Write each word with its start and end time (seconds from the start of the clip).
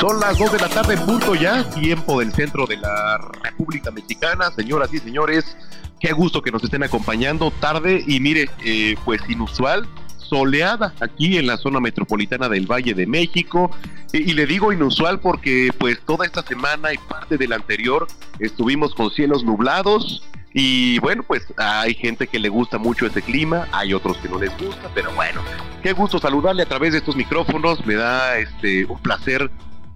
Son 0.00 0.20
las 0.20 0.38
2 0.38 0.52
de 0.52 0.58
la 0.60 0.68
tarde, 0.68 0.96
punto 0.96 1.34
ya, 1.34 1.68
tiempo 1.70 2.20
del 2.20 2.32
centro 2.32 2.66
de 2.66 2.76
la 2.76 3.18
República 3.42 3.90
Mexicana. 3.90 4.48
Señoras 4.52 4.94
y 4.94 4.98
señores, 4.98 5.56
qué 5.98 6.12
gusto 6.12 6.40
que 6.40 6.52
nos 6.52 6.62
estén 6.62 6.84
acompañando 6.84 7.50
tarde 7.50 8.04
y 8.06 8.20
mire, 8.20 8.48
eh, 8.64 8.94
pues 9.04 9.20
inusual, 9.28 9.88
soleada 10.18 10.94
aquí 11.00 11.36
en 11.36 11.48
la 11.48 11.56
zona 11.56 11.80
metropolitana 11.80 12.48
del 12.48 12.70
Valle 12.70 12.94
de 12.94 13.08
México. 13.08 13.72
Y, 14.12 14.18
y 14.18 14.34
le 14.34 14.46
digo 14.46 14.72
inusual 14.72 15.18
porque 15.18 15.70
pues 15.76 16.00
toda 16.06 16.26
esta 16.26 16.42
semana 16.42 16.92
y 16.92 16.98
parte 16.98 17.36
de 17.36 17.48
la 17.48 17.56
anterior 17.56 18.06
estuvimos 18.38 18.94
con 18.94 19.10
cielos 19.10 19.42
nublados. 19.42 20.22
Y 20.54 21.00
bueno, 21.00 21.24
pues 21.26 21.42
hay 21.56 21.94
gente 21.94 22.28
que 22.28 22.38
le 22.38 22.48
gusta 22.50 22.78
mucho 22.78 23.04
ese 23.04 23.20
clima, 23.20 23.66
hay 23.72 23.94
otros 23.94 24.16
que 24.18 24.28
no 24.28 24.38
les 24.38 24.56
gusta, 24.58 24.90
pero 24.94 25.12
bueno, 25.12 25.40
qué 25.82 25.92
gusto 25.92 26.20
saludarle 26.20 26.62
a 26.62 26.66
través 26.66 26.92
de 26.92 26.98
estos 26.98 27.16
micrófonos, 27.16 27.84
me 27.84 27.94
da 27.94 28.38
este 28.38 28.84
un 28.86 28.98
placer 29.00 29.50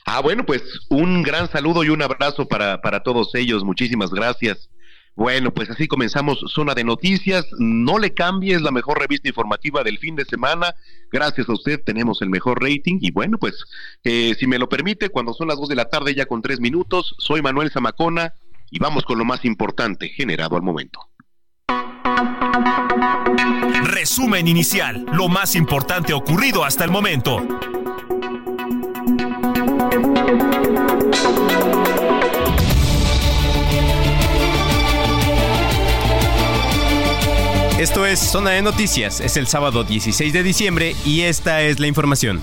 Ah, 0.06 0.20
bueno, 0.20 0.46
pues 0.46 0.64
un 0.90 1.24
gran 1.24 1.50
saludo 1.50 1.86
y 1.86 1.88
un 1.88 2.02
abrazo 2.02 2.46
para, 2.46 2.82
para 2.82 3.04
todos 3.04 3.34
ellos. 3.36 3.64
Muchísimas 3.64 4.10
gracias. 4.10 4.70
Bueno, 5.16 5.54
pues 5.54 5.70
así 5.70 5.88
comenzamos 5.88 6.44
Zona 6.48 6.74
de 6.74 6.84
Noticias. 6.84 7.46
No 7.60 8.00
le 8.00 8.14
cambie, 8.14 8.56
es 8.56 8.62
la 8.62 8.72
mejor 8.72 9.00
revista 9.00 9.28
informativa 9.28 9.84
del 9.84 10.00
fin 10.00 10.16
de 10.16 10.26
semana. 10.26 10.74
Gracias 11.12 11.48
a 11.48 11.54
usted 11.54 11.84
tenemos 11.84 12.22
el 12.22 12.30
mejor 12.30 12.62
rating. 12.62 12.98
Y 13.02 13.12
bueno, 13.12 13.38
pues 13.38 13.64
eh, 14.04 14.36
si 14.40 14.48
me 14.48 14.58
lo 14.58 14.68
permite, 14.70 15.10
cuando 15.10 15.34
son 15.34 15.48
las 15.48 15.58
dos 15.58 15.70
de 15.70 15.76
la 15.76 15.86
tarde 15.86 16.16
ya 16.16 16.26
con 16.26 16.42
tres 16.42 16.60
minutos, 16.60 17.16
soy 17.20 17.42
Manuel 17.42 17.72
Zamacona 17.72 18.34
y 18.72 18.80
vamos 18.80 19.04
con 19.04 19.20
lo 19.20 19.26
más 19.26 19.46
importante 19.46 20.10
generado 20.10 20.56
al 20.56 20.64
momento. 20.64 21.00
Resumen 23.84 24.48
inicial, 24.48 25.06
lo 25.14 25.28
más 25.28 25.56
importante 25.56 26.14
ocurrido 26.14 26.66
hasta 26.66 26.84
el 26.84 26.92
momento. 26.92 27.38
Esto 37.84 38.06
es 38.06 38.18
Zona 38.22 38.52
de 38.52 38.62
Noticias, 38.62 39.20
es 39.20 39.36
el 39.36 39.46
sábado 39.46 39.84
16 39.84 40.32
de 40.32 40.42
diciembre 40.42 40.96
y 41.04 41.24
esta 41.24 41.64
es 41.64 41.82
la 41.82 41.88
información. 41.88 42.42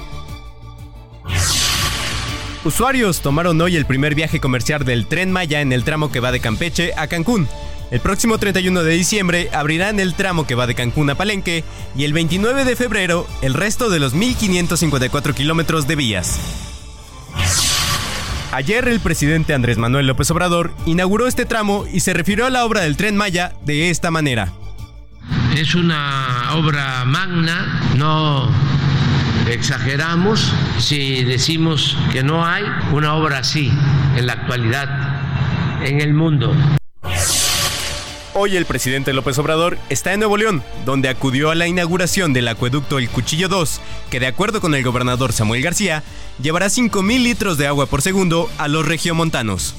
Usuarios 2.62 3.22
tomaron 3.22 3.58
hoy 3.58 3.74
el 3.76 3.86
primer 3.86 4.14
viaje 4.14 4.38
comercial 4.38 4.84
del 4.84 5.06
tren 5.06 5.32
Maya 5.32 5.62
en 5.62 5.72
el 5.72 5.82
tramo 5.82 6.12
que 6.12 6.20
va 6.20 6.30
de 6.30 6.40
Campeche 6.40 6.92
a 6.94 7.06
Cancún. 7.06 7.48
El 7.90 8.00
próximo 8.00 8.36
31 8.36 8.82
de 8.82 8.92
diciembre 8.92 9.48
abrirán 9.54 9.98
el 9.98 10.12
tramo 10.12 10.46
que 10.46 10.54
va 10.54 10.66
de 10.66 10.74
Cancún 10.74 11.08
a 11.08 11.14
Palenque 11.14 11.64
y 11.96 12.04
el 12.04 12.12
29 12.12 12.66
de 12.66 12.76
febrero 12.76 13.26
el 13.40 13.54
resto 13.54 13.88
de 13.88 13.98
los 13.98 14.14
1.554 14.14 15.32
kilómetros 15.32 15.86
de 15.86 15.96
vías. 15.96 16.38
Ayer 18.52 18.86
el 18.88 19.00
presidente 19.00 19.54
Andrés 19.54 19.78
Manuel 19.78 20.06
López 20.06 20.30
Obrador 20.32 20.74
inauguró 20.84 21.26
este 21.26 21.46
tramo 21.46 21.86
y 21.90 22.00
se 22.00 22.12
refirió 22.12 22.44
a 22.44 22.50
la 22.50 22.66
obra 22.66 22.82
del 22.82 22.98
tren 22.98 23.16
Maya 23.16 23.54
de 23.64 23.88
esta 23.88 24.10
manera. 24.10 24.52
Es 25.56 25.74
una 25.74 26.52
obra 26.54 27.04
magna, 27.04 27.80
no 27.96 28.50
exageramos 29.48 30.52
si 30.78 31.24
decimos 31.24 31.96
que 32.12 32.22
no 32.22 32.46
hay 32.46 32.64
una 32.92 33.14
obra 33.14 33.38
así 33.38 33.70
en 34.16 34.26
la 34.26 34.34
actualidad 34.34 34.88
en 35.82 36.00
el 36.00 36.14
mundo. 36.14 36.54
Hoy 38.32 38.56
el 38.56 38.64
presidente 38.64 39.12
López 39.12 39.38
Obrador 39.38 39.76
está 39.88 40.12
en 40.12 40.20
Nuevo 40.20 40.36
León, 40.36 40.62
donde 40.86 41.08
acudió 41.08 41.50
a 41.50 41.56
la 41.56 41.66
inauguración 41.66 42.32
del 42.32 42.46
acueducto 42.46 42.98
El 42.98 43.10
Cuchillo 43.10 43.48
2, 43.48 43.80
que 44.08 44.20
de 44.20 44.28
acuerdo 44.28 44.60
con 44.60 44.74
el 44.74 44.84
gobernador 44.84 45.32
Samuel 45.32 45.62
García, 45.62 46.04
llevará 46.40 46.66
5.000 46.66 47.22
litros 47.22 47.58
de 47.58 47.66
agua 47.66 47.86
por 47.86 48.02
segundo 48.02 48.48
a 48.56 48.68
los 48.68 48.86
regiomontanos. 48.86 49.74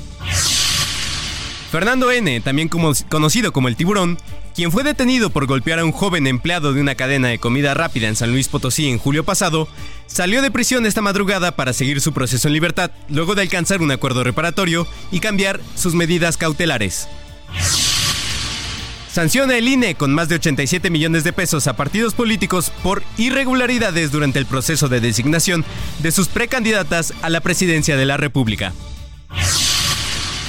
Fernando 1.72 2.12
N., 2.12 2.42
también 2.42 2.68
conocido 2.68 3.54
como 3.54 3.70
el 3.70 3.78
tiburón, 3.78 4.18
quien 4.56 4.72
fue 4.72 4.84
detenido 4.84 5.30
por 5.30 5.46
golpear 5.46 5.80
a 5.80 5.86
un 5.86 5.92
joven 5.92 6.28
empleado 6.28 6.74
de 6.74 6.82
una 6.82 6.96
cadena 6.96 7.30
de 7.30 7.40
comida 7.40 7.74
rápida 7.74 8.08
en 8.08 8.16
San 8.16 8.32
Luis 8.32 8.48
Potosí 8.48 8.90
en 8.90 8.98
julio 8.98 9.24
pasado, 9.24 9.68
salió 10.08 10.42
de 10.42 10.52
prisión 10.52 10.86
esta 10.86 11.02
madrugada 11.02 11.56
para 11.56 11.74
seguir 11.74 12.02
su 12.02 12.14
proceso 12.14 12.48
en 12.48 12.54
libertad, 12.54 12.92
luego 13.10 13.36
de 13.36 13.44
alcanzar 13.44 13.82
un 13.82 13.92
acuerdo 13.92 14.24
reparatorio 14.24 14.88
y 15.12 15.20
cambiar 15.20 15.60
sus 15.76 15.96
medidas 15.96 16.38
cautelares. 16.38 17.08
Sanciona 19.12 19.58
el 19.58 19.68
INE 19.68 19.96
con 19.96 20.14
más 20.14 20.30
de 20.30 20.36
87 20.36 20.90
millones 20.90 21.26
de 21.26 21.34
pesos 21.34 21.68
a 21.68 21.76
partidos 21.76 22.14
políticos 22.14 22.72
por 22.82 23.04
irregularidades 23.18 24.12
durante 24.12 24.40
el 24.40 24.46
proceso 24.46 24.88
de 24.88 25.02
designación 25.02 25.66
de 26.00 26.12
sus 26.12 26.30
precandidatas 26.30 27.14
a 27.22 27.30
la 27.30 27.42
presidencia 27.42 27.98
de 27.98 28.06
la 28.06 28.16
República. 28.16 28.74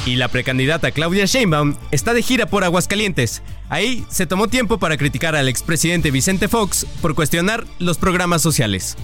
Y 0.05 0.17
la 0.17 0.29
precandidata 0.29 0.91
Claudia 0.91 1.27
Sheinbaum 1.27 1.77
está 1.93 2.13
de 2.13 2.23
gira 2.23 2.47
por 2.47 2.65
Aguascalientes. 2.65 3.43
Ahí 3.69 4.05
se 4.11 4.27
tomó 4.27 4.49
tiempo 4.49 4.79
para 4.79 4.97
criticar 4.97 5.37
al 5.37 5.49
expresidente 5.49 6.11
Vicente 6.11 6.49
Fox 6.49 6.87
por 7.01 7.15
cuestionar 7.15 7.65
los 7.79 7.99
programas 7.99 8.43
sociales. 8.43 8.97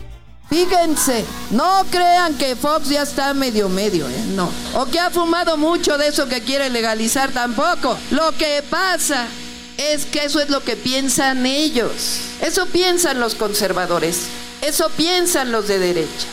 Fíjense, 0.51 1.25
no 1.51 1.85
crean 1.91 2.35
que 2.37 2.57
Fox 2.57 2.89
ya 2.89 3.03
está 3.03 3.35
medio 3.35 3.69
medio, 3.69 4.09
¿eh? 4.09 4.25
no. 4.31 4.51
O 4.75 4.87
que 4.87 4.99
ha 4.99 5.11
fumado 5.11 5.57
mucho 5.57 5.99
de 5.99 6.09
eso 6.09 6.27
que 6.27 6.41
quiere 6.41 6.71
legalizar 6.71 7.31
tampoco. 7.33 7.97
Lo 8.11 8.33
que 8.33 8.65
pasa 8.69 9.29
es 9.77 10.07
que 10.07 10.25
eso 10.25 10.41
es 10.41 10.49
lo 10.49 10.65
que 10.65 10.75
piensan 10.75 11.47
ellos. 11.47 12.21
Eso 12.41 12.67
piensan 12.67 13.21
los 13.21 13.35
conservadores. 13.35 14.27
Eso 14.63 14.91
piensan 14.97 15.53
los 15.53 15.69
de 15.69 15.79
derecha. 15.79 16.27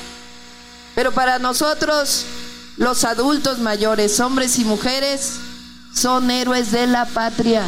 Pero 0.95 1.11
para 1.11 1.37
nosotros, 1.37 2.25
los 2.77 3.03
adultos 3.03 3.59
mayores, 3.59 4.19
hombres 4.19 4.59
y 4.59 4.65
mujeres, 4.65 5.39
son 5.93 6.29
héroes 6.31 6.71
de 6.71 6.87
la 6.87 7.05
patria. 7.05 7.63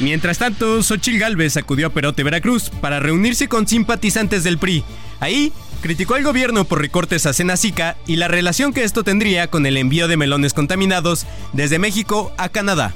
Mientras 0.00 0.38
tanto, 0.38 0.82
Xochil 0.82 1.18
Gálvez 1.18 1.56
acudió 1.56 1.88
a 1.88 1.90
Perote, 1.90 2.24
Veracruz, 2.24 2.70
para 2.70 2.98
reunirse 2.98 3.48
con 3.48 3.68
simpatizantes 3.68 4.42
del 4.42 4.58
PRI. 4.58 4.82
Ahí, 5.20 5.52
criticó 5.80 6.14
al 6.14 6.24
gobierno 6.24 6.64
por 6.64 6.80
recortes 6.80 7.26
a 7.26 7.32
Senacica 7.32 7.96
y 8.06 8.16
la 8.16 8.28
relación 8.28 8.72
que 8.72 8.84
esto 8.84 9.04
tendría 9.04 9.48
con 9.48 9.66
el 9.66 9.76
envío 9.76 10.08
de 10.08 10.16
melones 10.16 10.54
contaminados 10.54 11.26
desde 11.52 11.78
México 11.78 12.32
a 12.38 12.48
Canadá 12.48 12.94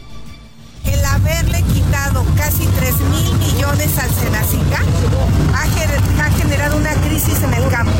el 0.93 1.05
haberle 1.05 1.63
quitado 1.63 2.25
casi 2.37 2.67
3 2.67 2.95
mil 3.11 3.35
millones 3.39 3.99
al 3.99 4.11
Senacica 4.11 4.83
ha, 5.55 6.31
generado 6.31 6.77
una 6.77 6.93
crisis 7.03 7.43
en 7.43 7.55
el 7.55 7.69
campo. 7.71 7.93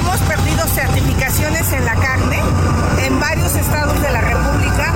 Hemos 0.00 0.18
perdido 0.20 0.66
certificaciones 0.66 1.70
en 1.72 1.84
la 1.84 1.94
carne 1.94 2.40
en 3.04 3.20
varios 3.20 3.54
estados 3.54 4.00
de 4.00 4.10
la 4.10 4.22
República 4.22 4.94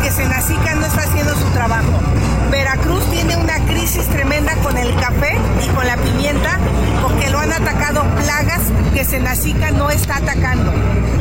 porque 0.00 0.12
Senacica 0.12 0.74
no 0.76 0.86
está 0.86 1.02
haciendo 1.02 1.34
su 1.34 1.44
trabajo. 1.50 2.00
Veracruz 2.50 3.04
tiene 3.10 3.36
una 3.36 3.58
crisis 3.66 4.06
tremenda 4.06 4.54
con 4.56 4.78
el 4.78 4.94
café 4.94 5.36
y 5.62 5.68
con 5.68 5.86
la 5.86 5.96
pimienta 5.98 6.58
porque 7.02 7.28
lo 7.28 7.38
han 7.38 7.52
atacado 7.52 8.02
plagas 8.14 8.60
que 8.94 9.04
Senacica 9.04 9.72
no 9.72 9.90
está 9.90 10.16
atacando. 10.16 10.72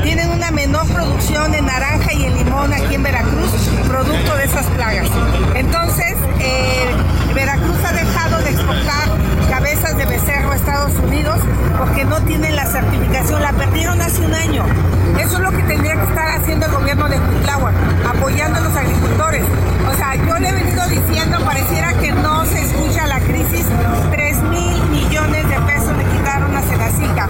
Tienen 0.01 0.29
una 0.29 0.51
menor 0.51 0.87
producción 0.87 1.53
en 1.55 1.65
naranja 1.65 2.13
y 2.13 2.23
en 2.23 2.37
limón 2.37 2.71
aquí 2.71 2.95
en 2.95 3.03
Veracruz, 3.03 3.51
producto 3.85 4.35
de 4.37 4.45
esas 4.45 4.65
plagas. 4.67 5.09
Entonces, 5.55 6.15
eh, 6.39 6.87
Veracruz 7.35 7.83
ha 7.83 7.91
dejado 7.91 8.37
de 8.43 8.51
exportar 8.51 9.09
cabezas 9.49 9.97
de 9.97 10.05
becerro 10.05 10.53
a 10.53 10.55
Estados 10.55 10.93
Unidos 11.03 11.37
porque 11.77 12.05
no 12.05 12.21
tienen 12.21 12.55
la 12.55 12.65
certificación, 12.65 13.41
la 13.41 13.51
perdieron 13.51 14.01
hace 14.01 14.21
un 14.21 14.33
año. 14.33 14.63
Eso 15.19 15.35
es 15.35 15.39
lo 15.39 15.51
que 15.51 15.63
tendría 15.63 15.95
que 15.95 16.03
estar 16.03 16.39
haciendo 16.39 16.65
el 16.65 16.71
gobierno 16.71 17.09
de 17.09 17.17
Cuitláhuac, 17.17 17.73
apoyando 18.07 18.59
a 18.59 18.61
agricultores. 18.75 19.43
O 19.91 19.95
sea, 19.95 20.15
yo 20.15 20.39
le 20.39 20.49
he 20.49 20.51
venido 20.51 20.87
diciendo, 20.87 21.39
pareciera 21.45 21.93
que 21.99 22.11
no 22.11 22.45
se 22.45 22.61
escucha 22.61 23.07
la 23.07 23.19
crisis, 23.19 23.65
3 24.11 24.43
mil 24.43 24.83
millones 24.89 25.47
de 25.49 25.59
pesos 25.61 25.97
le 25.97 26.03
quitaron 26.17 26.55
a 26.55 26.61
Senacica. 26.61 27.29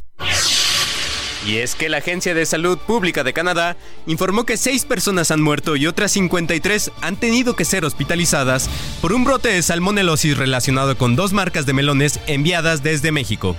Y 1.45 1.57
es 1.57 1.73
que 1.73 1.89
la 1.89 1.97
Agencia 1.97 2.35
de 2.35 2.45
Salud 2.45 2.77
Pública 2.77 3.23
de 3.23 3.33
Canadá 3.33 3.75
informó 4.05 4.45
que 4.45 4.55
seis 4.55 4.85
personas 4.85 5.31
han 5.31 5.41
muerto 5.41 5.75
y 5.75 5.87
otras 5.87 6.11
53 6.11 6.91
han 7.01 7.15
tenido 7.15 7.55
que 7.55 7.65
ser 7.65 7.85
hospitalizadas 7.85 8.69
por 9.01 9.13
un 9.13 9.23
brote 9.23 9.49
de 9.49 9.61
salmonelosis 9.63 10.37
relacionado 10.37 10.95
con 10.97 11.15
dos 11.15 11.33
marcas 11.33 11.65
de 11.65 11.73
melones 11.73 12.19
enviadas 12.27 12.83
desde 12.83 13.11
México. 13.11 13.55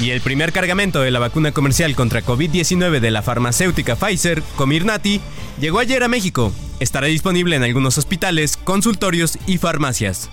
Y 0.00 0.10
el 0.10 0.20
primer 0.20 0.52
cargamento 0.52 1.00
de 1.00 1.10
la 1.10 1.18
vacuna 1.18 1.52
comercial 1.52 1.94
contra 1.94 2.22
COVID-19 2.22 3.00
de 3.00 3.10
la 3.10 3.22
farmacéutica 3.22 3.96
Pfizer, 3.96 4.42
Comirnaty, 4.56 5.22
llegó 5.58 5.78
ayer 5.78 6.02
a 6.02 6.08
México. 6.08 6.52
Estará 6.80 7.06
disponible 7.06 7.56
en 7.56 7.62
algunos 7.62 7.96
hospitales, 7.96 8.58
consultorios 8.58 9.38
y 9.46 9.56
farmacias. 9.56 10.28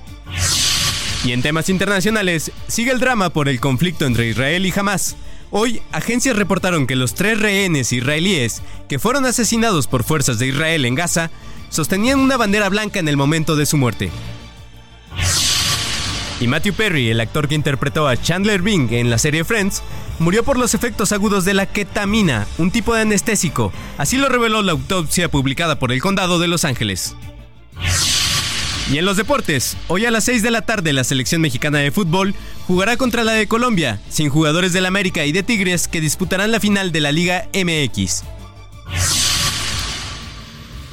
Y 1.24 1.32
en 1.32 1.42
temas 1.42 1.70
internacionales, 1.70 2.52
sigue 2.68 2.92
el 2.92 3.00
drama 3.00 3.30
por 3.30 3.48
el 3.48 3.62
conflicto 3.62 4.06
entre 4.06 4.28
Israel 4.28 4.66
y 4.66 4.74
Hamas. 4.76 5.16
Hoy, 5.50 5.82
agencias 5.94 6.36
reportaron 6.36 6.86
que 6.86 6.98
los 6.98 7.14
tres 7.14 7.40
rehenes 7.40 7.94
israelíes 7.94 8.62
que 8.90 9.00
fueron 9.00 9.26
asesinados 9.26 9.88
por 9.88 10.04
fuerzas 10.04 10.40
de 10.40 10.48
Israel 10.48 10.84
en 10.84 10.96
Gaza 10.96 11.32
sostenían 11.70 12.20
una 12.20 12.36
bandera 12.36 12.68
blanca 12.68 13.00
en 13.00 13.08
el 13.08 13.16
momento 13.16 13.56
de 13.56 13.66
su 13.66 13.78
muerte. 13.78 14.12
Y 16.40 16.48
Matthew 16.48 16.74
Perry, 16.74 17.10
el 17.10 17.22
actor 17.22 17.48
que 17.48 17.56
interpretó 17.56 18.08
a 18.08 18.18
Chandler 18.18 18.62
Bing 18.62 18.92
en 18.92 19.10
la 19.10 19.18
serie 19.18 19.44
Friends, 19.44 19.82
murió 20.20 20.44
por 20.44 20.58
los 20.58 20.74
efectos 20.74 21.12
agudos 21.12 21.46
de 21.46 21.54
la 21.54 21.66
ketamina, 21.66 22.48
un 22.58 22.72
tipo 22.72 22.94
de 22.94 23.02
anestésico. 23.02 23.72
Así 23.98 24.18
lo 24.18 24.30
reveló 24.30 24.62
la 24.62 24.74
autopsia 24.74 25.30
publicada 25.30 25.80
por 25.80 25.92
el 25.92 26.02
Condado 26.02 26.40
de 26.40 26.48
Los 26.48 26.66
Ángeles. 26.66 27.16
Y 28.92 28.98
en 28.98 29.06
los 29.06 29.16
deportes, 29.16 29.78
hoy 29.88 30.06
a 30.06 30.12
las 30.12 30.26
6 30.26 30.44
de 30.44 30.52
la 30.52 30.62
tarde 30.62 30.92
la 30.92 31.06
selección 31.06 31.40
mexicana 31.40 31.80
de 31.80 31.92
fútbol 31.92 32.36
jugará 32.68 32.98
contra 32.98 33.24
la 33.24 33.32
de 33.32 33.48
Colombia, 33.48 34.02
sin 34.10 34.30
jugadores 34.30 34.74
del 34.74 34.86
América 34.86 35.26
y 35.26 35.32
de 35.32 35.44
Tigres 35.44 35.88
que 35.88 36.02
disputarán 36.02 36.52
la 36.52 36.60
final 36.60 36.92
de 36.92 37.00
la 37.00 37.12
Liga 37.14 37.48
MX. 37.54 38.24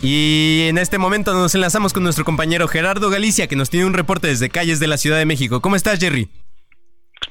Y 0.03 0.63
en 0.69 0.79
este 0.79 0.97
momento 0.97 1.35
nos 1.35 1.55
enlazamos 1.55 1.93
con 1.93 2.03
nuestro 2.03 2.25
compañero 2.25 2.69
Gerardo 2.69 3.11
Galicia 3.11 3.49
que 3.49 3.57
nos 3.57 3.69
tiene 3.69 3.85
un 3.87 3.93
reporte 3.93 4.29
desde 4.29 4.49
calles 4.49 4.81
de 4.81 4.87
la 4.87 4.97
Ciudad 4.97 5.19
de 5.19 5.27
México. 5.27 5.61
¿Cómo 5.61 5.77
estás, 5.77 5.99
Jerry? 5.99 6.31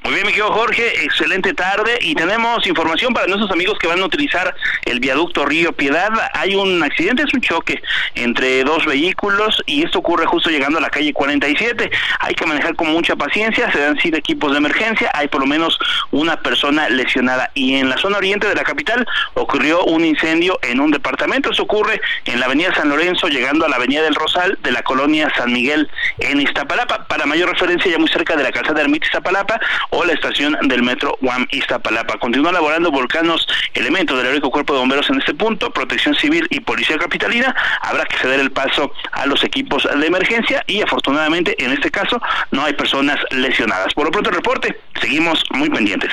Muy 0.02 0.14
bien, 0.14 0.26
mi 0.26 0.32
querido 0.32 0.54
Jorge, 0.54 1.04
excelente 1.04 1.54
tarde 1.54 2.00
y 2.02 2.16
tenemos 2.16 2.66
información 2.66 3.14
para 3.14 3.28
nuestros 3.28 3.52
amigos 3.52 3.78
que 3.78 3.88
van 3.88 4.00
a 4.00 4.06
utilizar 4.06 4.56
el 4.86 5.02
viaducto 5.02 5.46
Río 5.46 5.74
Piedad. 5.74 6.10
Hay 6.34 6.56
un 6.56 6.82
accidente, 6.82 7.24
es 7.24 7.34
un 7.34 7.42
choque 7.42 7.82
entre 8.16 8.64
dos 8.64 8.86
vehículos 8.86 9.62
y 9.66 9.84
esto 9.84 10.00
ocurre 10.00 10.26
justo 10.26 10.50
llegando 10.50 10.78
a 10.78 10.82
la 10.82 10.90
calle 10.90 11.12
47. 11.12 11.92
Hay 12.22 12.34
que 12.34 12.46
manejar 12.46 12.76
con 12.78 12.88
mucha 12.94 13.18
paciencia, 13.18 13.70
se 13.74 13.80
dan 13.80 13.98
siete 14.02 14.18
equipos 14.18 14.54
de 14.54 14.60
emergencia, 14.60 15.12
hay 15.14 15.28
por 15.28 15.42
lo 15.42 15.48
menos 15.48 15.78
una 16.12 16.42
persona 16.42 16.88
lesionada 16.88 17.52
y 17.54 17.76
en 17.76 17.90
la 17.90 17.98
zona 17.98 18.18
oriente 18.18 18.48
de 18.48 18.56
la 18.56 18.64
capital 18.64 19.06
ocurrió 19.34 19.84
un 19.84 20.06
incendio 20.06 20.60
en 20.62 20.80
un 20.80 20.92
departamento. 20.92 21.52
Eso 21.52 21.64
ocurre 21.64 22.00
en 22.24 22.40
la 22.40 22.46
avenida 22.46 22.74
San 22.74 22.88
Lorenzo, 22.88 23.28
llegando 23.28 23.66
a 23.66 23.70
la 23.70 23.76
avenida 23.76 24.02
del 24.04 24.16
Rosal 24.16 24.58
de 24.64 24.72
la 24.72 24.82
colonia 24.82 25.30
San 25.36 25.52
Miguel 25.52 25.90
en 26.20 26.40
Iztapalapa. 26.40 27.06
Para 27.08 27.26
mayor 27.26 27.50
referencia, 27.50 27.92
ya 27.92 28.00
muy 28.00 28.10
cerca 28.10 28.38
de 28.38 28.44
la 28.44 28.52
calzada 28.54 28.80
Ermita 28.80 29.06
Iztapalapa, 29.06 29.60
o 29.90 30.04
la 30.06 30.14
estación 30.14 30.58
del 30.68 30.84
metro 30.84 31.18
Guam 31.22 31.48
Iztapalapa. 31.52 32.18
Continúa 32.20 32.52
laborando 32.52 32.92
volcanos 32.92 33.48
elementos 33.74 34.18
del 34.18 34.28
heroico 34.28 34.52
cuerpo 34.52 34.74
de 34.74 34.80
bomberos 34.80 35.10
en 35.10 35.20
este 35.20 35.34
punto, 35.34 35.72
protección 35.72 36.16
civil 36.16 36.48
y 36.50 36.60
policía 36.60 36.98
capitalina. 36.98 37.56
Habrá 37.82 38.06
que 38.06 38.18
ceder 38.18 38.40
el 38.40 38.52
paso 38.52 38.92
a 39.12 39.26
los 39.26 39.44
equipos 39.44 39.84
de 39.84 40.08
emergencia 40.08 40.64
y 40.68 40.82
afortunadamente 40.82 41.56
en 41.64 41.72
este 41.72 41.92
caso 41.92 42.22
no 42.52 42.64
hay 42.64 42.74
personas 42.74 43.18
lesionadas. 43.32 43.94
Por 43.94 44.06
lo 44.06 44.12
pronto 44.12 44.30
el 44.30 44.36
reporte, 44.36 44.80
seguimos 45.02 45.44
muy 45.52 45.70
pendientes. 45.70 46.12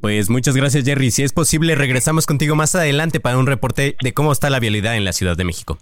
Pues 0.00 0.28
muchas 0.30 0.56
gracias 0.56 0.84
Jerry. 0.84 1.10
Si 1.10 1.22
es 1.22 1.32
posible, 1.32 1.74
regresamos 1.74 2.26
contigo 2.26 2.54
más 2.54 2.74
adelante 2.74 3.20
para 3.20 3.38
un 3.38 3.46
reporte 3.46 3.96
de 4.00 4.14
cómo 4.14 4.32
está 4.32 4.50
la 4.50 4.60
vialidad 4.60 4.96
en 4.96 5.04
la 5.04 5.12
Ciudad 5.12 5.36
de 5.36 5.44
México. 5.44 5.78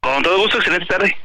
Con 0.00 0.22
todo 0.22 0.38
gusto, 0.38 0.58
excelente 0.58 0.86
tarde. 0.86 1.16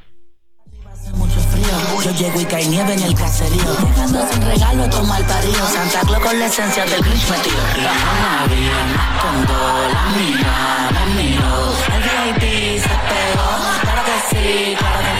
Yo 2.03 2.11
llego 2.11 2.39
y 2.39 2.45
cae 2.45 2.65
nieve 2.67 2.93
en 2.93 3.01
el 3.01 3.15
caserío. 3.15 3.63
Dejando 3.63 4.27
sin 4.31 4.41
regalo 4.43 4.83
a 4.83 5.03
mal 5.03 5.25
parido. 5.25 5.67
Santa 5.67 6.01
Claus 6.01 6.23
con 6.23 6.39
la 6.39 6.45
esencia 6.45 6.85
del 6.85 7.01
Grinch 7.01 7.29
metido. 7.29 7.57
La 7.77 7.93
Navidad 8.37 8.85
cuando 9.21 9.53
la 9.93 10.03
mira, 10.15 10.89
me 10.91 11.05
miro. 11.23 11.73
El 11.93 12.01
VIP 12.03 12.43
se 12.81 12.95
pegó. 13.09 13.49
Claro 13.81 14.01
que 14.05 14.17
sí, 14.29 14.75
claro 14.77 14.99
que. 15.01 15.11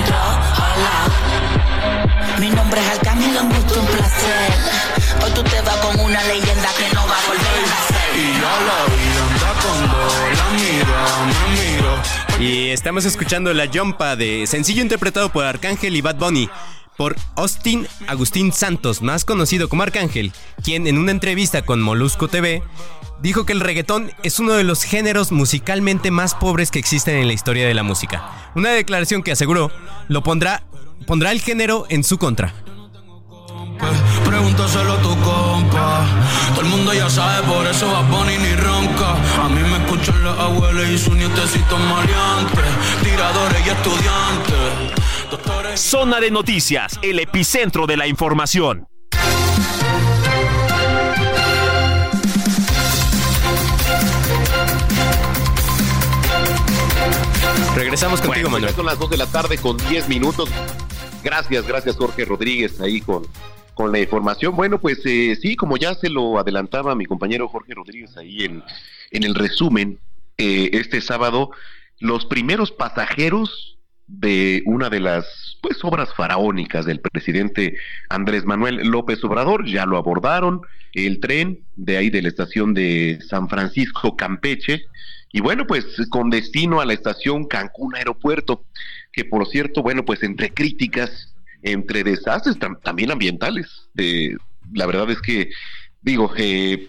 Hola. 0.62 0.96
Mi 2.39 2.50
nombre 2.51 2.82
es 2.82 2.89
Alcántara, 2.89 3.41
un 3.41 3.50
gusto, 3.50 3.79
un 3.79 3.88
placer. 3.88 4.53
Hoy 5.24 5.32
tú 5.32 5.44
te 5.44 5.62
vas 5.62 5.77
con 5.77 6.00
una 6.00 6.24
leyenda 6.24 6.70
que 6.77 6.94
no 6.94 7.08
va 7.08 7.15
a 7.17 7.27
volver 7.27 7.48
a 7.48 7.67
nacer. 7.67 8.15
Y 8.15 8.34
ya 8.34 8.53
la 8.67 8.79
vida 8.94 9.22
anda 9.27 9.51
cuando 9.62 9.98
la 10.38 10.48
mira. 10.56 11.66
Y 12.39 12.70
estamos 12.70 13.06
escuchando 13.06 13.51
La 13.51 13.67
Jumpa 13.67 14.15
de 14.15 14.46
sencillo 14.46 14.84
interpretado 14.84 15.29
por 15.32 15.44
Arcángel 15.46 15.96
y 15.96 16.01
Bad 16.01 16.17
Bunny. 16.17 16.50
por 16.96 17.15
Austin 17.36 17.88
Agustín 18.08 18.51
Santos, 18.51 19.03
más 19.03 19.24
conocido 19.24 19.70
como 19.70 19.84
Arcángel, 19.84 20.34
quien 20.63 20.88
en 20.88 20.98
una 20.98 21.12
entrevista 21.12 21.62
con 21.62 21.79
Molusco 21.79 22.27
TV 22.27 22.63
dijo 23.22 23.46
que 23.46 23.53
el 23.53 23.60
reggaetón 23.60 24.12
es 24.24 24.39
uno 24.39 24.53
de 24.53 24.63
los 24.63 24.82
géneros 24.82 25.32
musicalmente 25.32 26.10
más 26.10 26.34
pobres 26.34 26.72
que 26.72 26.79
existen 26.79 27.17
en 27.17 27.27
la 27.27 27.34
historia 27.34 27.67
de 27.67 27.75
la 27.75 27.84
música. 27.84 28.51
Una 28.56 28.70
declaración 28.70 29.22
que 29.22 29.32
aseguró 29.32 29.72
lo 30.08 30.24
pondrá, 30.24 30.63
pondrá 31.06 31.32
el 31.32 31.41
género 31.41 31.86
en 31.89 32.03
su 32.03 32.17
contra. 32.17 32.53
Pregúntaselo 34.25 34.94
a 34.94 35.01
tu 35.01 35.15
compa. 35.22 36.06
Todo 36.56 36.62
el 36.62 36.67
mundo 36.67 36.94
ya 36.94 37.10
sabe, 37.10 37.48
por 37.48 37.65
eso 37.67 37.91
va 37.91 38.01
Bonnie 38.01 38.39
ni. 38.39 38.58
Escuchan 40.08 40.24
las 40.24 40.40
abuelas 40.40 40.90
y 40.90 40.98
sus 40.98 41.14
nietecitos 41.16 41.80
maleantes. 41.82 42.64
Tiradores 43.04 43.66
y 43.66 43.70
estudiantes. 43.70 44.56
Zona 45.82 46.22
de 46.22 46.32
noticias, 46.32 46.98
el 47.02 47.20
epicentro 47.20 47.86
de 47.86 47.98
la 47.98 48.08
información. 48.08 48.88
Regresamos 57.76 58.22
contigo, 58.22 58.50
Bueno, 58.50 58.68
Manuel. 58.68 58.76
Son 58.76 58.86
las 58.86 58.98
2 58.98 59.10
de 59.10 59.18
la 59.18 59.28
tarde 59.28 59.58
con 59.58 59.76
10 59.76 60.08
minutos. 60.08 60.50
Gracias, 61.22 61.68
gracias 61.68 61.98
Jorge 61.98 62.24
Rodríguez 62.24 62.80
ahí 62.80 63.02
con, 63.02 63.28
con 63.77 63.91
la 63.91 64.00
información. 64.00 64.55
Bueno, 64.55 64.79
pues 64.79 65.00
eh, 65.05 65.38
sí, 65.39 65.55
como 65.55 65.77
ya 65.77 65.93
se 65.93 66.10
lo 66.10 66.39
adelantaba 66.39 66.96
mi 66.96 67.05
compañero 67.05 67.48
Jorge 67.48 67.75
Rodríguez 67.75 68.17
ahí 68.17 68.43
en, 68.43 68.63
en 69.12 69.24
el 69.24 69.36
resumen, 69.36 70.00
eh, 70.39 70.72
este 70.74 71.00
sábado, 71.00 71.51
los 72.00 72.25
primeros 72.25 72.72
pasajeros 72.72 73.77
de 74.07 74.63
una 74.65 74.89
de 74.89 75.00
las 75.00 75.57
pues 75.62 75.77
obras 75.84 76.12
faraónicas 76.15 76.86
del 76.86 77.01
presidente 77.01 77.77
Andrés 78.10 78.46
Manuel 78.46 78.77
López 78.88 79.24
Obrador 79.24 79.67
ya 79.67 79.86
lo 79.86 79.98
abordaron 79.98 80.62
el 80.93 81.19
tren 81.19 81.60
de 81.75 81.98
ahí 81.98 82.10
de 82.10 82.22
la 82.22 82.29
estación 82.29 82.74
de 82.74 83.19
San 83.27 83.50
Francisco 83.50 84.15
Campeche 84.15 84.86
y 85.34 85.41
bueno 85.41 85.67
pues 85.67 85.86
con 86.10 86.29
destino 86.29 86.79
a 86.79 86.86
la 86.86 86.93
estación 86.93 87.46
Cancún 87.46 87.96
Aeropuerto 87.96 88.63
que 89.12 89.25
por 89.25 89.46
cierto 89.48 89.84
bueno 89.84 90.05
pues 90.05 90.24
entre 90.24 90.53
críticas 90.53 91.36
entre 91.62 92.04
desastres 92.04 92.58
tam- 92.60 92.80
también 92.82 93.12
ambientales 93.12 93.90
la 94.74 94.86
verdad 94.86 95.10
es 95.10 95.22
que 95.22 95.50
digo 96.02 96.32
eh, 96.38 96.88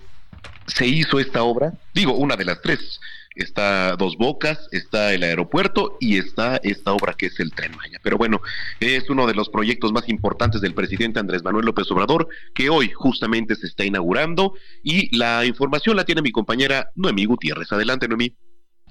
se 0.66 0.86
hizo 0.86 1.18
esta 1.18 1.42
obra, 1.42 1.72
digo, 1.94 2.14
una 2.14 2.36
de 2.36 2.44
las 2.44 2.60
tres. 2.60 3.00
Está 3.34 3.94
Dos 3.96 4.16
Bocas, 4.16 4.68
está 4.72 5.14
el 5.14 5.22
aeropuerto 5.22 5.96
y 6.00 6.18
está 6.18 6.56
esta 6.64 6.92
obra 6.92 7.14
que 7.14 7.26
es 7.26 7.38
el 7.38 7.52
Tren 7.52 7.70
Maya. 7.76 8.00
Pero 8.02 8.18
bueno, 8.18 8.40
es 8.80 9.08
uno 9.10 9.28
de 9.28 9.34
los 9.34 9.48
proyectos 9.48 9.92
más 9.92 10.08
importantes 10.08 10.60
del 10.60 10.74
presidente 10.74 11.20
Andrés 11.20 11.44
Manuel 11.44 11.66
López 11.66 11.88
Obrador, 11.92 12.28
que 12.52 12.68
hoy 12.68 12.90
justamente 12.90 13.54
se 13.54 13.68
está 13.68 13.84
inaugurando. 13.84 14.54
Y 14.82 15.16
la 15.16 15.44
información 15.46 15.96
la 15.96 16.04
tiene 16.04 16.20
mi 16.20 16.32
compañera 16.32 16.90
Noemí 16.96 17.26
Gutiérrez. 17.26 17.70
Adelante, 17.72 18.08
Noemí. 18.08 18.34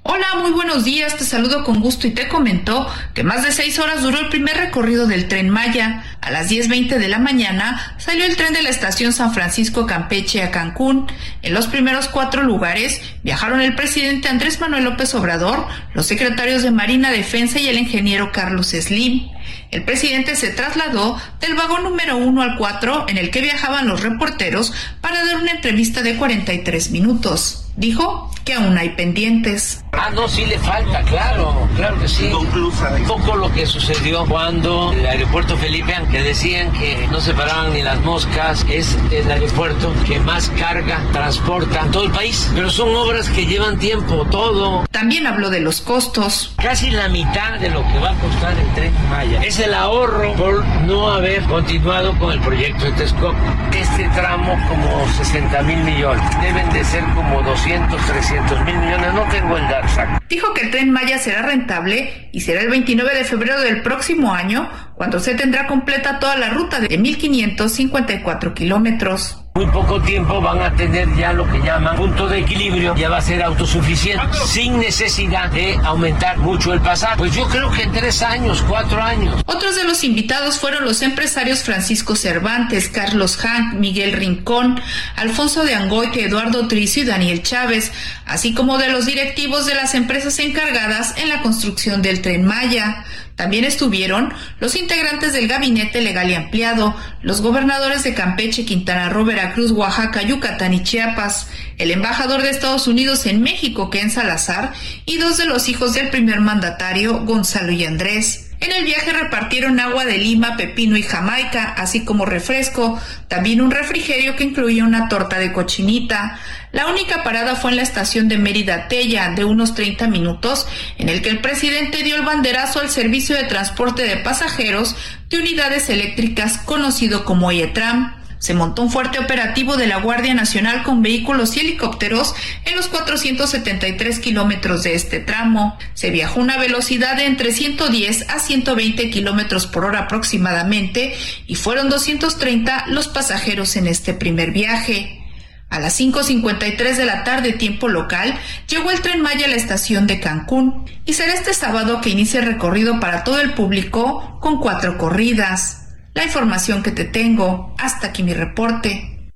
Hola, 0.10 0.36
muy 0.40 0.52
buenos 0.52 0.86
días, 0.86 1.18
te 1.18 1.26
saludo 1.26 1.66
con 1.66 1.82
gusto 1.82 2.08
y 2.08 2.12
te 2.12 2.30
comentó 2.30 2.88
que 3.14 3.26
más 3.26 3.44
de 3.44 3.52
seis 3.52 3.78
horas 3.78 4.04
duró 4.04 4.20
el 4.20 4.30
primer 4.30 4.56
recorrido 4.56 5.06
del 5.06 5.28
tren 5.28 5.50
Maya. 5.50 6.02
A 6.22 6.32
las 6.32 6.50
10.20 6.50 6.98
de 6.98 7.10
la 7.10 7.20
mañana 7.20 7.94
salió 7.98 8.24
el 8.24 8.38
tren 8.38 8.54
de 8.54 8.62
la 8.62 8.70
estación 8.70 9.12
San 9.12 9.34
Francisco 9.34 9.86
Campeche 9.86 10.42
a 10.44 10.50
Cancún. 10.50 11.08
En 11.42 11.54
los 11.54 11.68
primeros 11.68 12.08
cuatro 12.08 12.42
lugares 12.42 13.02
viajaron 13.24 13.60
el 13.60 13.76
presidente 13.76 14.30
Andrés 14.30 14.62
Manuel 14.62 14.86
López 14.86 15.14
Obrador, 15.14 15.68
los 15.94 16.06
secretarios 16.06 16.64
de 16.64 16.72
Marina 16.72 17.12
Defensa 17.12 17.60
y 17.60 17.68
el 17.68 17.78
ingeniero 17.78 18.32
Carlos 18.32 18.70
Slim. 18.70 19.28
El 19.72 19.84
presidente 19.84 20.36
se 20.36 20.50
trasladó 20.50 21.18
del 21.40 21.56
vagón 21.56 21.84
número 21.84 22.18
1 22.18 22.42
al 22.42 22.58
4 22.58 23.06
en 23.10 23.18
el 23.18 23.32
que 23.32 23.42
viajaban 23.42 23.88
los 23.88 24.02
reporteros 24.02 24.74
para 25.02 25.26
dar 25.26 25.38
una 25.38 25.52
entrevista 25.52 26.02
de 26.02 26.16
43 26.16 26.92
minutos. 26.92 27.68
Dijo 27.78 28.32
que 28.44 28.54
aún 28.54 28.76
hay 28.76 28.90
pendientes. 28.90 29.84
Ah, 29.92 30.10
no, 30.10 30.28
sí 30.28 30.46
le 30.46 30.58
falta, 30.58 31.04
claro, 31.04 31.70
claro 31.76 32.00
que 32.00 32.08
sí. 32.08 32.26
Un 32.26 33.06
poco 33.06 33.36
lo 33.36 33.54
que 33.54 33.68
sucedió 33.68 34.26
cuando 34.26 34.94
el 34.94 35.06
aeropuerto 35.06 35.56
Felipe, 35.58 35.94
aunque 35.94 36.24
decían 36.24 36.72
que 36.72 37.08
no 37.12 37.20
se 37.20 37.36
paraban 37.36 37.74
ni 37.74 37.84
las 37.84 38.00
moscas, 38.02 38.66
es 38.68 38.98
el 39.12 39.30
aeropuerto 39.30 39.94
que 40.08 40.20
más 40.22 40.50
carga 40.58 41.00
transporta 41.12 41.82
en 41.82 41.92
todo 41.92 42.06
el 42.06 42.12
país. 42.12 42.50
Pero 42.56 42.72
son 42.72 42.96
obras 42.96 43.30
que 43.30 43.46
llevan 43.46 43.78
tiempo, 43.78 44.26
todo. 44.32 44.86
También 44.92 45.28
habló 45.28 45.52
de 45.52 45.60
los 45.60 45.82
costos. 45.82 46.54
Casi 46.58 46.90
la 46.90 47.10
mitad 47.10 47.60
de 47.60 47.70
lo 47.70 47.86
que 47.88 48.00
va 48.00 48.12
a 48.12 48.16
costar 48.16 48.58
el 48.58 48.74
tren 48.74 48.94
Maya 49.10 49.37
es 49.44 49.60
el 49.60 49.74
ahorro 49.74 50.34
por 50.34 50.66
no 50.86 51.10
haber 51.12 51.44
continuado 51.44 52.18
con 52.18 52.32
el 52.32 52.40
proyecto 52.42 52.86
de 52.86 52.92
Texcoco. 52.94 53.36
Este 53.74 54.08
tramo 54.10 54.58
como 54.68 55.08
60 55.14 55.62
mil 55.64 55.78
millones. 55.84 56.24
Deben 56.42 56.70
de 56.72 56.84
ser 56.84 57.04
como 57.16 57.42
200, 57.42 58.06
300 58.06 58.66
mil 58.66 58.78
millones. 58.78 59.14
No 59.14 59.24
tengo 59.30 59.58
el 59.58 59.64
dato. 59.68 59.88
Dijo 60.30 60.54
que 60.54 60.62
el 60.62 60.72
tren 60.72 60.92
Maya 60.92 61.18
será 61.18 61.42
rentable 61.44 62.30
y 62.32 62.42
será 62.42 62.62
el 62.62 62.70
29 62.70 63.16
de 63.16 63.24
febrero 63.24 63.62
del 63.62 63.82
próximo 63.82 64.34
año 64.34 64.70
cuando 64.96 65.20
se 65.20 65.36
tendrá 65.36 65.68
completa 65.68 66.20
toda 66.20 66.36
la 66.38 66.50
ruta 66.50 66.80
de 66.80 66.90
1.554 66.90 68.54
kilómetros. 68.54 69.44
Muy 69.58 69.66
poco 69.72 70.00
tiempo 70.00 70.40
van 70.40 70.62
a 70.62 70.76
tener 70.76 71.08
ya 71.16 71.34
lo 71.34 71.52
que 71.52 71.58
llaman 71.58 71.96
punto 71.96 72.28
de 72.28 72.42
equilibrio, 72.42 72.96
ya 72.96 73.10
va 73.10 73.18
a 73.18 73.22
ser 73.22 73.42
autosuficiente, 73.42 74.24
sin 74.46 74.78
necesidad 74.78 75.50
de 75.50 75.80
aumentar 75.84 76.38
mucho 76.38 76.74
el 76.74 76.80
pasaje. 76.80 77.18
Pues 77.18 77.34
yo 77.34 77.48
creo 77.48 77.72
que 77.72 77.82
en 77.82 77.92
tres 77.92 78.22
años, 78.22 78.64
cuatro 78.70 79.02
años. 79.02 79.42
Otros 79.48 79.76
de 79.76 79.84
los 79.84 80.04
invitados 80.04 80.60
fueron 80.60 80.86
los 80.86 81.02
empresarios 81.02 81.64
Francisco 81.64 82.16
Cervantes, 82.16 82.88
Carlos 82.88 83.36
Hank, 83.38 83.74
Miguel 83.74 84.12
Rincón, 84.12 84.80
Alfonso 85.16 85.64
de 85.64 85.74
Angoite, 85.74 86.26
Eduardo 86.26 86.68
Tricio 86.68 87.02
y 87.02 87.08
Daniel 87.08 87.42
Chávez, 87.42 87.92
así 88.28 88.54
como 88.54 88.78
de 88.78 88.90
los 88.90 89.08
directivos 89.08 89.66
de 89.66 89.74
las 89.74 89.96
empresas 89.96 90.38
encargadas 90.38 91.16
en 91.18 91.30
la 91.30 91.42
construcción 91.42 92.04
del 92.04 92.22
tren 92.22 92.46
Maya. 92.46 93.06
También 93.38 93.66
estuvieron 93.66 94.34
los 94.60 94.76
integrantes 94.76 95.32
del 95.32 95.48
gabinete 95.48 96.02
legal 96.02 96.28
y 96.30 96.34
ampliado, 96.34 96.96
los 97.22 97.42
gobernadores 97.42 98.04
de 98.04 98.16
Campeche, 98.16 98.66
Quintana 98.66 99.10
Roo, 99.10 99.26
Veracruz, 99.26 99.72
Oaxaca, 99.72 100.24
Yucatán 100.24 100.74
y 100.74 100.82
Chiapas, 100.82 101.48
el 101.78 101.92
embajador 101.92 102.42
de 102.42 102.50
Estados 102.50 102.88
Unidos 102.88 103.28
en 103.28 103.44
México, 103.44 103.92
Ken 103.92 104.10
Salazar, 104.10 104.74
y 105.06 105.18
dos 105.18 105.38
de 105.38 105.46
los 105.46 105.70
hijos 105.70 105.94
del 105.94 106.10
primer 106.10 106.42
mandatario, 106.42 107.26
Gonzalo 107.26 107.72
y 107.72 107.86
Andrés. 107.86 108.47
En 108.60 108.72
el 108.72 108.86
viaje 108.86 109.14
repartieron 109.14 109.80
agua 109.80 110.06
de 110.06 110.18
lima, 110.18 110.58
pepino 110.58 110.98
y 110.98 111.04
jamaica, 111.04 111.74
así 111.78 112.04
como 112.04 112.26
refresco, 112.26 113.00
también 113.28 113.62
un 113.62 113.70
refrigerio 113.70 114.36
que 114.36 114.46
incluía 114.46 114.84
una 114.84 115.10
torta 115.10 115.38
de 115.38 115.54
cochinita. 115.54 116.40
La 116.72 116.88
única 116.88 117.24
parada 117.24 117.56
fue 117.56 117.72
en 117.72 117.78
la 117.78 117.84
estación 117.84 118.28
de 118.28 118.40
Mérida 118.40 118.88
Tella, 118.88 119.30
de 119.30 119.46
unos 119.46 119.76
30 119.76 120.08
minutos, 120.08 120.68
en 120.98 121.10
el 121.10 121.22
que 121.22 121.30
el 121.30 121.40
presidente 121.40 122.04
dio 122.04 122.16
el 122.16 122.24
banderazo 122.24 122.80
al 122.80 122.90
servicio 122.90 123.36
de 123.36 123.44
transporte 123.44 124.04
de 124.04 124.18
pasajeros 124.18 124.96
de 125.30 125.38
unidades 125.38 125.90
eléctricas 125.90 126.58
conocido 126.58 127.26
como 127.26 127.52
IETRAM. 127.52 128.17
Se 128.40 128.54
montó 128.54 128.84
un 128.84 128.92
fuerte 128.92 129.20
operativo 129.20 129.78
de 129.78 129.88
la 129.88 130.00
Guardia 130.00 130.34
Nacional 130.34 130.84
con 130.84 131.02
vehículos 131.02 131.58
y 131.58 131.62
helicópteros 131.62 132.36
en 132.66 132.76
los 132.76 132.88
473 132.88 134.20
kilómetros 134.20 134.84
de 134.84 134.94
este 134.94 135.20
tramo. 135.20 135.78
Se 135.94 136.12
viajó 136.12 136.40
una 136.40 136.58
velocidad 136.58 137.18
de 137.18 137.26
entre 137.26 137.52
110 137.52 138.30
a 138.30 138.40
120 138.40 139.10
kilómetros 139.10 139.66
por 139.66 139.86
hora 139.86 140.02
aproximadamente 140.02 141.16
y 141.48 141.56
fueron 141.56 141.90
230 141.90 142.86
los 142.90 143.08
pasajeros 143.08 143.76
en 143.76 143.88
este 143.88 144.14
primer 144.14 144.52
viaje. 144.52 145.24
A 145.70 145.80
las 145.80 146.00
5.53 146.00 146.96
de 146.96 147.06
la 147.06 147.26
tarde, 147.26 147.52
tiempo 147.52 147.90
local, 147.90 148.34
llegó 148.70 148.90
el 148.90 149.02
tren 149.02 149.22
Maya 149.22 149.48
a 149.48 149.50
la 149.50 149.56
estación 149.56 150.08
de 150.08 150.22
Cancún 150.22 150.86
y 151.06 151.14
será 151.14 151.34
este 151.34 151.54
sábado 151.54 152.00
que 152.00 152.10
inicie 152.10 152.40
el 152.40 152.46
recorrido 152.46 153.02
para 153.02 153.26
todo 153.26 153.42
el 153.42 153.54
público 153.54 154.40
con 154.40 154.62
cuatro 154.62 154.98
corridas. 154.98 155.87
La 156.18 156.24
información 156.24 156.82
que 156.82 156.90
te 156.90 157.04
tengo. 157.06 157.76
Hasta 157.78 158.08
aquí 158.08 158.24
mi 158.24 158.34
reporte. 158.34 159.30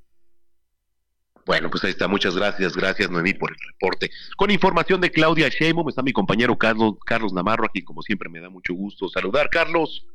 Bueno, 1.45 1.69
pues 1.69 1.83
ahí 1.83 1.91
está. 1.91 2.07
Muchas 2.07 2.35
gracias, 2.35 2.75
gracias 2.75 3.11
Noemí 3.11 3.35
por 3.35 3.51
el 3.51 3.57
reporte. 3.67 4.09
Con 4.35 4.49
información 4.49 4.99
de 4.99 5.11
Claudia 5.11 5.47
Sheinbaum 5.47 5.89
está 5.89 6.01
mi 6.01 6.11
compañero 6.11 6.57
Carlos, 6.57 6.95
Carlos 7.05 7.33
Navarro, 7.33 7.65
a 7.65 7.69
quien 7.69 7.85
como 7.85 8.01
siempre 8.01 8.29
me 8.29 8.39
da 8.39 8.49
mucho 8.49 8.73
gusto 8.73 9.07
saludar. 9.09 9.51
Carlos. 9.51 10.07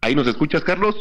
¿Ahí 0.00 0.14
nos 0.14 0.26
escuchas, 0.26 0.64
Carlos? 0.64 0.96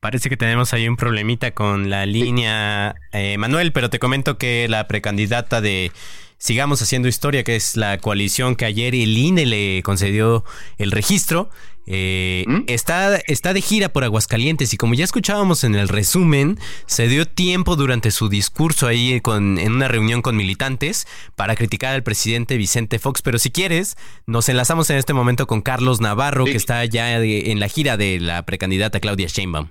Parece 0.00 0.28
que 0.28 0.36
tenemos 0.36 0.74
ahí 0.74 0.86
un 0.86 0.96
problemita 0.96 1.54
con 1.54 1.88
la 1.88 2.04
línea, 2.04 2.94
eh, 3.12 3.38
Manuel, 3.38 3.72
pero 3.72 3.88
te 3.88 3.98
comento 3.98 4.36
que 4.36 4.68
la 4.68 4.86
precandidata 4.86 5.62
de 5.62 5.90
Sigamos 6.38 6.82
Haciendo 6.82 7.08
Historia, 7.08 7.44
que 7.44 7.56
es 7.56 7.76
la 7.76 7.98
coalición 7.98 8.56
que 8.56 8.64
ayer 8.64 8.94
el 8.94 9.16
INE 9.16 9.46
le 9.46 9.82
concedió 9.82 10.44
el 10.78 10.90
registro. 10.90 11.50
Eh, 11.86 12.44
¿Mm? 12.46 12.62
está, 12.66 13.16
está 13.26 13.52
de 13.52 13.60
gira 13.60 13.90
por 13.90 14.04
Aguascalientes 14.04 14.72
y 14.72 14.78
como 14.78 14.94
ya 14.94 15.04
escuchábamos 15.04 15.64
en 15.64 15.74
el 15.74 15.88
resumen, 15.88 16.58
se 16.86 17.08
dio 17.08 17.26
tiempo 17.26 17.76
durante 17.76 18.10
su 18.10 18.30
discurso 18.30 18.86
ahí 18.86 19.20
con, 19.20 19.58
en 19.58 19.72
una 19.72 19.88
reunión 19.88 20.22
con 20.22 20.36
militantes 20.36 21.06
para 21.36 21.56
criticar 21.56 21.94
al 21.94 22.02
presidente 22.02 22.56
Vicente 22.56 22.98
Fox. 22.98 23.20
Pero 23.22 23.38
si 23.38 23.50
quieres, 23.50 23.96
nos 24.26 24.48
enlazamos 24.48 24.88
en 24.90 24.96
este 24.96 25.12
momento 25.12 25.46
con 25.46 25.60
Carlos 25.60 26.00
Navarro, 26.00 26.44
que 26.46 26.56
está 26.56 26.84
ya 26.86 27.18
en 27.18 27.60
la 27.60 27.68
gira 27.68 27.96
de 27.96 28.18
la 28.18 28.44
precandidata 28.46 29.00
Claudia 29.00 29.28
Sheinbaum. 29.28 29.68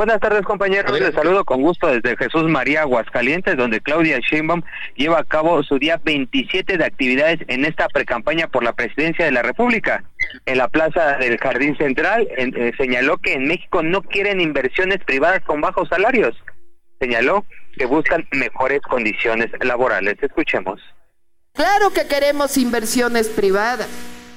Buenas 0.00 0.18
tardes 0.18 0.46
compañeros, 0.46 0.98
les 0.98 1.14
saludo 1.14 1.44
con 1.44 1.60
gusto 1.60 1.86
desde 1.86 2.16
Jesús 2.16 2.44
María 2.44 2.80
Aguascalientes, 2.80 3.54
donde 3.58 3.82
Claudia 3.82 4.18
Sheinbaum 4.18 4.62
lleva 4.96 5.18
a 5.18 5.24
cabo 5.24 5.62
su 5.62 5.78
día 5.78 6.00
27 6.02 6.78
de 6.78 6.84
actividades 6.86 7.40
en 7.48 7.66
esta 7.66 7.86
precampaña 7.86 8.48
por 8.48 8.64
la 8.64 8.72
presidencia 8.72 9.26
de 9.26 9.30
la 9.32 9.42
República. 9.42 10.02
En 10.46 10.56
la 10.56 10.68
plaza 10.68 11.18
del 11.18 11.36
Jardín 11.36 11.76
Central 11.76 12.26
eh, 12.34 12.72
señaló 12.78 13.18
que 13.18 13.34
en 13.34 13.46
México 13.46 13.82
no 13.82 14.00
quieren 14.00 14.40
inversiones 14.40 15.04
privadas 15.04 15.42
con 15.44 15.60
bajos 15.60 15.90
salarios. 15.90 16.34
Señaló 16.98 17.44
que 17.76 17.84
buscan 17.84 18.26
mejores 18.32 18.80
condiciones 18.80 19.50
laborales. 19.60 20.16
Escuchemos. 20.22 20.80
Claro 21.52 21.90
que 21.90 22.06
queremos 22.08 22.56
inversiones 22.56 23.28
privadas. 23.28 23.86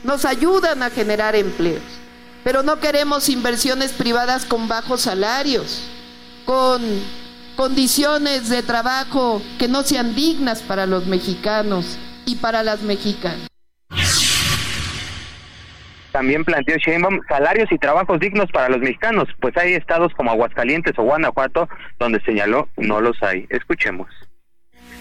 Nos 0.03 0.25
ayudan 0.25 0.83
a 0.83 0.89
generar 0.89 1.37
empleos 1.37 2.02
pero 2.43 2.63
no 2.63 2.79
queremos 2.79 3.29
inversiones 3.29 3.93
privadas 3.93 4.45
con 4.45 4.67
bajos 4.67 5.01
salarios, 5.01 5.89
con 6.45 6.81
condiciones 7.55 8.49
de 8.49 8.63
trabajo 8.63 9.41
que 9.59 9.67
no 9.67 9.83
sean 9.83 10.15
dignas 10.15 10.61
para 10.61 10.85
los 10.85 11.05
mexicanos 11.05 11.97
y 12.25 12.35
para 12.35 12.63
las 12.63 12.81
mexicanas. 12.81 13.47
También 16.11 16.45
planteó 16.45 16.77
Sheinbaum 16.77 17.21
salarios 17.27 17.71
y 17.71 17.77
trabajos 17.79 18.19
dignos 18.19 18.51
para 18.51 18.69
los 18.69 18.79
mexicanos, 18.79 19.27
pues 19.39 19.57
hay 19.57 19.73
estados 19.73 20.13
como 20.13 20.29
Aguascalientes 20.29 20.93
o 20.97 21.03
Guanajuato 21.03 21.67
donde 21.97 22.21
señaló 22.21 22.69
no 22.77 23.01
los 23.01 23.21
hay. 23.23 23.47
Escuchemos. 23.49 24.07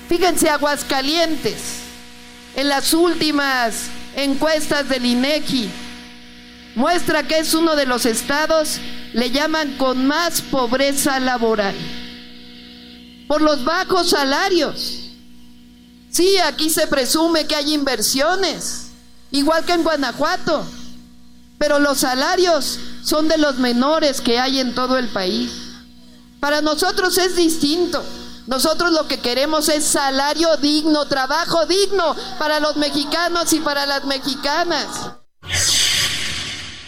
Fíjense 0.08 0.48
Aguascalientes, 0.48 1.84
en 2.56 2.68
las 2.68 2.94
últimas 2.94 3.90
encuestas 4.16 4.88
del 4.88 5.04
INEGI, 5.04 5.70
muestra 6.74 7.26
que 7.26 7.38
es 7.38 7.54
uno 7.54 7.76
de 7.76 7.86
los 7.86 8.06
estados, 8.06 8.78
le 9.12 9.30
llaman 9.30 9.76
con 9.76 10.06
más 10.06 10.40
pobreza 10.40 11.20
laboral, 11.20 11.74
por 13.28 13.42
los 13.42 13.64
bajos 13.64 14.10
salarios. 14.10 14.98
Sí, 16.10 16.38
aquí 16.38 16.68
se 16.70 16.86
presume 16.86 17.46
que 17.46 17.54
hay 17.54 17.72
inversiones, 17.72 18.88
igual 19.30 19.64
que 19.64 19.72
en 19.72 19.82
Guanajuato, 19.82 20.66
pero 21.58 21.78
los 21.78 21.98
salarios 21.98 22.78
son 23.02 23.28
de 23.28 23.38
los 23.38 23.58
menores 23.58 24.20
que 24.20 24.38
hay 24.38 24.60
en 24.60 24.74
todo 24.74 24.98
el 24.98 25.08
país. 25.08 25.50
Para 26.40 26.60
nosotros 26.60 27.16
es 27.18 27.36
distinto. 27.36 28.04
Nosotros 28.48 28.90
lo 28.90 29.06
que 29.06 29.20
queremos 29.20 29.68
es 29.68 29.84
salario 29.84 30.56
digno, 30.56 31.06
trabajo 31.06 31.64
digno 31.66 32.16
para 32.40 32.58
los 32.58 32.76
mexicanos 32.76 33.52
y 33.52 33.60
para 33.60 33.86
las 33.86 34.04
mexicanas 34.04 34.88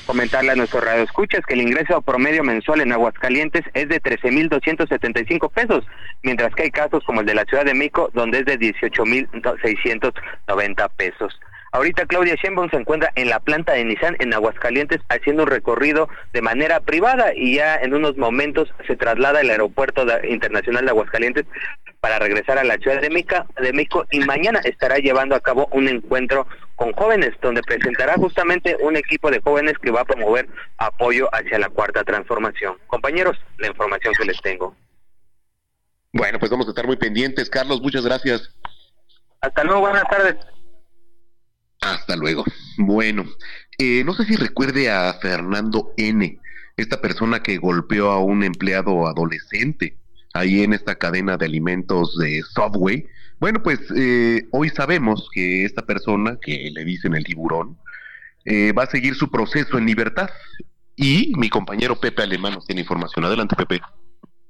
comentarle 0.06 0.52
a 0.52 0.56
nuestros 0.56 0.84
radioescuchas 0.84 1.40
que 1.46 1.54
el 1.54 1.62
ingreso 1.62 2.02
promedio 2.02 2.44
mensual 2.44 2.80
en 2.80 2.92
Aguascalientes 2.92 3.62
es 3.75 3.88
de 3.88 4.02
13.275 4.02 5.50
pesos, 5.50 5.84
mientras 6.23 6.54
que 6.54 6.64
hay 6.64 6.70
casos 6.70 7.02
como 7.04 7.20
el 7.20 7.26
de 7.26 7.34
la 7.34 7.44
Ciudad 7.44 7.64
de 7.64 7.75
Mico, 7.75 8.11
donde 8.14 8.40
es 8.40 8.44
de 8.44 8.58
18.690 8.58 10.90
pesos. 10.96 11.38
Ahorita 11.75 12.06
Claudia 12.06 12.37
Sheinbaum 12.37 12.70
se 12.70 12.76
encuentra 12.76 13.11
en 13.16 13.28
la 13.28 13.40
planta 13.40 13.73
de 13.73 13.84
Nissan 13.84 14.14
en 14.20 14.32
Aguascalientes 14.32 15.00
haciendo 15.08 15.42
un 15.42 15.49
recorrido 15.49 16.08
de 16.32 16.40
manera 16.40 16.78
privada 16.78 17.34
y 17.34 17.56
ya 17.56 17.75
en 17.75 17.94
unos 17.94 18.16
momentos 18.16 18.73
se 18.87 18.94
traslada 18.94 19.40
al 19.40 19.50
aeropuerto 19.50 20.06
internacional 20.23 20.84
de 20.84 20.92
Aguascalientes 20.92 21.46
para 22.04 22.18
regresar 22.18 22.58
a 22.58 22.64
la 22.64 22.76
ciudad 22.76 23.00
de, 23.00 23.08
Mica, 23.08 23.46
de 23.58 23.73
México 23.73 24.04
y 24.11 24.20
mañana 24.20 24.61
estará 24.62 24.99
llevando 24.99 25.34
a 25.34 25.40
cabo 25.40 25.70
un 25.73 25.88
encuentro 25.88 26.46
con 26.76 26.92
jóvenes 26.92 27.30
donde 27.40 27.62
presentará 27.62 28.12
justamente 28.16 28.76
un 28.82 28.94
equipo 28.94 29.30
de 29.30 29.40
jóvenes 29.40 29.73
que 29.78 29.90
va 29.90 30.02
a 30.02 30.04
promover 30.04 30.46
apoyo 30.76 31.34
hacia 31.34 31.58
la 31.58 31.70
cuarta 31.70 32.04
transformación. 32.04 32.76
Compañeros, 32.88 33.38
la 33.56 33.68
información 33.68 34.12
que 34.18 34.26
les 34.26 34.38
tengo. 34.42 34.76
Bueno, 36.12 36.38
pues 36.38 36.50
vamos 36.50 36.66
a 36.66 36.73
estar 36.73 36.87
muy 36.87 36.96
pendientes. 36.96 37.49
Carlos, 37.49 37.80
muchas 37.80 38.04
gracias. 38.04 38.54
Hasta 39.40 39.64
luego, 39.64 39.80
buenas 39.80 40.04
tardes. 40.06 40.37
Hasta 41.80 42.17
luego. 42.17 42.45
Bueno, 42.76 43.25
eh, 43.78 44.04
no 44.04 44.12
sé 44.12 44.26
si 44.26 44.36
recuerde 44.36 44.90
a 44.90 45.10
Fernando 45.23 45.95
N., 45.97 46.38
esta 46.76 47.00
persona 47.00 47.43
que 47.43 47.56
golpeó 47.56 48.10
a 48.10 48.23
un 48.23 48.45
empleado 48.45 49.06
adolescente 49.06 49.97
ahí 50.34 50.62
en 50.62 50.75
esta 50.75 50.97
cadena 50.97 51.36
de 51.36 51.47
alimentos 51.47 52.18
de 52.18 52.42
Subway. 52.42 53.06
Bueno, 53.40 53.62
pues 53.62 53.80
eh, 53.97 54.47
hoy 54.50 54.68
sabemos 54.68 55.28
que 55.32 55.64
esta 55.64 55.82
persona, 55.82 56.36
que 56.40 56.70
le 56.73 56.84
dicen 56.84 57.14
el 57.14 57.25
tiburón, 57.25 57.78
eh, 58.44 58.73
va 58.73 58.82
a 58.82 58.90
seguir 58.90 59.14
su 59.14 59.30
proceso 59.30 59.78
en 59.78 59.86
libertad. 59.86 60.28
Y 60.97 61.32
mi 61.36 61.49
compañero 61.49 61.99
Pepe 61.99 62.23
Alemán 62.23 62.54
nos 62.54 62.66
tiene 62.66 62.82
información. 62.82 63.25
Adelante, 63.25 63.56
Pepe. 63.56 63.80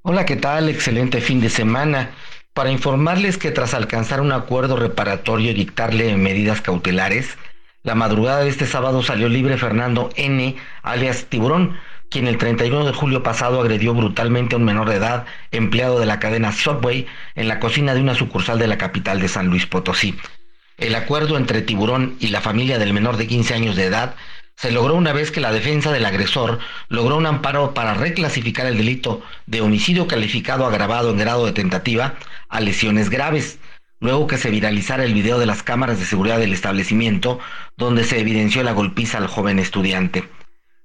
Hola, 0.02 0.26
¿qué 0.26 0.36
tal? 0.36 0.68
Excelente 0.68 1.20
fin 1.20 1.40
de 1.40 1.48
semana 1.48 2.10
para 2.52 2.70
informarles 2.70 3.36
que 3.36 3.50
tras 3.50 3.74
alcanzar 3.74 4.20
un 4.20 4.32
acuerdo 4.32 4.76
reparatorio 4.76 5.50
y 5.50 5.54
dictarle 5.54 6.16
medidas 6.16 6.60
cautelares, 6.60 7.36
la 7.82 7.94
madrugada 7.94 8.40
de 8.40 8.48
este 8.48 8.66
sábado 8.66 9.02
salió 9.02 9.28
libre 9.28 9.58
Fernando 9.58 10.10
N., 10.16 10.56
alias 10.82 11.26
Tiburón, 11.28 11.76
quien 12.10 12.26
el 12.26 12.38
31 12.38 12.84
de 12.84 12.92
julio 12.92 13.22
pasado 13.22 13.60
agredió 13.60 13.94
brutalmente 13.94 14.54
a 14.54 14.58
un 14.58 14.64
menor 14.64 14.88
de 14.88 14.96
edad, 14.96 15.26
empleado 15.50 15.98
de 15.98 16.06
la 16.06 16.20
cadena 16.20 16.52
Subway, 16.52 17.06
en 17.34 17.48
la 17.48 17.60
cocina 17.60 17.94
de 17.94 18.00
una 18.00 18.14
sucursal 18.14 18.58
de 18.58 18.68
la 18.68 18.78
capital 18.78 19.20
de 19.20 19.28
San 19.28 19.48
Luis 19.48 19.66
Potosí. 19.66 20.16
El 20.76 20.94
acuerdo 20.94 21.36
entre 21.36 21.62
Tiburón 21.62 22.16
y 22.20 22.28
la 22.28 22.40
familia 22.40 22.78
del 22.78 22.92
menor 22.92 23.16
de 23.16 23.26
15 23.26 23.54
años 23.54 23.76
de 23.76 23.84
edad 23.84 24.16
se 24.56 24.70
logró 24.70 24.94
una 24.94 25.12
vez 25.12 25.30
que 25.30 25.40
la 25.40 25.52
defensa 25.52 25.92
del 25.92 26.04
agresor 26.04 26.58
logró 26.88 27.16
un 27.16 27.26
amparo 27.26 27.74
para 27.74 27.94
reclasificar 27.94 28.66
el 28.66 28.76
delito 28.76 29.22
de 29.46 29.60
homicidio 29.60 30.06
calificado 30.06 30.66
agravado 30.66 31.10
en 31.10 31.18
grado 31.18 31.46
de 31.46 31.52
tentativa 31.52 32.14
a 32.48 32.60
lesiones 32.60 33.10
graves, 33.10 33.58
luego 34.00 34.26
que 34.26 34.38
se 34.38 34.50
viralizara 34.50 35.04
el 35.04 35.14
video 35.14 35.38
de 35.38 35.46
las 35.46 35.62
cámaras 35.62 35.98
de 35.98 36.06
seguridad 36.06 36.38
del 36.38 36.52
establecimiento 36.52 37.40
donde 37.76 38.04
se 38.04 38.20
evidenció 38.20 38.62
la 38.62 38.72
golpiza 38.72 39.18
al 39.18 39.26
joven 39.26 39.58
estudiante. 39.58 40.28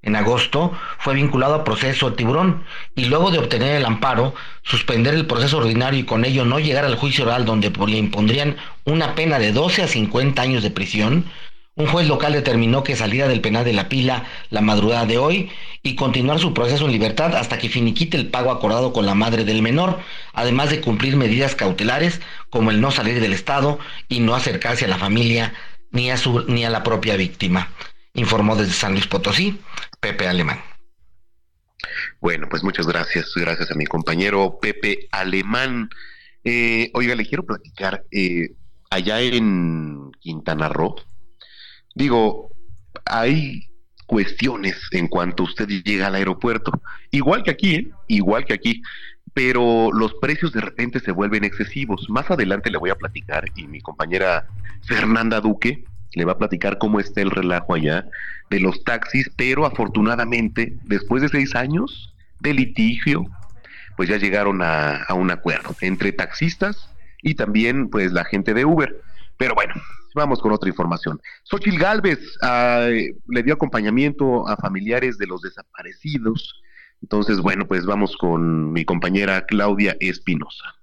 En 0.02 0.16
agosto 0.16 0.72
fue 0.98 1.14
vinculado 1.14 1.56
a 1.56 1.64
proceso 1.64 2.14
tiburón 2.14 2.64
y 2.96 3.06
luego 3.06 3.32
de 3.32 3.40
obtener 3.40 3.76
el 3.76 3.86
amparo, 3.86 4.34
suspender 4.64 5.14
el 5.14 5.28
proceso 5.28 5.58
ordinario 5.58 6.00
y 6.00 6.06
con 6.06 6.24
ello 6.24 6.46
no 6.46 6.60
llegar 6.60 6.86
al 6.86 6.96
juicio 6.96 7.26
oral 7.26 7.46
donde 7.46 7.70
le 7.70 7.98
impondrían 7.98 8.56
una 8.86 9.14
pena 9.16 9.40
de 9.40 9.52
12 9.52 9.84
a 9.84 9.88
50 9.88 10.42
años 10.42 10.64
de 10.64 10.72
prisión, 10.72 11.26
un 11.80 11.88
juez 11.88 12.08
local 12.08 12.34
determinó 12.34 12.84
que 12.84 12.98
saliera 12.98 13.28
del 13.28 13.40
penal 13.40 13.64
de 13.64 13.72
la 13.72 13.88
pila 13.88 14.26
la 14.50 14.60
madrugada 14.62 15.06
de 15.06 15.18
hoy 15.18 15.50
y 15.82 15.96
continuar 15.96 16.40
su 16.40 16.54
proceso 16.54 16.86
en 16.86 16.92
libertad 16.92 17.36
hasta 17.36 17.58
que 17.58 17.70
finiquite 17.70 18.18
el 18.18 18.28
pago 18.28 18.52
acordado 18.52 18.92
con 18.92 19.06
la 19.06 19.16
madre 19.16 19.46
del 19.46 19.62
menor, 19.62 20.00
además 20.34 20.70
de 20.70 20.82
cumplir 20.82 21.16
medidas 21.16 21.56
cautelares 21.56 22.20
como 22.50 22.72
el 22.72 22.82
no 22.82 22.92
salir 22.92 23.22
del 23.22 23.32
Estado 23.32 23.80
y 24.10 24.20
no 24.20 24.36
acercarse 24.36 24.86
a 24.86 24.90
la 24.90 24.98
familia 24.98 25.54
ni 25.92 26.12
a, 26.12 26.18
su, 26.18 26.46
ni 26.48 26.66
a 26.66 26.70
la 26.70 26.84
propia 26.84 27.16
víctima. 27.16 27.70
Informó 28.14 28.56
desde 28.56 28.74
San 28.74 28.94
Luis 28.94 29.08
Potosí, 29.08 29.60
Pepe 30.00 30.28
Alemán. 30.28 30.60
Bueno, 32.20 32.48
pues 32.50 32.64
muchas 32.64 32.88
gracias, 32.88 33.32
gracias 33.36 33.72
a 33.72 33.76
mi 33.76 33.86
compañero 33.86 34.60
Pepe 34.62 35.08
Alemán. 35.12 35.90
Eh, 36.44 36.92
oiga, 36.94 37.16
le 37.16 37.26
quiero 37.26 37.46
platicar, 37.46 38.04
eh, 38.12 38.56
allá 38.90 39.22
en 39.22 40.12
Quintana 40.20 40.70
Roo, 40.70 40.96
Digo, 41.96 42.52
hay 43.06 43.70
cuestiones 44.06 44.78
en 44.92 45.08
cuanto 45.08 45.44
usted 45.44 45.68
llega 45.68 46.08
al 46.08 46.16
aeropuerto, 46.16 46.72
igual 47.12 47.44
que 47.44 47.52
aquí, 47.52 47.76
¿eh? 47.76 47.92
igual 48.08 48.46
que 48.46 48.54
aquí, 48.54 48.82
pero 49.34 49.92
los 49.92 50.14
precios 50.16 50.52
de 50.52 50.62
repente 50.62 51.00
se 51.00 51.12
vuelven 51.12 51.44
excesivos. 51.44 52.10
Más 52.10 52.30
adelante 52.32 52.72
le 52.72 52.78
voy 52.78 52.90
a 52.90 52.96
platicar 52.96 53.46
y 53.56 53.68
mi 53.68 53.82
compañera 53.82 54.48
Fernanda 54.84 55.42
Duque 55.42 55.84
le 56.14 56.26
va 56.26 56.34
a 56.34 56.38
platicar 56.38 56.78
cómo 56.78 57.00
está 57.00 57.22
el 57.22 57.32
relajo 57.32 57.74
allá 57.74 58.06
de 58.50 58.60
los 58.60 58.84
taxis, 58.84 59.30
pero 59.36 59.66
afortunadamente, 59.66 60.74
después 60.84 61.22
de 61.22 61.30
seis 61.30 61.56
años 61.56 62.14
de 62.40 62.54
litigio, 62.54 63.26
pues 63.96 64.10
ya 64.10 64.18
llegaron 64.18 64.62
a, 64.62 65.06
un 65.14 65.30
acuerdo 65.30 65.76
entre 65.82 66.12
taxistas 66.12 66.90
y 67.22 67.36
también 67.36 67.90
pues 67.90 68.12
la 68.14 68.24
gente 68.24 68.54
de 68.54 68.66
Uber. 68.66 69.02
Pero 69.38 69.56
bueno, 69.56 69.74
vamos 70.16 70.40
con 70.40 70.52
otra 70.52 70.70
información. 70.70 71.20
Xochil 71.44 71.78
Gálvez 71.78 72.20
le 72.42 73.44
dio 73.44 73.54
acompañamiento 73.54 74.48
a 74.48 74.56
familiares 74.56 75.18
de 75.18 75.28
los 75.28 75.42
desaparecidos. 75.42 76.62
Entonces, 77.02 77.40
bueno, 77.40 77.68
pues 77.68 77.86
vamos 77.86 78.16
con 78.18 78.72
mi 78.72 78.86
compañera 78.86 79.46
Claudia 79.46 79.96
Espinosa. 80.00 80.79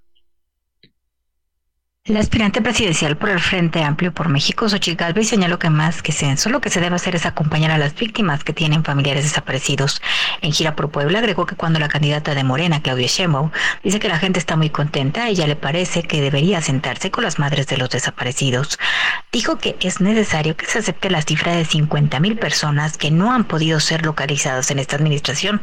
La 2.09 2.21
aspirante 2.21 2.63
presidencial 2.63 3.17
por 3.17 3.31
el 3.31 3.41
Frente 3.41 3.83
Amplio 3.83 4.15
por 4.15 4.29
México, 4.29 4.69
Xochitl 4.69 4.97
Galvez, 4.97 5.27
señaló 5.29 5.59
que 5.59 5.71
más 5.71 6.03
que 6.03 6.13
censo, 6.13 6.51
lo 6.51 6.61
que 6.61 6.71
se 6.71 6.81
debe 6.81 6.95
hacer 6.95 7.17
es 7.17 7.27
acompañar 7.27 7.73
a 7.73 7.79
las 7.79 7.97
víctimas 7.97 8.45
que 8.45 8.53
tienen 8.53 8.85
familiares 8.85 9.25
desaparecidos. 9.25 10.01
En 10.41 10.53
gira 10.53 10.77
por 10.77 10.89
Puebla 10.93 11.19
agregó 11.19 11.47
que 11.47 11.57
cuando 11.57 11.81
la 11.81 11.89
candidata 11.89 12.37
de 12.37 12.45
Morena, 12.45 12.81
Claudia 12.81 13.09
Sheinbaum, 13.09 13.51
dice 13.83 13.99
que 13.99 14.07
la 14.07 14.21
gente 14.21 14.39
está 14.39 14.55
muy 14.55 14.71
contenta, 14.71 15.29
ella 15.29 15.49
le 15.49 15.57
parece 15.57 16.05
que 16.05 16.21
debería 16.21 16.61
sentarse 16.61 17.11
con 17.11 17.25
las 17.25 17.41
madres 17.41 17.67
de 17.67 17.77
los 17.77 17.91
desaparecidos. 17.91 18.79
Dijo 19.33 19.59
que 19.59 19.77
es 19.81 20.01
necesario 20.01 20.57
que 20.57 20.67
se 20.67 20.79
acepte 20.79 21.11
la 21.11 21.23
cifra 21.23 21.57
de 21.57 21.65
50 21.65 22.21
mil 22.21 22.39
personas 22.39 22.99
que 22.99 23.11
no 23.11 23.33
han 23.33 23.43
podido 23.43 23.81
ser 23.81 24.07
localizadas 24.07 24.71
en 24.71 24.79
esta 24.79 24.95
administración. 24.95 25.61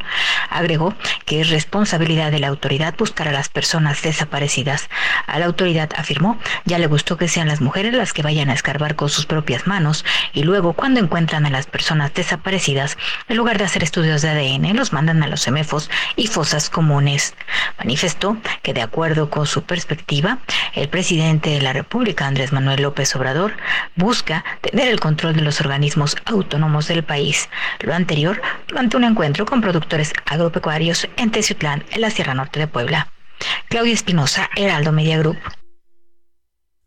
Agregó 0.50 0.94
que 1.26 1.40
es 1.40 1.50
responsabilidad 1.50 2.32
de 2.32 2.40
la 2.40 2.50
autoridad 2.50 2.96
buscar 2.98 3.30
a 3.30 3.32
las 3.32 3.48
personas 3.48 4.02
desaparecidas. 4.02 4.90
A 5.26 5.40
la 5.40 5.46
autoridad 5.46 5.90
afirmó 5.96 6.33
ya 6.66 6.80
le 6.80 6.88
gustó 6.88 7.18
que 7.18 7.28
sean 7.28 7.48
las 7.48 7.62
mujeres 7.62 7.94
las 7.94 8.14
que 8.14 8.22
vayan 8.22 8.50
a 8.50 8.54
escarbar 8.54 8.96
con 8.96 9.10
sus 9.10 9.26
propias 9.26 9.68
manos 9.68 10.06
y 10.34 10.44
luego 10.44 10.74
cuando 10.74 11.00
encuentran 11.00 11.46
a 11.46 11.50
las 11.50 11.68
personas 11.68 12.14
desaparecidas, 12.14 12.98
en 13.28 13.38
lugar 13.38 13.58
de 13.58 13.66
hacer 13.66 13.84
estudios 13.84 14.22
de 14.22 14.30
ADN, 14.30 14.76
los 14.76 14.94
mandan 14.94 15.24
a 15.24 15.28
los 15.28 15.42
semefos 15.42 15.90
y 16.16 16.28
fosas 16.28 16.70
comunes. 16.70 17.36
Manifestó 17.78 18.38
que 18.62 18.74
de 18.74 18.82
acuerdo 18.82 19.30
con 19.30 19.46
su 19.48 19.64
perspectiva, 19.64 20.40
el 20.74 20.90
presidente 20.90 21.52
de 21.52 21.62
la 21.62 21.74
República, 21.74 22.28
Andrés 22.28 22.52
Manuel 22.52 22.82
López 22.82 23.16
Obrador, 23.16 23.54
busca 23.96 24.44
tener 24.62 24.88
el 24.88 25.00
control 25.00 25.36
de 25.36 25.42
los 25.42 25.62
organismos 25.62 26.16
autónomos 26.26 26.88
del 26.88 27.04
país. 27.04 27.50
Lo 27.80 27.94
anterior 27.94 28.42
durante 28.68 28.98
un 28.98 29.04
encuentro 29.04 29.46
con 29.46 29.62
productores 29.62 30.14
agropecuarios 30.26 31.08
en 31.18 31.32
Teciutlán, 31.32 31.84
en 31.92 32.02
la 32.02 32.10
Sierra 32.10 32.34
Norte 32.34 32.60
de 32.60 32.68
Puebla. 32.68 33.08
Claudia 33.70 33.94
Espinosa, 33.94 34.50
Heraldo 34.56 34.92
Media 34.92 35.18
Group. 35.18 35.38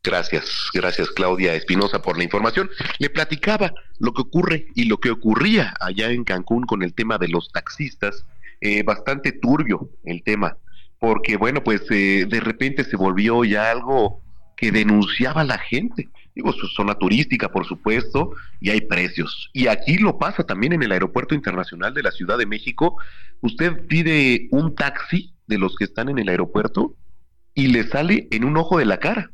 Gracias, 0.07 0.71
gracias 0.73 1.11
Claudia 1.11 1.55
Espinosa 1.55 2.01
por 2.01 2.17
la 2.17 2.23
información. 2.23 2.71
Le 3.01 3.11
platicaba 3.11 3.73
lo 3.99 4.13
que 4.13 4.23
ocurre 4.23 4.69
y 4.77 4.85
lo 4.85 4.99
que 4.99 5.11
ocurría 5.11 5.75
allá 5.81 6.13
en 6.13 6.23
Cancún 6.23 6.65
con 6.65 6.85
el 6.85 6.95
tema 6.95 7.19
de 7.19 7.27
los 7.27 7.51
taxistas. 7.51 8.25
Eh, 8.61 8.85
bastante 8.85 9.33
turbio 9.33 9.91
el 10.05 10.23
tema, 10.23 10.59
porque 11.01 11.37
bueno, 11.37 11.65
pues 11.65 11.83
eh, 11.91 12.25
de 12.29 12.39
repente 12.39 12.85
se 12.85 12.97
volvió 12.97 13.43
ya 13.43 13.73
algo 13.73 14.23
que 14.57 14.71
denunciaba 14.71 15.43
la 15.43 15.59
gente. 15.59 16.09
Digo, 16.37 16.53
su 16.53 16.69
zona 16.69 16.95
turística, 16.95 17.51
por 17.51 17.67
supuesto, 17.67 18.31
y 18.61 18.71
hay 18.71 18.83
precios. 18.83 19.51
Y 19.53 19.67
aquí 19.67 19.99
lo 19.99 20.19
pasa 20.19 20.45
también 20.45 20.73
en 20.73 20.85
el 20.85 20.93
Aeropuerto 20.93 21.35
Internacional 21.35 21.95
de 21.95 22.05
la 22.05 22.13
Ciudad 22.13 22.39
de 22.39 22.47
México. 22.47 22.97
Usted 23.41 23.87
pide 23.89 24.47
un 24.53 24.77
taxi 24.77 25.35
de 25.49 25.59
los 25.59 25.75
que 25.75 25.85
están 25.85 26.09
en 26.09 26.21
el 26.21 26.29
aeropuerto 26.29 26.95
y 27.55 27.67
le 27.67 27.89
sale 27.89 28.29
en 28.31 28.45
un 28.45 28.57
ojo 28.57 28.79
de 28.79 28.85
la 28.85 28.99
cara 28.99 29.33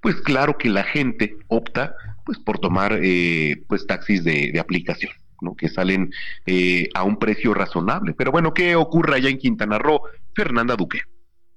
pues 0.00 0.16
claro 0.16 0.56
que 0.58 0.68
la 0.68 0.84
gente 0.84 1.36
opta 1.48 1.94
pues 2.24 2.38
por 2.38 2.58
tomar 2.58 2.98
eh, 3.02 3.62
pues 3.68 3.86
taxis 3.86 4.24
de, 4.24 4.58
aplicación. 4.58 5.12
¿no? 5.42 5.54
que 5.54 5.70
salen 5.70 6.12
eh, 6.44 6.90
a 6.92 7.02
un 7.02 7.18
precio 7.18 7.54
razonable. 7.54 8.12
Pero 8.12 8.30
bueno, 8.30 8.52
¿qué 8.52 8.76
ocurre 8.76 9.16
allá 9.16 9.30
en 9.30 9.38
Quintana 9.38 9.78
Roo? 9.78 10.02
Fernanda 10.34 10.76
Duque. 10.76 11.00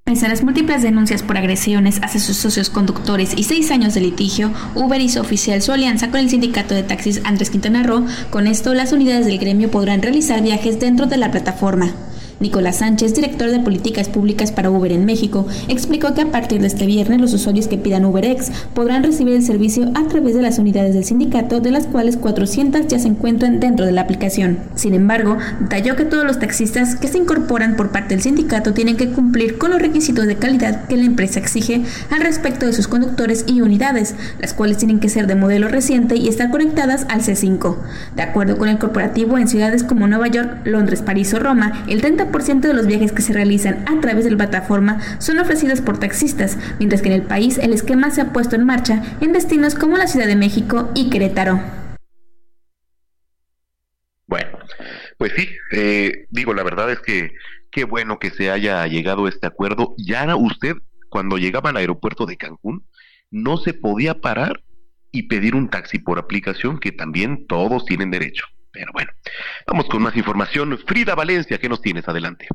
Pese 0.06 0.26
a 0.26 0.30
las 0.30 0.44
múltiples 0.44 0.82
denuncias 0.82 1.24
por 1.24 1.38
agresiones 1.38 2.02
hacia 2.04 2.20
sus 2.20 2.36
socios 2.36 2.70
conductores 2.70 3.38
y 3.38 3.44
seis 3.44 3.72
años 3.72 3.94
de 3.94 4.02
litigio, 4.02 4.52
Uber 4.76 5.00
hizo 5.00 5.22
oficial 5.22 5.62
su 5.62 5.72
alianza 5.72 6.12
con 6.12 6.20
el 6.20 6.30
sindicato 6.30 6.74
de 6.76 6.84
taxis 6.84 7.22
Andrés 7.24 7.50
Quintana 7.50 7.84
Roo. 7.84 8.06
Con 8.30 8.48
esto, 8.48 8.74
las 8.74 8.92
unidades 8.92 9.26
del 9.26 9.40
gremio 9.40 9.72
podrán 9.72 10.02
realizar 10.02 10.42
viajes 10.42 10.80
dentro 10.80 11.06
de 11.06 11.16
la 11.16 11.32
plataforma. 11.32 11.94
Nicolás 12.44 12.80
Sánchez, 12.80 13.16
director 13.16 13.50
de 13.50 13.60
políticas 13.60 14.10
públicas 14.10 14.52
para 14.52 14.70
Uber 14.70 14.92
en 14.92 15.06
México, 15.06 15.48
explicó 15.70 16.14
que 16.14 16.22
a 16.22 16.32
partir 16.32 16.60
de 16.60 16.68
este 16.68 16.86
viernes 16.86 17.22
los 17.22 17.34
usuarios 17.34 17.70
que 17.70 17.78
pidan 17.78 18.04
UberX 18.04 18.52
podrán 18.74 19.02
recibir 19.02 19.34
el 19.34 19.44
servicio 19.44 19.90
a 19.96 20.08
través 20.10 20.36
de 20.36 20.42
las 20.42 20.60
unidades 20.60 20.94
del 20.94 21.06
sindicato, 21.06 21.62
de 21.62 21.72
las 21.72 21.88
cuales 21.88 22.18
400 22.18 22.88
ya 22.88 23.00
se 23.00 23.08
encuentran 23.08 23.62
dentro 23.62 23.86
de 23.86 23.94
la 23.94 24.02
aplicación. 24.02 24.60
Sin 24.76 24.94
embargo, 24.94 25.38
detalló 25.62 25.96
que 25.96 26.04
todos 26.04 26.26
los 26.26 26.40
taxistas 26.40 26.98
que 26.98 27.08
se 27.08 27.18
incorporan 27.18 27.78
por 27.78 27.92
parte 27.92 28.14
del 28.14 28.22
sindicato 28.22 28.74
tienen 28.74 28.98
que 28.98 29.10
cumplir 29.10 29.58
con 29.58 29.72
los 29.72 29.82
requisitos 29.82 30.28
de 30.28 30.36
calidad 30.36 30.86
que 30.88 30.98
la 30.98 31.06
empresa 31.06 31.40
exige 31.40 31.82
al 32.12 32.22
respecto 32.22 32.66
de 32.66 32.74
sus 32.74 32.90
conductores 32.90 33.46
y 33.48 33.62
unidades, 33.62 34.16
las 34.40 34.54
cuales 34.54 34.78
tienen 34.78 35.00
que 35.00 35.08
ser 35.08 35.28
de 35.28 35.36
modelo 35.36 35.70
reciente 35.70 36.18
y 36.18 36.28
estar 36.28 36.52
conectadas 36.52 37.06
al 37.10 37.22
C5. 37.22 37.78
De 38.18 38.22
acuerdo 38.22 38.58
con 38.58 38.68
el 38.68 38.80
corporativo, 38.80 39.38
en 39.38 39.48
ciudades 39.48 39.86
como 39.86 40.08
Nueva 40.08 40.28
York, 40.28 40.58
Londres, 40.66 41.02
París 41.02 41.34
o 41.34 41.40
Roma, 41.40 41.86
el 41.88 42.02
30 42.02 42.33
ciento 42.42 42.68
de 42.68 42.74
los 42.74 42.88
viajes 42.88 43.12
que 43.12 43.22
se 43.22 43.34
realizan 43.34 43.86
a 43.88 44.00
través 44.02 44.26
de 44.26 44.32
la 44.32 44.38
plataforma 44.38 45.00
son 45.20 45.40
ofrecidos 45.40 45.82
por 45.82 46.00
taxistas, 46.00 46.58
mientras 46.80 47.02
que 47.02 47.10
en 47.10 47.16
el 47.16 47.24
país 47.24 47.58
el 47.58 47.74
esquema 47.74 48.10
se 48.12 48.22
ha 48.22 48.34
puesto 48.34 48.56
en 48.56 48.66
marcha 48.66 49.04
en 49.22 49.34
destinos 49.34 49.76
como 49.76 49.98
la 49.98 50.08
Ciudad 50.08 50.28
de 50.28 50.36
México 50.36 50.92
y 50.96 51.10
Querétaro. 51.10 51.62
Bueno, 54.28 54.58
pues 55.18 55.34
sí, 55.36 55.48
eh, 55.72 56.26
digo, 56.30 56.54
la 56.54 56.64
verdad 56.64 56.92
es 56.92 57.00
que 57.00 57.34
qué 57.72 57.84
bueno 57.84 58.20
que 58.20 58.30
se 58.30 58.50
haya 58.52 58.86
llegado 58.88 59.26
a 59.26 59.30
este 59.30 59.48
acuerdo. 59.48 59.96
Ya 59.98 60.36
usted, 60.36 60.76
cuando 61.10 61.38
llegaba 61.38 61.70
al 61.70 61.78
aeropuerto 61.78 62.26
de 62.26 62.38
Cancún, 62.38 62.86
no 63.32 63.58
se 63.58 63.74
podía 63.74 64.22
parar 64.22 64.64
y 65.12 65.24
pedir 65.24 65.56
un 65.56 65.70
taxi 65.70 66.00
por 66.00 66.20
aplicación, 66.20 66.80
que 66.80 66.92
también 66.92 67.46
todos 67.48 67.86
tienen 67.86 68.12
derecho. 68.12 68.46
Pero 68.74 68.92
bueno, 68.92 69.12
vamos 69.68 69.86
con 69.86 70.02
más 70.02 70.18
información. 70.18 70.78
Frida 70.80 71.14
Valencia, 71.14 71.60
¿qué 71.60 71.70
nos 71.70 71.82
tienes? 71.82 72.08
Adelante. 72.10 72.48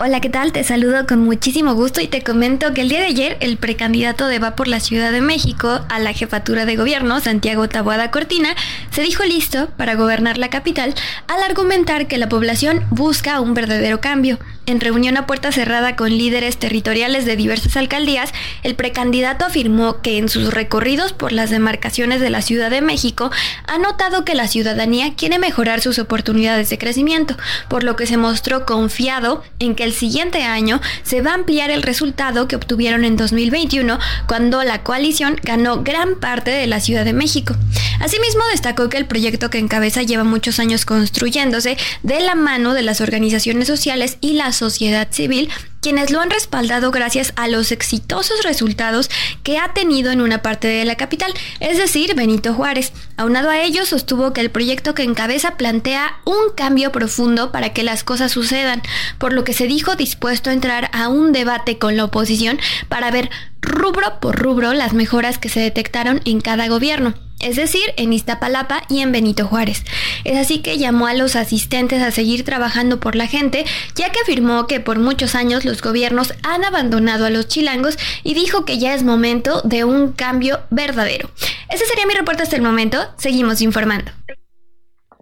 Hola, 0.00 0.20
¿qué 0.20 0.30
tal? 0.30 0.52
Te 0.52 0.62
saludo 0.62 1.08
con 1.08 1.24
muchísimo 1.24 1.74
gusto 1.74 2.00
y 2.00 2.06
te 2.06 2.22
comento 2.22 2.72
que 2.72 2.82
el 2.82 2.88
día 2.88 3.00
de 3.00 3.06
ayer 3.06 3.36
el 3.40 3.56
precandidato 3.56 4.28
de 4.28 4.38
Va 4.38 4.54
por 4.54 4.68
la 4.68 4.78
Ciudad 4.78 5.10
de 5.10 5.20
México 5.20 5.80
a 5.88 5.98
la 5.98 6.12
jefatura 6.12 6.66
de 6.66 6.76
gobierno, 6.76 7.18
Santiago 7.18 7.68
Taboada 7.68 8.12
Cortina, 8.12 8.54
se 8.92 9.02
dijo 9.02 9.24
listo 9.24 9.70
para 9.76 9.96
gobernar 9.96 10.38
la 10.38 10.50
capital 10.50 10.94
al 11.26 11.42
argumentar 11.42 12.06
que 12.06 12.16
la 12.16 12.28
población 12.28 12.84
busca 12.90 13.40
un 13.40 13.54
verdadero 13.54 14.00
cambio. 14.00 14.38
En 14.66 14.80
reunión 14.80 15.16
a 15.16 15.26
puerta 15.26 15.50
cerrada 15.50 15.96
con 15.96 16.10
líderes 16.10 16.58
territoriales 16.58 17.24
de 17.24 17.36
diversas 17.36 17.74
alcaldías, 17.78 18.34
el 18.62 18.74
precandidato 18.74 19.46
afirmó 19.46 20.02
que 20.02 20.18
en 20.18 20.28
sus 20.28 20.52
recorridos 20.52 21.14
por 21.14 21.32
las 21.32 21.48
demarcaciones 21.48 22.20
de 22.20 22.28
la 22.28 22.42
Ciudad 22.42 22.70
de 22.70 22.82
México 22.82 23.30
ha 23.66 23.78
notado 23.78 24.26
que 24.26 24.34
la 24.34 24.46
ciudadanía 24.46 25.14
quiere 25.14 25.38
mejorar 25.38 25.80
sus 25.80 25.98
oportunidades 25.98 26.68
de 26.68 26.76
crecimiento, 26.76 27.34
por 27.68 27.82
lo 27.82 27.96
que 27.96 28.06
se 28.06 28.18
mostró 28.18 28.66
confiado 28.66 29.42
en 29.58 29.74
que 29.74 29.87
el 29.88 29.94
siguiente 29.94 30.42
año 30.42 30.80
se 31.02 31.22
va 31.22 31.32
a 31.32 31.34
ampliar 31.34 31.70
el 31.70 31.82
resultado 31.82 32.46
que 32.46 32.56
obtuvieron 32.56 33.04
en 33.04 33.16
2021 33.16 33.98
cuando 34.26 34.62
la 34.62 34.82
coalición 34.82 35.36
ganó 35.42 35.82
gran 35.82 36.20
parte 36.20 36.50
de 36.50 36.66
la 36.66 36.80
Ciudad 36.80 37.04
de 37.04 37.14
México. 37.14 37.56
Asimismo 38.00 38.42
destacó 38.52 38.88
que 38.88 38.98
el 38.98 39.06
proyecto 39.06 39.50
que 39.50 39.58
encabeza 39.58 40.02
lleva 40.02 40.24
muchos 40.24 40.58
años 40.58 40.84
construyéndose 40.84 41.76
de 42.02 42.20
la 42.20 42.34
mano 42.34 42.74
de 42.74 42.82
las 42.82 43.00
organizaciones 43.00 43.66
sociales 43.66 44.18
y 44.20 44.34
las 44.34 44.56
sociedad 44.56 45.08
civil 45.10 45.48
quienes 45.80 46.10
lo 46.10 46.20
han 46.20 46.30
respaldado 46.30 46.90
gracias 46.90 47.32
a 47.36 47.48
los 47.48 47.72
exitosos 47.72 48.42
resultados 48.42 49.10
que 49.42 49.58
ha 49.58 49.72
tenido 49.74 50.10
en 50.10 50.20
una 50.20 50.42
parte 50.42 50.68
de 50.68 50.84
la 50.84 50.96
capital, 50.96 51.32
es 51.60 51.78
decir, 51.78 52.14
Benito 52.14 52.54
Juárez. 52.54 52.92
Aunado 53.16 53.50
a 53.50 53.60
ello, 53.60 53.86
sostuvo 53.86 54.32
que 54.32 54.40
el 54.40 54.50
proyecto 54.50 54.94
que 54.94 55.02
encabeza 55.02 55.56
plantea 55.56 56.20
un 56.24 56.54
cambio 56.54 56.92
profundo 56.92 57.52
para 57.52 57.72
que 57.72 57.82
las 57.82 58.04
cosas 58.04 58.32
sucedan, 58.32 58.82
por 59.18 59.32
lo 59.32 59.44
que 59.44 59.52
se 59.52 59.66
dijo 59.66 59.96
dispuesto 59.96 60.50
a 60.50 60.52
entrar 60.52 60.90
a 60.92 61.08
un 61.08 61.32
debate 61.32 61.78
con 61.78 61.96
la 61.96 62.04
oposición 62.04 62.58
para 62.88 63.10
ver 63.10 63.30
rubro 63.60 64.20
por 64.20 64.36
rubro 64.36 64.72
las 64.72 64.92
mejoras 64.92 65.38
que 65.38 65.48
se 65.48 65.60
detectaron 65.60 66.20
en 66.24 66.40
cada 66.40 66.68
gobierno 66.68 67.14
es 67.40 67.56
decir, 67.56 67.94
en 67.96 68.12
Iztapalapa 68.12 68.82
y 68.88 69.00
en 69.00 69.12
Benito 69.12 69.46
Juárez. 69.46 69.84
Es 70.24 70.36
así 70.36 70.60
que 70.60 70.78
llamó 70.78 71.06
a 71.06 71.14
los 71.14 71.36
asistentes 71.36 72.02
a 72.02 72.10
seguir 72.10 72.44
trabajando 72.44 73.00
por 73.00 73.14
la 73.14 73.26
gente, 73.26 73.64
ya 73.94 74.10
que 74.10 74.20
afirmó 74.20 74.66
que 74.66 74.80
por 74.80 74.98
muchos 74.98 75.34
años 75.34 75.64
los 75.64 75.80
gobiernos 75.82 76.34
han 76.42 76.64
abandonado 76.64 77.26
a 77.26 77.30
los 77.30 77.48
chilangos 77.48 77.96
y 78.24 78.34
dijo 78.34 78.64
que 78.64 78.78
ya 78.78 78.94
es 78.94 79.02
momento 79.02 79.62
de 79.62 79.84
un 79.84 80.12
cambio 80.12 80.60
verdadero. 80.70 81.30
Ese 81.70 81.86
sería 81.86 82.06
mi 82.06 82.14
reporte 82.14 82.42
hasta 82.42 82.56
el 82.56 82.62
momento. 82.62 82.98
Seguimos 83.18 83.60
informando. 83.60 84.10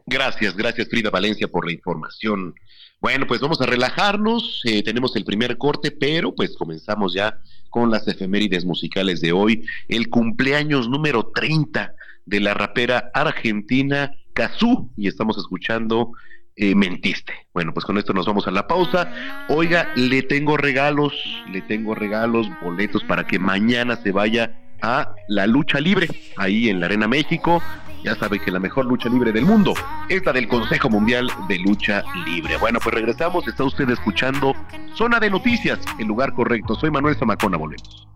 Gracias, 0.07 0.57
gracias 0.57 0.89
Frida 0.89 1.11
Valencia 1.11 1.49
por 1.49 1.67
la 1.67 1.73
información. 1.73 2.55
Bueno, 3.01 3.27
pues 3.27 3.41
vamos 3.41 3.61
a 3.61 3.67
relajarnos. 3.67 4.63
Eh, 4.65 4.83
tenemos 4.83 5.15
el 5.17 5.25
primer 5.25 5.59
corte, 5.59 5.91
pero 5.91 6.35
pues 6.35 6.57
comenzamos 6.57 7.13
ya 7.13 7.39
con 7.69 7.91
las 7.91 8.09
efemérides 8.09 8.65
musicales 8.65 9.21
de 9.21 9.33
hoy. 9.33 9.65
El 9.89 10.09
cumpleaños 10.09 10.89
número 10.89 11.27
30 11.35 11.93
de 12.27 12.41
la 12.41 12.55
rapera 12.55 13.11
argentina 13.15 14.13
Kazú 14.35 14.91
y 14.97 15.09
estamos 15.09 15.39
escuchando 15.39 16.13
eh, 16.57 16.75
Mentiste. 16.75 17.33
Bueno, 17.53 17.73
pues 17.75 17.85
con 17.85 17.99
esto 17.99 18.13
nos 18.13 18.27
vamos 18.27 18.47
a 18.47 18.51
la 18.51 18.67
pausa. 18.67 19.13
Oiga, 19.49 19.91
le 19.95 20.23
tengo 20.23 20.57
regalos, 20.57 21.13
le 21.51 21.63
tengo 21.63 21.95
regalos, 21.95 22.49
boletos 22.63 23.05
para 23.05 23.27
que 23.27 23.39
mañana 23.39 23.97
se 23.97 24.11
vaya 24.13 24.59
a 24.83 25.15
la 25.29 25.47
lucha 25.47 25.81
libre 25.81 26.09
ahí 26.37 26.69
en 26.69 26.81
la 26.81 26.87
Arena 26.87 27.09
México. 27.09 27.63
Ya 28.05 28.15
sabe 28.15 28.39
que 28.39 28.51
la 28.51 28.61
mejor 28.61 28.87
lucha 28.87 29.09
libre 29.09 29.33
del 29.33 29.45
mundo 29.45 29.75
es 30.09 30.25
la 30.25 30.33
del 30.33 30.49
Consejo 30.49 30.89
Mundial 30.89 31.29
de 31.49 31.59
Lucha 31.59 32.05
Libre. 32.25 32.57
Bueno, 32.57 32.79
pues 32.81 32.95
regresamos. 32.95 33.49
Está 33.49 33.65
usted 33.65 33.91
escuchando 33.91 34.55
Zona 34.95 35.19
de 35.19 35.29
Noticias, 35.29 35.81
el 35.99 36.07
lugar 36.07 36.33
correcto. 36.33 36.75
Soy 36.77 36.91
Manuel 36.91 37.17
Zamacona, 37.17 37.57
volvemos. 37.57 38.07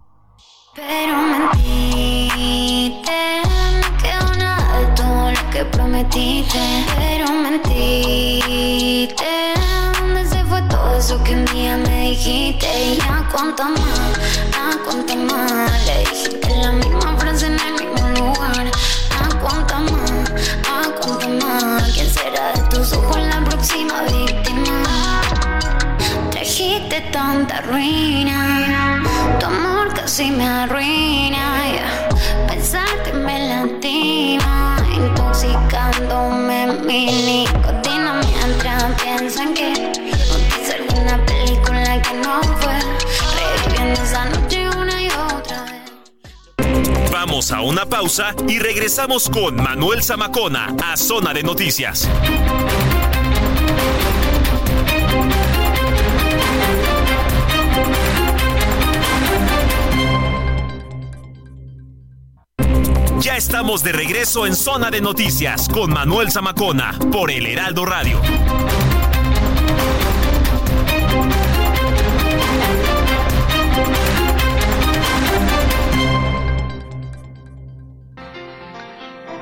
Pero 0.77 1.17
mentiste, 1.53 3.11
que 5.51 5.65
prometiste. 5.65 6.59
Pero 6.97 7.31
mentiste, 7.33 9.25
¿dónde 9.99 10.25
se 10.25 10.45
fue 10.45 10.63
todo 10.63 10.97
eso 10.97 11.23
que 11.25 11.33
un 11.35 11.45
día 11.47 11.77
me 11.77 12.11
dijiste? 12.11 12.67
Y 12.85 12.97
ya 12.97 13.27
cuánto 13.33 13.65
más, 13.65 14.13
a 14.57 14.79
cuánto 14.85 15.17
más, 15.17 15.87
le 15.87 15.99
dijiste 16.01 16.57
la 16.63 16.73
misma 16.73 17.17
frase 17.19 17.47
en 17.47 17.59
el 17.59 17.73
mismo 17.73 18.09
lugar. 18.11 18.67
A 19.21 19.29
cuánto 19.41 19.79
más, 19.93 20.31
a 20.69 20.91
cuánto 21.01 21.29
más, 21.45 21.83
¿quién 21.95 22.09
será 22.11 22.53
de 22.53 22.63
tus 22.77 22.93
ojos 22.93 23.19
la 23.19 23.43
próxima 23.45 24.03
víctima? 24.03 25.23
Trajiste 26.31 27.01
tanta 27.13 27.61
ruina, 27.63 29.03
tu 29.39 29.47
amor 29.47 29.93
casi 29.95 30.31
me 30.31 30.47
arruina. 30.47 31.43
yeah. 31.73 32.09
Pensarte 32.47 33.13
me 33.13 33.49
lastima, 33.49 34.60
intoxicándome 35.71 36.67
mi 36.85 37.07
nicotina 37.07 38.21
mientras 38.21 39.01
piensan 39.01 39.55
que 39.55 39.73
hice 39.73 40.75
alguna 40.75 41.25
película 41.25 42.03
que 42.03 42.15
no 42.15 42.43
fue. 42.59 42.79
Reviviendo 43.37 44.03
esa 44.03 44.25
noche 44.27 44.69
una 44.69 45.03
y 45.03 45.09
otra 45.09 45.65
vez. 45.65 47.11
Vamos 47.11 47.53
a 47.53 47.61
una 47.61 47.87
pausa 47.87 48.35
y 48.49 48.59
regresamos 48.59 49.29
con 49.29 49.57
Manuel 49.57 50.03
Zamacona 50.03 50.75
a 50.83 50.97
Zona 50.97 51.33
de 51.33 51.43
Noticias. 51.43 52.09
Ya 63.21 63.37
estamos 63.37 63.83
de 63.83 63.93
regreso 63.93 64.47
en 64.47 64.55
Zona 64.55 64.91
de 64.91 65.03
Noticias 65.03 65.69
con 65.69 65.93
Manuel 65.93 66.31
Zamacona 66.31 66.99
por 67.13 67.31
El 67.31 67.45
Heraldo 67.45 67.85
Radio. 67.85 68.19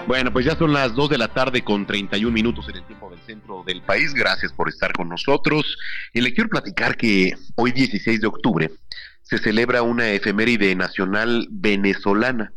Bueno, 0.08 0.32
pues 0.32 0.44
ya 0.44 0.56
son 0.56 0.72
las 0.72 0.96
2 0.96 1.10
de 1.10 1.18
la 1.18 1.28
tarde 1.28 1.62
con 1.62 1.86
31 1.86 2.32
minutos 2.32 2.68
en 2.70 2.76
el 2.78 2.82
tiempo 2.84 3.08
del 3.10 3.20
centro 3.20 3.62
del 3.64 3.82
país. 3.82 4.12
Gracias 4.12 4.52
por 4.52 4.68
estar 4.68 4.92
con 4.92 5.08
nosotros. 5.08 5.78
Y 6.12 6.20
le 6.20 6.34
quiero 6.34 6.50
platicar 6.50 6.96
que 6.96 7.34
hoy 7.54 7.70
16 7.70 8.22
de 8.22 8.26
octubre 8.26 8.70
se 9.22 9.38
celebra 9.38 9.82
una 9.82 10.10
efeméride 10.10 10.74
nacional 10.74 11.46
venezolana 11.52 12.52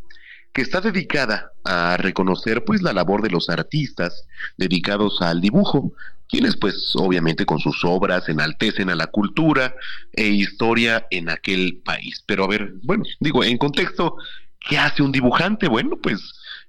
que 0.53 0.61
está 0.61 0.81
dedicada 0.81 1.51
a 1.63 1.97
reconocer 1.97 2.63
pues 2.65 2.81
la 2.81 2.93
labor 2.93 3.21
de 3.21 3.29
los 3.29 3.49
artistas 3.49 4.25
dedicados 4.57 5.21
al 5.21 5.41
dibujo, 5.41 5.93
quienes 6.27 6.57
pues 6.57 6.93
obviamente 6.95 7.45
con 7.45 7.59
sus 7.59 7.83
obras 7.83 8.27
enaltecen 8.29 8.89
a 8.89 8.95
la 8.95 9.07
cultura 9.07 9.75
e 10.13 10.27
historia 10.27 11.07
en 11.11 11.29
aquel 11.29 11.81
país. 11.83 12.23
Pero 12.25 12.45
a 12.45 12.47
ver, 12.47 12.73
bueno, 12.83 13.03
digo, 13.19 13.43
en 13.43 13.57
contexto, 13.57 14.17
¿qué 14.59 14.77
hace 14.77 15.03
un 15.03 15.11
dibujante? 15.11 15.67
Bueno, 15.67 15.97
pues 16.01 16.19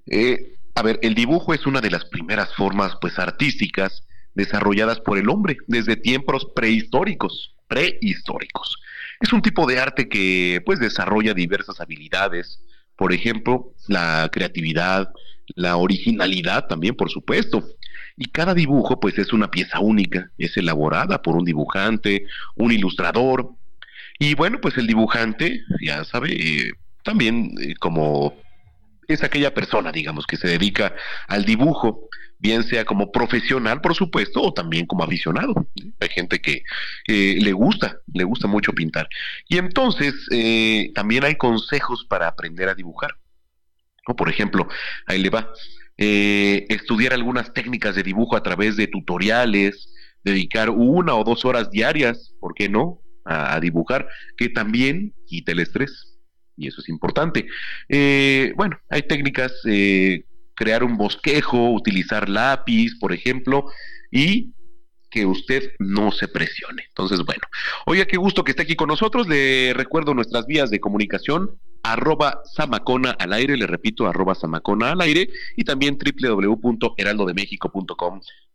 eh, 0.06 0.56
a 0.74 0.82
ver, 0.82 0.98
el 1.02 1.14
dibujo 1.14 1.54
es 1.54 1.66
una 1.66 1.80
de 1.80 1.90
las 1.90 2.04
primeras 2.06 2.54
formas 2.54 2.96
pues 3.00 3.18
artísticas 3.18 4.04
desarrolladas 4.34 5.00
por 5.00 5.18
el 5.18 5.28
hombre 5.28 5.56
desde 5.66 5.96
tiempos 5.96 6.46
prehistóricos, 6.54 7.54
prehistóricos. 7.68 8.78
Es 9.20 9.32
un 9.32 9.42
tipo 9.42 9.66
de 9.66 9.78
arte 9.78 10.08
que 10.08 10.62
pues 10.64 10.80
desarrolla 10.80 11.34
diversas 11.34 11.80
habilidades, 11.80 12.58
por 12.96 13.12
ejemplo, 13.12 13.72
la 13.88 14.28
creatividad, 14.32 15.12
la 15.54 15.76
originalidad 15.76 16.66
también, 16.66 16.94
por 16.94 17.10
supuesto. 17.10 17.64
Y 18.16 18.26
cada 18.26 18.54
dibujo 18.54 19.00
pues 19.00 19.18
es 19.18 19.32
una 19.32 19.50
pieza 19.50 19.80
única, 19.80 20.30
es 20.38 20.56
elaborada 20.56 21.22
por 21.22 21.36
un 21.36 21.44
dibujante, 21.44 22.26
un 22.56 22.72
ilustrador. 22.72 23.50
Y 24.18 24.34
bueno, 24.34 24.60
pues 24.60 24.76
el 24.76 24.86
dibujante, 24.86 25.62
ya 25.80 26.04
sabe, 26.04 26.32
eh, 26.32 26.72
también 27.02 27.54
eh, 27.60 27.74
como 27.80 28.34
es 29.08 29.22
aquella 29.24 29.54
persona, 29.54 29.92
digamos, 29.92 30.26
que 30.26 30.36
se 30.36 30.48
dedica 30.48 30.94
al 31.28 31.44
dibujo, 31.44 32.08
bien 32.42 32.64
sea 32.64 32.84
como 32.84 33.12
profesional, 33.12 33.80
por 33.80 33.94
supuesto, 33.94 34.42
o 34.42 34.52
también 34.52 34.84
como 34.84 35.04
aficionado. 35.04 35.54
Hay 36.00 36.08
gente 36.08 36.40
que 36.40 36.64
eh, 37.06 37.38
le 37.40 37.52
gusta, 37.52 37.98
le 38.12 38.24
gusta 38.24 38.48
mucho 38.48 38.72
pintar. 38.72 39.08
Y 39.48 39.58
entonces 39.58 40.12
eh, 40.32 40.90
también 40.92 41.24
hay 41.24 41.36
consejos 41.36 42.04
para 42.08 42.26
aprender 42.26 42.68
a 42.68 42.74
dibujar. 42.74 43.16
Por 44.16 44.28
ejemplo, 44.28 44.66
ahí 45.06 45.22
le 45.22 45.30
va. 45.30 45.48
eh, 45.98 46.66
estudiar 46.68 47.12
algunas 47.12 47.52
técnicas 47.52 47.94
de 47.94 48.02
dibujo 48.02 48.34
a 48.34 48.42
través 48.42 48.76
de 48.76 48.88
tutoriales, 48.88 49.88
dedicar 50.24 50.68
una 50.70 51.14
o 51.14 51.22
dos 51.22 51.44
horas 51.44 51.70
diarias, 51.70 52.34
¿por 52.40 52.54
qué 52.54 52.68
no? 52.68 52.98
A, 53.24 53.60
dibujar, 53.60 54.08
que 54.36 54.48
también 54.48 55.14
quita 55.26 55.52
el 55.52 55.60
estrés 55.60 56.18
y 56.56 56.66
eso 56.66 56.80
es 56.80 56.88
importante. 56.88 57.46
Bueno, 58.56 58.80
hay 58.90 59.02
técnicas, 59.02 59.52
crear 60.62 60.84
un 60.84 60.96
bosquejo, 60.96 61.72
utilizar 61.72 62.28
lápiz, 62.28 62.96
por 63.00 63.12
ejemplo, 63.12 63.64
y 64.12 64.52
que 65.10 65.26
usted 65.26 65.72
no 65.80 66.12
se 66.12 66.28
presione. 66.28 66.84
Entonces, 66.86 67.18
bueno, 67.26 67.42
oiga, 67.84 68.04
qué 68.04 68.16
gusto 68.16 68.44
que 68.44 68.52
esté 68.52 68.62
aquí 68.62 68.76
con 68.76 68.86
nosotros. 68.86 69.26
Le 69.26 69.74
recuerdo 69.74 70.14
nuestras 70.14 70.46
vías 70.46 70.70
de 70.70 70.78
comunicación, 70.78 71.58
arroba 71.82 72.42
samacona 72.44 73.10
al 73.10 73.32
aire, 73.32 73.56
le 73.56 73.66
repito, 73.66 74.06
arroba 74.06 74.36
samacona 74.36 74.92
al 74.92 75.00
aire, 75.00 75.30
y 75.56 75.64
también 75.64 75.98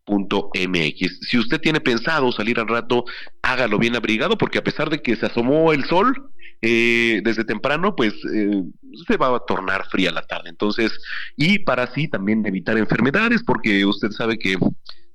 www.heraldodemexico.com.mx. 0.07 1.19
Si 1.29 1.37
usted 1.37 1.59
tiene 1.61 1.79
pensado 1.79 2.31
salir 2.31 2.59
al 2.59 2.67
rato, 2.67 3.05
hágalo 3.41 3.77
bien 3.77 3.95
abrigado, 3.95 4.37
porque 4.37 4.57
a 4.57 4.63
pesar 4.63 4.89
de 4.89 5.01
que 5.01 5.15
se 5.15 5.25
asomó 5.25 5.73
el 5.73 5.85
sol, 5.85 6.31
eh, 6.61 7.21
desde 7.23 7.43
temprano, 7.43 7.95
pues 7.95 8.13
eh, 8.33 8.63
se 9.07 9.17
va 9.17 9.35
a 9.35 9.39
tornar 9.45 9.85
fría 9.89 10.11
la 10.11 10.23
tarde. 10.23 10.49
Entonces, 10.49 10.91
y 11.35 11.59
para 11.59 11.83
así 11.83 12.07
también 12.07 12.45
evitar 12.45 12.77
enfermedades, 12.77 13.43
porque 13.43 13.85
usted 13.85 14.09
sabe 14.11 14.39
que 14.39 14.57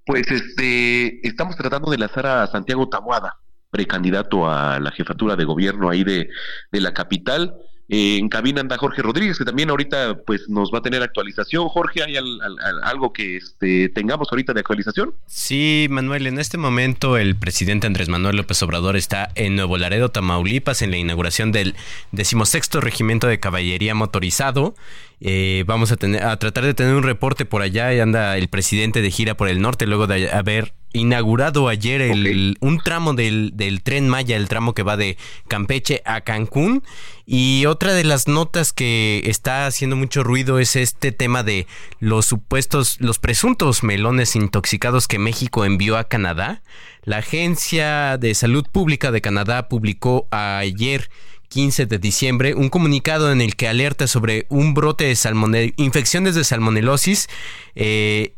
pues 0.05 0.31
este 0.31 1.27
estamos 1.27 1.57
tratando 1.57 1.91
de 1.91 1.97
lanzar 1.97 2.27
a 2.27 2.47
Santiago 2.49 2.91
Tabuada, 2.91 3.39
precandidato 3.71 4.49
a 4.51 4.79
la 4.81 4.91
jefatura 4.93 5.37
de 5.37 5.45
gobierno 5.45 5.91
ahí 5.91 6.05
de, 6.05 6.29
de 6.73 6.81
la 6.81 6.93
capital. 6.95 7.55
Eh, 7.89 8.19
en 8.19 8.29
cabina 8.29 8.61
anda 8.61 8.77
Jorge 8.79 9.01
Rodríguez, 9.01 9.39
que 9.39 9.45
también 9.45 9.71
ahorita 9.71 10.19
pues 10.27 10.49
nos 10.49 10.73
va 10.75 10.79
a 10.79 10.83
tener 10.83 11.05
actualización. 11.05 11.69
Jorge, 11.69 12.03
¿hay 12.03 12.17
al- 12.17 12.41
al- 12.43 12.57
al- 12.61 12.83
algo 12.83 13.13
que 13.13 13.37
este, 13.37 13.89
tengamos 13.91 14.27
ahorita 14.33 14.53
de 14.53 14.59
actualización? 14.59 15.15
Sí, 15.27 15.87
Manuel, 15.89 16.27
en 16.27 16.41
este 16.41 16.59
momento 16.59 17.17
el 17.17 17.37
presidente 17.37 17.87
Andrés 17.87 18.09
Manuel 18.09 18.39
López 18.39 18.61
Obrador 18.65 18.97
está 18.97 19.29
en 19.37 19.55
Nuevo 19.55 19.79
Laredo, 19.79 20.09
Tamaulipas, 20.09 20.83
en 20.83 20.91
la 20.91 20.97
inauguración 20.97 21.53
del 21.53 21.77
decimosexto 22.11 22.81
regimiento 22.81 23.29
de 23.29 23.39
caballería 23.39 23.95
motorizado. 23.95 24.75
Eh, 25.21 25.63
vamos 25.69 25.93
a, 25.93 25.97
tener, 25.97 26.25
a 26.25 26.37
tratar 26.39 26.65
de 26.65 26.75
tener 26.75 26.93
un 26.95 27.05
reporte 27.05 27.45
por 27.45 27.63
allá 27.63 27.95
y 27.95 28.01
anda 28.01 28.37
el 28.37 28.49
presidente 28.49 29.01
de 29.01 29.11
gira 29.13 29.37
por 29.37 29.49
el 29.49 29.61
norte 29.63 29.87
luego 29.87 30.09
de 30.09 30.31
haber 30.33 30.75
inaugurado 30.93 31.69
ayer 31.69 32.01
el, 32.01 32.57
un 32.61 32.79
tramo 32.79 33.15
del, 33.15 33.53
del 33.55 33.83
tren 33.83 34.09
Maya, 34.09 34.37
el 34.37 34.49
tramo 34.49 34.75
que 34.75 34.83
va 34.83 34.97
de 34.97 35.17
Campeche 35.49 36.03
a 36.05 36.23
Cancún. 36.23 36.83
Y 37.27 37.67
otra 37.67 37.93
de 37.93 38.05
las 38.05 38.29
notas 38.29 38.73
que 38.73 39.23
está 39.25 39.67
haciendo 39.67 39.97
mucho 39.97 40.23
ruido 40.23 40.59
es 40.59 40.77
este 40.77 41.13
tema 41.13 41.43
de 41.43 41.67
los 41.99 42.27
supuestos, 42.27 42.99
los 43.01 43.19
presuntos 43.19 43.83
melones 43.83 44.37
intoxicados 44.37 45.09
que 45.09 45.19
México 45.19 45.65
envió 45.65 45.97
a 45.97 46.05
Canadá. 46.05 46.63
La 47.03 47.19
Agencia 47.19 48.17
de 48.19 48.35
Salud 48.35 48.65
Pública 48.71 49.11
de 49.11 49.21
Canadá 49.21 49.69
publicó 49.69 50.29
ayer 50.31 51.11
15 51.49 51.87
de 51.87 51.99
diciembre 51.99 52.55
un 52.55 52.69
comunicado 52.69 53.31
en 53.33 53.41
el 53.41 53.57
que 53.57 53.69
alerta 53.69 54.07
sobre 54.07 54.47
un 54.49 54.75
brote 54.75 55.05
de 55.05 55.17
salmonel 55.17 55.75
infecciones 55.77 56.35
de 56.35 56.45
salmonelosis 56.45 57.29
eh, 57.75 58.35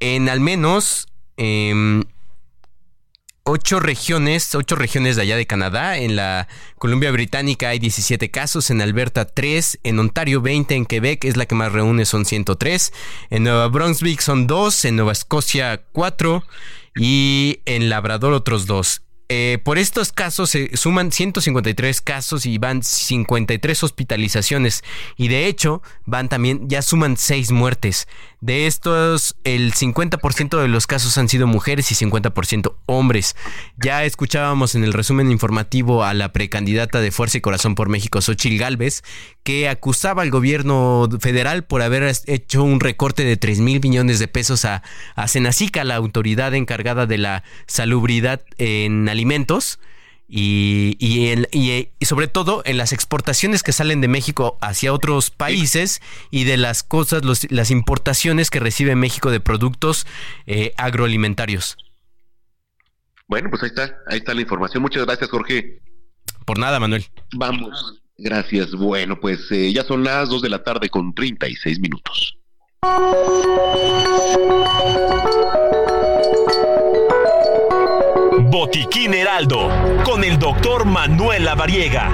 en 0.00 0.28
al 0.28 0.40
menos 0.40 1.08
em, 1.36 2.02
ocho 3.44 3.78
regiones, 3.78 4.54
ocho 4.54 4.74
regiones 4.74 5.16
de 5.16 5.22
allá 5.22 5.36
de 5.36 5.46
Canadá. 5.46 5.98
En 5.98 6.16
la 6.16 6.48
Columbia 6.78 7.10
Británica 7.10 7.68
hay 7.68 7.78
17 7.78 8.30
casos, 8.30 8.70
en 8.70 8.80
Alberta 8.80 9.26
3, 9.26 9.80
en 9.84 9.98
Ontario 9.98 10.40
20, 10.40 10.74
en 10.74 10.86
Quebec 10.86 11.24
es 11.24 11.36
la 11.36 11.46
que 11.46 11.54
más 11.54 11.72
reúne, 11.72 12.04
son 12.06 12.24
103. 12.24 12.92
En 13.30 13.44
Nueva 13.44 13.68
Brunswick 13.68 14.20
son 14.20 14.46
2, 14.46 14.86
en 14.86 14.96
Nueva 14.96 15.12
Escocia 15.12 15.82
4 15.92 16.42
y 16.96 17.60
en 17.66 17.90
Labrador 17.90 18.32
otros 18.32 18.66
2. 18.66 19.02
Eh, 19.30 19.58
por 19.64 19.78
estos 19.78 20.12
casos 20.12 20.50
se 20.50 20.76
suman 20.76 21.10
153 21.10 22.02
casos 22.02 22.44
y 22.44 22.58
van 22.58 22.82
53 22.82 23.82
hospitalizaciones 23.82 24.84
y 25.16 25.28
de 25.28 25.46
hecho 25.46 25.80
van 26.04 26.28
también 26.28 26.68
ya 26.68 26.82
suman 26.82 27.16
6 27.16 27.50
muertes. 27.50 28.06
De 28.44 28.66
estos 28.66 29.36
el 29.44 29.72
50% 29.72 30.60
de 30.60 30.68
los 30.68 30.86
casos 30.86 31.16
han 31.16 31.30
sido 31.30 31.46
mujeres 31.46 31.90
y 31.90 31.94
50% 31.94 32.74
hombres. 32.84 33.36
Ya 33.78 34.04
escuchábamos 34.04 34.74
en 34.74 34.84
el 34.84 34.92
resumen 34.92 35.30
informativo 35.30 36.04
a 36.04 36.12
la 36.12 36.30
precandidata 36.30 37.00
de 37.00 37.10
Fuerza 37.10 37.38
y 37.38 37.40
Corazón 37.40 37.74
por 37.74 37.88
México, 37.88 38.20
Xochil 38.20 38.58
Gálvez, 38.58 39.02
que 39.44 39.70
acusaba 39.70 40.20
al 40.20 40.30
gobierno 40.30 41.08
federal 41.20 41.64
por 41.64 41.80
haber 41.80 42.02
hecho 42.26 42.62
un 42.64 42.80
recorte 42.80 43.24
de 43.24 43.38
3 43.38 43.60
mil 43.60 43.80
millones 43.80 44.18
de 44.18 44.28
pesos 44.28 44.66
a, 44.66 44.82
a 45.16 45.84
la 45.84 45.96
autoridad 45.96 46.52
encargada 46.52 47.06
de 47.06 47.16
la 47.16 47.44
salubridad 47.66 48.42
en 48.58 49.08
alimentos. 49.08 49.78
Y, 50.36 50.96
y, 50.98 52.04
sobre 52.04 52.26
todo 52.26 52.62
en 52.64 52.76
las 52.76 52.92
exportaciones 52.92 53.62
que 53.62 53.70
salen 53.70 54.00
de 54.00 54.08
México 54.08 54.58
hacia 54.60 54.92
otros 54.92 55.30
países 55.30 56.02
y 56.32 56.42
de 56.42 56.56
las 56.56 56.82
cosas, 56.82 57.22
las 57.50 57.70
importaciones 57.70 58.50
que 58.50 58.58
recibe 58.58 58.96
México 58.96 59.30
de 59.30 59.38
productos 59.38 60.08
eh, 60.46 60.74
agroalimentarios. 60.76 61.76
Bueno, 63.28 63.48
pues 63.48 63.62
ahí 63.62 63.68
está, 63.68 63.96
ahí 64.08 64.18
está 64.18 64.34
la 64.34 64.40
información. 64.40 64.82
Muchas 64.82 65.06
gracias, 65.06 65.30
Jorge. 65.30 65.80
Por 66.44 66.58
nada, 66.58 66.80
Manuel. 66.80 67.06
Vamos. 67.36 68.02
Gracias. 68.18 68.72
Bueno, 68.72 69.20
pues 69.20 69.52
eh, 69.52 69.72
ya 69.72 69.84
son 69.84 70.02
las 70.02 70.30
2 70.30 70.42
de 70.42 70.48
la 70.48 70.64
tarde 70.64 70.90
con 70.90 71.14
36 71.14 71.78
minutos. 71.78 72.36
Botiquín 78.54 79.12
Heraldo, 79.12 79.68
con 80.04 80.22
el 80.22 80.38
doctor 80.38 80.84
Manuel 80.84 81.44
Lavariega. 81.44 82.08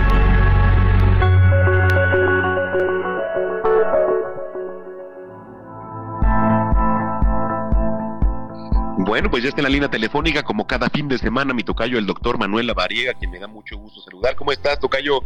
Bueno, 9.01 9.31
pues 9.31 9.43
ya 9.43 9.51
está 9.51 9.61
en 9.61 9.65
la 9.65 9.69
línea 9.69 9.91
telefónica, 9.91 10.43
como 10.43 10.67
cada 10.67 10.89
fin 10.89 11.09
de 11.09 11.19
semana, 11.19 11.53
mi 11.53 11.63
tocayo, 11.63 11.99
el 11.99 12.07
doctor 12.07 12.39
Manuel 12.39 12.69
Lavariega, 12.69 13.13
quien 13.13 13.31
me 13.31 13.39
da 13.39 13.47
mucho 13.47 13.77
gusto 13.77 14.01
saludar. 14.01 14.35
¿Cómo 14.35 14.51
estás, 14.51 14.81
tocayo? 14.81 15.21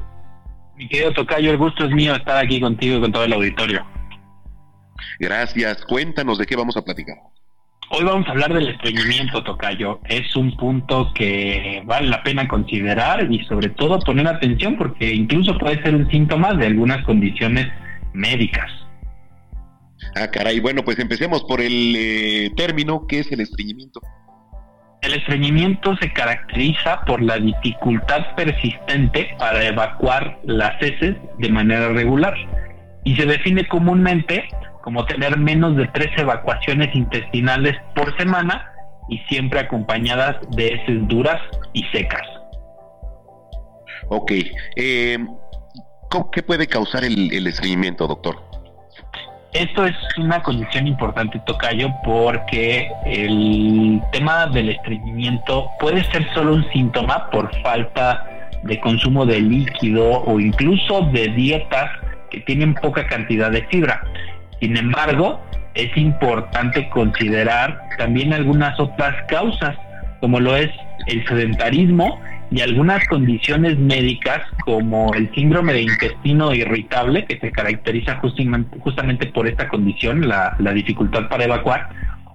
Mi 0.74 0.88
querido 0.88 1.12
tocayo, 1.12 1.52
el 1.52 1.58
gusto 1.58 1.84
es 1.84 1.92
mío 1.92 2.16
estar 2.16 2.44
aquí 2.44 2.60
contigo 2.60 2.96
y 2.96 3.00
con 3.00 3.12
todo 3.12 3.22
el 3.22 3.34
auditorio. 3.34 3.86
Gracias. 5.20 5.84
Cuéntanos 5.84 6.38
de 6.38 6.46
qué 6.46 6.56
vamos 6.56 6.76
a 6.76 6.82
platicar. 6.82 7.18
Hoy 7.90 8.02
vamos 8.04 8.26
a 8.26 8.30
hablar 8.30 8.52
del 8.52 8.68
estreñimiento, 8.68 9.42
Tocayo. 9.44 10.00
Es 10.08 10.34
un 10.36 10.56
punto 10.56 11.12
que 11.14 11.82
vale 11.84 12.08
la 12.08 12.22
pena 12.22 12.48
considerar 12.48 13.30
y 13.30 13.44
sobre 13.44 13.68
todo 13.68 13.98
poner 14.00 14.26
atención 14.26 14.76
porque 14.76 15.12
incluso 15.12 15.56
puede 15.58 15.82
ser 15.82 15.94
un 15.94 16.10
síntoma 16.10 16.54
de 16.54 16.66
algunas 16.66 17.04
condiciones 17.04 17.66
médicas. 18.14 18.70
Ah, 20.16 20.28
caray. 20.30 20.60
Bueno, 20.60 20.82
pues 20.82 20.98
empecemos 20.98 21.44
por 21.44 21.60
el 21.60 21.94
eh, 21.96 22.50
término, 22.56 23.06
¿qué 23.06 23.20
es 23.20 23.30
el 23.32 23.40
estreñimiento? 23.40 24.00
El 25.02 25.14
estreñimiento 25.14 25.94
se 25.98 26.10
caracteriza 26.12 27.02
por 27.02 27.20
la 27.22 27.38
dificultad 27.38 28.34
persistente 28.34 29.36
para 29.38 29.62
evacuar 29.66 30.40
las 30.44 30.80
heces 30.80 31.16
de 31.38 31.48
manera 31.50 31.90
regular 31.90 32.34
y 33.04 33.14
se 33.14 33.26
define 33.26 33.68
comúnmente 33.68 34.48
como 34.84 35.06
tener 35.06 35.38
menos 35.38 35.76
de 35.76 35.88
tres 35.88 36.10
evacuaciones 36.18 36.94
intestinales 36.94 37.74
por 37.94 38.14
semana 38.18 38.70
y 39.08 39.16
siempre 39.30 39.60
acompañadas 39.60 40.36
de 40.50 40.74
heces 40.74 41.08
duras 41.08 41.40
y 41.72 41.82
secas. 41.84 42.20
Ok. 44.08 44.32
Eh, 44.76 45.18
¿Qué 46.32 46.42
puede 46.42 46.66
causar 46.66 47.02
el, 47.02 47.32
el 47.32 47.46
estreñimiento, 47.46 48.06
doctor? 48.06 48.36
Esto 49.54 49.86
es 49.86 49.96
una 50.18 50.42
condición 50.42 50.86
importante, 50.86 51.40
Tocayo, 51.46 51.88
porque 52.04 52.90
el 53.06 54.02
tema 54.12 54.46
del 54.48 54.68
estreñimiento 54.68 55.70
puede 55.80 56.04
ser 56.12 56.30
solo 56.34 56.56
un 56.56 56.70
síntoma 56.72 57.30
por 57.30 57.50
falta 57.62 58.50
de 58.64 58.78
consumo 58.80 59.24
de 59.24 59.40
líquido 59.40 60.24
o 60.24 60.38
incluso 60.38 61.02
de 61.12 61.28
dietas 61.28 61.90
que 62.30 62.40
tienen 62.40 62.74
poca 62.74 63.06
cantidad 63.06 63.50
de 63.50 63.64
fibra. 63.68 64.02
Sin 64.64 64.78
embargo, 64.78 65.42
es 65.74 65.94
importante 65.94 66.88
considerar 66.88 67.82
también 67.98 68.32
algunas 68.32 68.80
otras 68.80 69.14
causas, 69.28 69.76
como 70.22 70.40
lo 70.40 70.56
es 70.56 70.70
el 71.06 71.22
sedentarismo 71.26 72.18
y 72.50 72.62
algunas 72.62 73.06
condiciones 73.08 73.78
médicas 73.78 74.40
como 74.64 75.12
el 75.12 75.30
síndrome 75.34 75.74
de 75.74 75.82
intestino 75.82 76.54
irritable, 76.54 77.26
que 77.26 77.38
se 77.38 77.52
caracteriza 77.52 78.18
justamente, 78.80 79.26
por 79.26 79.46
esta 79.46 79.68
condición, 79.68 80.26
la, 80.26 80.56
la 80.60 80.72
dificultad 80.72 81.28
para 81.28 81.44
evacuar, 81.44 81.90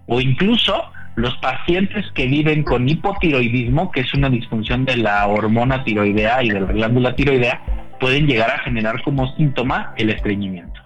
o 0.06 0.22
incluso 0.22 0.84
los 1.16 1.36
pacientes 1.38 2.06
que 2.14 2.28
viven 2.28 2.62
con 2.62 2.88
hipotiroidismo, 2.88 3.90
que 3.90 4.02
es 4.02 4.14
una 4.14 4.30
disfunción 4.30 4.86
de 4.86 4.98
la 4.98 5.26
hormona 5.26 5.84
tiroidea 5.84 6.44
y 6.44 6.50
de 6.50 6.60
la 6.60 6.74
glándula 6.74 7.16
tiroidea, 7.16 7.60
pueden 8.00 8.28
llegar 8.28 8.52
a 8.52 8.60
generar 8.60 9.02
como 9.02 9.36
síntoma 9.36 9.96
el 9.98 10.12
estreñimiento. 10.12 10.79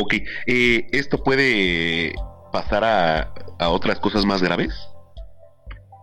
Ok, 0.00 0.14
eh, 0.46 0.86
¿esto 0.92 1.24
puede 1.24 2.12
pasar 2.52 2.84
a, 2.84 3.32
a 3.58 3.68
otras 3.68 3.98
cosas 3.98 4.24
más 4.24 4.40
graves? 4.40 4.72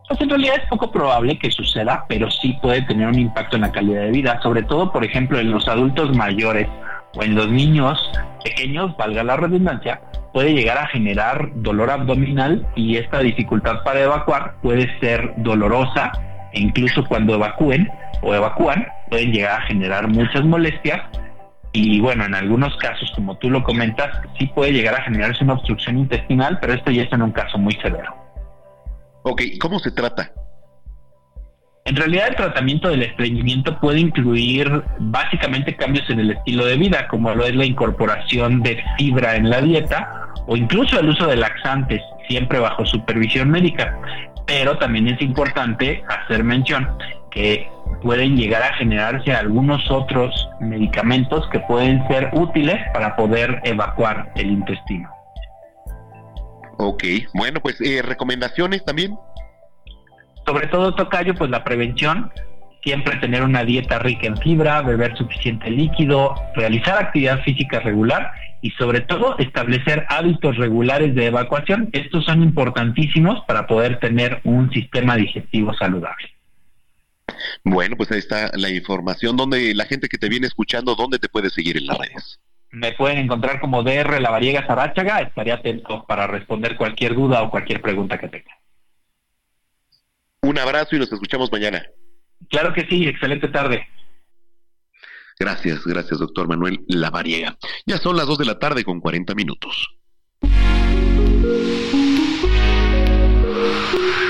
Pues 0.10 0.20
en 0.20 0.30
realidad 0.30 0.56
es 0.62 0.70
poco 0.70 0.92
probable 0.92 1.40
que 1.40 1.50
suceda, 1.50 2.06
pero 2.10 2.30
sí 2.30 2.58
puede 2.62 2.82
tener 2.82 3.08
un 3.08 3.18
impacto 3.18 3.56
en 3.56 3.62
la 3.62 3.72
calidad 3.72 4.02
de 4.02 4.12
vida, 4.12 4.40
sobre 4.44 4.64
todo, 4.64 4.92
por 4.92 5.06
ejemplo, 5.06 5.40
en 5.40 5.50
los 5.50 5.68
adultos 5.70 6.16
mayores 6.16 6.68
o 7.16 7.24
en 7.24 7.36
los 7.36 7.50
niños 7.50 7.98
pequeños, 8.44 8.96
valga 8.98 9.24
la 9.24 9.38
redundancia, 9.38 10.02
puede 10.34 10.54
llegar 10.54 10.78
a 10.78 10.88
generar 10.88 11.50
dolor 11.56 11.90
abdominal 11.90 12.68
y 12.76 12.98
esta 12.98 13.20
dificultad 13.20 13.82
para 13.86 14.02
evacuar 14.02 14.56
puede 14.62 15.00
ser 15.00 15.34
dolorosa 15.38 16.12
e 16.52 16.60
incluso 16.60 17.06
cuando 17.06 17.36
evacúen 17.36 17.90
o 18.22 18.36
evacúan 18.36 18.86
pueden 19.10 19.32
llegar 19.32 19.62
a 19.62 19.66
generar 19.68 20.10
muchas 20.10 20.44
molestias 20.44 21.02
y 21.76 22.00
bueno, 22.00 22.24
en 22.24 22.34
algunos 22.34 22.74
casos, 22.78 23.12
como 23.16 23.38
tú 23.38 23.50
lo 23.50 23.62
comentas, 23.62 24.10
sí 24.40 24.48
puede 24.48 24.72
llegar 24.72 24.96
a 24.96 25.04
generarse 25.04 25.44
una 25.44 25.54
obstrucción 25.54 25.98
intestinal, 25.98 26.58
pero 26.62 26.74
esto 26.74 26.90
ya 26.90 27.04
es 27.04 27.12
en 27.12 27.22
un 27.22 27.32
caso 27.32 27.58
muy 27.58 27.74
severo. 27.76 28.16
Ok, 29.24 29.42
¿cómo 29.60 29.80
se 29.80 29.92
trata? 29.92 30.32
En 31.84 31.98
realidad 31.98 32.30
el 32.30 32.36
tratamiento 32.36 32.88
del 32.88 33.04
estreñimiento 33.04 33.78
puede 33.82 34.00
incluir 34.00 34.84
básicamente 35.00 35.76
cambios 35.76 36.10
en 36.10 36.22
el 36.22 36.32
estilo 36.32 36.66
de 36.66 36.78
vida, 36.78 37.10
como 37.10 37.36
lo 37.36 37.46
es 37.46 37.54
la 37.54 37.66
incorporación 37.66 38.64
de 38.64 38.82
fibra 38.98 39.36
en 39.36 39.50
la 39.50 39.62
dieta 39.62 40.32
o 40.48 40.56
incluso 40.56 40.98
el 41.00 41.10
uso 41.10 41.28
de 41.28 41.36
laxantes, 41.36 42.02
siempre 42.30 42.58
bajo 42.60 42.86
supervisión 42.86 43.52
médica. 43.52 44.00
Pero 44.48 44.78
también 44.78 45.10
es 45.10 45.22
importante 45.22 46.04
hacer 46.08 46.44
mención 46.44 46.88
que 47.36 47.70
pueden 48.02 48.38
llegar 48.38 48.64
a 48.64 48.74
generarse 48.76 49.34
algunos 49.34 49.92
otros 49.92 50.50
medicamentos 50.62 51.48
que 51.50 51.60
pueden 51.60 52.08
ser 52.08 52.30
útiles 52.34 52.78
para 52.94 53.16
poder 53.16 53.62
evacuar 53.66 54.32
el 54.36 54.48
intestino. 54.48 55.10
Ok, 56.78 57.04
bueno, 57.34 57.60
pues 57.60 57.80
eh, 57.82 58.02
recomendaciones 58.02 58.84
también. 58.86 59.16
Sobre 60.46 60.68
todo, 60.68 60.96
Tocayo, 60.96 61.36
pues 61.36 61.50
la 61.50 61.64
prevención, 61.64 62.32
siempre 62.84 63.18
tener 63.18 63.44
una 63.44 63.64
dieta 63.64 64.00
rica 64.00 64.28
en 64.28 64.38
fibra, 64.38 64.82
beber 64.82 65.18
suficiente 65.18 65.70
líquido, 65.70 66.36
realizar 66.56 67.04
actividad 67.04 67.42
física 67.42 67.80
regular 67.80 68.32
y 68.62 68.72
sobre 68.72 69.02
todo 69.02 69.38
establecer 69.40 70.06
hábitos 70.10 70.58
regulares 70.58 71.16
de 71.16 71.26
evacuación. 71.26 71.90
Estos 71.92 72.26
son 72.26 72.44
importantísimos 72.44 73.44
para 73.46 73.68
poder 73.68 74.00
tener 74.00 74.40
un 74.44 74.70
sistema 74.72 75.16
digestivo 75.16 75.74
saludable. 75.74 76.35
Bueno, 77.64 77.96
pues 77.98 78.12
ahí 78.12 78.20
está 78.20 78.52
la 78.54 78.70
información. 78.70 79.38
Donde 79.38 79.74
la 79.74 79.86
gente 79.86 80.08
que 80.08 80.18
te 80.18 80.30
viene 80.30 80.48
escuchando, 80.48 80.96
¿dónde 80.96 81.20
te 81.20 81.30
puede 81.30 81.50
seguir 81.50 81.78
en 81.78 81.88
las 81.88 81.98
redes? 81.98 82.40
Me 82.72 82.92
pueden 82.94 83.18
encontrar 83.20 83.60
como 83.60 83.84
DR 83.84 84.22
La 84.22 84.32
Variega 84.32 84.66
Zaráchaga. 84.68 85.22
Estaré 85.22 85.52
atento 85.52 86.06
para 86.08 86.28
responder 86.28 86.76
cualquier 86.78 87.16
duda 87.16 87.42
o 87.42 87.50
cualquier 87.50 87.82
pregunta 87.82 88.20
que 88.20 88.28
tenga. 88.28 88.60
Un 90.42 90.60
abrazo 90.60 90.96
y 90.96 91.00
nos 91.00 91.12
escuchamos 91.12 91.52
mañana. 91.52 91.84
Claro 92.50 92.74
que 92.74 92.86
sí, 92.88 93.08
excelente 93.08 93.48
tarde. 93.48 93.88
Gracias, 95.40 95.86
gracias, 95.86 96.20
doctor 96.20 96.48
Manuel 96.48 96.84
Lavariega. 96.88 97.58
Ya 97.86 97.98
son 97.98 98.16
las 98.16 98.28
2 98.28 98.38
de 98.38 98.46
la 98.46 98.60
tarde 98.60 98.84
con 98.84 99.02
40 99.02 99.34
minutos. 99.36 99.96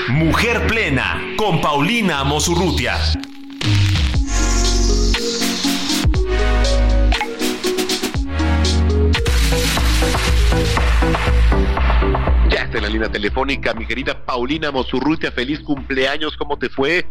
Mujer 0.08 0.68
Plena 0.68 1.34
con 1.36 1.60
Paulina 1.60 2.22
Mosurrutia. 2.22 2.96
Ya 12.48 12.62
está 12.62 12.78
en 12.78 12.82
la 12.84 12.88
línea 12.88 13.10
telefónica, 13.10 13.74
mi 13.74 13.84
querida 13.84 14.24
Paulina 14.24 14.70
Mosurrutia. 14.70 15.32
Feliz 15.32 15.58
cumpleaños, 15.58 16.36
¿cómo 16.36 16.56
te 16.56 16.68
fue? 16.68 17.04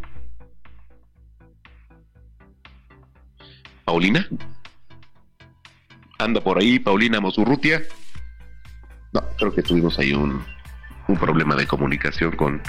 Paulina. 3.84 4.26
Anda 6.18 6.40
por 6.40 6.60
ahí, 6.60 6.80
Paulina 6.80 7.20
Mosurrutia. 7.20 7.84
No, 9.12 9.22
creo 9.38 9.54
que 9.54 9.62
tuvimos 9.64 10.00
ahí 10.00 10.14
un, 10.14 10.46
un 11.08 11.18
problema 11.18 11.56
de 11.56 11.68
comunicación 11.68 12.36
con 12.36 12.62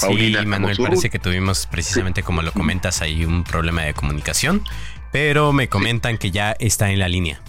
Paulina. 0.00 0.40
Sí, 0.40 0.46
Manuel, 0.46 0.76
parece 0.76 1.10
que 1.10 1.18
tuvimos 1.18 1.66
precisamente 1.66 2.22
como 2.22 2.42
lo 2.42 2.52
comentas 2.52 3.02
ahí 3.02 3.24
un 3.24 3.44
problema 3.44 3.82
de 3.82 3.94
comunicación, 3.94 4.62
pero 5.12 5.52
me 5.52 5.68
comentan 5.68 6.18
que 6.18 6.30
ya 6.30 6.56
está 6.58 6.90
en 6.90 6.98
la 6.98 7.08
línea. 7.08 7.40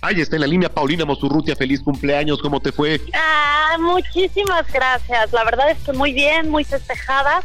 Ahí 0.00 0.20
está 0.20 0.36
en 0.36 0.42
la 0.42 0.46
línea 0.46 0.68
Paulina 0.68 1.06
Mosurrutia, 1.06 1.56
feliz 1.56 1.80
cumpleaños, 1.80 2.38
¿cómo 2.40 2.60
te 2.60 2.72
fue? 2.72 3.00
Ah, 3.14 3.76
muchísimas 3.80 4.70
gracias, 4.70 5.32
la 5.32 5.44
verdad 5.44 5.70
es 5.70 5.78
que 5.78 5.92
muy 5.94 6.12
bien, 6.12 6.50
muy 6.50 6.62
festejada 6.62 7.40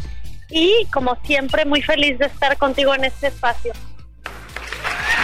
y 0.50 0.86
como 0.92 1.18
siempre 1.24 1.64
muy 1.66 1.82
feliz 1.82 2.20
de 2.20 2.26
estar 2.26 2.58
contigo 2.58 2.94
en 2.94 3.06
este 3.06 3.28
espacio. 3.28 3.72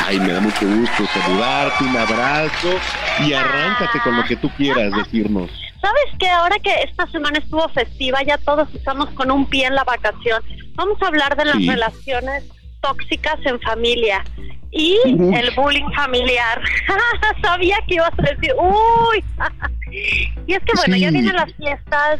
Ay, 0.06 0.20
me 0.20 0.32
da 0.32 0.40
mucho 0.40 0.66
gusto 0.66 1.04
saludarte, 1.14 1.84
un 1.84 1.98
abrazo 1.98 2.80
y 3.26 3.34
arráncate 3.34 4.00
con 4.04 4.16
lo 4.16 4.24
que 4.24 4.36
tú 4.36 4.50
quieras 4.56 4.92
decirnos. 4.94 5.50
¿Sabes 5.86 6.18
que 6.18 6.28
ahora 6.28 6.58
que 6.58 6.74
esta 6.82 7.06
semana 7.12 7.38
estuvo 7.38 7.70
festiva, 7.70 8.24
ya 8.24 8.40
todos 8.40 8.68
estamos 8.74 9.08
con 9.12 9.30
un 9.30 9.46
pie 9.48 9.68
en 9.68 9.76
la 9.76 9.84
vacación? 9.84 10.42
Vamos 10.74 11.00
a 11.04 11.08
hablar 11.10 11.38
de 11.38 11.46
las 11.46 11.58
Sí. 11.58 11.70
relaciones 11.70 12.44
tóxicas 12.82 13.36
en 13.46 13.60
familia 13.62 14.26
y 14.72 14.98
el 15.06 15.52
bullying 15.56 15.88
familiar. 15.96 16.60
Sabía 17.44 17.78
que 17.88 17.96
ibas 17.96 18.12
a 18.18 18.22
decir, 18.24 18.52
uy. 18.58 19.24
y 20.48 20.54
es 20.56 20.60
que 20.64 20.72
bueno, 20.76 20.96
ya 20.98 21.10
Sí. 21.10 21.14
vienen 21.14 21.36
las 21.36 21.54
fiestas 21.54 22.20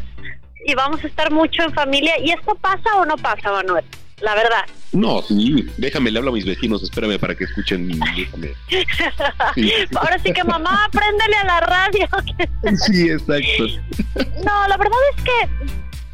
y 0.64 0.72
vamos 0.76 1.02
a 1.02 1.08
estar 1.08 1.32
mucho 1.32 1.64
en 1.64 1.72
familia. 1.72 2.12
¿Y 2.20 2.30
esto 2.30 2.54
pasa 2.54 2.94
o 2.98 3.04
no 3.04 3.16
pasa, 3.16 3.50
Manuel? 3.50 3.84
La 4.20 4.36
verdad. 4.36 4.64
No, 4.96 5.20
sí, 5.20 5.66
déjame, 5.76 6.10
le 6.10 6.18
hablo 6.18 6.30
a 6.30 6.34
mis 6.34 6.46
vecinos, 6.46 6.82
espérame 6.82 7.18
para 7.18 7.34
que 7.34 7.44
escuchen. 7.44 7.86
Déjame. 8.16 8.54
Sí. 9.54 9.72
Ahora 9.94 10.18
sí 10.18 10.32
que 10.32 10.42
mamá, 10.42 10.88
préndele 10.90 11.36
a 11.36 11.44
la 11.44 11.60
radio. 11.60 12.08
Sí, 12.86 13.10
exacto. 13.10 13.64
No, 14.44 14.68
la 14.68 14.76
verdad 14.76 14.98
es 15.16 15.22
que 15.22 15.66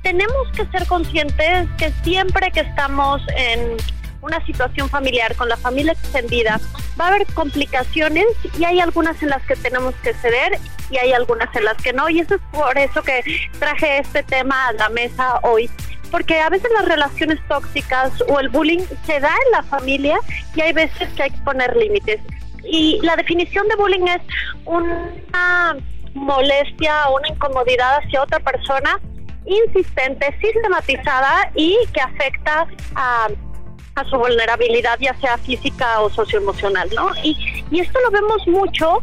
tenemos 0.03 0.49
que 0.55 0.67
ser 0.67 0.87
conscientes 0.87 1.69
que 1.79 1.93
siempre 2.03 2.51
que 2.51 2.61
estamos 2.61 3.23
en 3.37 3.77
una 4.21 4.45
situación 4.45 4.89
familiar 4.89 5.35
con 5.37 5.49
la 5.49 5.57
familia 5.57 5.93
extendida, 5.93 6.61
va 7.01 7.07
a 7.07 7.09
haber 7.09 7.27
complicaciones 7.35 8.27
y 8.59 8.65
hay 8.65 8.81
algunas 8.81 9.23
en 9.23 9.31
las 9.31 9.43
que 9.45 9.57
tenemos 9.57 9.95
que 9.97 10.13
ceder 10.15 10.59
y 10.91 10.97
hay 10.99 11.13
algunas 11.13 11.55
en 11.57 11.65
las 11.65 11.77
que 11.77 11.93
no. 11.93 12.09
Y 12.09 12.21
eso 12.21 12.35
es 12.35 12.41
por 12.53 12.77
eso 12.77 13.03
que 13.03 13.23
traje 13.59 13.99
este 13.99 14.23
tema 14.23 14.69
a 14.69 14.73
la 14.73 14.89
mesa 14.89 15.39
hoy. 15.43 15.71
Porque 16.13 16.39
a 16.39 16.49
veces 16.49 16.71
las 16.79 16.85
relaciones 16.85 17.41
tóxicas 17.49 18.13
o 18.29 18.39
el 18.39 18.49
bullying 18.51 18.83
se 19.05 19.19
da 19.19 19.35
en 19.47 19.51
la 19.51 19.63
familia 19.65 20.19
y 20.55 20.61
hay 20.61 20.73
veces 20.73 21.09
que 21.17 21.25
hay 21.25 21.31
que 21.31 21.39
poner 21.39 21.75
límites. 21.75 22.21
Y 22.63 23.01
la 23.03 23.17
definición 23.17 23.67
de 23.67 23.75
bullying 23.75 24.07
es 24.07 24.23
una 24.65 25.77
molestia 26.15 27.09
o 27.09 27.17
una 27.17 27.29
incomodidad 27.29 27.99
hacia 27.99 28.23
otra 28.23 28.39
persona 28.39 29.01
insistente, 29.47 30.27
sistematizada 30.41 31.51
y 31.57 31.77
que 31.93 32.01
afecta 32.01 32.69
a, 32.95 33.29
su 34.09 34.17
vulnerabilidad, 34.17 34.99
ya 35.01 35.15
sea 35.21 35.37
física 35.39 36.01
o 36.01 36.09
socioemocional, 36.09 36.89
¿no? 36.95 37.11
Y, 37.23 37.37
y 37.71 37.81
esto 37.81 37.99
lo 38.01 38.11
vemos 38.11 38.47
mucho 38.47 39.01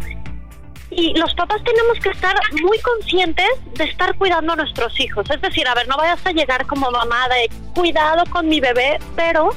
y 0.91 1.13
los 1.17 1.33
papás 1.35 1.61
tenemos 1.63 1.99
que 1.99 2.09
estar 2.09 2.35
muy 2.61 2.79
conscientes 2.79 3.47
de 3.75 3.83
estar 3.83 4.15
cuidando 4.17 4.53
a 4.53 4.55
nuestros 4.55 4.99
hijos. 4.99 5.29
Es 5.29 5.41
decir, 5.41 5.67
a 5.67 5.75
ver, 5.75 5.87
no 5.87 5.97
vayas 5.97 6.25
a 6.25 6.31
llegar 6.31 6.65
como 6.65 6.89
mamá 6.89 7.27
de 7.29 7.49
cuidado 7.73 8.23
con 8.31 8.47
mi 8.47 8.59
bebé, 8.59 8.97
pero 9.15 9.51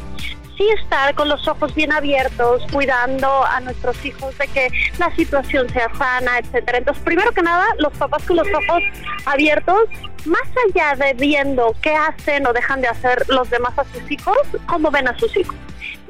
sí 0.56 0.68
estar 0.82 1.14
con 1.14 1.28
los 1.28 1.46
ojos 1.48 1.74
bien 1.74 1.92
abiertos, 1.92 2.62
cuidando 2.70 3.44
a 3.44 3.60
nuestros 3.60 4.04
hijos 4.04 4.36
de 4.36 4.46
que 4.48 4.68
la 4.98 5.14
situación 5.16 5.68
sea 5.70 5.90
sana, 5.96 6.38
etcétera. 6.38 6.78
Entonces, 6.78 7.02
primero 7.02 7.32
que 7.32 7.42
nada, 7.42 7.66
los 7.78 7.92
papás 7.96 8.22
con 8.24 8.36
los 8.36 8.48
ojos 8.48 8.82
abiertos, 9.24 9.88
más 10.26 10.42
allá 10.68 10.94
de 10.94 11.14
viendo 11.14 11.74
qué 11.80 11.94
hacen 11.94 12.46
o 12.46 12.52
dejan 12.52 12.82
de 12.82 12.88
hacer 12.88 13.24
los 13.28 13.48
demás 13.48 13.78
a 13.78 13.84
sus 13.84 14.10
hijos, 14.10 14.36
cómo 14.66 14.90
ven 14.90 15.08
a 15.08 15.18
sus 15.18 15.34
hijos. 15.36 15.56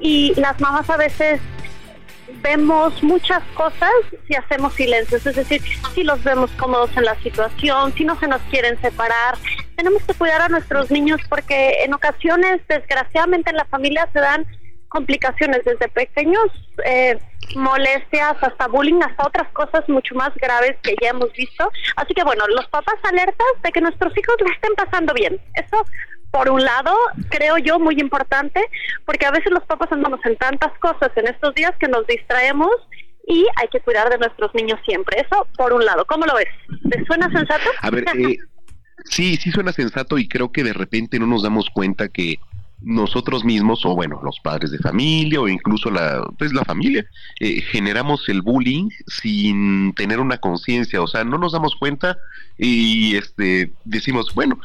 Y 0.00 0.34
las 0.34 0.58
mamás 0.60 0.90
a 0.90 0.96
veces 0.96 1.40
vemos 2.42 3.02
muchas 3.02 3.42
cosas 3.54 3.90
si 4.26 4.34
hacemos 4.34 4.74
silencios, 4.74 5.24
es 5.26 5.36
decir, 5.36 5.62
si 5.94 6.02
los 6.02 6.22
vemos 6.24 6.50
cómodos 6.52 6.94
en 6.96 7.04
la 7.04 7.14
situación, 7.22 7.92
si 7.94 8.04
no 8.04 8.18
se 8.18 8.28
nos 8.28 8.40
quieren 8.42 8.80
separar. 8.80 9.36
Tenemos 9.76 10.02
que 10.02 10.14
cuidar 10.14 10.42
a 10.42 10.48
nuestros 10.48 10.90
niños 10.90 11.20
porque 11.28 11.84
en 11.84 11.94
ocasiones, 11.94 12.60
desgraciadamente, 12.68 13.50
en 13.50 13.56
la 13.56 13.64
familia 13.66 14.08
se 14.12 14.20
dan 14.20 14.46
complicaciones 14.88 15.64
desde 15.64 15.88
pequeños, 15.88 16.44
eh, 16.84 17.18
molestias, 17.56 18.36
hasta 18.40 18.68
bullying, 18.68 19.00
hasta 19.02 19.26
otras 19.26 19.50
cosas 19.52 19.88
mucho 19.88 20.14
más 20.14 20.34
graves 20.34 20.76
que 20.82 20.94
ya 21.00 21.10
hemos 21.10 21.32
visto. 21.32 21.70
Así 21.96 22.12
que 22.12 22.24
bueno, 22.24 22.44
los 22.48 22.66
papás 22.68 22.96
alertas 23.04 23.46
de 23.62 23.72
que 23.72 23.80
nuestros 23.80 24.12
hijos 24.16 24.36
lo 24.40 24.52
estén 24.52 24.74
pasando 24.74 25.14
bien. 25.14 25.40
Eso 25.54 25.84
por 26.32 26.50
un 26.50 26.64
lado, 26.64 26.92
creo 27.28 27.58
yo, 27.58 27.78
muy 27.78 28.00
importante, 28.00 28.60
porque 29.04 29.26
a 29.26 29.30
veces 29.30 29.52
los 29.52 29.64
papás 29.64 29.92
andamos 29.92 30.18
en 30.24 30.36
tantas 30.36 30.72
cosas 30.78 31.10
en 31.14 31.28
estos 31.28 31.54
días 31.54 31.72
que 31.78 31.88
nos 31.88 32.06
distraemos 32.06 32.70
y 33.28 33.46
hay 33.56 33.68
que 33.68 33.80
cuidar 33.80 34.10
de 34.10 34.18
nuestros 34.18 34.52
niños 34.54 34.80
siempre. 34.84 35.20
Eso 35.20 35.46
por 35.56 35.74
un 35.74 35.84
lado. 35.84 36.06
¿Cómo 36.06 36.24
lo 36.24 36.34
ves? 36.34 36.48
¿Te 36.90 37.04
suena 37.04 37.30
sensato? 37.30 37.70
A 37.80 37.90
ver, 37.90 38.04
eh, 38.18 38.38
sí, 39.04 39.36
sí 39.36 39.52
suena 39.52 39.72
sensato 39.72 40.18
y 40.18 40.26
creo 40.26 40.50
que 40.50 40.64
de 40.64 40.72
repente 40.72 41.18
no 41.18 41.26
nos 41.26 41.42
damos 41.42 41.68
cuenta 41.68 42.08
que 42.08 42.38
nosotros 42.84 43.44
mismos, 43.44 43.84
o 43.84 43.94
bueno, 43.94 44.20
los 44.22 44.38
padres 44.40 44.70
de 44.70 44.78
familia 44.78 45.40
o 45.40 45.48
incluso 45.48 45.90
la, 45.90 46.24
pues 46.38 46.52
la 46.52 46.64
familia, 46.64 47.04
eh, 47.40 47.60
generamos 47.62 48.28
el 48.28 48.42
bullying 48.42 48.88
sin 49.06 49.92
tener 49.94 50.20
una 50.20 50.38
conciencia, 50.38 51.02
o 51.02 51.06
sea, 51.06 51.24
no 51.24 51.38
nos 51.38 51.52
damos 51.52 51.76
cuenta 51.76 52.18
y 52.58 53.16
este 53.16 53.72
decimos, 53.84 54.34
bueno, 54.34 54.58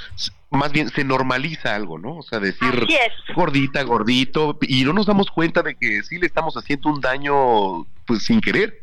más 0.50 0.72
bien 0.72 0.90
se 0.90 1.04
normaliza 1.04 1.76
algo, 1.76 1.98
¿no? 1.98 2.18
O 2.18 2.24
sea, 2.24 2.40
decir 2.40 2.88
gordita, 3.36 3.84
gordito, 3.84 4.58
y 4.62 4.84
no 4.84 4.94
nos 4.94 5.06
damos 5.06 5.30
cuenta 5.30 5.62
de 5.62 5.76
que 5.76 6.04
sí 6.04 6.18
le 6.18 6.28
estamos 6.28 6.56
haciendo 6.56 6.90
un 6.90 7.02
daño 7.02 7.86
pues 8.06 8.24
sin 8.24 8.40
querer. 8.42 8.82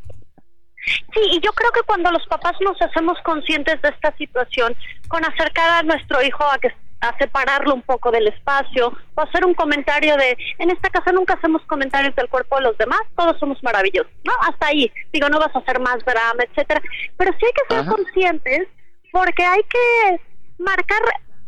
Sí, 0.87 1.21
y 1.33 1.41
yo 1.41 1.51
creo 1.53 1.71
que 1.73 1.83
cuando 1.87 2.11
los 2.11 2.27
papás 2.27 2.53
nos 2.61 2.81
hacemos 2.83 3.17
conscientes 3.25 3.81
de 3.81 3.89
esta 3.89 4.15
situación, 4.17 4.77
con 5.09 5.25
acercar 5.25 5.71
a 5.71 5.83
nuestro 5.83 6.23
hijo 6.23 6.45
a 6.45 6.59
que 6.59 6.69
a 7.05 7.17
separarlo 7.19 7.75
un 7.75 7.83
poco 7.83 8.11
del 8.11 8.29
espacio, 8.29 8.93
o 9.15 9.21
hacer 9.21 9.45
un 9.45 9.55
comentario 9.55 10.17
de, 10.17 10.37
en 10.59 10.71
esta 10.71 10.89
casa 10.89 11.13
nunca 11.13 11.35
hacemos 11.35 11.63
comentarios 11.67 12.15
del 12.17 12.29
cuerpo 12.29 12.57
de 12.57 12.63
los 12.63 12.79
demás, 12.79 13.01
todos 13.15 13.39
somos 13.39 13.63
maravillosos, 13.63 14.11
¿no? 14.25 14.33
Hasta 14.49 14.69
ahí, 14.69 14.91
digo, 15.13 15.29
no 15.29 15.39
vas 15.39 15.55
a 15.55 15.59
hacer 15.59 15.81
más 15.81 15.99
drama, 16.05 16.43
etcétera, 16.49 16.81
pero 17.17 17.31
sí 17.39 17.47
hay 17.47 17.53
que 17.53 17.75
ser 17.75 17.87
conscientes 17.87 18.69
porque 19.13 19.45
hay 19.45 19.63
que 19.65 20.21
marcar, 20.59 21.03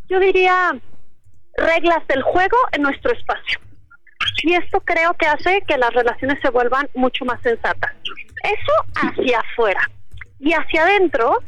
yo 0.09 0.20
diría, 0.20 0.78
reglas 1.57 2.07
del 2.07 2.22
juego 2.22 2.57
en 2.72 2.82
nuestro 2.82 3.12
espacio. 3.12 3.59
Y 4.42 4.54
esto 4.54 4.80
creo 4.80 5.14
que 5.14 5.26
hace 5.26 5.62
que 5.66 5.78
las 5.78 5.92
relaciones 5.92 6.38
se 6.40 6.50
vuelvan 6.50 6.88
mucho 6.94 7.24
más 7.24 7.40
sensatas. 7.42 7.92
Eso 8.42 8.72
hacia 8.94 9.40
afuera. 9.40 9.80
Y 10.38 10.52
hacia 10.52 10.82
adentro, 10.82 11.38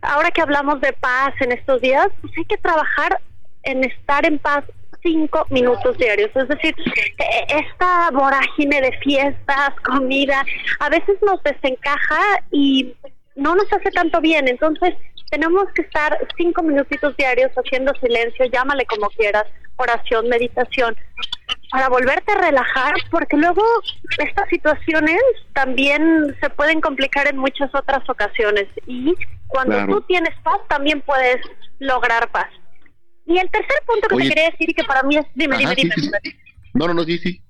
ahora 0.00 0.30
que 0.30 0.40
hablamos 0.40 0.80
de 0.80 0.92
paz 0.94 1.34
en 1.40 1.52
estos 1.52 1.80
días, 1.80 2.08
pues 2.20 2.32
hay 2.38 2.44
que 2.46 2.56
trabajar 2.56 3.20
en 3.68 3.84
estar 3.84 4.24
en 4.26 4.38
paz 4.38 4.64
cinco 5.02 5.46
minutos 5.50 5.96
diarios. 5.98 6.30
Es 6.34 6.48
decir, 6.48 6.74
eh, 6.78 7.46
esta 7.48 8.10
vorágine 8.12 8.80
de 8.80 8.92
fiestas, 8.98 9.70
comida, 9.84 10.44
a 10.80 10.88
veces 10.88 11.16
nos 11.22 11.42
desencaja 11.42 12.20
y 12.50 12.94
no 13.36 13.54
nos 13.54 13.72
hace 13.72 13.90
tanto 13.90 14.20
bien. 14.20 14.48
Entonces, 14.48 14.94
tenemos 15.30 15.64
que 15.74 15.82
estar 15.82 16.18
cinco 16.36 16.62
minutitos 16.62 17.16
diarios 17.16 17.50
haciendo 17.52 17.92
silencio, 18.00 18.46
llámale 18.46 18.86
como 18.86 19.08
quieras, 19.10 19.44
oración, 19.76 20.28
meditación, 20.28 20.96
para 21.70 21.88
volverte 21.88 22.32
a 22.32 22.38
relajar, 22.38 22.94
porque 23.10 23.36
luego 23.36 23.62
estas 24.18 24.48
situaciones 24.48 25.20
también 25.52 26.34
se 26.40 26.50
pueden 26.50 26.80
complicar 26.80 27.28
en 27.28 27.36
muchas 27.36 27.72
otras 27.74 28.08
ocasiones. 28.08 28.66
Y 28.86 29.14
cuando 29.46 29.76
Claro. 29.76 29.92
tú 29.92 30.00
tienes 30.02 30.34
paz, 30.42 30.58
también 30.68 31.00
puedes 31.02 31.36
lograr 31.78 32.28
paz. 32.30 32.48
Y 33.28 33.38
el 33.38 33.50
tercer 33.50 33.78
punto 33.86 34.08
que 34.08 34.14
Oye. 34.14 34.28
te 34.28 34.34
quería 34.34 34.50
decir 34.50 34.70
y 34.70 34.74
que 34.74 34.84
para 34.84 35.02
mí 35.02 35.16
es, 35.16 35.26
dime, 35.34 35.56
Ajá, 35.56 35.74
dime, 35.74 35.74
sí, 35.74 35.82
dime, 35.82 35.94
sí, 35.94 36.00
sí. 36.00 36.10
dime. 36.22 36.38
No, 36.72 36.86
no, 36.88 36.94
no, 36.94 37.04
sí, 37.04 37.18
sí. 37.18 37.42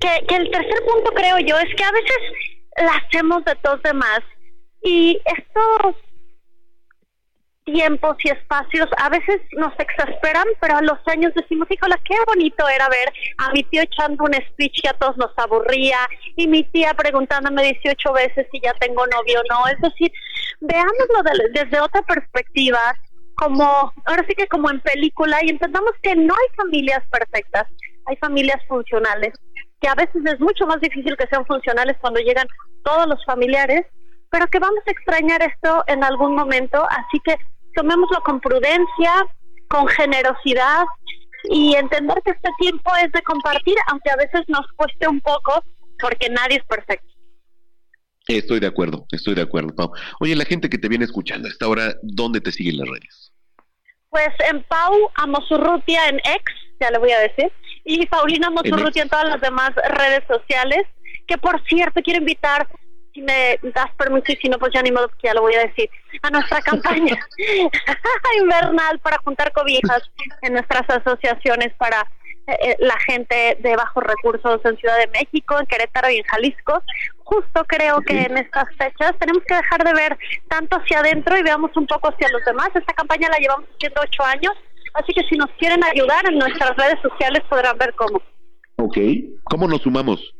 que, 0.00 0.26
que 0.26 0.36
el 0.36 0.50
tercer 0.50 0.82
punto 0.90 1.12
creo 1.14 1.38
yo 1.40 1.58
es 1.58 1.74
que 1.74 1.84
a 1.84 1.92
veces 1.92 2.18
la 2.78 2.96
hacemos 2.96 3.44
de 3.44 3.54
todos 3.56 3.82
demás 3.82 4.20
y 4.82 5.20
esto 5.24 5.94
tiempos 7.64 8.16
y 8.22 8.28
espacios 8.28 8.88
a 8.98 9.08
veces 9.08 9.40
nos 9.56 9.72
exasperan, 9.78 10.44
pero 10.60 10.76
a 10.76 10.82
los 10.82 10.98
años 11.06 11.32
decimos, 11.34 11.66
híjola, 11.70 11.98
qué 12.04 12.14
bonito 12.26 12.68
era 12.68 12.88
ver 12.88 13.12
a 13.38 13.50
mi 13.52 13.62
tío 13.64 13.82
echando 13.82 14.24
un 14.24 14.34
speech 14.34 14.80
y 14.84 14.88
a 14.88 14.92
todos 14.94 15.16
nos 15.16 15.30
aburría, 15.36 15.98
y 16.36 16.46
mi 16.46 16.62
tía 16.64 16.94
preguntándome 16.94 17.62
18 17.62 18.12
veces 18.12 18.46
si 18.52 18.60
ya 18.60 18.74
tengo 18.74 19.06
novio 19.06 19.40
o 19.40 19.54
no. 19.54 19.66
Es 19.68 19.80
decir, 19.80 20.12
veámoslo 20.60 21.22
desde 21.52 21.80
otra 21.80 22.02
perspectiva, 22.02 22.94
como, 23.36 23.92
ahora 24.04 24.24
sí 24.28 24.34
que 24.34 24.46
como 24.48 24.70
en 24.70 24.80
película, 24.80 25.38
y 25.42 25.50
entendamos 25.50 25.92
que 26.02 26.14
no 26.14 26.34
hay 26.34 26.56
familias 26.56 27.02
perfectas, 27.10 27.66
hay 28.06 28.16
familias 28.16 28.60
funcionales, 28.68 29.32
que 29.80 29.88
a 29.88 29.94
veces 29.94 30.22
es 30.24 30.40
mucho 30.40 30.66
más 30.66 30.80
difícil 30.80 31.16
que 31.16 31.26
sean 31.26 31.44
funcionales 31.46 31.96
cuando 32.00 32.20
llegan 32.20 32.46
todos 32.84 33.06
los 33.06 33.24
familiares, 33.24 33.86
pero 34.30 34.46
que 34.48 34.58
vamos 34.58 34.80
a 34.86 34.90
extrañar 34.90 35.42
esto 35.42 35.84
en 35.86 36.02
algún 36.04 36.34
momento, 36.34 36.84
así 36.90 37.20
que 37.24 37.36
tomémoslo 37.74 38.20
con 38.20 38.40
prudencia, 38.40 39.12
con 39.68 39.86
generosidad 39.88 40.84
y 41.44 41.74
entender 41.74 42.20
que 42.24 42.32
este 42.32 42.50
tiempo 42.58 42.90
es 43.02 43.12
de 43.12 43.22
compartir, 43.22 43.76
aunque 43.88 44.10
a 44.10 44.16
veces 44.16 44.42
nos 44.48 44.66
cueste 44.76 45.08
un 45.08 45.20
poco, 45.20 45.62
porque 46.00 46.28
nadie 46.30 46.58
es 46.58 46.64
perfecto. 46.64 47.14
Estoy 48.26 48.58
de 48.60 48.66
acuerdo, 48.66 49.06
estoy 49.12 49.34
de 49.34 49.42
acuerdo, 49.42 49.74
Pau. 49.74 49.92
Oye, 50.20 50.34
la 50.34 50.46
gente 50.46 50.70
que 50.70 50.78
te 50.78 50.88
viene 50.88 51.04
escuchando 51.04 51.46
a 51.46 51.50
esta 51.50 51.68
hora, 51.68 51.94
¿dónde 52.02 52.40
te 52.40 52.52
siguen 52.52 52.78
las 52.78 52.88
redes? 52.88 53.23
Pues 54.14 54.30
en 54.48 54.62
Pau 54.62 55.10
Amosurrutia 55.16 56.06
en 56.08 56.18
X, 56.18 56.54
ya 56.78 56.88
le 56.92 56.98
voy 56.98 57.10
a 57.10 57.18
decir, 57.18 57.50
y 57.84 58.06
Paulina 58.06 58.46
Amosurrutia 58.46 59.02
en, 59.02 59.06
en 59.06 59.10
todas 59.10 59.28
las 59.28 59.40
demás 59.40 59.72
redes 59.74 60.22
sociales, 60.28 60.86
que 61.26 61.36
por 61.36 61.60
cierto 61.64 62.00
quiero 62.00 62.20
invitar 62.20 62.68
si 63.12 63.22
me 63.22 63.58
das 63.74 63.90
permiso 63.98 64.30
y 64.30 64.36
si 64.36 64.48
no, 64.48 64.56
pues 64.60 64.72
ya 64.72 64.82
ni 64.82 64.92
modo 64.92 65.08
que 65.08 65.26
ya 65.26 65.34
lo 65.34 65.40
voy 65.40 65.54
a 65.54 65.66
decir, 65.66 65.90
a 66.22 66.30
nuestra 66.30 66.62
campaña 66.62 67.18
invernal 68.40 69.00
para 69.00 69.18
juntar 69.18 69.50
cobijas 69.50 70.08
en 70.42 70.52
nuestras 70.52 70.88
asociaciones 70.88 71.74
para 71.76 72.06
eh, 72.46 72.76
la 72.78 72.98
gente 73.06 73.56
de 73.60 73.76
bajos 73.76 74.02
recursos 74.04 74.60
en 74.64 74.76
Ciudad 74.76 74.98
de 74.98 75.08
México, 75.08 75.58
en 75.58 75.66
Querétaro 75.66 76.10
y 76.10 76.18
en 76.18 76.24
Jalisco. 76.24 76.82
Justo 77.24 77.64
creo 77.66 78.00
que 78.02 78.20
en 78.20 78.36
estas 78.36 78.68
fechas 78.76 79.12
tenemos 79.18 79.42
que 79.46 79.54
dejar 79.54 79.82
de 79.82 79.94
ver 79.94 80.18
tanto 80.48 80.76
hacia 80.76 81.00
adentro 81.00 81.38
y 81.38 81.42
veamos 81.42 81.74
un 81.76 81.86
poco 81.86 82.08
hacia 82.08 82.28
los 82.28 82.44
demás. 82.44 82.68
Esta 82.74 82.92
campaña 82.92 83.30
la 83.30 83.38
llevamos 83.38 83.68
haciendo 83.74 84.02
ocho 84.02 84.22
años, 84.24 84.52
así 84.92 85.12
que 85.14 85.22
si 85.22 85.36
nos 85.36 85.50
quieren 85.58 85.82
ayudar 85.84 86.26
en 86.28 86.38
nuestras 86.38 86.76
redes 86.76 87.00
sociales 87.00 87.42
podrán 87.48 87.78
ver 87.78 87.94
cómo. 87.94 88.20
Ok, 88.76 88.98
¿cómo 89.44 89.66
nos 89.66 89.80
sumamos? 89.82 90.34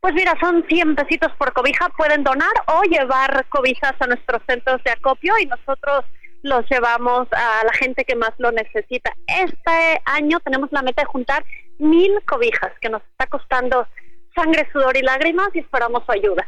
Pues 0.00 0.14
mira, 0.14 0.34
son 0.38 0.62
100 0.68 0.96
pesitos 0.96 1.32
por 1.38 1.52
cobija, 1.54 1.88
pueden 1.96 2.22
donar 2.22 2.52
o 2.66 2.82
llevar 2.82 3.46
cobijas 3.48 3.94
a 3.98 4.06
nuestros 4.06 4.42
centros 4.46 4.84
de 4.84 4.92
acopio 4.92 5.32
y 5.40 5.46
nosotros 5.46 6.04
los 6.44 6.68
llevamos 6.70 7.26
a 7.32 7.64
la 7.64 7.72
gente 7.72 8.04
que 8.04 8.14
más 8.14 8.32
lo 8.36 8.52
necesita. 8.52 9.16
Este 9.26 10.02
año 10.04 10.38
tenemos 10.40 10.70
la 10.72 10.82
meta 10.82 11.02
de 11.02 11.06
juntar 11.06 11.42
mil 11.78 12.12
cobijas, 12.26 12.70
que 12.82 12.90
nos 12.90 13.02
está 13.02 13.26
costando 13.26 13.88
sangre, 14.34 14.68
sudor 14.70 14.94
y 14.96 15.00
lágrimas 15.00 15.48
y 15.54 15.60
esperamos 15.60 16.04
su 16.04 16.12
ayuda. 16.12 16.46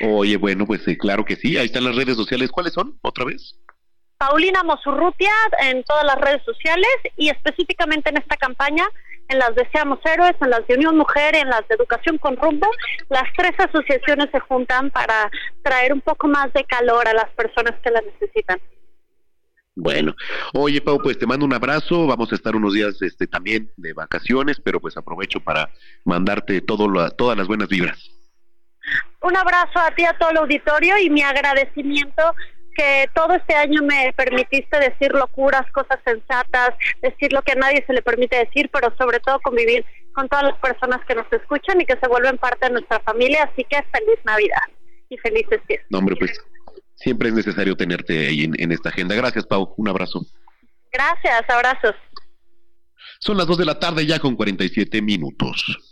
Oye, 0.00 0.38
bueno, 0.38 0.66
pues 0.66 0.88
eh, 0.88 0.96
claro 0.96 1.22
que 1.24 1.36
sí, 1.36 1.58
ahí 1.58 1.66
están 1.66 1.84
las 1.84 1.96
redes 1.96 2.16
sociales. 2.16 2.50
¿Cuáles 2.50 2.72
son? 2.72 2.98
¿Otra 3.02 3.26
vez? 3.26 3.60
Paulina 4.16 4.62
Mosurrutia 4.62 5.32
en 5.60 5.84
todas 5.84 6.04
las 6.04 6.16
redes 6.16 6.42
sociales 6.44 6.90
y 7.16 7.28
específicamente 7.28 8.08
en 8.08 8.16
esta 8.16 8.38
campaña 8.38 8.88
en 9.28 9.38
las 9.38 9.54
de 9.54 9.68
Seamos 9.72 9.98
Héroes, 10.04 10.34
en 10.40 10.50
las 10.50 10.66
de 10.66 10.74
Unión 10.74 10.96
Mujer, 10.96 11.34
en 11.36 11.48
las 11.48 11.66
de 11.68 11.74
Educación 11.74 12.18
con 12.18 12.36
Rumbo, 12.36 12.68
las 13.08 13.24
tres 13.36 13.52
asociaciones 13.58 14.28
se 14.30 14.40
juntan 14.40 14.90
para 14.90 15.30
traer 15.62 15.92
un 15.92 16.00
poco 16.00 16.28
más 16.28 16.52
de 16.52 16.64
calor 16.64 17.08
a 17.08 17.14
las 17.14 17.30
personas 17.30 17.74
que 17.82 17.90
la 17.90 18.00
necesitan. 18.00 18.60
Bueno, 19.74 20.14
oye 20.52 20.82
Pau, 20.82 21.00
pues 21.02 21.18
te 21.18 21.26
mando 21.26 21.46
un 21.46 21.54
abrazo, 21.54 22.06
vamos 22.06 22.30
a 22.30 22.34
estar 22.34 22.54
unos 22.54 22.74
días 22.74 23.00
este 23.00 23.26
también 23.26 23.72
de 23.76 23.94
vacaciones, 23.94 24.60
pero 24.60 24.80
pues 24.80 24.98
aprovecho 24.98 25.40
para 25.40 25.70
mandarte 26.04 26.60
todo 26.60 27.10
todas 27.10 27.38
las 27.38 27.46
buenas 27.46 27.68
vibras. 27.68 27.98
Un 29.22 29.36
abrazo 29.36 29.78
a 29.78 29.90
ti, 29.94 30.04
a 30.04 30.12
todo 30.18 30.30
el 30.30 30.36
auditorio 30.38 30.98
y 30.98 31.08
mi 31.08 31.22
agradecimiento 31.22 32.34
que 32.74 33.06
todo 33.14 33.34
este 33.34 33.54
año 33.54 33.82
me 33.82 34.12
permitiste 34.16 34.78
decir 34.78 35.12
locuras, 35.12 35.70
cosas 35.72 35.98
sensatas, 36.04 36.70
decir 37.00 37.32
lo 37.32 37.42
que 37.42 37.52
a 37.52 37.56
nadie 37.56 37.84
se 37.86 37.92
le 37.92 38.02
permite 38.02 38.36
decir, 38.36 38.70
pero 38.72 38.94
sobre 38.96 39.20
todo 39.20 39.40
convivir 39.40 39.84
con 40.14 40.28
todas 40.28 40.44
las 40.44 40.58
personas 40.58 41.04
que 41.06 41.14
nos 41.14 41.30
escuchan 41.32 41.80
y 41.80 41.86
que 41.86 41.96
se 41.96 42.08
vuelven 42.08 42.38
parte 42.38 42.66
de 42.66 42.72
nuestra 42.72 43.00
familia. 43.00 43.44
Así 43.44 43.64
que 43.68 43.82
feliz 43.92 44.18
Navidad 44.24 44.62
y 45.08 45.16
felices 45.18 45.60
fiestas. 45.66 45.88
No, 45.90 45.98
hombre, 45.98 46.16
pues 46.16 46.40
siempre 46.96 47.28
es 47.28 47.34
necesario 47.34 47.76
tenerte 47.76 48.26
ahí 48.26 48.44
en, 48.44 48.60
en 48.60 48.72
esta 48.72 48.88
agenda. 48.88 49.14
Gracias, 49.14 49.46
Pau. 49.46 49.74
Un 49.76 49.88
abrazo. 49.88 50.24
Gracias, 50.92 51.42
abrazos. 51.48 51.94
Son 53.20 53.36
las 53.36 53.46
2 53.46 53.58
de 53.58 53.64
la 53.64 53.78
tarde 53.78 54.04
ya 54.04 54.18
con 54.18 54.34
47 54.34 55.00
minutos. 55.00 55.91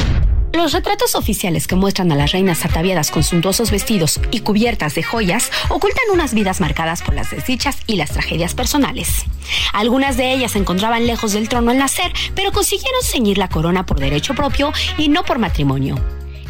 Los 0.53 0.73
retratos 0.73 1.15
oficiales 1.15 1.65
que 1.65 1.75
muestran 1.75 2.11
a 2.11 2.15
las 2.15 2.33
reinas 2.33 2.65
ataviadas 2.65 3.09
con 3.09 3.23
suntuosos 3.23 3.71
vestidos 3.71 4.19
y 4.31 4.41
cubiertas 4.41 4.95
de 4.95 5.03
joyas 5.03 5.49
ocultan 5.69 6.03
unas 6.13 6.33
vidas 6.33 6.59
marcadas 6.59 7.01
por 7.01 7.15
las 7.15 7.31
desdichas 7.31 7.77
y 7.87 7.95
las 7.95 8.11
tragedias 8.11 8.53
personales. 8.53 9.25
Algunas 9.73 10.17
de 10.17 10.33
ellas 10.33 10.51
se 10.51 10.59
encontraban 10.59 11.07
lejos 11.07 11.31
del 11.31 11.47
trono 11.47 11.71
al 11.71 11.77
nacer, 11.77 12.11
pero 12.35 12.51
consiguieron 12.51 13.01
ceñir 13.01 13.37
la 13.37 13.49
corona 13.49 13.85
por 13.85 13.99
derecho 13.99 14.33
propio 14.35 14.73
y 14.97 15.07
no 15.07 15.23
por 15.23 15.39
matrimonio. 15.39 15.95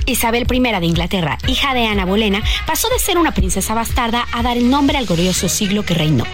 Isabel 0.06 0.48
I 0.52 0.60
de 0.60 0.86
Inglaterra, 0.86 1.38
hija 1.48 1.74
de 1.74 1.86
Ana 1.86 2.06
Bolena, 2.06 2.44
pasó 2.66 2.90
de 2.90 3.00
ser 3.00 3.18
una 3.18 3.34
princesa 3.34 3.74
bastarda 3.74 4.28
a 4.32 4.44
dar 4.44 4.58
el 4.58 4.70
nombre 4.70 4.98
al 4.98 5.06
glorioso 5.06 5.50
siglo 5.50 5.84
que 5.84 5.94
reinó. 5.94 6.26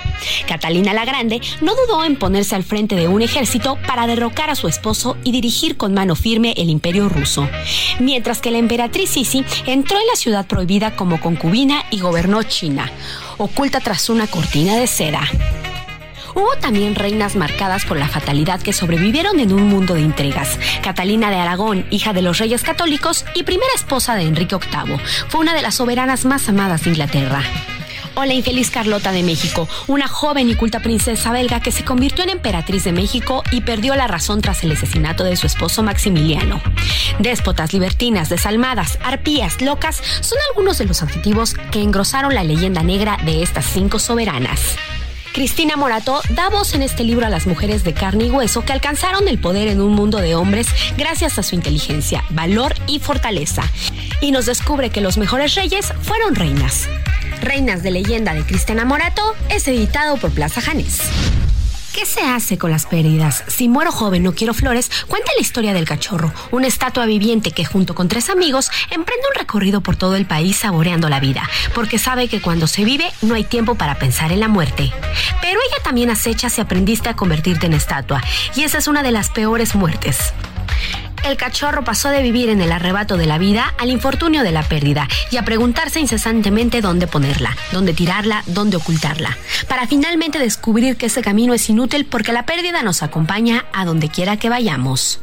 Catalina 0.47 0.93
la 0.93 1.05
Grande 1.05 1.41
no 1.61 1.73
dudó 1.75 2.03
en 2.03 2.15
ponerse 2.15 2.55
al 2.55 2.63
frente 2.63 2.95
de 2.95 3.07
un 3.07 3.21
ejército 3.21 3.77
para 3.87 4.07
derrocar 4.07 4.49
a 4.49 4.55
su 4.55 4.67
esposo 4.67 5.17
y 5.23 5.31
dirigir 5.31 5.77
con 5.77 5.93
mano 5.93 6.15
firme 6.15 6.53
el 6.57 6.69
imperio 6.69 7.09
ruso, 7.09 7.47
mientras 7.99 8.41
que 8.41 8.51
la 8.51 8.57
emperatriz 8.57 9.09
Sisi 9.11 9.43
entró 9.65 9.99
en 9.99 10.07
la 10.07 10.15
ciudad 10.15 10.47
prohibida 10.47 10.95
como 10.95 11.19
concubina 11.19 11.85
y 11.91 11.99
gobernó 11.99 12.43
China, 12.43 12.91
oculta 13.37 13.79
tras 13.79 14.09
una 14.09 14.27
cortina 14.27 14.75
de 14.75 14.87
seda. 14.87 15.21
Hubo 16.37 16.55
también 16.57 16.93
reinas 16.93 17.35
marcadas 17.35 17.83
por 17.83 17.97
la 17.97 18.07
fatalidad 18.07 18.61
que 18.61 18.71
sobrevivieron 18.71 19.39
en 19.39 19.51
un 19.51 19.63
mundo 19.63 19.95
de 19.95 20.01
intrigas. 20.01 20.59
Catalina 20.83 21.31
de 21.31 21.37
Aragón, 21.37 21.87
hija 21.89 22.13
de 22.13 22.21
los 22.21 22.37
reyes 22.37 22.61
católicos 22.61 23.25
y 23.33 23.41
primera 23.41 23.71
esposa 23.73 24.13
de 24.13 24.21
Enrique 24.21 24.55
VIII, 24.55 24.99
fue 25.29 25.41
una 25.41 25.55
de 25.55 25.63
las 25.63 25.73
soberanas 25.73 26.25
más 26.25 26.47
amadas 26.47 26.83
de 26.83 26.91
Inglaterra 26.91 27.41
o 28.13 28.25
la 28.25 28.35
infeliz 28.35 28.69
Carlota 28.69 29.11
de 29.11 29.23
México, 29.23 29.67
una 29.87 30.07
joven 30.07 30.49
y 30.49 30.55
culta 30.55 30.79
princesa 30.79 31.31
belga 31.31 31.59
que 31.59 31.71
se 31.71 31.85
convirtió 31.85 32.23
en 32.23 32.31
emperatriz 32.31 32.83
de 32.83 32.91
México 32.91 33.43
y 33.51 33.61
perdió 33.61 33.95
la 33.95 34.07
razón 34.07 34.41
tras 34.41 34.63
el 34.63 34.71
asesinato 34.71 35.23
de 35.23 35.35
su 35.37 35.47
esposo 35.47 35.81
Maximiliano. 35.81 36.61
Déspotas, 37.19 37.73
libertinas, 37.73 38.29
desalmadas, 38.29 38.97
arpías, 39.03 39.61
locas 39.61 40.01
son 40.21 40.37
algunos 40.49 40.77
de 40.77 40.85
los 40.85 41.01
adjetivos 41.01 41.55
que 41.71 41.81
engrosaron 41.81 42.33
la 42.33 42.43
leyenda 42.43 42.81
negra 42.83 43.17
de 43.23 43.43
estas 43.43 43.65
cinco 43.65 43.99
soberanas. 43.99 44.77
Cristina 45.37 45.77
Morato 45.77 46.19
da 46.31 46.49
voz 46.49 46.73
en 46.73 46.81
este 46.81 47.03
libro 47.03 47.27
a 47.27 47.29
las 47.29 47.45
mujeres 47.45 47.83
de 47.83 47.93
carne 47.93 48.23
y 48.23 48.31
hueso 48.31 48.65
que 48.65 48.73
alcanzaron 48.73 49.27
el 49.27 49.37
poder 49.37 49.67
en 49.67 49.81
un 49.81 49.93
mundo 49.93 50.17
de 50.17 50.33
hombres 50.33 50.65
gracias 50.97 51.37
a 51.37 51.43
su 51.43 51.53
inteligencia, 51.53 52.23
valor 52.31 52.73
y 52.87 52.97
fortaleza. 52.97 53.61
Y 54.19 54.31
nos 54.31 54.47
descubre 54.47 54.89
que 54.89 54.99
los 54.99 55.19
mejores 55.19 55.53
reyes 55.53 55.93
fueron 56.01 56.33
reinas. 56.33 56.89
Reinas 57.39 57.83
de 57.83 57.91
leyenda 57.91 58.33
de 58.33 58.47
Cristina 58.47 58.83
Morato 58.83 59.35
es 59.51 59.67
editado 59.67 60.17
por 60.17 60.31
Plaza 60.31 60.59
Janés. 60.59 61.01
¿Qué 61.97 62.05
se 62.05 62.21
hace 62.21 62.59
con 62.59 62.69
las 62.69 62.85
pérdidas? 62.85 63.43
Si 63.47 63.67
muero 63.67 63.91
joven, 63.91 64.21
no 64.21 64.35
quiero 64.35 64.53
flores, 64.53 64.91
cuenta 65.07 65.31
la 65.35 65.41
historia 65.41 65.73
del 65.73 65.87
cachorro, 65.87 66.31
una 66.51 66.67
estatua 66.67 67.07
viviente 67.07 67.49
que 67.49 67.65
junto 67.65 67.95
con 67.95 68.07
tres 68.07 68.29
amigos 68.29 68.69
emprende 68.91 69.25
un 69.27 69.39
recorrido 69.39 69.81
por 69.81 69.95
todo 69.95 70.15
el 70.15 70.27
país 70.27 70.57
saboreando 70.57 71.09
la 71.09 71.19
vida, 71.19 71.49
porque 71.73 71.97
sabe 71.97 72.27
que 72.27 72.39
cuando 72.39 72.67
se 72.67 72.85
vive 72.85 73.09
no 73.23 73.33
hay 73.33 73.45
tiempo 73.45 73.73
para 73.73 73.97
pensar 73.97 74.31
en 74.31 74.41
la 74.41 74.47
muerte. 74.47 74.93
Pero 75.41 75.59
ella 75.59 75.83
también 75.83 76.11
acecha 76.11 76.51
si 76.51 76.61
aprendiste 76.61 77.09
a 77.09 77.15
convertirte 77.15 77.65
en 77.65 77.73
estatua, 77.73 78.21
y 78.55 78.61
esa 78.61 78.77
es 78.77 78.87
una 78.87 79.01
de 79.01 79.11
las 79.11 79.31
peores 79.31 79.73
muertes. 79.73 80.33
El 81.27 81.37
cachorro 81.37 81.83
pasó 81.83 82.09
de 82.09 82.21
vivir 82.21 82.49
en 82.49 82.61
el 82.61 82.71
arrebato 82.71 83.17
de 83.17 83.25
la 83.25 83.37
vida 83.37 83.73
al 83.77 83.89
infortunio 83.89 84.43
de 84.43 84.51
la 84.51 84.63
pérdida 84.63 85.07
y 85.29 85.37
a 85.37 85.43
preguntarse 85.43 85.99
incesantemente 85.99 86.81
dónde 86.81 87.07
ponerla, 87.07 87.55
dónde 87.71 87.93
tirarla, 87.93 88.43
dónde 88.47 88.77
ocultarla, 88.77 89.37
para 89.67 89.87
finalmente 89.87 90.39
descubrir 90.39 90.95
que 90.95 91.07
ese 91.07 91.21
camino 91.21 91.53
es 91.53 91.69
inútil 91.69 92.05
porque 92.05 92.33
la 92.33 92.45
pérdida 92.45 92.81
nos 92.83 93.03
acompaña 93.03 93.65
a 93.73 93.85
donde 93.85 94.09
quiera 94.09 94.37
que 94.37 94.49
vayamos. 94.49 95.21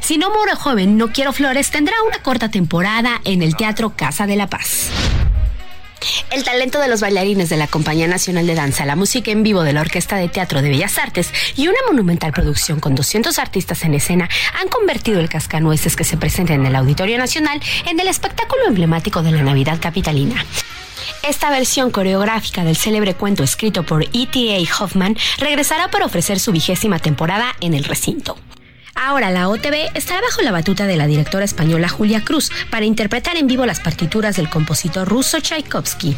Si 0.00 0.18
no 0.18 0.30
muero 0.30 0.56
joven, 0.56 0.96
no 0.96 1.12
quiero 1.12 1.32
flores 1.32 1.70
tendrá 1.70 1.94
una 2.06 2.18
corta 2.18 2.50
temporada 2.50 3.20
en 3.24 3.42
el 3.42 3.56
Teatro 3.56 3.96
Casa 3.96 4.26
de 4.26 4.36
la 4.36 4.48
Paz. 4.48 4.90
El 6.30 6.44
talento 6.44 6.78
de 6.80 6.88
los 6.88 7.00
bailarines 7.00 7.48
de 7.48 7.56
la 7.56 7.66
Compañía 7.66 8.06
Nacional 8.06 8.46
de 8.46 8.54
Danza, 8.54 8.84
la 8.84 8.96
música 8.96 9.30
en 9.30 9.42
vivo 9.42 9.62
de 9.62 9.72
la 9.72 9.80
Orquesta 9.80 10.16
de 10.16 10.28
Teatro 10.28 10.62
de 10.62 10.68
Bellas 10.68 10.98
Artes 10.98 11.32
y 11.56 11.68
una 11.68 11.78
monumental 11.86 12.32
producción 12.32 12.80
con 12.80 12.94
200 12.94 13.38
artistas 13.38 13.84
en 13.84 13.94
escena 13.94 14.28
han 14.60 14.68
convertido 14.68 15.20
el 15.20 15.28
cascanueces 15.28 15.96
que 15.96 16.04
se 16.04 16.16
presenta 16.16 16.54
en 16.54 16.66
el 16.66 16.76
Auditorio 16.76 17.18
Nacional 17.18 17.60
en 17.86 18.00
el 18.00 18.08
espectáculo 18.08 18.66
emblemático 18.66 19.22
de 19.22 19.32
la 19.32 19.42
Navidad 19.42 19.78
capitalina. 19.80 20.44
Esta 21.22 21.50
versión 21.50 21.90
coreográfica 21.90 22.64
del 22.64 22.76
célebre 22.76 23.14
cuento 23.14 23.42
escrito 23.42 23.82
por 23.82 24.04
E.T.A. 24.04 24.84
Hoffman 24.84 25.16
regresará 25.38 25.90
para 25.90 26.06
ofrecer 26.06 26.38
su 26.38 26.52
vigésima 26.52 26.98
temporada 26.98 27.54
en 27.60 27.74
el 27.74 27.84
recinto. 27.84 28.36
Ahora 28.94 29.30
la 29.30 29.48
OTB 29.48 29.90
estará 29.94 30.20
bajo 30.20 30.42
la 30.42 30.52
batuta 30.52 30.86
de 30.86 30.96
la 30.96 31.06
directora 31.06 31.44
española 31.44 31.88
Julia 31.88 32.24
Cruz 32.24 32.50
para 32.70 32.84
interpretar 32.84 33.36
en 33.36 33.46
vivo 33.46 33.66
las 33.66 33.80
partituras 33.80 34.36
del 34.36 34.48
compositor 34.48 35.08
ruso 35.08 35.40
Tchaikovsky. 35.40 36.16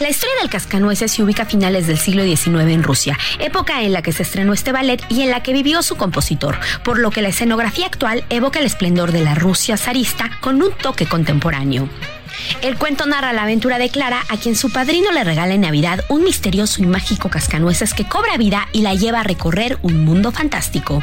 La 0.00 0.08
historia 0.08 0.34
del 0.40 0.50
cascanueces 0.50 1.12
se 1.12 1.22
ubica 1.22 1.44
a 1.44 1.46
finales 1.46 1.86
del 1.86 1.98
siglo 1.98 2.24
XIX 2.24 2.72
en 2.72 2.82
Rusia, 2.82 3.16
época 3.38 3.82
en 3.82 3.92
la 3.92 4.02
que 4.02 4.12
se 4.12 4.24
estrenó 4.24 4.52
este 4.52 4.72
ballet 4.72 5.00
y 5.08 5.22
en 5.22 5.30
la 5.30 5.42
que 5.42 5.52
vivió 5.52 5.82
su 5.82 5.96
compositor, 5.96 6.58
por 6.84 6.98
lo 6.98 7.10
que 7.10 7.22
la 7.22 7.28
escenografía 7.28 7.86
actual 7.86 8.24
evoca 8.28 8.58
el 8.58 8.66
esplendor 8.66 9.12
de 9.12 9.22
la 9.22 9.36
Rusia 9.36 9.76
zarista 9.76 10.30
con 10.40 10.62
un 10.62 10.72
toque 10.72 11.06
contemporáneo. 11.06 11.88
El 12.62 12.78
cuento 12.78 13.06
narra 13.06 13.32
la 13.32 13.42
aventura 13.42 13.78
de 13.78 13.90
Clara, 13.90 14.24
a 14.28 14.36
quien 14.36 14.56
su 14.56 14.70
padrino 14.70 15.12
le 15.12 15.24
regala 15.24 15.54
en 15.54 15.60
Navidad 15.60 16.04
un 16.08 16.24
misterioso 16.24 16.82
y 16.82 16.86
mágico 16.86 17.28
cascanueces 17.28 17.94
que 17.94 18.08
cobra 18.08 18.36
vida 18.36 18.68
y 18.72 18.82
la 18.82 18.94
lleva 18.94 19.20
a 19.20 19.24
recorrer 19.24 19.78
un 19.82 20.04
mundo 20.04 20.32
fantástico. 20.32 21.02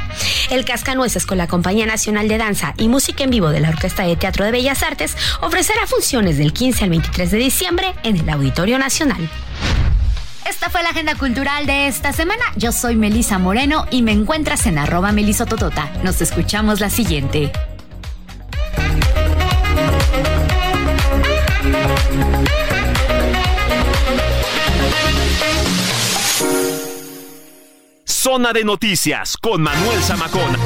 El 0.50 0.66
Cascanueces 0.66 1.26
con 1.26 1.38
la 1.38 1.48
Compañía 1.48 1.86
Nacional 1.86 2.28
de 2.28 2.38
Danza 2.38 2.74
y 2.78 2.88
Música 2.88 3.24
en 3.24 3.30
Vivo 3.30 3.50
de 3.50 3.60
la 3.60 3.70
Orquesta 3.70 4.04
de 4.04 4.16
Teatro 4.16 4.46
de 4.46 4.52
Bellas 4.52 4.84
Artes 4.84 5.16
ofrecerá 5.42 5.86
funciones 5.88 6.38
del 6.38 6.54
15 6.54 6.84
al 6.84 6.90
23 6.90 7.32
de 7.32 7.38
diciembre 7.38 7.94
en 8.04 8.18
el 8.18 8.30
Auditorio 8.30 8.78
Nacional. 8.78 9.30
Esta 10.50 10.70
fue 10.70 10.84
la 10.84 10.90
agenda 10.90 11.16
cultural 11.16 11.66
de 11.66 11.88
esta 11.88 12.14
semana. 12.14 12.44
Yo 12.56 12.72
soy 12.72 12.96
Melisa 12.96 13.38
Moreno 13.38 13.86
y 13.90 14.02
me 14.02 14.12
encuentras 14.12 14.66
en 14.66 14.78
arroba 14.78 15.12
melisototota. 15.12 15.92
Nos 16.04 16.22
escuchamos 16.22 16.80
la 16.80 16.90
siguiente. 16.90 17.52
Zona 28.22 28.54
de 28.54 28.64
Noticias 28.64 29.36
con 29.36 29.64
Manuel 29.64 30.00
Zamacona. 30.00 30.60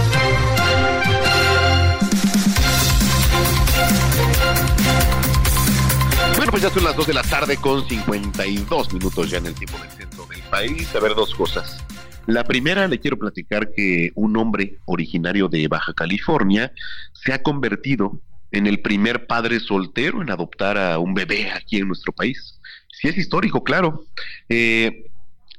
Bueno, 6.35 6.51
pues 6.51 6.63
ya 6.63 6.69
son 6.69 6.83
las 6.83 6.97
2 6.97 7.07
de 7.07 7.13
la 7.13 7.21
tarde 7.21 7.55
con 7.55 7.87
52 7.87 8.91
minutos 8.91 9.29
ya 9.29 9.37
en 9.37 9.45
el 9.45 9.53
tiempo 9.55 9.77
del 9.77 9.89
centro 9.89 10.25
del 10.25 10.41
país. 10.49 10.93
A 10.97 10.99
ver, 10.99 11.15
dos 11.15 11.33
cosas. 11.33 11.81
La 12.27 12.43
primera, 12.43 12.89
le 12.89 12.99
quiero 12.99 13.17
platicar 13.17 13.71
que 13.73 14.11
un 14.15 14.35
hombre 14.35 14.79
originario 14.83 15.47
de 15.47 15.69
Baja 15.69 15.93
California 15.93 16.73
se 17.13 17.31
ha 17.31 17.41
convertido 17.41 18.19
en 18.51 18.67
el 18.67 18.81
primer 18.81 19.27
padre 19.27 19.61
soltero 19.61 20.21
en 20.21 20.29
adoptar 20.29 20.77
a 20.77 20.99
un 20.99 21.13
bebé 21.13 21.49
aquí 21.51 21.77
en 21.77 21.87
nuestro 21.87 22.11
país. 22.11 22.59
Sí 22.91 23.07
es 23.07 23.17
histórico, 23.17 23.63
claro. 23.63 24.05
Eh, 24.49 25.04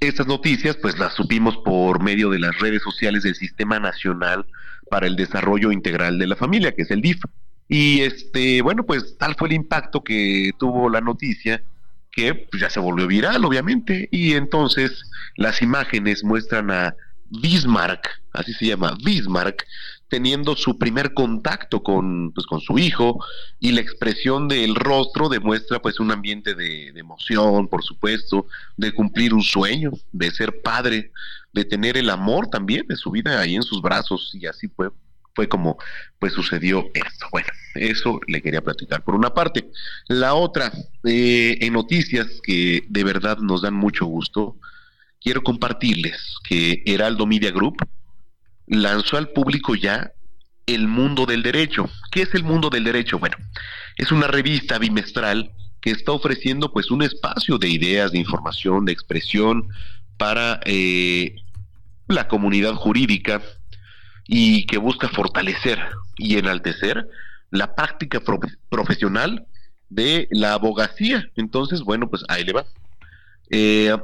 estas 0.00 0.26
noticias 0.26 0.76
pues 0.76 0.98
las 0.98 1.14
supimos 1.14 1.56
por 1.58 2.02
medio 2.02 2.30
de 2.30 2.38
las 2.38 2.58
redes 2.58 2.82
sociales 2.82 3.22
del 3.22 3.34
Sistema 3.34 3.78
Nacional 3.78 4.46
para 4.90 5.06
el 5.06 5.16
Desarrollo 5.16 5.72
Integral 5.72 6.18
de 6.18 6.26
la 6.26 6.36
Familia, 6.36 6.74
que 6.74 6.82
es 6.82 6.90
el 6.90 7.00
DIF. 7.00 7.22
Y 7.68 8.00
este, 8.02 8.62
bueno, 8.62 8.84
pues 8.84 9.16
tal 9.18 9.34
fue 9.36 9.48
el 9.48 9.54
impacto 9.54 10.04
que 10.04 10.52
tuvo 10.58 10.88
la 10.88 11.00
noticia 11.00 11.62
que 12.12 12.34
pues, 12.34 12.62
ya 12.62 12.70
se 12.70 12.80
volvió 12.80 13.06
viral, 13.06 13.44
obviamente, 13.44 14.08
y 14.10 14.32
entonces 14.32 15.02
las 15.36 15.60
imágenes 15.60 16.24
muestran 16.24 16.70
a 16.70 16.94
Bismarck, 17.28 18.08
así 18.32 18.52
se 18.54 18.66
llama, 18.66 18.96
Bismarck, 19.04 19.66
teniendo 20.08 20.54
su 20.54 20.78
primer 20.78 21.14
contacto 21.14 21.82
con, 21.82 22.32
pues, 22.32 22.46
con 22.46 22.60
su 22.60 22.78
hijo 22.78 23.24
y 23.58 23.72
la 23.72 23.80
expresión 23.80 24.48
del 24.48 24.74
rostro 24.74 25.28
demuestra 25.28 25.80
pues 25.80 25.98
un 25.98 26.12
ambiente 26.12 26.54
de, 26.54 26.88
emoción, 26.96 27.68
por 27.68 27.82
supuesto, 27.82 28.46
de 28.76 28.92
cumplir 28.92 29.34
un 29.34 29.42
sueño, 29.42 29.90
de 30.12 30.30
ser 30.30 30.62
padre, 30.62 31.12
de 31.52 31.64
tener 31.64 31.96
el 31.96 32.10
amor 32.10 32.48
también 32.48 32.86
de 32.86 32.96
su 32.96 33.10
vida 33.10 33.40
ahí 33.40 33.56
en 33.56 33.62
sus 33.62 33.82
brazos 33.82 34.30
y 34.34 34.46
así 34.46 34.68
fue 34.68 34.90
fue 35.34 35.48
como 35.48 35.76
pues 36.18 36.32
sucedió 36.32 36.86
esto. 36.94 37.26
Bueno, 37.30 37.48
eso 37.74 38.18
le 38.26 38.40
quería 38.40 38.62
platicar 38.62 39.04
por 39.04 39.14
una 39.14 39.34
parte. 39.34 39.70
La 40.08 40.32
otra, 40.32 40.72
eh, 41.04 41.58
en 41.60 41.74
noticias 41.74 42.26
que 42.42 42.84
de 42.88 43.04
verdad 43.04 43.36
nos 43.36 43.60
dan 43.60 43.74
mucho 43.74 44.06
gusto, 44.06 44.56
quiero 45.20 45.42
compartirles 45.42 46.36
que 46.42 46.82
Heraldo 46.86 47.26
Media 47.26 47.50
Group 47.50 47.76
lanzó 48.66 49.16
al 49.16 49.28
público 49.28 49.74
ya 49.74 50.12
El 50.66 50.88
Mundo 50.88 51.26
del 51.26 51.42
Derecho. 51.42 51.88
¿Qué 52.10 52.22
es 52.22 52.34
el 52.34 52.44
Mundo 52.44 52.70
del 52.70 52.84
Derecho? 52.84 53.18
Bueno, 53.18 53.36
es 53.96 54.12
una 54.12 54.26
revista 54.26 54.78
bimestral 54.78 55.52
que 55.80 55.90
está 55.90 56.12
ofreciendo 56.12 56.72
pues 56.72 56.90
un 56.90 57.02
espacio 57.02 57.58
de 57.58 57.68
ideas, 57.68 58.12
de 58.12 58.18
información, 58.18 58.84
de 58.84 58.92
expresión 58.92 59.68
para 60.16 60.60
eh, 60.64 61.36
la 62.08 62.28
comunidad 62.28 62.74
jurídica 62.74 63.42
y 64.26 64.66
que 64.66 64.78
busca 64.78 65.08
fortalecer 65.08 65.78
y 66.16 66.38
enaltecer 66.38 67.08
la 67.50 67.74
práctica 67.74 68.20
profesional 68.68 69.46
de 69.88 70.26
la 70.30 70.54
abogacía. 70.54 71.30
Entonces, 71.36 71.82
bueno, 71.82 72.08
pues 72.08 72.24
ahí 72.28 72.44
le 72.44 72.52
va. 72.52 72.66
Eh, 73.50 73.96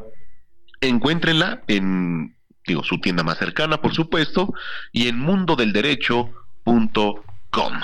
encuéntrenla 0.81 1.63
en 1.67 2.37
digo, 2.67 2.85
su 2.85 3.01
tienda 3.01 3.23
más 3.23 3.39
cercana, 3.39 3.81
por 3.81 3.95
supuesto, 3.95 4.53
y 4.93 5.09
en 5.09 5.19
mundodelderecho.com. 5.19 7.81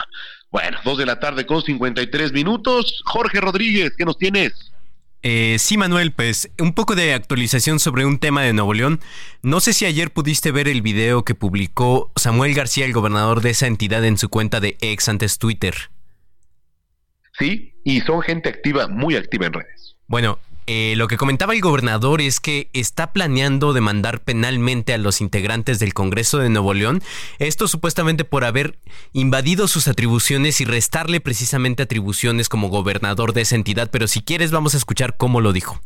Bueno, 0.50 0.78
dos 0.84 0.98
de 0.98 1.06
la 1.06 1.20
tarde 1.20 1.46
con 1.46 1.62
53 1.62 2.32
minutos. 2.32 3.02
Jorge 3.04 3.40
Rodríguez, 3.40 3.92
¿qué 3.96 4.04
nos 4.04 4.16
tienes? 4.16 4.72
Eh, 5.22 5.56
sí, 5.58 5.76
Manuel, 5.76 6.12
pues 6.12 6.50
un 6.58 6.72
poco 6.72 6.94
de 6.94 7.12
actualización 7.12 7.80
sobre 7.80 8.06
un 8.06 8.18
tema 8.18 8.42
de 8.42 8.52
Nuevo 8.52 8.72
León. 8.72 9.00
No 9.42 9.60
sé 9.60 9.72
si 9.72 9.84
ayer 9.84 10.12
pudiste 10.12 10.52
ver 10.52 10.68
el 10.68 10.80
video 10.80 11.24
que 11.24 11.34
publicó 11.34 12.12
Samuel 12.16 12.54
García, 12.54 12.86
el 12.86 12.92
gobernador 12.92 13.40
de 13.40 13.50
esa 13.50 13.66
entidad, 13.66 14.04
en 14.04 14.16
su 14.16 14.28
cuenta 14.28 14.60
de 14.60 14.76
ex 14.80 15.08
antes 15.08 15.38
Twitter. 15.38 15.74
Sí, 17.38 17.74
y 17.84 18.00
son 18.00 18.22
gente 18.22 18.48
activa, 18.48 18.88
muy 18.88 19.16
activa 19.16 19.46
en 19.46 19.54
redes. 19.54 19.96
Bueno, 20.06 20.38
eh, 20.70 20.92
lo 20.96 21.08
que 21.08 21.16
comentaba 21.16 21.54
el 21.54 21.62
gobernador 21.62 22.20
es 22.20 22.40
que 22.40 22.68
está 22.74 23.14
planeando 23.14 23.72
demandar 23.72 24.20
penalmente 24.20 24.92
a 24.92 24.98
los 24.98 25.22
integrantes 25.22 25.78
del 25.78 25.94
Congreso 25.94 26.36
de 26.36 26.50
Nuevo 26.50 26.74
León, 26.74 27.02
esto 27.38 27.68
supuestamente 27.68 28.24
por 28.24 28.44
haber 28.44 28.78
invadido 29.14 29.66
sus 29.66 29.88
atribuciones 29.88 30.60
y 30.60 30.66
restarle 30.66 31.22
precisamente 31.22 31.84
atribuciones 31.84 32.50
como 32.50 32.68
gobernador 32.68 33.32
de 33.32 33.40
esa 33.40 33.54
entidad, 33.54 33.88
pero 33.90 34.06
si 34.08 34.20
quieres 34.20 34.50
vamos 34.50 34.74
a 34.74 34.76
escuchar 34.76 35.16
cómo 35.16 35.40
lo 35.40 35.54
dijo 35.54 35.80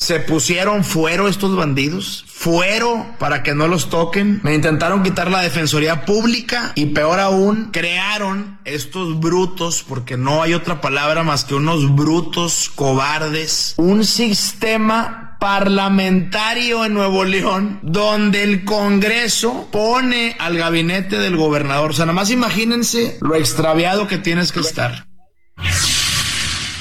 se 0.00 0.20
pusieron 0.20 0.84
fuero 0.84 1.26
estos 1.26 1.56
bandidos, 1.56 2.24
fuero 2.28 3.04
para 3.18 3.42
que 3.42 3.56
no 3.56 3.66
los 3.66 3.90
toquen, 3.90 4.38
me 4.44 4.54
intentaron 4.54 5.02
quitar 5.02 5.28
la 5.28 5.40
defensoría 5.40 6.04
pública 6.04 6.70
y 6.76 6.86
peor 6.86 7.18
aún, 7.18 7.70
crearon 7.72 8.60
estos 8.64 9.18
brutos, 9.18 9.84
porque 9.86 10.16
no 10.16 10.40
hay 10.40 10.54
otra 10.54 10.80
palabra 10.80 11.24
más 11.24 11.44
que 11.44 11.56
unos 11.56 11.96
brutos 11.96 12.70
cobardes, 12.72 13.74
un 13.76 14.04
sistema 14.04 15.36
parlamentario 15.40 16.84
en 16.84 16.94
Nuevo 16.94 17.24
León 17.24 17.80
donde 17.82 18.44
el 18.44 18.64
Congreso 18.64 19.68
pone 19.72 20.36
al 20.38 20.56
gabinete 20.58 21.18
del 21.18 21.36
gobernador. 21.36 21.90
O 21.90 21.94
sea, 21.94 22.06
nada 22.06 22.14
más 22.14 22.30
imagínense 22.30 23.18
lo 23.20 23.34
extraviado 23.34 24.06
que 24.06 24.18
tienes 24.18 24.52
que 24.52 24.60
estar. 24.60 25.08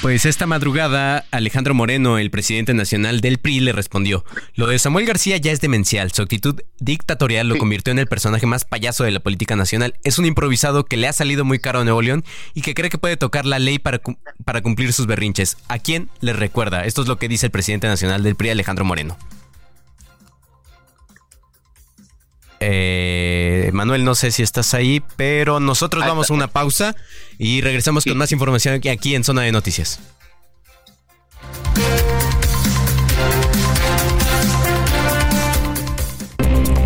Pues 0.01 0.27
esta 0.27 0.45
madrugada, 0.45 1.25
Alejandro 1.31 1.73
Moreno, 1.73 2.19
el 2.19 2.29
presidente 2.29 2.75
nacional 2.75 3.19
del 3.19 3.39
PRI, 3.39 3.61
le 3.61 3.71
respondió, 3.71 4.23
lo 4.53 4.67
de 4.67 4.77
Samuel 4.77 5.07
García 5.07 5.37
ya 5.37 5.51
es 5.51 5.59
demencial, 5.59 6.11
su 6.11 6.21
actitud 6.21 6.61
dictatorial 6.79 7.47
lo 7.47 7.57
convirtió 7.57 7.91
en 7.91 7.99
el 7.99 8.05
personaje 8.05 8.45
más 8.45 8.63
payaso 8.63 9.03
de 9.03 9.11
la 9.11 9.19
política 9.19 9.55
nacional, 9.55 9.95
es 10.03 10.19
un 10.19 10.25
improvisado 10.25 10.85
que 10.85 10.97
le 10.97 11.07
ha 11.07 11.13
salido 11.13 11.45
muy 11.45 11.57
caro 11.57 11.79
a 11.79 11.83
Nuevo 11.83 12.03
León 12.03 12.23
y 12.53 12.61
que 12.61 12.75
cree 12.75 12.91
que 12.91 12.99
puede 12.99 13.17
tocar 13.17 13.47
la 13.47 13.57
ley 13.57 13.79
para, 13.79 13.99
para 14.45 14.61
cumplir 14.61 14.93
sus 14.93 15.07
berrinches. 15.07 15.57
¿A 15.67 15.79
quién 15.79 16.09
le 16.21 16.33
recuerda? 16.33 16.85
Esto 16.85 17.01
es 17.01 17.07
lo 17.07 17.17
que 17.17 17.27
dice 17.27 17.47
el 17.47 17.51
presidente 17.51 17.87
nacional 17.87 18.21
del 18.21 18.35
PRI, 18.35 18.51
Alejandro 18.51 18.85
Moreno. 18.85 19.17
Eh, 22.59 23.69
Manuel, 23.73 24.03
no 24.03 24.15
sé 24.15 24.31
si 24.31 24.41
estás 24.41 24.73
ahí, 24.73 25.01
pero 25.15 25.59
nosotros 25.59 26.05
vamos 26.05 26.31
a 26.31 26.33
una 26.33 26.47
pausa 26.47 26.95
y 27.37 27.61
regresamos 27.61 28.05
con 28.05 28.17
más 28.17 28.31
información 28.31 28.81
aquí 28.89 29.15
en 29.15 29.23
Zona 29.23 29.43
de 29.43 29.51
Noticias. 29.51 29.99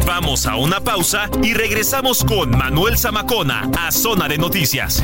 Vamos 0.06 0.46
a 0.46 0.56
una 0.56 0.80
pausa 0.80 1.30
y 1.42 1.54
regresamos 1.54 2.24
con 2.24 2.52
Manuel 2.52 2.98
Zamacona 2.98 3.72
a 3.78 3.92
Zona 3.92 4.28
de 4.28 4.38
Noticias. 4.38 5.04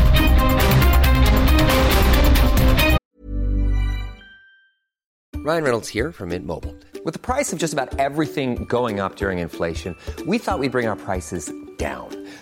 Ryan 5.47 5.63
Reynolds 5.63 5.87
here 5.87 6.11
from 6.11 6.29
Mint 6.29 6.45
Mobile. 6.45 6.75
With 7.05 7.13
the 7.13 7.19
price 7.19 7.53
of 7.53 7.59
just 7.59 7.71
about 7.71 7.97
everything 7.99 8.65
going 8.65 8.99
up 8.99 9.15
during 9.15 9.39
inflation, 9.39 9.95
we 10.25 10.37
thought 10.39 10.59
we'd 10.59 10.73
bring 10.73 10.87
our 10.87 10.97
prices 10.97 11.49
down. 11.77 12.09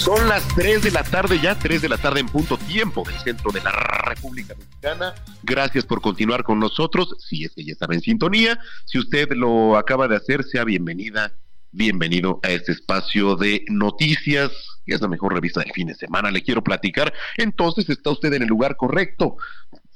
Son 0.00 0.28
las 0.28 0.48
3 0.54 0.82
de 0.82 0.92
la 0.92 1.04
tarde, 1.04 1.38
ya 1.42 1.58
3 1.58 1.82
de 1.82 1.88
la 1.90 1.98
tarde 1.98 2.20
en 2.20 2.26
punto 2.26 2.56
tiempo 2.56 3.04
del 3.06 3.16
centro 3.18 3.52
de 3.52 3.60
la 3.60 3.70
República 3.70 4.54
Mexicana. 4.54 5.14
Gracias 5.42 5.84
por 5.84 6.00
continuar 6.00 6.42
con 6.42 6.58
nosotros. 6.58 7.14
Si 7.18 7.44
es 7.44 7.52
que 7.54 7.66
ya 7.66 7.74
estaba 7.74 7.92
en 7.92 8.00
sintonía, 8.00 8.58
si 8.86 8.98
usted 8.98 9.28
lo 9.32 9.76
acaba 9.76 10.08
de 10.08 10.16
hacer, 10.16 10.42
sea 10.44 10.64
bienvenida, 10.64 11.34
bienvenido 11.70 12.40
a 12.42 12.48
este 12.48 12.72
espacio 12.72 13.36
de 13.36 13.62
noticias, 13.68 14.50
que 14.86 14.94
es 14.94 15.02
la 15.02 15.08
mejor 15.08 15.34
revista 15.34 15.60
del 15.60 15.72
fin 15.72 15.88
de 15.88 15.94
semana. 15.94 16.30
Le 16.30 16.42
quiero 16.42 16.64
platicar. 16.64 17.12
Entonces 17.36 17.90
está 17.90 18.08
usted 18.08 18.32
en 18.32 18.40
el 18.40 18.48
lugar 18.48 18.76
correcto. 18.76 19.36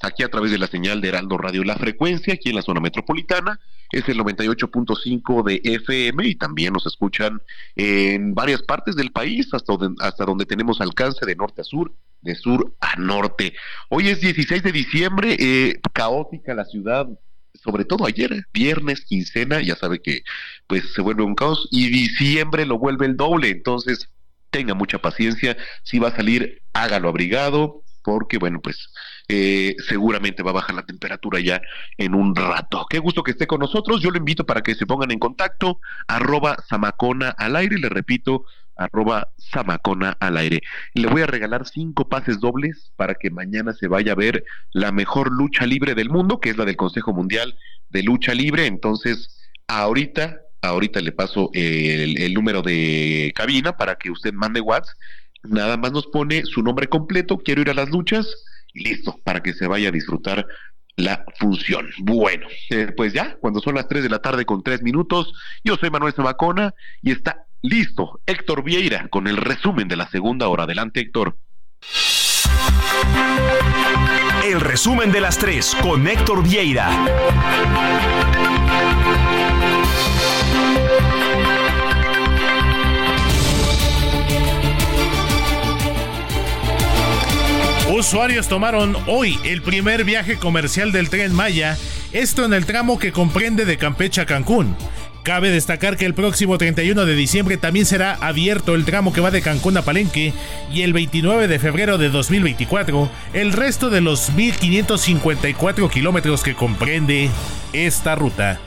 Aquí 0.03 0.23
a 0.23 0.29
través 0.29 0.51
de 0.51 0.59
la 0.59 0.67
señal 0.67 1.01
de 1.01 1.09
Heraldo 1.09 1.39
Radio 1.39 1.65
La 1.65 1.77
Frecuencia, 1.77 2.35
aquí 2.35 2.51
en 2.51 2.57
la 2.57 2.63
zona 2.63 2.81
metropolitana, 2.81 3.61
es 3.91 4.09
el 4.09 4.19
98.5 4.19 5.45
de 5.45 5.61
FM 5.63 6.27
y 6.27 6.35
también 6.35 6.73
nos 6.73 6.87
escuchan 6.87 7.41
en 7.77 8.35
varias 8.35 8.63
partes 8.63 8.97
del 8.97 9.13
país, 9.13 9.49
hasta 9.53 9.77
donde, 9.77 10.05
hasta 10.05 10.25
donde 10.25 10.47
tenemos 10.47 10.81
alcance 10.81 11.25
de 11.25 11.37
norte 11.37 11.61
a 11.61 11.65
sur, 11.65 11.93
de 12.21 12.35
sur 12.35 12.75
a 12.81 12.97
norte. 12.97 13.55
Hoy 13.89 14.09
es 14.09 14.21
16 14.21 14.63
de 14.63 14.73
diciembre, 14.73 15.37
eh, 15.39 15.81
caótica 15.93 16.55
la 16.55 16.65
ciudad, 16.65 17.07
sobre 17.55 17.85
todo 17.85 18.05
ayer, 18.05 18.47
viernes, 18.53 19.03
quincena, 19.03 19.63
ya 19.63 19.77
sabe 19.77 20.01
que 20.01 20.23
pues 20.67 20.93
se 20.93 21.01
vuelve 21.01 21.23
un 21.23 21.35
caos 21.35 21.69
y 21.71 21.89
diciembre 21.89 22.67
lo 22.67 22.79
vuelve 22.79 23.07
el 23.07 23.17
doble, 23.17 23.49
entonces 23.49 24.09
tenga 24.51 24.75
mucha 24.75 24.99
paciencia, 24.99 25.57
si 25.83 25.99
va 25.99 26.09
a 26.09 26.17
salir, 26.17 26.63
hágalo 26.73 27.09
abrigado, 27.09 27.83
porque 28.03 28.39
bueno, 28.39 28.61
pues 28.61 28.91
eh, 29.29 29.77
seguramente 29.89 30.43
va 30.43 30.51
a 30.51 30.55
bajar 30.55 30.75
la 30.75 30.85
temperatura 30.85 31.41
ya 31.41 31.63
en 31.97 32.15
un 32.15 32.35
rato. 32.35 32.87
Qué 32.89 32.99
gusto 32.99 33.23
que 33.23 33.31
esté 33.31 33.47
con 33.47 33.61
nosotros. 33.61 34.03
Yo 34.03 34.11
lo 34.11 34.19
invito 34.19 34.45
para 34.45 34.63
que 34.63 34.75
se 34.75 34.87
pongan 34.87 35.11
en 35.11 35.19
contacto. 35.19 35.81
Arroba 36.07 36.57
Samacona 36.69 37.31
al 37.31 37.57
aire. 37.57 37.79
Le 37.79 37.89
repito, 37.89 38.45
arroba 38.77 39.29
Samacona 39.39 40.17
al 40.21 40.37
aire. 40.37 40.63
Le 40.93 41.09
voy 41.09 41.23
a 41.23 41.27
regalar 41.27 41.67
cinco 41.67 42.09
pases 42.09 42.39
dobles 42.41 42.93
para 42.97 43.15
que 43.15 43.31
mañana 43.31 43.73
se 43.73 43.89
vaya 43.89 44.13
a 44.13 44.17
ver 44.17 44.45
la 44.73 44.93
mejor 44.93 45.33
lucha 45.33 45.67
libre 45.67 45.95
del 45.95 46.11
mundo, 46.11 46.39
que 46.39 46.51
es 46.51 46.59
la 46.59 46.67
del 46.67 46.77
Consejo 46.77 47.15
Mundial 47.15 47.57
de 47.89 48.03
Lucha 48.03 48.35
Libre. 48.35 48.67
Entonces, 48.67 49.51
ahorita, 49.69 50.41
ahorita 50.61 51.01
le 51.01 51.13
paso 51.13 51.49
el, 51.55 52.21
el 52.21 52.35
número 52.35 52.61
de 52.61 53.33
cabina 53.35 53.77
para 53.77 53.97
que 53.97 54.11
usted 54.11 54.35
mande 54.35 54.61
WhatsApp. 54.61 54.97
Nada 55.45 55.77
más 55.77 55.93
nos 55.93 56.07
pone 56.07 56.45
su 56.45 56.63
nombre 56.63 56.89
completo, 56.89 57.39
quiero 57.39 57.61
ir 57.61 57.71
a 57.71 57.75
las 57.75 57.91
luchas 57.91 58.27
y 58.75 58.85
listo, 58.85 59.19
para 59.25 59.43
que 59.43 59.55
se 59.55 59.67
vaya 59.67 59.89
a 59.89 59.93
disfrutar 59.93 60.47
la 60.97 61.25
función. 61.39 61.89
Bueno, 62.03 62.47
eh, 62.71 62.93
pues 62.97 63.13
ya, 63.13 63.37
cuando 63.37 63.61
son 63.61 63.75
las 63.75 63.89
3 63.89 64.03
de 64.03 64.09
la 64.09 64.19
tarde 64.21 64.45
con 64.45 64.63
3 64.63 64.83
minutos, 64.83 65.33
yo 65.65 65.77
soy 65.77 65.91
Manuel 65.91 66.13
Zamacona 66.13 66.75
y 67.03 67.13
está 67.13 67.47
listo 67.63 68.21
Héctor 68.27 68.63
Vieira 68.63 69.09
con 69.09 69.27
el 69.27 69.39
resumen 69.39 69.89
de 69.89 69.97
la 69.97 70.09
segunda 70.09 70.49
hora. 70.49 70.65
Adelante, 70.65 71.01
Héctor. 71.01 71.37
El 74.45 74.61
resumen 74.61 75.11
de 75.11 75.21
las 75.21 75.39
3 75.39 75.77
con 75.83 76.07
Héctor 76.07 76.43
Vieira. 76.43 76.91
Usuarios 87.97 88.49
tomaron 88.49 88.97
hoy 89.07 89.39
el 89.45 89.63
primer 89.63 90.03
viaje 90.03 90.37
comercial 90.37 90.91
del 90.91 91.09
tren 91.11 91.33
Maya, 91.33 91.79
esto 92.11 92.45
en 92.45 92.53
el 92.53 92.67
tramo 92.67 92.99
que 92.99 93.13
comprende 93.13 93.65
de 93.65 93.79
Campeche 93.79 94.21
a 94.21 94.27
Cancún. 94.27 94.77
Cabe 95.23 95.53
destacar 95.53 95.97
que 95.97 96.05
el 96.05 96.13
próximo 96.13 96.59
31 96.59 97.07
de 97.07 97.15
diciembre 97.15 97.57
también 97.57 97.87
será 97.87 98.15
abierto 98.15 98.75
el 98.75 98.85
tramo 98.85 99.13
que 99.13 99.21
va 99.21 99.31
de 99.31 99.43
Cancún 99.43 99.77
a 99.77 99.83
Palenque 99.83 100.33
y 100.73 100.83
el 100.83 100.93
29 100.93 101.47
de 101.47 101.61
febrero 101.61 101.97
de 101.97 102.09
2024 102.11 103.09
el 103.33 103.53
resto 103.53 103.91
de 103.91 104.01
los 104.01 104.33
1.554 104.33 105.89
kilómetros 105.89 106.43
que 106.43 106.57
comprende 106.57 107.31
esta 107.73 108.17
ruta. 108.17 108.59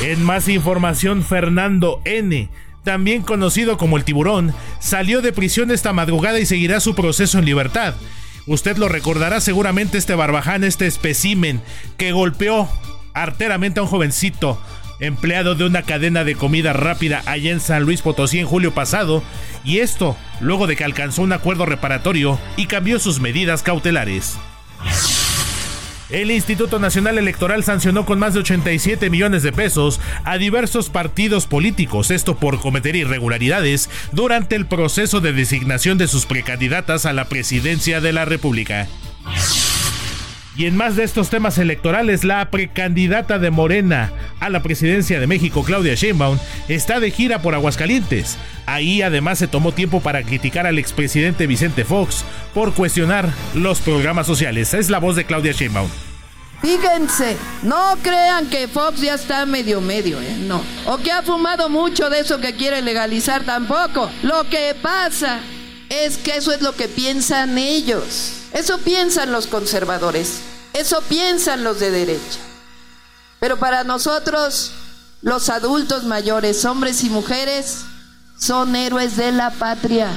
En 0.00 0.20
más 0.24 0.48
información, 0.48 1.22
Fernando 1.22 2.00
N 2.04 2.48
también 2.84 3.22
conocido 3.22 3.76
como 3.76 3.96
el 3.96 4.04
tiburón, 4.04 4.54
salió 4.80 5.20
de 5.20 5.32
prisión 5.32 5.70
esta 5.70 5.92
madrugada 5.92 6.38
y 6.38 6.46
seguirá 6.46 6.80
su 6.80 6.94
proceso 6.94 7.38
en 7.38 7.44
libertad. 7.44 7.94
Usted 8.46 8.78
lo 8.78 8.88
recordará 8.88 9.40
seguramente 9.40 9.98
este 9.98 10.14
barbaján, 10.14 10.64
este 10.64 10.86
especímen 10.86 11.60
que 11.98 12.12
golpeó 12.12 12.68
arteramente 13.12 13.80
a 13.80 13.82
un 13.82 13.88
jovencito 13.88 14.58
empleado 15.00 15.54
de 15.54 15.64
una 15.64 15.82
cadena 15.82 16.24
de 16.24 16.34
comida 16.34 16.72
rápida 16.72 17.22
allá 17.26 17.50
en 17.50 17.60
San 17.60 17.82
Luis 17.82 18.02
Potosí 18.02 18.38
en 18.38 18.46
julio 18.46 18.74
pasado, 18.74 19.22
y 19.64 19.78
esto 19.78 20.16
luego 20.40 20.66
de 20.66 20.76
que 20.76 20.84
alcanzó 20.84 21.22
un 21.22 21.32
acuerdo 21.32 21.66
reparatorio 21.66 22.38
y 22.56 22.66
cambió 22.66 22.98
sus 22.98 23.20
medidas 23.20 23.62
cautelares. 23.62 24.38
El 26.10 26.30
Instituto 26.30 26.78
Nacional 26.78 27.18
Electoral 27.18 27.64
sancionó 27.64 28.06
con 28.06 28.18
más 28.18 28.32
de 28.32 28.40
87 28.40 29.10
millones 29.10 29.42
de 29.42 29.52
pesos 29.52 30.00
a 30.24 30.38
diversos 30.38 30.88
partidos 30.88 31.46
políticos, 31.46 32.10
esto 32.10 32.34
por 32.36 32.60
cometer 32.60 32.96
irregularidades 32.96 33.90
durante 34.12 34.56
el 34.56 34.64
proceso 34.64 35.20
de 35.20 35.34
designación 35.34 35.98
de 35.98 36.08
sus 36.08 36.24
precandidatas 36.24 37.04
a 37.04 37.12
la 37.12 37.26
presidencia 37.26 38.00
de 38.00 38.14
la 38.14 38.24
República. 38.24 38.88
Y 40.58 40.66
en 40.66 40.76
más 40.76 40.96
de 40.96 41.04
estos 41.04 41.30
temas 41.30 41.56
electorales, 41.58 42.24
la 42.24 42.50
precandidata 42.50 43.38
de 43.38 43.52
Morena 43.52 44.10
a 44.40 44.50
la 44.50 44.60
presidencia 44.60 45.20
de 45.20 45.28
México, 45.28 45.62
Claudia 45.62 45.94
Sheinbaum, 45.94 46.36
está 46.66 46.98
de 46.98 47.12
gira 47.12 47.40
por 47.40 47.54
Aguascalientes. 47.54 48.36
Ahí 48.66 49.00
además 49.00 49.38
se 49.38 49.46
tomó 49.46 49.70
tiempo 49.70 50.00
para 50.00 50.24
criticar 50.24 50.66
al 50.66 50.80
expresidente 50.80 51.46
Vicente 51.46 51.84
Fox 51.84 52.24
por 52.54 52.74
cuestionar 52.74 53.32
los 53.54 53.78
programas 53.78 54.26
sociales. 54.26 54.74
Es 54.74 54.90
la 54.90 54.98
voz 54.98 55.14
de 55.14 55.26
Claudia 55.26 55.52
Sheinbaum. 55.52 55.88
Fíjense, 56.60 57.36
no 57.62 57.96
crean 58.02 58.50
que 58.50 58.66
Fox 58.66 59.00
ya 59.00 59.14
está 59.14 59.46
medio 59.46 59.80
medio, 59.80 60.20
¿eh? 60.20 60.38
No. 60.40 60.60
O 60.86 60.98
que 60.98 61.12
ha 61.12 61.22
fumado 61.22 61.68
mucho 61.68 62.10
de 62.10 62.18
eso 62.18 62.40
que 62.40 62.56
quiere 62.56 62.82
legalizar 62.82 63.44
tampoco. 63.44 64.10
Lo 64.24 64.42
que 64.50 64.74
pasa 64.82 65.38
es 65.88 66.18
que 66.18 66.36
eso 66.36 66.52
es 66.52 66.62
lo 66.62 66.72
que 66.72 66.88
piensan 66.88 67.58
ellos. 67.58 68.37
Eso 68.52 68.78
piensan 68.78 69.32
los 69.32 69.46
conservadores. 69.46 70.40
Eso 70.72 71.02
piensan 71.08 71.64
los 71.64 71.80
de 71.80 71.90
derecha. 71.90 72.40
Pero 73.40 73.58
para 73.58 73.84
nosotros, 73.84 74.72
los 75.22 75.48
adultos 75.48 76.04
mayores, 76.04 76.64
hombres 76.64 77.04
y 77.04 77.10
mujeres, 77.10 77.84
son 78.38 78.76
héroes 78.76 79.16
de 79.16 79.32
la 79.32 79.50
patria. 79.50 80.08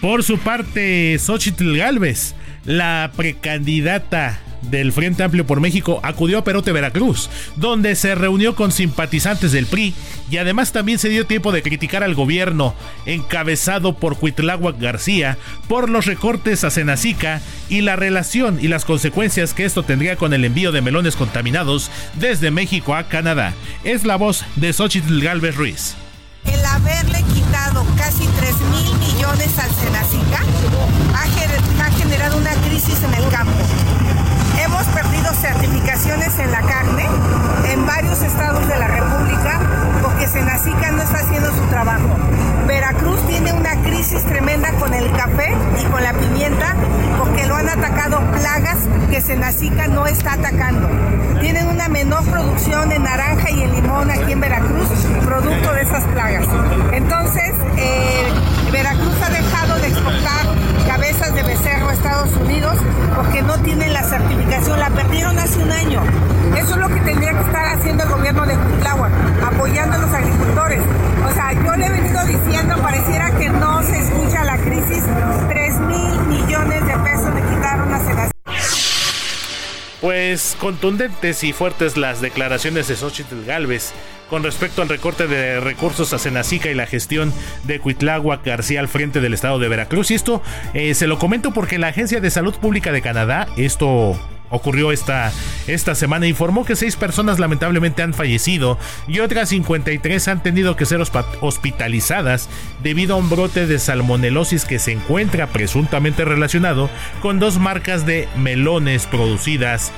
Por 0.00 0.22
su 0.22 0.38
parte, 0.38 1.18
Xochitl 1.18 1.76
Galvez, 1.76 2.34
la 2.64 3.10
precandidata 3.16 4.40
del 4.70 4.92
Frente 4.92 5.22
Amplio 5.22 5.46
por 5.46 5.60
México 5.60 6.00
acudió 6.02 6.38
a 6.38 6.44
Perote, 6.44 6.72
Veracruz, 6.72 7.30
donde 7.56 7.94
se 7.94 8.14
reunió 8.14 8.54
con 8.54 8.72
simpatizantes 8.72 9.52
del 9.52 9.66
PRI 9.66 9.94
y 10.30 10.38
además 10.38 10.72
también 10.72 10.98
se 10.98 11.08
dio 11.08 11.26
tiempo 11.26 11.52
de 11.52 11.62
criticar 11.62 12.02
al 12.02 12.14
gobierno 12.14 12.74
encabezado 13.04 13.94
por 13.94 14.16
Cuitláhuac 14.16 14.78
García 14.78 15.38
por 15.68 15.88
los 15.88 16.06
recortes 16.06 16.64
a 16.64 16.70
Senacica 16.70 17.40
y 17.68 17.80
la 17.80 17.96
relación 17.96 18.58
y 18.60 18.68
las 18.68 18.84
consecuencias 18.84 19.54
que 19.54 19.64
esto 19.64 19.82
tendría 19.82 20.16
con 20.16 20.32
el 20.32 20.44
envío 20.44 20.72
de 20.72 20.82
melones 20.82 21.16
contaminados 21.16 21.90
desde 22.14 22.50
México 22.50 22.94
a 22.94 23.04
Canadá. 23.08 23.54
Es 23.84 24.04
la 24.04 24.16
voz 24.16 24.44
de 24.56 24.72
Xochitl 24.72 25.20
Galvez 25.20 25.56
Ruiz. 25.56 25.96
El 26.44 26.64
haberle 26.64 27.22
quitado 27.34 27.84
casi 27.96 28.24
3 28.38 28.54
mil 28.70 28.98
millones 28.98 29.58
al 29.58 29.70
Senacica 29.70 30.44
ha 31.80 31.90
generado 31.90 32.38
una 32.38 32.52
crisis 32.68 33.02
en 33.02 33.14
el 33.14 33.28
campo 33.30 33.65
Certificaciones 35.34 36.38
en 36.38 36.50
la 36.52 36.62
carne 36.62 37.04
en 37.70 37.84
varios 37.84 38.22
estados 38.22 38.66
de 38.68 38.78
la 38.78 38.86
República 38.86 39.60
porque 40.02 40.26
Senacica 40.28 40.90
no 40.92 41.02
está 41.02 41.18
haciendo 41.18 41.52
su 41.52 41.62
trabajo. 41.66 42.08
Veracruz 42.66 43.20
tiene 43.26 43.52
una 43.52 43.74
crisis 43.82 44.24
tremenda 44.24 44.72
con 44.72 44.94
el 44.94 45.10
café 45.12 45.52
y 45.80 45.84
con 45.86 46.02
la 46.02 46.12
pimienta 46.12 46.74
porque 47.18 47.46
lo 47.46 47.56
han 47.56 47.68
atacado 47.68 48.20
plagas 48.32 48.78
que 49.10 49.20
Senacica 49.20 49.88
no 49.88 50.06
está 50.06 50.34
atacando. 50.34 50.88
Tienen 51.40 51.66
una 51.68 51.88
menor 51.88 52.24
producción 52.24 52.92
en 52.92 53.02
naranja 53.02 53.50
y 53.50 53.62
en 53.62 53.72
limón 53.72 54.10
aquí 54.10 54.32
en 54.32 54.40
Veracruz, 54.40 54.88
producto 55.24 55.72
de 55.72 55.82
esas 55.82 56.04
plagas. 56.04 56.46
Entonces, 56.92 57.52
eh, 57.76 58.32
Veracruz 58.72 59.16
ha 59.22 59.30
dejado 59.30 59.76
de 59.80 59.88
exportar 59.88 60.46
becerro 61.56 61.88
a 61.88 61.92
Estados 61.92 62.36
Unidos 62.36 62.76
porque 63.14 63.42
no 63.42 63.58
tienen 63.60 63.92
la 63.92 64.02
certificación, 64.02 64.78
la 64.78 64.90
perdieron 64.90 65.38
hace 65.38 65.58
un 65.62 65.70
año. 65.70 66.02
Eso 66.56 66.74
es 66.74 66.76
lo 66.76 66.88
que 66.88 67.00
tendría 67.00 67.32
que 67.32 67.40
estar 67.40 67.66
haciendo 67.76 68.04
el 68.04 68.10
gobierno 68.10 68.46
de 68.46 68.54
Cuitláhuac, 68.56 69.12
apoyando 69.44 69.96
a 69.96 69.98
los 69.98 70.12
agricultores. 70.12 70.82
O 71.28 71.32
sea, 71.32 71.52
yo 71.52 71.76
le 71.76 71.86
he 71.86 71.90
venido 71.90 72.24
diciendo, 72.24 72.76
pareciera 72.82 73.30
que 73.32 73.48
no 73.48 73.82
se 73.82 73.98
escucha 73.98 74.44
la 74.44 74.58
crisis, 74.58 75.02
Pues 80.00 80.56
contundentes 80.60 81.42
y 81.42 81.52
fuertes 81.52 81.96
las 81.96 82.20
declaraciones 82.20 82.88
de 82.88 82.96
Xochitl 82.96 83.44
Galvez 83.46 83.92
con 84.28 84.42
respecto 84.42 84.82
al 84.82 84.88
recorte 84.88 85.26
de 85.26 85.60
recursos 85.60 86.12
a 86.12 86.18
Senacica 86.18 86.70
y 86.70 86.74
la 86.74 86.86
gestión 86.86 87.32
de 87.64 87.80
Cuitláhuac 87.80 88.44
García 88.44 88.80
al 88.80 88.88
frente 88.88 89.20
del 89.20 89.34
estado 89.34 89.58
de 89.58 89.68
Veracruz. 89.68 90.10
Y 90.10 90.14
esto 90.14 90.42
eh, 90.74 90.94
se 90.94 91.06
lo 91.06 91.18
comento 91.18 91.52
porque 91.52 91.78
la 91.78 91.88
Agencia 91.88 92.20
de 92.20 92.30
Salud 92.30 92.54
Pública 92.54 92.92
de 92.92 93.02
Canadá, 93.02 93.46
esto 93.56 94.18
ocurrió 94.50 94.92
esta, 94.92 95.32
esta 95.66 95.94
semana. 95.94 96.26
Informó 96.26 96.64
que 96.64 96.76
seis 96.76 96.96
personas 96.96 97.38
lamentablemente 97.38 98.02
han 98.02 98.14
fallecido 98.14 98.78
y 99.08 99.20
otras 99.20 99.48
53 99.50 100.28
han 100.28 100.42
tenido 100.42 100.76
que 100.76 100.86
ser 100.86 101.00
hospitalizadas 101.40 102.48
debido 102.82 103.14
a 103.14 103.18
un 103.18 103.30
brote 103.30 103.66
de 103.66 103.78
salmonelosis 103.78 104.64
que 104.64 104.78
se 104.78 104.92
encuentra 104.92 105.48
presuntamente 105.48 106.24
relacionado 106.24 106.90
con 107.20 107.38
dos 107.38 107.58
marcas 107.58 108.06
de 108.06 108.28
melones 108.36 109.06
producidas 109.06 109.92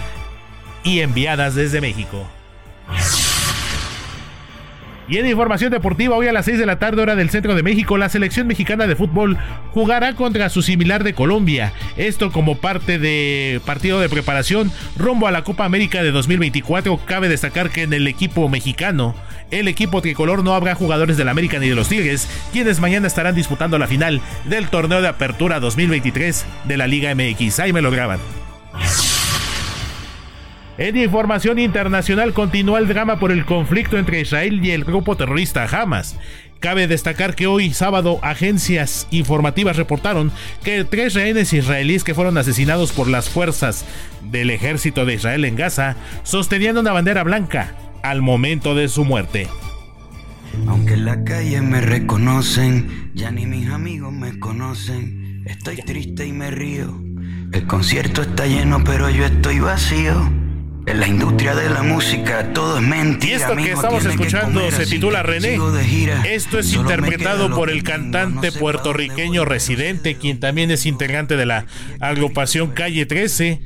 y 0.84 1.00
enviadas 1.00 1.54
desde 1.54 1.80
México. 1.80 2.28
Y 5.08 5.16
en 5.16 5.26
información 5.26 5.70
deportiva, 5.70 6.16
hoy 6.16 6.26
a 6.26 6.32
las 6.32 6.44
6 6.44 6.58
de 6.58 6.66
la 6.66 6.78
tarde 6.78 7.00
hora 7.00 7.16
del 7.16 7.30
centro 7.30 7.54
de 7.54 7.62
México, 7.62 7.96
la 7.96 8.10
selección 8.10 8.46
mexicana 8.46 8.86
de 8.86 8.94
fútbol 8.94 9.38
jugará 9.72 10.14
contra 10.14 10.50
su 10.50 10.60
similar 10.60 11.02
de 11.02 11.14
Colombia. 11.14 11.72
Esto 11.96 12.30
como 12.30 12.58
parte 12.58 12.98
de 12.98 13.62
partido 13.64 14.00
de 14.00 14.10
preparación 14.10 14.70
rumbo 14.96 15.26
a 15.26 15.30
la 15.30 15.44
Copa 15.44 15.64
América 15.64 16.02
de 16.02 16.10
2024. 16.10 16.98
Cabe 17.06 17.30
destacar 17.30 17.70
que 17.70 17.84
en 17.84 17.94
el 17.94 18.06
equipo 18.06 18.50
mexicano, 18.50 19.14
el 19.50 19.66
equipo 19.66 20.02
tricolor 20.02 20.44
no 20.44 20.54
habrá 20.54 20.74
jugadores 20.74 21.16
del 21.16 21.28
América 21.28 21.58
ni 21.58 21.70
de 21.70 21.74
los 21.74 21.88
Tigres, 21.88 22.28
quienes 22.52 22.80
mañana 22.80 23.06
estarán 23.06 23.34
disputando 23.34 23.78
la 23.78 23.86
final 23.86 24.20
del 24.44 24.68
torneo 24.68 25.00
de 25.00 25.08
apertura 25.08 25.58
2023 25.58 26.44
de 26.64 26.76
la 26.76 26.86
Liga 26.86 27.14
MX. 27.14 27.60
Ahí 27.60 27.72
me 27.72 27.80
lo 27.80 27.90
graban. 27.90 28.18
En 30.78 30.96
información 30.96 31.58
internacional 31.58 32.32
continúa 32.32 32.78
el 32.78 32.86
drama 32.86 33.18
por 33.18 33.32
el 33.32 33.44
conflicto 33.44 33.98
entre 33.98 34.20
Israel 34.20 34.64
y 34.64 34.70
el 34.70 34.84
grupo 34.84 35.16
terrorista 35.16 35.64
Hamas. 35.64 36.16
Cabe 36.60 36.86
destacar 36.86 37.34
que 37.34 37.48
hoy 37.48 37.74
sábado 37.74 38.20
agencias 38.22 39.08
informativas 39.10 39.76
reportaron 39.76 40.30
que 40.62 40.84
tres 40.84 41.14
rehenes 41.14 41.52
israelíes 41.52 42.04
que 42.04 42.14
fueron 42.14 42.38
asesinados 42.38 42.92
por 42.92 43.08
las 43.08 43.28
fuerzas 43.28 43.84
del 44.30 44.50
ejército 44.50 45.04
de 45.04 45.14
Israel 45.14 45.44
en 45.44 45.56
Gaza 45.56 45.96
sostenían 46.22 46.78
una 46.78 46.92
bandera 46.92 47.24
blanca 47.24 47.74
al 48.04 48.22
momento 48.22 48.76
de 48.76 48.86
su 48.86 49.04
muerte. 49.04 49.48
Aunque 50.68 50.94
en 50.94 51.06
la 51.06 51.24
calle 51.24 51.60
me 51.60 51.80
reconocen, 51.80 53.10
ya 53.14 53.32
ni 53.32 53.46
mis 53.46 53.68
amigos 53.68 54.12
me 54.12 54.38
conocen, 54.38 55.42
estoy 55.44 55.78
triste 55.78 56.24
y 56.24 56.32
me 56.32 56.52
río. 56.52 57.02
El 57.52 57.66
concierto 57.66 58.22
está 58.22 58.46
lleno 58.46 58.84
pero 58.84 59.10
yo 59.10 59.24
estoy 59.24 59.58
vacío. 59.58 60.47
En 60.88 61.00
la 61.00 61.06
industria 61.06 61.54
de 61.54 61.68
la 61.68 61.82
música 61.82 62.52
todo 62.54 62.78
es 62.78 62.82
mentira. 62.82 63.32
Y 63.32 63.34
esto 63.34 63.56
que 63.56 63.72
estamos 63.72 64.04
escuchando 64.06 64.70
se 64.70 64.86
titula 64.86 65.22
René. 65.22 65.58
Esto 66.24 66.58
es 66.58 66.72
interpretado 66.72 67.54
por 67.54 67.68
el 67.68 67.82
cantante 67.82 68.52
puertorriqueño 68.52 69.44
residente, 69.44 70.14
quien 70.14 70.40
también 70.40 70.70
es 70.70 70.86
integrante 70.86 71.36
de 71.36 71.44
la 71.44 71.66
agrupación 72.00 72.70
Calle 72.70 73.04
13 73.04 73.60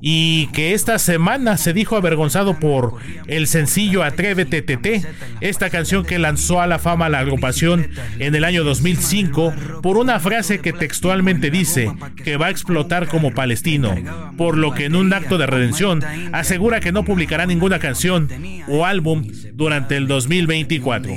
y 0.00 0.48
que 0.48 0.74
esta 0.74 0.98
semana 0.98 1.56
se 1.56 1.72
dijo 1.72 1.96
avergonzado 1.96 2.58
por 2.58 2.94
el 3.26 3.46
sencillo 3.46 4.02
Atrévete 4.02 4.62
TT, 4.62 5.06
esta 5.40 5.70
canción 5.70 6.04
que 6.04 6.18
lanzó 6.18 6.60
a 6.60 6.66
la 6.66 6.78
fama 6.78 7.08
la 7.08 7.20
agrupación 7.20 7.88
en 8.18 8.34
el 8.34 8.44
año 8.44 8.64
2005 8.64 9.54
por 9.82 9.96
una 9.96 10.20
frase 10.20 10.58
que 10.58 10.72
textualmente 10.72 11.50
dice 11.50 11.92
que 12.22 12.36
va 12.36 12.46
a 12.46 12.50
explotar 12.50 13.08
como 13.08 13.32
palestino, 13.32 13.94
por 14.36 14.56
lo 14.56 14.74
que 14.74 14.86
en 14.86 14.96
un 14.96 15.12
acto 15.12 15.38
de 15.38 15.46
redención 15.46 16.02
asegura 16.32 16.80
que 16.80 16.92
no 16.92 17.04
publicará 17.04 17.46
ninguna 17.46 17.78
canción 17.78 18.28
o 18.68 18.84
álbum 18.84 19.26
durante 19.54 19.96
el 19.96 20.06
2024. 20.06 21.12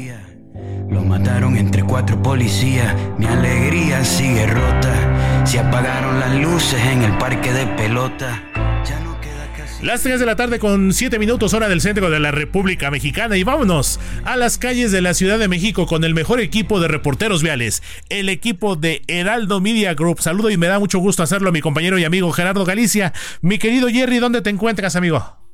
Lo 0.89 1.03
mataron 1.03 1.57
entre 1.57 1.83
cuatro 1.83 2.21
policías, 2.21 2.95
mi 3.17 3.25
alegría 3.25 4.03
sigue 4.05 4.47
rota. 4.47 5.16
Se 5.47 5.59
apagaron 5.59 6.19
las 6.19 6.35
luces 6.35 6.77
en 6.91 7.03
el 7.03 7.17
parque 7.17 7.53
de 7.53 7.65
pelota. 7.67 8.43
Las 9.81 10.03
3 10.03 10.19
de 10.19 10.25
la 10.25 10.35
tarde 10.35 10.59
con 10.59 10.91
7 10.91 11.17
minutos 11.19 11.53
hora 11.53 11.69
del 11.69 11.79
centro 11.79 12.09
de 12.09 12.19
la 12.19 12.31
República 12.31 12.91
Mexicana 12.91 13.37
y 13.37 13.43
vámonos 13.43 13.97
a 14.25 14.35
las 14.35 14.57
calles 14.57 14.91
de 14.91 14.99
la 15.01 15.13
Ciudad 15.13 15.39
de 15.39 15.47
México 15.47 15.85
con 15.85 16.03
el 16.03 16.13
mejor 16.13 16.41
equipo 16.41 16.81
de 16.81 16.89
reporteros 16.89 17.43
viales, 17.43 17.81
el 18.09 18.27
equipo 18.27 18.75
de 18.75 19.03
Heraldo 19.07 19.61
Media 19.61 19.93
Group. 19.93 20.19
Saludo 20.19 20.49
y 20.49 20.57
me 20.57 20.67
da 20.67 20.79
mucho 20.79 20.99
gusto 20.99 21.23
hacerlo 21.23 21.47
a 21.47 21.53
mi 21.53 21.61
compañero 21.61 21.97
y 21.97 22.03
amigo 22.03 22.29
Gerardo 22.33 22.65
Galicia. 22.65 23.13
Mi 23.39 23.57
querido 23.57 23.87
Jerry, 23.87 24.19
¿dónde 24.19 24.41
te 24.41 24.49
encuentras, 24.49 24.97
amigo? 24.97 25.46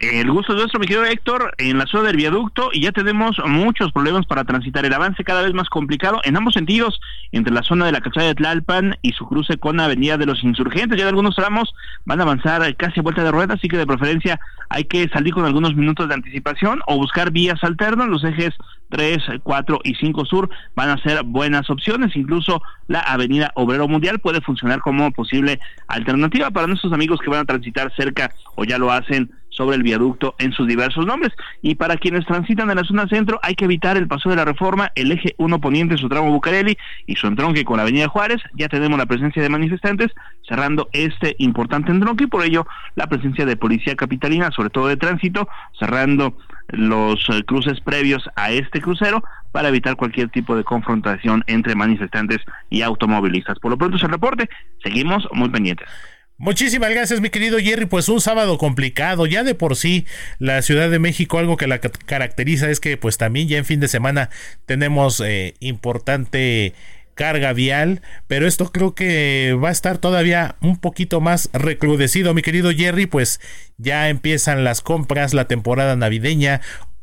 El 0.00 0.30
gusto 0.30 0.52
es 0.52 0.58
nuestro, 0.58 0.78
mi 0.78 0.86
querido 0.86 1.04
Héctor, 1.04 1.54
en 1.58 1.76
la 1.76 1.86
zona 1.86 2.06
del 2.06 2.16
viaducto 2.16 2.70
y 2.72 2.82
ya 2.82 2.92
tenemos 2.92 3.36
muchos 3.44 3.90
problemas 3.90 4.26
para 4.26 4.44
transitar. 4.44 4.86
El 4.86 4.94
avance 4.94 5.24
cada 5.24 5.42
vez 5.42 5.52
más 5.54 5.68
complicado 5.68 6.20
en 6.22 6.36
ambos 6.36 6.54
sentidos, 6.54 7.00
entre 7.32 7.52
la 7.52 7.64
zona 7.64 7.86
de 7.86 7.90
la 7.90 8.00
calzada 8.00 8.28
de 8.28 8.36
Tlalpan 8.36 8.96
y 9.02 9.10
su 9.10 9.26
cruce 9.26 9.58
con 9.58 9.78
la 9.78 9.86
avenida 9.86 10.16
de 10.16 10.26
los 10.26 10.44
insurgentes. 10.44 10.96
Ya 10.96 11.02
de 11.02 11.10
algunos 11.10 11.34
tramos 11.34 11.74
van 12.04 12.20
a 12.20 12.22
avanzar 12.22 12.76
casi 12.76 13.00
a 13.00 13.02
vuelta 13.02 13.24
de 13.24 13.32
rueda, 13.32 13.54
así 13.54 13.66
que 13.66 13.76
de 13.76 13.88
preferencia 13.88 14.38
hay 14.68 14.84
que 14.84 15.08
salir 15.08 15.34
con 15.34 15.44
algunos 15.44 15.74
minutos 15.74 16.06
de 16.06 16.14
anticipación 16.14 16.80
o 16.86 16.96
buscar 16.96 17.32
vías 17.32 17.58
alternas. 17.64 18.06
Los 18.06 18.22
ejes 18.22 18.54
3, 18.90 19.18
4 19.42 19.80
y 19.82 19.96
5 19.96 20.24
sur 20.26 20.48
van 20.76 20.90
a 20.90 21.02
ser 21.02 21.24
buenas 21.24 21.68
opciones. 21.70 22.14
Incluso 22.14 22.62
la 22.86 23.00
avenida 23.00 23.50
Obrero 23.56 23.88
Mundial 23.88 24.20
puede 24.20 24.42
funcionar 24.42 24.78
como 24.78 25.10
posible 25.10 25.58
alternativa 25.88 26.52
para 26.52 26.68
nuestros 26.68 26.92
amigos 26.92 27.18
que 27.18 27.30
van 27.30 27.40
a 27.40 27.46
transitar 27.46 27.92
cerca 27.96 28.30
o 28.54 28.62
ya 28.62 28.78
lo 28.78 28.92
hacen 28.92 29.32
sobre 29.58 29.76
el 29.76 29.82
viaducto 29.82 30.36
en 30.38 30.52
sus 30.52 30.66
diversos 30.68 31.04
nombres. 31.04 31.32
Y 31.60 31.74
para 31.74 31.96
quienes 31.96 32.24
transitan 32.24 32.70
en 32.70 32.76
la 32.76 32.84
zona 32.84 33.08
centro, 33.08 33.40
hay 33.42 33.56
que 33.56 33.64
evitar 33.64 33.96
el 33.96 34.06
paso 34.06 34.30
de 34.30 34.36
la 34.36 34.44
reforma, 34.44 34.92
el 34.94 35.10
eje 35.12 35.34
1 35.36 35.60
poniente, 35.60 35.98
su 35.98 36.08
tramo 36.08 36.30
Bucareli 36.30 36.78
y 37.06 37.16
su 37.16 37.26
entronque 37.26 37.64
con 37.64 37.76
la 37.76 37.82
avenida 37.82 38.08
Juárez. 38.08 38.40
Ya 38.54 38.68
tenemos 38.68 38.96
la 38.98 39.06
presencia 39.06 39.42
de 39.42 39.48
manifestantes 39.48 40.12
cerrando 40.48 40.88
este 40.92 41.34
importante 41.38 41.90
entronque 41.90 42.24
y 42.24 42.28
por 42.28 42.44
ello 42.44 42.66
la 42.94 43.08
presencia 43.08 43.44
de 43.44 43.56
policía 43.56 43.96
capitalina, 43.96 44.50
sobre 44.52 44.70
todo 44.70 44.86
de 44.86 44.96
tránsito, 44.96 45.48
cerrando 45.78 46.38
los 46.68 47.28
eh, 47.30 47.42
cruces 47.44 47.80
previos 47.80 48.28
a 48.36 48.52
este 48.52 48.80
crucero 48.80 49.24
para 49.52 49.68
evitar 49.68 49.96
cualquier 49.96 50.28
tipo 50.28 50.54
de 50.54 50.64
confrontación 50.64 51.42
entre 51.46 51.74
manifestantes 51.74 52.38
y 52.70 52.82
automovilistas. 52.82 53.58
Por 53.58 53.72
lo 53.72 53.78
pronto 53.78 53.96
es 53.96 54.02
el 54.04 54.10
reporte, 54.10 54.48
seguimos 54.82 55.26
muy 55.32 55.48
pendientes. 55.48 55.88
Muchísimas 56.40 56.90
gracias, 56.90 57.20
mi 57.20 57.30
querido 57.30 57.58
Jerry. 57.58 57.86
Pues 57.86 58.08
un 58.08 58.20
sábado 58.20 58.58
complicado. 58.58 59.26
Ya 59.26 59.42
de 59.42 59.56
por 59.56 59.74
sí, 59.74 60.06
la 60.38 60.62
Ciudad 60.62 60.88
de 60.88 61.00
México, 61.00 61.38
algo 61.38 61.56
que 61.56 61.66
la 61.66 61.80
caracteriza 61.80 62.70
es 62.70 62.78
que, 62.78 62.96
pues 62.96 63.18
también 63.18 63.48
ya 63.48 63.58
en 63.58 63.64
fin 63.64 63.80
de 63.80 63.88
semana 63.88 64.30
tenemos 64.64 65.20
eh, 65.20 65.54
importante 65.58 66.74
carga 67.14 67.52
vial, 67.52 68.02
pero 68.28 68.46
esto 68.46 68.70
creo 68.70 68.94
que 68.94 69.58
va 69.60 69.70
a 69.70 69.72
estar 69.72 69.98
todavía 69.98 70.54
un 70.60 70.76
poquito 70.76 71.20
más 71.20 71.50
recrudecido, 71.52 72.32
mi 72.32 72.42
querido 72.42 72.70
Jerry, 72.70 73.06
pues 73.06 73.40
ya 73.76 74.08
empiezan 74.08 74.62
las 74.62 74.82
compras, 74.82 75.34
la 75.34 75.48
temporada 75.48 75.96
navideña, 75.96 76.60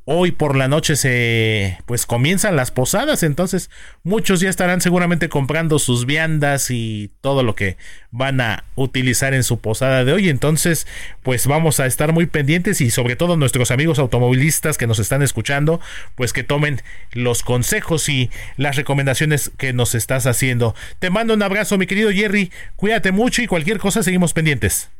Hoy 0.07 0.31
por 0.31 0.55
la 0.55 0.67
noche 0.67 0.95
se 0.95 1.79
pues 1.87 2.05
comienzan 2.05 2.55
las 2.55 2.69
posadas, 2.69 3.23
entonces 3.23 3.71
muchos 4.03 4.39
ya 4.39 4.51
estarán 4.51 4.79
seguramente 4.79 5.29
comprando 5.29 5.79
sus 5.79 6.05
viandas 6.05 6.69
y 6.69 7.09
todo 7.21 7.41
lo 7.41 7.55
que 7.55 7.77
van 8.11 8.39
a 8.39 8.65
utilizar 8.75 9.33
en 9.33 9.43
su 9.43 9.59
posada 9.59 10.05
de 10.05 10.13
hoy. 10.13 10.29
Entonces, 10.29 10.85
pues 11.23 11.47
vamos 11.47 11.79
a 11.79 11.87
estar 11.87 12.13
muy 12.13 12.27
pendientes 12.27 12.81
y 12.81 12.91
sobre 12.91 13.15
todo 13.15 13.35
nuestros 13.35 13.71
amigos 13.71 13.97
automovilistas 13.97 14.77
que 14.77 14.85
nos 14.85 14.99
están 14.99 15.23
escuchando, 15.23 15.81
pues 16.13 16.33
que 16.33 16.43
tomen 16.43 16.83
los 17.11 17.41
consejos 17.41 18.07
y 18.07 18.29
las 18.57 18.75
recomendaciones 18.75 19.51
que 19.57 19.73
nos 19.73 19.95
estás 19.95 20.27
haciendo. 20.27 20.75
Te 20.99 21.09
mando 21.09 21.33
un 21.33 21.41
abrazo, 21.41 21.79
mi 21.79 21.87
querido 21.87 22.11
Jerry. 22.11 22.51
Cuídate 22.75 23.11
mucho 23.11 23.41
y 23.41 23.47
cualquier 23.47 23.79
cosa 23.79 24.03
seguimos 24.03 24.33
pendientes. 24.33 24.91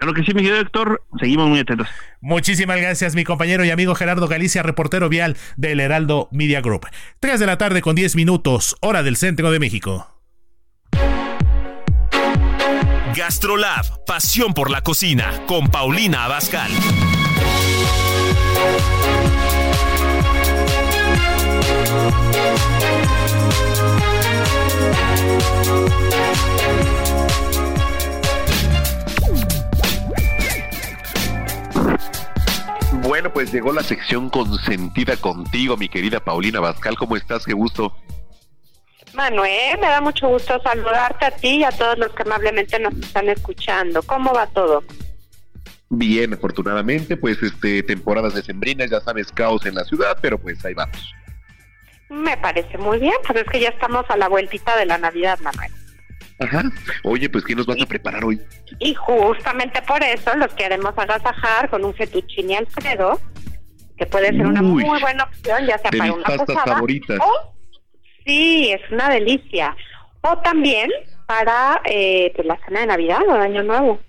Claro 0.00 0.14
que 0.14 0.22
sí, 0.24 0.32
mi 0.32 0.40
querido 0.40 0.58
Héctor, 0.58 1.04
seguimos 1.18 1.46
muy 1.46 1.58
atentos. 1.58 1.86
Muchísimas 2.22 2.80
gracias, 2.80 3.14
mi 3.14 3.22
compañero 3.22 3.66
y 3.66 3.70
amigo 3.70 3.94
Gerardo 3.94 4.28
Galicia, 4.28 4.62
reportero 4.62 5.10
vial 5.10 5.36
del 5.58 5.78
Heraldo 5.78 6.30
Media 6.32 6.62
Group. 6.62 6.86
3 7.20 7.38
de 7.38 7.44
la 7.44 7.58
tarde 7.58 7.82
con 7.82 7.94
10 7.94 8.16
minutos, 8.16 8.76
hora 8.80 9.02
del 9.02 9.16
centro 9.16 9.50
de 9.50 9.58
México. 9.58 10.22
Gastrolab, 13.14 14.06
pasión 14.06 14.54
por 14.54 14.70
la 14.70 14.80
cocina, 14.80 15.32
con 15.46 15.68
Paulina 15.68 16.24
Abascal. 16.24 16.70
Bueno, 33.10 33.32
pues 33.32 33.52
llegó 33.52 33.72
la 33.72 33.82
sección 33.82 34.30
consentida 34.30 35.16
contigo, 35.16 35.76
mi 35.76 35.88
querida 35.88 36.20
Paulina 36.20 36.60
Bascal. 36.60 36.94
¿Cómo 36.96 37.16
estás? 37.16 37.44
Qué 37.44 37.54
gusto. 37.54 37.92
Manuel, 39.14 39.80
me 39.80 39.88
da 39.88 40.00
mucho 40.00 40.28
gusto 40.28 40.62
saludarte 40.62 41.24
a 41.24 41.32
ti 41.32 41.56
y 41.56 41.64
a 41.64 41.72
todos 41.72 41.98
los 41.98 42.12
que 42.12 42.22
amablemente 42.22 42.78
nos 42.78 42.94
están 42.94 43.28
escuchando. 43.28 44.00
¿Cómo 44.04 44.32
va 44.32 44.46
todo? 44.46 44.84
Bien, 45.88 46.34
afortunadamente, 46.34 47.16
pues 47.16 47.42
este 47.42 47.82
temporadas 47.82 48.32
decembrinas, 48.32 48.88
ya 48.88 49.00
sabes, 49.00 49.32
caos 49.32 49.66
en 49.66 49.74
la 49.74 49.82
ciudad, 49.82 50.16
pero 50.22 50.38
pues 50.38 50.64
ahí 50.64 50.74
vamos. 50.74 51.12
Me 52.10 52.36
parece 52.36 52.78
muy 52.78 53.00
bien, 53.00 53.14
pues 53.26 53.40
es 53.40 53.50
que 53.50 53.58
ya 53.58 53.70
estamos 53.70 54.04
a 54.08 54.16
la 54.16 54.28
vueltita 54.28 54.76
de 54.76 54.86
la 54.86 54.98
Navidad, 54.98 55.36
Manuel. 55.40 55.72
Ajá. 56.40 56.62
Oye, 57.04 57.28
pues 57.28 57.44
¿qué 57.44 57.54
nos 57.54 57.66
vas 57.66 57.80
a 57.80 57.86
preparar 57.86 58.24
hoy? 58.24 58.40
Y 58.78 58.94
justamente 58.94 59.82
por 59.82 60.02
eso 60.02 60.34
los 60.36 60.52
queremos 60.54 60.92
agasajar 60.96 61.68
con 61.68 61.84
un 61.84 61.94
fettuccine 61.94 62.56
alfredo, 62.56 63.20
que 63.96 64.06
puede 64.06 64.28
ser 64.28 64.46
una 64.46 64.62
muy 64.62 64.84
buena 64.84 65.24
opción, 65.24 65.66
ya 65.66 65.78
sea 65.78 65.90
para 65.90 66.12
una 66.12 66.24
pastas 66.24 66.56
favoritas. 66.64 67.18
O, 67.20 67.54
sí, 68.24 68.70
es 68.72 68.80
una 68.90 69.10
delicia. 69.10 69.76
O 70.22 70.38
también 70.38 70.90
para 71.26 71.80
eh, 71.84 72.32
pues 72.34 72.46
la 72.46 72.58
cena 72.64 72.80
de 72.80 72.86
Navidad 72.86 73.20
o 73.28 73.34
de 73.34 73.40
Año 73.40 73.62
Nuevo. 73.62 74.00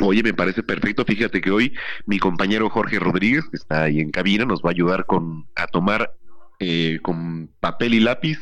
Oye, 0.00 0.22
me 0.22 0.34
parece 0.34 0.62
perfecto. 0.62 1.04
Fíjate 1.04 1.40
que 1.40 1.50
hoy 1.50 1.74
mi 2.06 2.18
compañero 2.18 2.68
Jorge 2.70 2.98
Rodríguez, 2.98 3.44
que 3.50 3.56
está 3.56 3.84
ahí 3.84 4.00
en 4.00 4.10
cabina, 4.10 4.44
nos 4.44 4.62
va 4.62 4.70
a 4.70 4.72
ayudar 4.72 5.06
con 5.06 5.46
a 5.54 5.66
tomar 5.66 6.14
eh, 6.58 6.98
con 7.02 7.50
papel 7.60 7.94
y 7.94 8.00
lápiz 8.00 8.38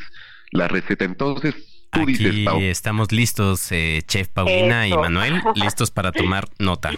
la 0.52 0.68
receta. 0.68 1.04
Entonces, 1.04 1.54
Aquí 1.92 2.66
estamos 2.66 3.10
listos, 3.10 3.72
eh, 3.72 4.02
Chef 4.06 4.28
Paulina 4.28 4.86
y 4.86 4.92
Manuel, 4.92 5.42
listos 5.54 5.90
para 5.90 6.12
tomar 6.12 6.48
nota. 6.58 6.92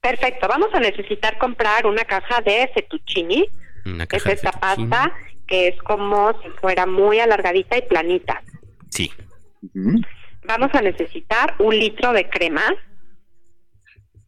Perfecto, 0.00 0.46
vamos 0.48 0.68
a 0.72 0.80
necesitar 0.80 1.38
comprar 1.38 1.86
una 1.86 2.04
caja 2.04 2.40
de 2.42 2.70
fettuccini. 2.72 3.46
Una 3.84 4.06
es 4.10 4.26
esta 4.26 4.52
pasta 4.52 5.12
que 5.46 5.68
es 5.68 5.82
como 5.82 6.32
si 6.42 6.48
fuera 6.60 6.86
muy 6.86 7.18
alargadita 7.18 7.76
y 7.76 7.82
planita. 7.82 8.42
Sí. 8.90 9.10
Vamos 10.44 10.70
a 10.74 10.82
necesitar 10.82 11.56
un 11.58 11.76
litro 11.76 12.12
de 12.12 12.28
crema. 12.28 12.62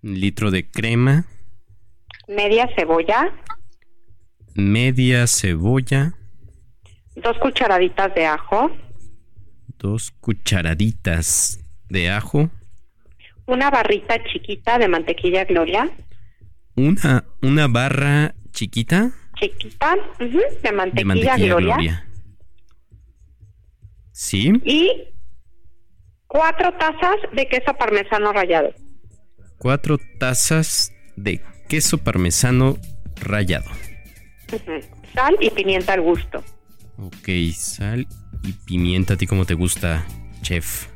Un 0.03 0.19
litro 0.19 0.51
de 0.51 0.69
crema. 0.69 1.25
Media 2.27 2.69
cebolla. 2.75 3.33
Media 4.55 5.27
cebolla. 5.27 6.15
Dos 7.17 7.39
cucharaditas 7.39 8.15
de 8.15 8.27
ajo 8.27 8.71
dos 9.81 10.13
cucharaditas 10.21 11.59
de 11.89 12.11
ajo. 12.11 12.51
Una 13.47 13.71
barrita 13.71 14.23
chiquita 14.33 14.79
de 14.79 14.87
mantequilla 14.89 15.45
Gloria. 15.45 15.91
Una, 16.77 17.25
una 17.43 17.67
barra 17.67 18.35
chiquita. 18.53 19.11
Chiquita, 19.41 19.97
de, 20.19 20.73
mantequilla 20.73 21.37
Gloria. 21.37 22.07
Sí. 24.13 24.53
Y 24.65 25.09
cuatro 26.27 26.73
tazas 26.79 27.17
de 27.33 27.49
queso 27.49 27.75
parmesano 27.75 28.33
rallado. 28.33 28.75
Cuatro 29.59 29.99
tazas 30.19 30.93
de 31.17 31.41
queso 31.69 31.99
parmesano 31.99 32.77
rallado. 33.17 33.71
Sal 35.15 35.37
y 35.41 35.51
pimienta 35.51 35.95
al 35.95 36.03
gusto. 36.03 36.45
Ok, 36.99 37.29
sal 37.55 38.07
y 38.43 38.53
pimienta. 38.53 39.15
¿A 39.15 39.17
ti 39.17 39.27
cómo 39.27 39.45
te 39.45 39.55
gusta, 39.55 40.05
chef? 40.43 40.87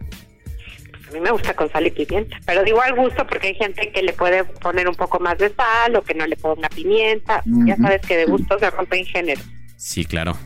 A 1.08 1.12
mí 1.12 1.20
me 1.20 1.30
gusta 1.30 1.54
con 1.54 1.70
sal 1.70 1.86
y 1.86 1.90
pimienta, 1.90 2.38
pero 2.44 2.64
digo 2.64 2.80
al 2.82 2.94
gusto 2.96 3.26
porque 3.26 3.48
hay 3.48 3.54
gente 3.54 3.92
que 3.92 4.02
le 4.02 4.12
puede 4.12 4.44
poner 4.44 4.88
un 4.88 4.94
poco 4.94 5.20
más 5.20 5.38
de 5.38 5.50
sal 5.54 5.94
o 5.96 6.02
que 6.02 6.14
no 6.14 6.26
le 6.26 6.36
ponga 6.36 6.68
pimienta. 6.68 7.42
Ya 7.66 7.76
sabes 7.76 8.00
que 8.02 8.16
de 8.16 8.24
gusto 8.24 8.58
se 8.58 8.96
en 8.96 9.06
género. 9.06 9.40
Sí, 9.76 10.04
claro. 10.04 10.36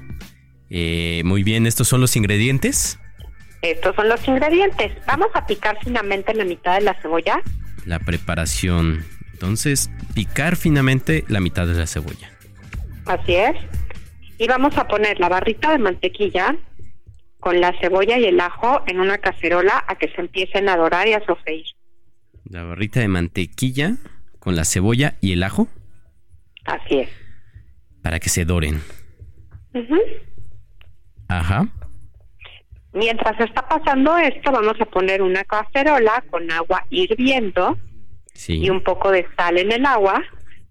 Eh, 0.68 1.22
muy 1.24 1.42
bien, 1.42 1.66
¿estos 1.66 1.88
son 1.88 2.01
los 2.01 2.16
ingredientes? 2.16 2.99
Estos 3.62 3.96
son 3.96 4.09
los 4.09 4.26
ingredientes. 4.28 4.92
Vamos 5.07 5.28
a 5.34 5.46
picar 5.46 5.78
finamente 5.82 6.34
la 6.34 6.44
mitad 6.44 6.74
de 6.74 6.82
la 6.82 6.94
cebolla. 7.01 7.40
La 7.86 7.99
preparación. 7.99 9.05
Entonces, 9.32 9.90
picar 10.14 10.57
finamente 10.57 11.24
la 11.28 11.40
mitad 11.40 11.66
de 11.66 11.74
la 11.74 11.86
cebolla. 11.86 12.30
Así 13.07 13.34
es 13.34 13.57
y 14.38 14.46
vamos 14.46 14.76
a 14.78 14.86
poner 14.86 15.18
la 15.20 15.28
barrita 15.28 15.72
de 15.72 15.78
mantequilla 15.78 16.57
con 17.41 17.61
la 17.61 17.72
cebolla 17.80 18.18
y 18.18 18.24
el 18.24 18.41
ajo 18.41 18.82
en 18.86 19.01
una 19.01 19.18
cacerola 19.18 19.84
a 19.86 19.97
que 19.97 20.09
se 20.11 20.20
empiecen 20.20 20.68
a 20.68 20.76
dorar 20.76 21.07
y 21.09 21.14
a 21.14 21.24
sofreír. 21.24 21.66
La 22.45 22.64
barrita 22.64 23.01
de 23.01 23.09
mantequilla 23.09 23.97
con 24.39 24.57
la 24.57 24.64
cebolla 24.64 25.16
y 25.20 25.32
el 25.32 25.43
ajo. 25.43 25.68
Así 26.64 27.01
es. 27.01 27.09
Para 28.03 28.18
que 28.18 28.28
se 28.28 28.45
doren. 28.45 28.82
Ajá. 31.28 31.68
Mientras 32.93 33.39
está 33.39 33.68
pasando 33.68 34.16
esto, 34.16 34.51
vamos 34.51 34.80
a 34.80 34.86
poner 34.86 35.22
una 35.22 35.45
cacerola 35.45 36.24
con 36.30 36.51
agua 36.51 36.84
hirviendo 36.91 37.78
y 38.47 38.70
un 38.70 38.82
poco 38.82 39.11
de 39.11 39.26
sal 39.36 39.59
en 39.59 39.72
el 39.72 39.84
agua 39.84 40.22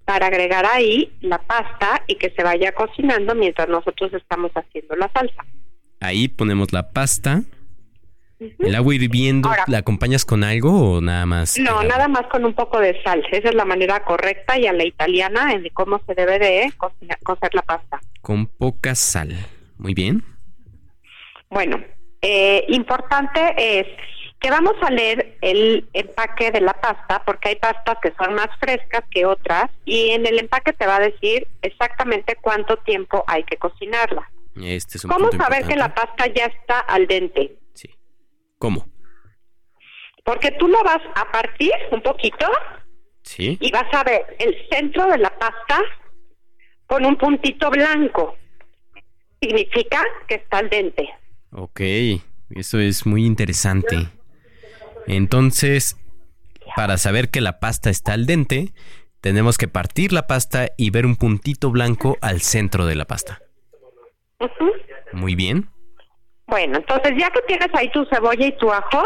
para 0.05 0.27
agregar 0.27 0.65
ahí 0.65 1.13
la 1.21 1.37
pasta 1.37 2.01
y 2.07 2.15
que 2.15 2.31
se 2.31 2.43
vaya 2.43 2.71
cocinando 2.71 3.35
mientras 3.35 3.67
nosotros 3.67 4.13
estamos 4.13 4.51
haciendo 4.53 4.95
la 4.95 5.11
salsa. 5.13 5.45
Ahí 5.99 6.27
ponemos 6.27 6.73
la 6.73 6.91
pasta. 6.91 7.43
El 8.39 8.75
agua 8.75 8.93
hirviendo, 8.93 9.49
¿la 9.65 9.79
acompañas 9.79 10.23
con 10.23 10.43
algo 10.43 10.97
o 10.97 11.01
nada 11.01 11.25
más? 11.25 11.57
No, 11.57 11.81
nada 11.83 12.07
más 12.07 12.27
con 12.27 12.45
un 12.45 12.53
poco 12.53 12.79
de 12.79 13.01
sal. 13.01 13.25
Esa 13.31 13.49
es 13.49 13.55
la 13.55 13.65
manera 13.65 14.03
correcta 14.03 14.59
y 14.59 14.67
a 14.67 14.73
la 14.73 14.85
italiana 14.85 15.53
en 15.53 15.67
cómo 15.73 15.99
se 16.05 16.13
debe 16.13 16.37
de 16.37 16.71
cocer 16.77 17.55
la 17.55 17.63
pasta. 17.63 17.99
Con 18.21 18.45
poca 18.45 18.93
sal. 18.93 19.33
Muy 19.79 19.95
bien. 19.95 20.23
Bueno, 21.49 21.83
eh, 22.21 22.65
importante 22.67 23.55
es 23.57 23.87
que 24.39 24.51
vamos 24.51 24.75
a 24.81 24.91
leer 24.91 25.37
el 25.41 25.89
empaque 25.93 26.51
de 26.51 26.61
la 26.61 26.73
pasta 26.73 27.23
porque 27.25 27.49
hay 27.49 27.55
pastas 27.55 27.97
que 28.01 28.13
son 28.17 28.35
más 28.35 28.49
frescas 28.59 29.01
que 29.09 29.25
otras 29.25 29.65
y 29.83 30.09
en 30.09 30.25
el 30.27 30.39
empaque 30.39 30.73
te 30.73 30.85
va 30.85 30.97
a 30.97 30.99
decir 30.99 31.47
exactamente 31.61 32.37
cuánto 32.39 32.77
tiempo 32.77 33.23
hay 33.27 33.43
que 33.43 33.57
cocinarla. 33.57 34.29
Este 34.55 34.97
es 34.97 35.05
un 35.05 35.11
¿Cómo 35.11 35.31
saber 35.31 35.65
que 35.65 35.75
la 35.75 35.93
pasta 35.93 36.27
ya 36.27 36.45
está 36.45 36.79
al 36.79 37.07
dente? 37.07 37.57
Sí. 37.73 37.89
¿Cómo? 38.59 38.87
Porque 40.23 40.51
tú 40.51 40.67
lo 40.67 40.83
vas 40.83 41.01
a 41.15 41.31
partir 41.31 41.71
un 41.91 42.01
poquito 42.01 42.47
sí. 43.23 43.57
y 43.59 43.71
vas 43.71 43.91
a 43.93 44.03
ver 44.03 44.35
el 44.39 44.55
centro 44.69 45.05
de 45.07 45.17
la 45.17 45.29
pasta 45.37 45.79
con 46.85 47.05
un 47.05 47.17
puntito 47.17 47.69
blanco. 47.69 48.35
Significa 49.41 50.03
que 50.27 50.35
está 50.35 50.59
al 50.59 50.69
dente. 50.69 51.09
Ok, 51.51 51.81
eso 52.49 52.79
es 52.79 53.05
muy 53.05 53.25
interesante. 53.25 54.09
Entonces, 55.07 55.97
para 56.75 56.97
saber 56.97 57.29
que 57.29 57.41
la 57.41 57.59
pasta 57.59 57.89
está 57.89 58.13
al 58.13 58.25
dente, 58.25 58.73
tenemos 59.21 59.57
que 59.57 59.67
partir 59.67 60.13
la 60.13 60.27
pasta 60.27 60.67
y 60.77 60.89
ver 60.89 61.05
un 61.05 61.15
puntito 61.15 61.71
blanco 61.71 62.17
al 62.21 62.41
centro 62.41 62.85
de 62.85 62.95
la 62.95 63.05
pasta. 63.05 63.41
Muy 65.13 65.35
bien. 65.35 65.69
Bueno, 66.47 66.77
entonces 66.77 67.13
ya 67.17 67.29
que 67.31 67.41
tienes 67.47 67.69
ahí 67.73 67.89
tu 67.91 68.05
cebolla 68.05 68.45
y 68.45 68.57
tu 68.57 68.71
ajo, 68.71 69.03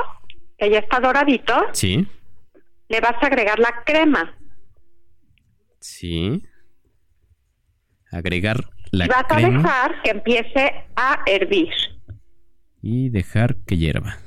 que 0.58 0.70
ya 0.70 0.80
está 0.80 1.00
doradito, 1.00 1.54
Sí, 1.72 2.08
le 2.90 3.00
vas 3.00 3.16
a 3.22 3.26
agregar 3.28 3.58
la 3.60 3.84
crema. 3.86 4.36
sí. 5.80 6.44
Agregar 8.12 8.66
la 8.92 9.06
y 9.06 9.08
vas 9.08 9.24
a 9.24 9.28
crema 9.28 9.58
dejar 9.62 10.02
que 10.04 10.10
empiece 10.12 10.86
a 10.98 11.22
hervir. 11.26 11.70
y 12.82 13.08
dejar 13.10 13.56
que 13.66 13.78
hierva. 13.78 14.18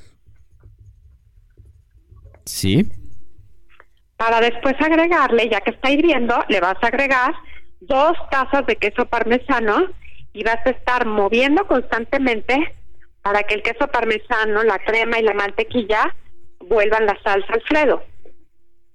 Sí, 2.44 2.90
Para 4.16 4.40
después 4.40 4.74
agregarle, 4.80 5.48
ya 5.50 5.60
que 5.60 5.70
está 5.70 5.90
hirviendo, 5.90 6.44
le 6.48 6.60
vas 6.60 6.76
a 6.82 6.86
agregar 6.86 7.34
dos 7.80 8.12
tazas 8.30 8.66
de 8.66 8.76
queso 8.76 9.06
parmesano 9.06 9.86
y 10.32 10.44
vas 10.44 10.58
a 10.66 10.70
estar 10.70 11.06
moviendo 11.06 11.66
constantemente 11.66 12.74
para 13.22 13.42
que 13.42 13.54
el 13.54 13.62
queso 13.62 13.88
parmesano, 13.88 14.62
la 14.62 14.78
crema 14.78 15.18
y 15.18 15.22
la 15.22 15.34
mantequilla 15.34 16.14
vuelvan 16.68 17.06
la 17.06 17.16
salsa 17.22 17.52
Alfredo. 17.54 18.02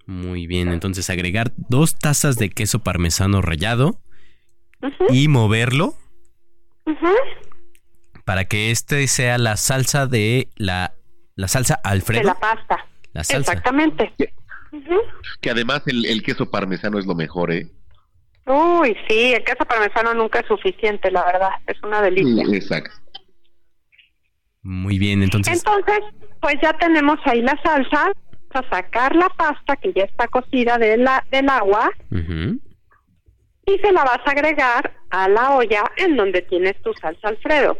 muy 0.05 0.47
bien. 0.47 0.69
Entonces 0.69 1.09
agregar 1.09 1.51
dos 1.55 1.97
tazas 1.97 2.35
de 2.37 2.49
queso 2.49 2.79
parmesano 2.79 3.41
rallado 3.41 3.99
y 5.09 5.27
moverlo 5.27 5.93
para 8.25 8.45
que 8.45 8.71
este 8.71 9.07
sea 9.07 9.37
la 9.37 9.57
salsa 9.57 10.07
de 10.07 10.49
la, 10.55 10.93
la 11.35 11.47
salsa 11.47 11.75
De 11.83 11.89
Alfredo. 11.89 12.23
la 12.23 12.35
pasta. 12.35 12.85
La 13.13 13.23
salsa. 13.23 13.51
Exactamente. 13.53 14.13
Que 15.41 15.49
además 15.49 15.83
el, 15.87 16.05
el 16.05 16.21
queso 16.23 16.49
parmesano 16.49 16.99
es 16.99 17.05
lo 17.05 17.15
mejor, 17.15 17.51
¿eh? 17.51 17.67
Uy, 18.45 18.95
sí, 19.07 19.33
el 19.33 19.43
queso 19.43 19.65
parmesano 19.65 20.13
nunca 20.13 20.39
es 20.39 20.47
suficiente, 20.47 21.11
la 21.11 21.23
verdad. 21.25 21.49
Es 21.67 21.81
una 21.83 22.01
delicia. 22.01 22.43
Exacto. 22.55 22.91
Muy 24.61 24.99
bien, 24.99 25.23
entonces 25.23 25.57
Entonces, 25.57 25.99
pues 26.41 26.55
ya 26.61 26.73
tenemos 26.73 27.17
ahí 27.25 27.41
la 27.41 27.59
salsa. 27.63 28.11
Vamos 28.51 28.67
a 28.71 28.75
sacar 28.75 29.15
la 29.15 29.29
pasta 29.29 29.75
que 29.75 29.93
ya 29.93 30.03
está 30.03 30.27
cocida 30.27 30.77
de 30.77 30.97
la, 30.97 31.23
del 31.31 31.47
agua 31.49 31.91
y 32.11 33.77
se 33.77 33.91
la 33.91 34.03
vas 34.03 34.19
a 34.25 34.31
agregar 34.31 34.95
a 35.11 35.29
la 35.29 35.51
olla 35.51 35.83
en 35.97 36.17
donde 36.17 36.41
tienes 36.41 36.81
tu 36.81 36.91
salsa 36.95 37.27
Alfredo. 37.27 37.77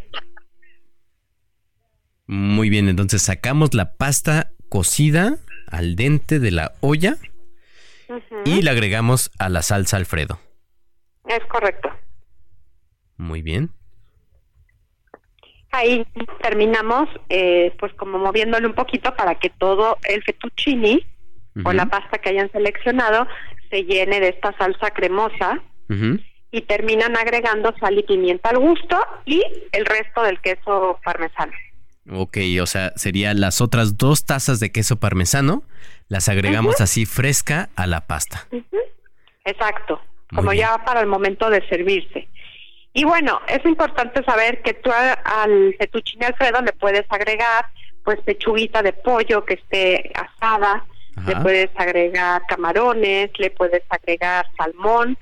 muy 2.28 2.70
bien, 2.70 2.88
entonces 2.88 3.22
sacamos 3.22 3.74
la 3.74 3.96
pasta 3.96 4.52
cocida 4.70 5.36
al 5.66 5.96
dente 5.96 6.38
de 6.38 6.50
la 6.50 6.72
olla 6.80 7.16
y 8.46 8.62
la 8.62 8.70
agregamos 8.70 9.30
a 9.38 9.50
la 9.50 9.62
salsa 9.62 9.98
Alfredo. 9.98 10.40
Es 11.26 11.44
correcto. 11.46 11.90
Muy 13.16 13.42
bien. 13.42 13.70
Ahí 15.72 16.04
terminamos, 16.42 17.08
eh, 17.28 17.74
pues 17.78 17.92
como 17.94 18.18
moviéndole 18.18 18.66
un 18.66 18.74
poquito 18.74 19.14
para 19.14 19.36
que 19.36 19.50
todo 19.50 19.98
el 20.04 20.22
fettuccini 20.24 21.06
o 21.64 21.72
la 21.72 21.86
pasta 21.86 22.18
que 22.18 22.30
hayan 22.30 22.50
seleccionado 22.50 23.26
se 23.70 23.84
llene 23.84 24.20
de 24.20 24.28
esta 24.28 24.56
salsa 24.56 24.90
cremosa 24.90 25.62
y 26.52 26.62
terminan 26.62 27.16
agregando 27.16 27.74
sal 27.78 27.98
y 27.98 28.02
pimienta 28.02 28.50
al 28.50 28.58
gusto 28.58 28.98
y 29.26 29.44
el 29.72 29.84
resto 29.84 30.22
del 30.22 30.40
queso 30.40 30.98
parmesano. 31.04 31.52
Ok, 32.08 32.38
o 32.60 32.66
sea, 32.66 32.92
sería 32.96 33.34
las 33.34 33.60
otras 33.60 33.96
dos 33.98 34.24
tazas 34.24 34.58
de 34.60 34.72
queso 34.72 34.96
parmesano, 34.96 35.62
las 36.08 36.28
agregamos 36.28 36.80
así 36.80 37.06
fresca 37.06 37.68
a 37.76 37.86
la 37.86 38.06
pasta. 38.06 38.46
Exacto, 39.44 40.00
Muy 40.30 40.36
como 40.36 40.50
bien. 40.50 40.62
ya 40.66 40.84
para 40.84 41.00
el 41.00 41.06
momento 41.06 41.50
de 41.50 41.66
servirse. 41.68 42.28
Y 42.92 43.04
bueno, 43.04 43.40
es 43.48 43.64
importante 43.64 44.24
saber 44.24 44.62
que 44.62 44.74
tú 44.74 44.90
al 44.92 45.74
fettuccine 45.78 46.26
Alfredo 46.26 46.60
le 46.62 46.72
puedes 46.72 47.04
agregar 47.10 47.66
pues 48.04 48.18
pechuguita 48.22 48.82
de 48.82 48.92
pollo 48.92 49.44
que 49.44 49.54
esté 49.54 50.10
asada, 50.14 50.84
le 51.26 51.36
puedes 51.36 51.70
agregar 51.76 52.42
camarones, 52.48 53.30
le 53.38 53.50
puedes 53.50 53.82
agregar 53.90 54.46
salmón, 54.56 55.18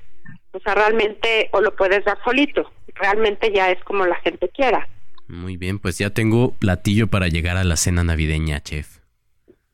o 0.53 0.59
sea, 0.59 0.73
realmente, 0.73 1.49
o 1.51 1.61
lo 1.61 1.75
puedes 1.75 2.05
dar 2.05 2.17
solito, 2.23 2.71
realmente 2.95 3.51
ya 3.53 3.69
es 3.69 3.83
como 3.83 4.05
la 4.05 4.15
gente 4.15 4.49
quiera. 4.49 4.87
Muy 5.29 5.57
bien, 5.57 5.77
pues 5.77 5.99
ya 5.99 6.09
tengo 6.09 6.53
platillo 6.53 7.05
para 7.05 7.27
llegar 7.27 7.55
a 7.55 7.63
la 7.63 7.75
cena 7.75 8.03
navideña, 8.03 8.61
chef. 8.61 8.97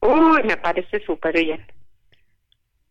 Uy, 0.01 0.43
me 0.43 0.57
parece 0.57 0.99
súper 1.05 1.33
bien. 1.33 1.65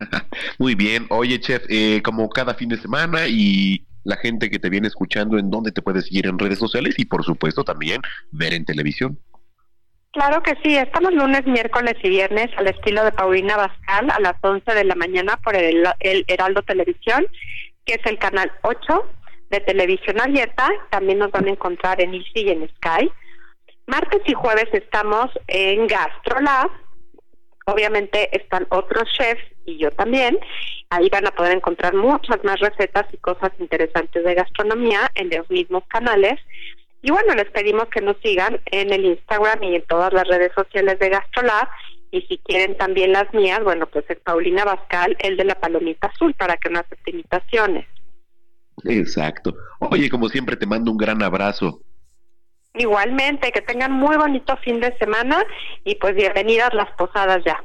Muy 0.58 0.74
bien. 0.74 1.06
Oye, 1.10 1.38
chef, 1.40 1.62
eh, 1.68 2.00
como 2.02 2.30
cada 2.30 2.54
fin 2.54 2.70
de 2.70 2.78
semana 2.78 3.26
y 3.28 3.84
la 4.02 4.16
gente 4.16 4.48
que 4.48 4.58
te 4.58 4.70
viene 4.70 4.88
escuchando, 4.88 5.36
¿en 5.36 5.50
dónde 5.50 5.72
te 5.72 5.82
puedes 5.82 6.06
seguir 6.06 6.26
en 6.26 6.38
redes 6.38 6.58
sociales? 6.58 6.94
Y 6.98 7.04
por 7.04 7.22
supuesto 7.22 7.64
también 7.64 8.00
ver 8.30 8.54
en 8.54 8.64
televisión. 8.64 9.18
Claro 10.12 10.42
que 10.42 10.54
sí, 10.62 10.74
estamos 10.74 11.12
lunes, 11.12 11.44
miércoles 11.44 11.96
y 12.02 12.08
viernes 12.08 12.48
al 12.56 12.68
estilo 12.68 13.04
de 13.04 13.12
Paulina 13.12 13.58
Bascal 13.58 14.10
a 14.10 14.20
las 14.20 14.36
11 14.40 14.72
de 14.72 14.84
la 14.84 14.94
mañana 14.94 15.36
por 15.36 15.54
el, 15.54 15.84
el 16.00 16.24
Heraldo 16.28 16.62
Televisión, 16.62 17.26
que 17.84 17.94
es 17.94 18.06
el 18.06 18.18
canal 18.18 18.50
8 18.62 19.04
de 19.50 19.60
televisión 19.60 20.20
abierta. 20.20 20.68
También 20.90 21.18
nos 21.18 21.30
van 21.30 21.46
a 21.46 21.50
encontrar 21.50 22.00
en 22.00 22.14
Easy 22.14 22.40
y 22.40 22.50
en 22.50 22.68
Sky. 22.76 23.10
Martes 23.86 24.22
y 24.26 24.32
jueves 24.32 24.68
estamos 24.72 25.30
en 25.48 25.86
GastroLab. 25.86 26.70
Obviamente 27.66 28.28
están 28.36 28.66
otros 28.70 29.04
chefs 29.12 29.42
y 29.64 29.78
yo 29.78 29.90
también. 29.90 30.38
Ahí 30.90 31.08
van 31.10 31.26
a 31.26 31.32
poder 31.32 31.56
encontrar 31.56 31.94
muchas 31.94 32.42
más 32.44 32.60
recetas 32.60 33.06
y 33.12 33.16
cosas 33.18 33.52
interesantes 33.58 34.24
de 34.24 34.34
gastronomía 34.34 35.10
en 35.14 35.30
los 35.30 35.48
mismos 35.50 35.84
canales. 35.88 36.40
Y 37.02 37.10
bueno, 37.10 37.34
les 37.34 37.50
pedimos 37.50 37.86
que 37.88 38.00
nos 38.00 38.16
sigan 38.22 38.60
en 38.66 38.92
el 38.92 39.04
Instagram 39.04 39.62
y 39.62 39.76
en 39.76 39.82
todas 39.82 40.12
las 40.12 40.26
redes 40.26 40.52
sociales 40.54 40.98
de 40.98 41.10
GastroLab. 41.10 41.68
Y 42.10 42.22
si 42.22 42.38
quieren 42.38 42.76
también 42.76 43.12
las 43.12 43.32
mías, 43.34 43.62
bueno, 43.62 43.86
pues 43.86 44.04
es 44.08 44.18
Paulina 44.20 44.64
Bascal, 44.64 45.16
el 45.18 45.36
de 45.36 45.44
la 45.44 45.56
palomita 45.56 46.06
azul, 46.06 46.32
para 46.34 46.56
que 46.56 46.70
no 46.70 46.78
acepten 46.78 47.14
imitaciones. 47.14 47.86
Exacto. 48.84 49.54
Oye, 49.78 50.10
como 50.10 50.28
siempre, 50.28 50.56
te 50.56 50.66
mando 50.66 50.90
un 50.90 50.96
gran 50.96 51.22
abrazo. 51.22 51.80
Igualmente, 52.74 53.52
que 53.52 53.62
tengan 53.62 53.92
muy 53.92 54.16
bonito 54.16 54.56
fin 54.58 54.80
de 54.80 54.96
semana 54.98 55.44
y 55.84 55.94
pues 55.94 56.16
bienvenidas 56.16 56.74
las 56.74 56.90
posadas 56.96 57.42
ya. 57.44 57.62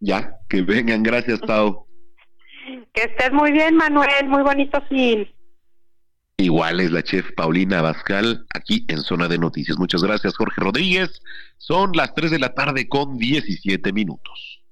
Ya, 0.00 0.38
que 0.48 0.62
vengan. 0.62 1.02
Gracias, 1.02 1.40
Pau. 1.40 1.86
Que 2.92 3.04
estés 3.04 3.32
muy 3.32 3.50
bien, 3.50 3.76
Manuel, 3.76 4.28
muy 4.28 4.42
bonito 4.42 4.82
fin. 4.90 5.26
Igual 6.36 6.80
es 6.80 6.92
la 6.92 7.02
chef 7.02 7.32
Paulina 7.34 7.80
Bascal 7.82 8.46
aquí 8.54 8.84
en 8.88 9.00
Zona 9.00 9.26
de 9.26 9.38
Noticias. 9.38 9.78
Muchas 9.78 10.02
gracias, 10.02 10.36
Jorge 10.36 10.60
Rodríguez. 10.60 11.20
Son 11.56 11.92
las 11.94 12.14
3 12.14 12.30
de 12.30 12.38
la 12.38 12.54
tarde 12.54 12.88
con 12.88 13.16
17 13.16 13.92
minutos. 13.92 14.62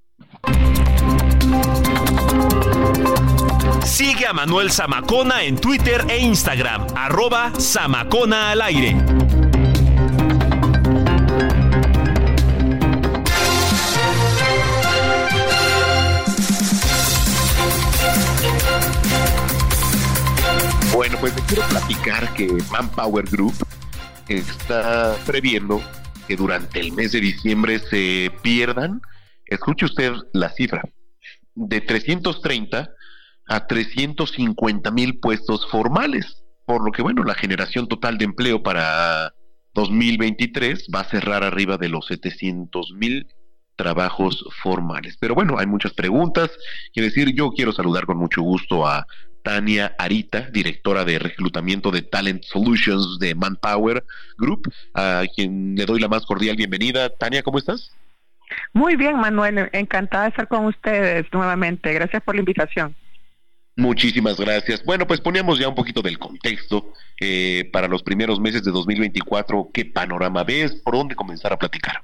Sigue 3.84 4.26
a 4.26 4.32
Manuel 4.32 4.70
Zamacona 4.70 5.42
en 5.44 5.56
Twitter 5.56 6.04
e 6.08 6.18
Instagram, 6.18 6.86
arroba 6.94 7.52
Zamacona 7.58 8.50
al 8.52 8.62
aire. 8.62 8.96
Bueno, 20.92 21.18
pues 21.20 21.34
les 21.34 21.44
quiero 21.44 21.62
platicar 21.68 22.32
que 22.34 22.48
Manpower 22.70 23.24
Group 23.26 23.54
está 24.28 25.16
previendo 25.26 25.82
que 26.26 26.36
durante 26.36 26.80
el 26.80 26.92
mes 26.92 27.12
de 27.12 27.20
diciembre 27.20 27.78
se 27.78 28.32
pierdan, 28.42 29.00
escuche 29.44 29.86
usted 29.86 30.12
la 30.32 30.50
cifra, 30.50 30.82
de 31.54 31.80
330 31.80 32.90
a 33.46 33.66
350 33.66 34.90
mil 34.90 35.18
puestos 35.18 35.66
formales, 35.70 36.42
por 36.64 36.84
lo 36.84 36.92
que 36.92 37.02
bueno, 37.02 37.22
la 37.24 37.34
generación 37.34 37.86
total 37.86 38.18
de 38.18 38.24
empleo 38.24 38.62
para 38.62 39.32
2023 39.74 40.88
va 40.94 41.00
a 41.00 41.04
cerrar 41.04 41.44
arriba 41.44 41.76
de 41.76 41.88
los 41.88 42.06
700 42.06 42.92
mil 42.94 43.26
trabajos 43.76 44.44
formales. 44.62 45.16
Pero 45.20 45.34
bueno, 45.34 45.58
hay 45.58 45.66
muchas 45.66 45.92
preguntas. 45.92 46.50
Quiero 46.92 47.08
decir, 47.08 47.34
yo 47.34 47.50
quiero 47.50 47.72
saludar 47.72 48.06
con 48.06 48.16
mucho 48.16 48.42
gusto 48.42 48.86
a 48.86 49.06
Tania 49.42 49.94
Arita, 49.98 50.50
directora 50.50 51.04
de 51.04 51.20
reclutamiento 51.20 51.92
de 51.92 52.02
Talent 52.02 52.42
Solutions 52.42 53.18
de 53.20 53.34
Manpower 53.34 54.04
Group, 54.38 54.72
a 54.94 55.22
quien 55.34 55.76
le 55.76 55.84
doy 55.84 56.00
la 56.00 56.08
más 56.08 56.26
cordial 56.26 56.56
bienvenida. 56.56 57.10
Tania, 57.10 57.42
¿cómo 57.44 57.58
estás? 57.58 57.92
Muy 58.72 58.96
bien, 58.96 59.16
Manuel. 59.18 59.68
Encantada 59.72 60.24
de 60.24 60.30
estar 60.30 60.48
con 60.48 60.66
ustedes 60.66 61.26
nuevamente. 61.32 61.92
Gracias 61.92 62.22
por 62.22 62.34
la 62.34 62.40
invitación. 62.40 62.96
Muchísimas 63.76 64.40
gracias. 64.40 64.82
Bueno, 64.84 65.06
pues 65.06 65.20
poníamos 65.20 65.58
ya 65.58 65.68
un 65.68 65.74
poquito 65.74 66.00
del 66.00 66.18
contexto 66.18 66.92
eh, 67.20 67.68
para 67.72 67.88
los 67.88 68.02
primeros 68.02 68.40
meses 68.40 68.64
de 68.64 68.70
2024. 68.70 69.70
¿Qué 69.72 69.84
panorama 69.84 70.44
ves? 70.44 70.76
¿Por 70.76 70.94
dónde 70.94 71.14
comenzar 71.14 71.52
a 71.52 71.58
platicar? 71.58 72.02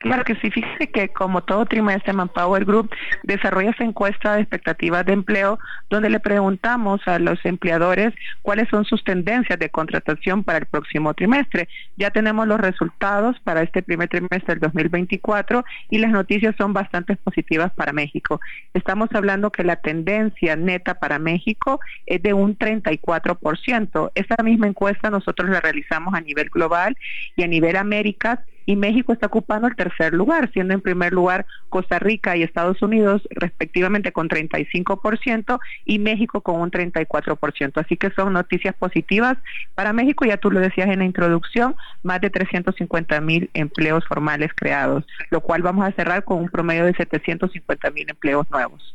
Claro 0.00 0.24
que 0.24 0.36
sí, 0.36 0.50
fíjese 0.50 0.90
que 0.90 1.08
como 1.08 1.42
todo 1.42 1.66
trimestre 1.66 2.12
Manpower 2.12 2.64
Group 2.64 2.90
desarrolla 3.24 3.70
esa 3.70 3.82
encuesta 3.82 4.34
de 4.34 4.42
expectativas 4.42 5.04
de 5.04 5.12
empleo 5.12 5.58
donde 5.90 6.08
le 6.08 6.20
preguntamos 6.20 7.00
a 7.06 7.18
los 7.18 7.44
empleadores 7.44 8.14
cuáles 8.42 8.68
son 8.68 8.84
sus 8.84 9.02
tendencias 9.02 9.58
de 9.58 9.70
contratación 9.70 10.44
para 10.44 10.58
el 10.58 10.66
próximo 10.66 11.14
trimestre. 11.14 11.68
Ya 11.96 12.10
tenemos 12.10 12.46
los 12.46 12.60
resultados 12.60 13.40
para 13.40 13.62
este 13.62 13.82
primer 13.82 14.08
trimestre 14.08 14.54
del 14.54 14.60
2024 14.60 15.64
y 15.90 15.98
las 15.98 16.12
noticias 16.12 16.54
son 16.56 16.72
bastante 16.72 17.16
positivas 17.16 17.72
para 17.72 17.92
México. 17.92 18.40
Estamos 18.74 19.08
hablando 19.14 19.50
que 19.50 19.64
la 19.64 19.76
tendencia 19.76 20.54
neta 20.54 20.94
para 20.94 21.18
México 21.18 21.80
es 22.06 22.22
de 22.22 22.34
un 22.34 22.56
34%. 22.56 24.12
Esta 24.14 24.42
misma 24.44 24.68
encuesta 24.68 25.10
nosotros 25.10 25.50
la 25.50 25.60
realizamos 25.60 26.14
a 26.14 26.20
nivel 26.20 26.50
global 26.50 26.96
y 27.34 27.42
a 27.42 27.48
nivel 27.48 27.74
América 27.76 28.44
y 28.68 28.76
México 28.76 29.14
está 29.14 29.28
ocupando 29.28 29.66
el 29.66 29.74
tercer 29.74 30.12
lugar, 30.12 30.52
siendo 30.52 30.74
en 30.74 30.82
primer 30.82 31.14
lugar 31.14 31.46
Costa 31.70 31.98
Rica 31.98 32.36
y 32.36 32.42
Estados 32.42 32.82
Unidos 32.82 33.26
respectivamente 33.30 34.12
con 34.12 34.28
35% 34.28 35.58
y 35.86 35.98
México 35.98 36.42
con 36.42 36.60
un 36.60 36.70
34%. 36.70 37.80
Así 37.80 37.96
que 37.96 38.10
son 38.10 38.34
noticias 38.34 38.74
positivas 38.74 39.38
para 39.74 39.94
México, 39.94 40.26
ya 40.26 40.36
tú 40.36 40.50
lo 40.50 40.60
decías 40.60 40.90
en 40.90 40.98
la 40.98 41.06
introducción, 41.06 41.76
más 42.02 42.20
de 42.20 42.28
350 42.28 43.18
mil 43.22 43.48
empleos 43.54 44.04
formales 44.06 44.50
creados, 44.54 45.06
lo 45.30 45.40
cual 45.40 45.62
vamos 45.62 45.86
a 45.86 45.92
cerrar 45.92 46.24
con 46.24 46.36
un 46.36 46.50
promedio 46.50 46.84
de 46.84 46.92
750 46.92 47.90
mil 47.92 48.10
empleos 48.10 48.50
nuevos. 48.50 48.94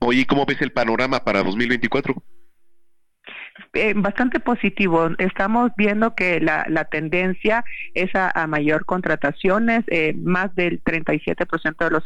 Oye, 0.00 0.26
¿cómo 0.26 0.44
ves 0.44 0.60
el 0.60 0.70
panorama 0.70 1.24
para 1.24 1.42
2024? 1.42 2.14
Eh, 3.74 3.92
bastante 3.96 4.40
positivo. 4.40 5.10
Estamos 5.18 5.70
viendo 5.76 6.14
que 6.14 6.40
la, 6.40 6.66
la 6.68 6.84
tendencia 6.84 7.64
es 7.94 8.10
a, 8.14 8.46
mayor 8.46 8.84
contrataciones. 8.84 9.84
Eh, 9.88 10.14
más 10.16 10.54
del 10.54 10.82
37% 10.82 11.76
de 11.84 11.90
los 11.90 12.04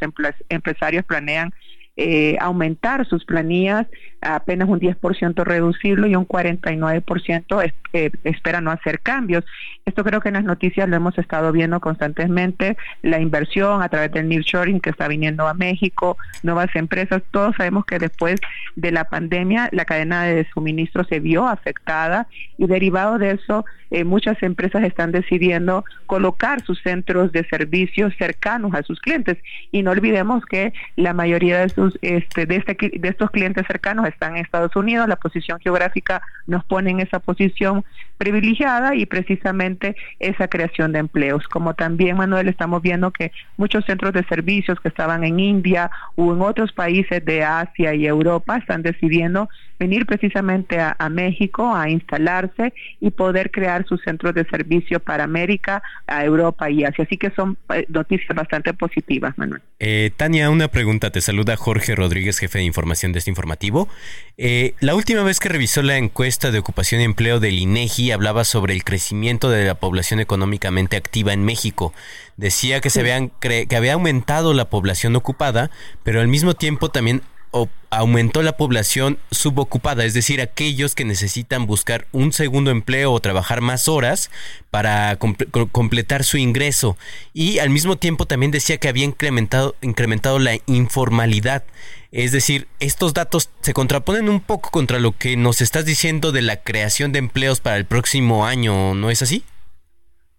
empresarios 0.48 1.04
planean 1.04 1.52
eh, 2.00 2.36
aumentar 2.40 3.04
sus 3.08 3.24
planillas, 3.24 3.88
apenas 4.20 4.68
un 4.68 4.78
10% 4.78 5.42
reducirlo 5.42 6.06
y 6.06 6.14
un 6.14 6.28
49% 6.28 7.72
eh, 7.92 8.10
espera 8.22 8.60
no 8.60 8.70
hacer 8.70 9.00
cambios. 9.00 9.44
Esto 9.84 10.04
creo 10.04 10.20
que 10.20 10.28
en 10.28 10.34
las 10.34 10.44
noticias 10.44 10.88
lo 10.88 10.94
hemos 10.94 11.18
estado 11.18 11.50
viendo 11.50 11.80
constantemente, 11.80 12.76
la 13.02 13.18
inversión 13.18 13.82
a 13.82 13.88
través 13.88 14.12
del 14.12 14.28
nearshoring 14.28 14.78
que 14.78 14.90
está 14.90 15.08
viniendo 15.08 15.48
a 15.48 15.54
México, 15.54 16.16
nuevas 16.44 16.68
empresas, 16.76 17.20
todos 17.32 17.56
sabemos 17.56 17.84
que 17.84 17.98
después 17.98 18.40
de 18.76 18.92
la 18.92 19.04
pandemia 19.04 19.68
la 19.72 19.84
cadena 19.84 20.22
de 20.22 20.46
suministro 20.54 21.02
se 21.02 21.18
vio 21.18 21.48
afectada 21.48 22.28
y 22.58 22.68
derivado 22.68 23.18
de 23.18 23.32
eso 23.32 23.64
eh, 23.90 24.04
muchas 24.04 24.42
empresas 24.42 24.84
están 24.84 25.12
decidiendo 25.12 25.84
colocar 26.06 26.62
sus 26.62 26.80
centros 26.82 27.32
de 27.32 27.44
servicios 27.48 28.12
cercanos 28.18 28.74
a 28.74 28.82
sus 28.82 29.00
clientes 29.00 29.38
y 29.72 29.82
no 29.82 29.92
olvidemos 29.92 30.44
que 30.44 30.74
la 30.96 31.14
mayoría 31.14 31.60
de 31.60 31.70
sus 31.70 31.87
este, 32.02 32.46
de, 32.46 32.56
este, 32.56 32.74
de 32.74 33.08
estos 33.08 33.30
clientes 33.30 33.66
cercanos 33.66 34.06
están 34.06 34.36
en 34.36 34.44
Estados 34.44 34.74
Unidos, 34.76 35.08
la 35.08 35.16
posición 35.16 35.58
geográfica 35.60 36.22
nos 36.46 36.64
pone 36.64 36.90
en 36.90 37.00
esa 37.00 37.18
posición 37.20 37.84
privilegiada 38.18 38.94
y 38.94 39.06
precisamente 39.06 39.96
esa 40.18 40.48
creación 40.48 40.92
de 40.92 40.98
empleos. 40.98 41.46
Como 41.48 41.74
también, 41.74 42.16
Manuel, 42.16 42.48
estamos 42.48 42.82
viendo 42.82 43.10
que 43.12 43.32
muchos 43.56 43.84
centros 43.86 44.12
de 44.12 44.24
servicios 44.24 44.78
que 44.80 44.88
estaban 44.88 45.24
en 45.24 45.40
India 45.40 45.90
o 46.16 46.32
en 46.34 46.42
otros 46.42 46.72
países 46.72 47.24
de 47.24 47.44
Asia 47.44 47.94
y 47.94 48.06
Europa 48.06 48.56
están 48.56 48.82
decidiendo 48.82 49.48
venir 49.78 50.06
precisamente 50.06 50.78
a, 50.80 51.08
México 51.08 51.74
a 51.74 51.88
instalarse 51.88 52.72
y 53.00 53.10
poder 53.10 53.50
crear 53.50 53.86
sus 53.86 54.02
centros 54.02 54.34
de 54.34 54.44
servicio 54.44 55.00
para 55.00 55.24
América, 55.24 55.82
a 56.06 56.24
Europa 56.24 56.70
y 56.70 56.84
Asia. 56.84 57.04
Así 57.04 57.16
que 57.16 57.30
son 57.30 57.56
eh, 57.74 57.86
noticias 57.88 58.34
bastante 58.34 58.74
positivas, 58.74 59.36
Manuel. 59.38 59.62
Eh, 59.78 60.10
Tania, 60.16 60.50
una 60.50 60.68
pregunta. 60.68 61.10
Te 61.10 61.20
saluda 61.20 61.56
Jorge 61.56 61.94
Rodríguez, 61.94 62.38
jefe 62.38 62.58
de 62.58 62.64
información 62.64 63.12
de 63.12 63.20
este 63.20 63.30
informativo. 63.30 63.88
Eh, 64.36 64.74
la 64.80 64.94
última 64.94 65.22
vez 65.22 65.40
que 65.40 65.48
revisó 65.48 65.82
la 65.82 65.96
encuesta 65.96 66.50
de 66.50 66.58
ocupación 66.58 67.00
y 67.00 67.04
empleo 67.04 67.40
del 67.40 67.58
INEGI 67.58 68.07
hablaba 68.10 68.44
sobre 68.44 68.74
el 68.74 68.84
crecimiento 68.84 69.50
de 69.50 69.64
la 69.64 69.74
población 69.74 70.20
económicamente 70.20 70.96
activa 70.96 71.32
en 71.32 71.44
México. 71.44 71.92
Decía 72.36 72.80
que 72.80 72.90
se 72.90 73.00
habían 73.00 73.30
que 73.40 73.76
había 73.76 73.94
aumentado 73.94 74.54
la 74.54 74.70
población 74.70 75.16
ocupada, 75.16 75.70
pero 76.02 76.20
al 76.20 76.28
mismo 76.28 76.54
tiempo 76.54 76.90
también 76.90 77.22
aumentó 77.90 78.42
la 78.42 78.56
población 78.56 79.18
subocupada, 79.30 80.04
es 80.04 80.12
decir, 80.12 80.40
aquellos 80.40 80.94
que 80.94 81.04
necesitan 81.04 81.66
buscar 81.66 82.06
un 82.12 82.32
segundo 82.32 82.70
empleo 82.70 83.12
o 83.12 83.20
trabajar 83.20 83.62
más 83.62 83.88
horas 83.88 84.30
para 84.70 85.18
completar 85.72 86.24
su 86.24 86.36
ingreso. 86.36 86.98
Y 87.32 87.58
al 87.58 87.70
mismo 87.70 87.96
tiempo 87.96 88.26
también 88.26 88.52
decía 88.52 88.76
que 88.76 88.88
había 88.88 89.04
incrementado, 89.04 89.74
incrementado 89.80 90.38
la 90.38 90.58
informalidad. 90.66 91.64
Es 92.10 92.32
decir, 92.32 92.68
estos 92.80 93.12
datos 93.12 93.50
se 93.60 93.74
contraponen 93.74 94.28
un 94.28 94.40
poco 94.40 94.70
contra 94.70 94.98
lo 94.98 95.12
que 95.12 95.36
nos 95.36 95.60
estás 95.60 95.84
diciendo 95.84 96.32
de 96.32 96.40
la 96.40 96.56
creación 96.56 97.12
de 97.12 97.18
empleos 97.18 97.60
para 97.60 97.76
el 97.76 97.84
próximo 97.84 98.46
año, 98.46 98.94
¿no 98.94 99.10
es 99.10 99.20
así? 99.20 99.44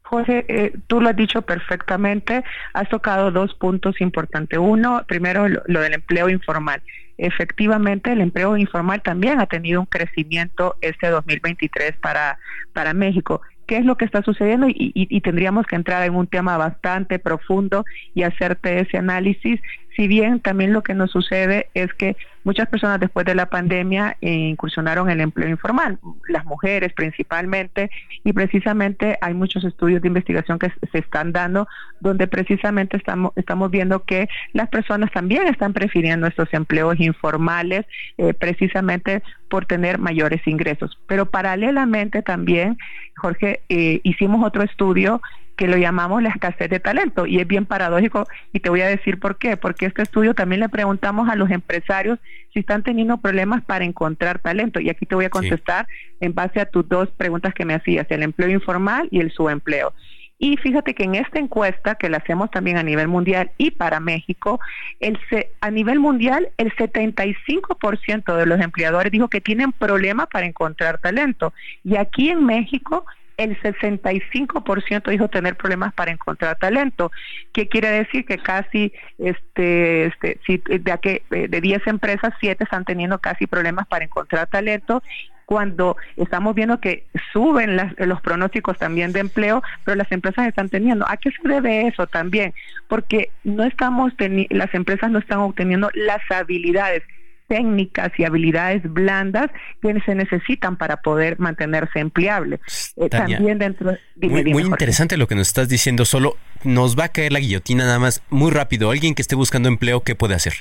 Jorge, 0.01 0.45
eh, 0.47 0.73
tú 0.87 0.99
lo 0.99 1.09
has 1.09 1.15
dicho 1.15 1.43
perfectamente, 1.43 2.43
has 2.73 2.89
tocado 2.89 3.29
dos 3.29 3.53
puntos 3.53 4.01
importantes. 4.01 4.57
Uno, 4.57 5.03
primero 5.07 5.47
lo, 5.47 5.81
del 5.81 5.93
empleo 5.93 6.29
informal. 6.29 6.81
Efectivamente, 7.19 8.11
el 8.11 8.21
empleo 8.21 8.57
informal 8.57 9.03
también 9.03 9.39
ha 9.39 9.45
tenido 9.45 9.81
un 9.81 9.85
crecimiento 9.85 10.75
este 10.81 11.09
2023 11.09 11.97
para, 11.97 12.39
para 12.73 12.95
México 12.95 13.41
qué 13.69 13.77
es 13.77 13.85
lo 13.85 13.97
que 13.97 14.05
está 14.05 14.23
sucediendo 14.23 14.65
y, 14.67 15.21
tendríamos 15.21 15.67
que 15.67 15.75
entrar 15.75 16.01
en 16.03 16.15
un 16.15 16.25
tema 16.25 16.57
bastante 16.57 17.19
profundo 17.19 17.85
y 18.15 18.23
hacerte 18.23 18.79
ese 18.79 18.97
análisis. 18.97 19.61
Si 19.99 20.07
bien 20.07 20.39
también 20.39 20.71
lo 20.71 20.81
que 20.81 20.93
nos 20.93 21.11
sucede 21.11 21.67
es 21.73 21.93
que 21.93 22.15
muchas 22.45 22.69
personas 22.69 23.01
después 23.01 23.25
de 23.25 23.35
la 23.35 23.47
pandemia 23.47 24.15
eh, 24.21 24.31
incursionaron 24.31 25.09
en 25.09 25.15
el 25.15 25.25
empleo 25.25 25.49
informal, 25.49 25.99
las 26.29 26.45
mujeres 26.45 26.93
principalmente, 26.93 27.91
y 28.23 28.31
precisamente 28.31 29.17
hay 29.19 29.33
muchos 29.33 29.65
estudios 29.65 30.01
de 30.01 30.07
investigación 30.07 30.57
que 30.57 30.71
se 30.89 30.99
están 30.99 31.33
dando 31.33 31.67
donde 31.99 32.27
precisamente 32.27 32.95
estamos, 32.95 33.33
estamos 33.35 33.71
viendo 33.71 34.05
que 34.05 34.29
las 34.53 34.69
personas 34.69 35.11
también 35.11 35.47
están 35.47 35.73
prefiriendo 35.73 36.27
estos 36.27 36.47
empleos 36.53 36.97
informales 37.01 37.85
eh, 38.17 38.33
precisamente 38.33 39.21
por 39.49 39.65
tener 39.65 39.97
mayores 39.97 40.39
ingresos. 40.47 40.97
Pero 41.07 41.25
paralelamente 41.25 42.21
también, 42.21 42.77
Jorge, 43.17 43.63
eh, 43.67 43.99
hicimos 44.03 44.47
otro 44.47 44.63
estudio 44.63 45.21
que 45.59 45.67
lo 45.67 45.75
llamamos 45.75 46.23
la 46.23 46.29
escasez 46.29 46.69
de 46.69 46.79
talento 46.79 47.25
y 47.25 47.41
es 47.41 47.45
bien 47.45 47.65
paradójico 47.65 48.25
y 48.53 48.61
te 48.61 48.69
voy 48.69 48.79
a 48.79 48.87
decir 48.87 49.19
por 49.19 49.37
qué, 49.37 49.57
porque 49.57 49.87
este 49.87 50.03
estudio 50.03 50.33
también 50.33 50.61
le 50.61 50.69
preguntamos 50.69 51.27
a 51.27 51.35
los 51.35 51.51
empresarios 51.51 52.17
si 52.53 52.61
están 52.61 52.81
teniendo 52.81 53.17
problemas 53.17 53.61
para 53.65 53.83
encontrar 53.83 54.39
talento 54.39 54.79
y 54.79 54.89
aquí 54.89 55.05
te 55.05 55.15
voy 55.15 55.25
a 55.25 55.29
contestar 55.29 55.85
en 56.21 56.33
base 56.33 56.61
a 56.61 56.65
tus 56.65 56.87
dos 56.87 57.09
preguntas 57.09 57.53
que 57.53 57.65
me 57.65 57.73
hacías, 57.73 58.07
el 58.09 58.23
empleo 58.23 58.47
informal 58.47 59.09
y 59.11 59.19
el 59.19 59.33
subempleo. 59.33 59.93
Y 60.41 60.55
fíjate 60.55 60.93
que 60.93 61.03
en 61.03 61.15
esta 61.15 61.39
encuesta, 61.39 61.95
que 61.95 62.07
la 62.07 62.19
hacemos 62.19 62.49
también 62.49 62.77
a 62.77 62.83
nivel 62.83 63.09
mundial 63.09 63.51
y 63.57 63.71
para 63.71 63.99
México, 63.99 64.61
el 65.01 65.19
a 65.59 65.71
nivel 65.71 65.99
mundial 65.99 66.47
el 66.55 66.73
75% 66.73 68.37
de 68.37 68.45
los 68.45 68.61
empleadores 68.61 69.11
dijo 69.11 69.27
que 69.27 69.41
tienen 69.41 69.73
problemas 69.73 70.27
para 70.27 70.45
encontrar 70.45 70.99
talento. 70.99 71.51
Y 71.83 71.97
aquí 71.97 72.29
en 72.29 72.45
México 72.45 73.05
el 73.39 73.57
65% 73.61 75.09
dijo 75.09 75.29
tener 75.29 75.55
problemas 75.55 75.93
para 75.93 76.11
encontrar 76.11 76.57
talento. 76.57 77.11
¿Qué 77.53 77.69
quiere 77.69 77.89
decir? 77.89 78.25
Que 78.25 78.37
casi, 78.37 78.91
este, 79.17 80.07
este, 80.07 80.39
de, 80.47 80.97
que, 81.01 81.23
de 81.29 81.61
10 81.61 81.87
empresas, 81.87 82.33
7 82.41 82.63
están 82.63 82.83
teniendo 82.83 83.17
casi 83.19 83.47
problemas 83.47 83.87
para 83.87 84.03
encontrar 84.03 84.47
talento 84.47 85.01
cuando 85.45 85.95
estamos 86.17 86.53
viendo 86.53 86.79
que 86.79 87.05
suben 87.33 87.75
los 87.97 88.21
pronósticos 88.21 88.77
también 88.77 89.13
de 89.13 89.21
empleo, 89.21 89.63
pero 89.83 89.95
las 89.95 90.11
empresas 90.11 90.47
están 90.47 90.69
teniendo. 90.69 91.09
¿A 91.09 91.17
qué 91.17 91.31
se 91.31 91.47
debe 91.47 91.87
eso 91.87 92.05
también? 92.05 92.53
Porque 92.87 93.31
no 93.43 93.63
estamos 93.63 94.13
las 94.49 94.73
empresas 94.75 95.09
no 95.09 95.17
están 95.17 95.39
obteniendo 95.39 95.89
las 95.95 96.21
habilidades 96.29 97.03
técnicas 97.49 98.11
y 98.17 98.23
habilidades 98.23 98.81
blandas 98.83 99.51
que 99.81 99.99
se 100.05 100.15
necesitan 100.15 100.77
para 100.77 100.97
poder 101.01 101.37
mantenerse 101.39 101.99
empleable. 101.99 102.61
Eh, 102.95 103.09
también 103.09 103.59
dentro 103.59 103.97
muy, 104.15 104.45
muy 104.45 104.63
interesante 104.63 105.17
lo 105.17 105.27
que 105.27 105.35
nos 105.35 105.47
estás 105.49 105.67
diciendo, 105.67 106.05
solo 106.05 106.37
nos 106.63 106.97
va 106.97 107.05
a 107.05 107.09
caer 107.09 107.33
la 107.33 107.39
guillotina 107.39 107.85
nada 107.85 107.99
más 107.99 108.21
muy 108.29 108.51
rápido. 108.51 108.91
Alguien 108.91 109.15
que 109.15 109.21
esté 109.21 109.35
buscando 109.35 109.67
empleo, 109.67 110.03
¿qué 110.03 110.15
puede 110.15 110.35
hacer? 110.35 110.53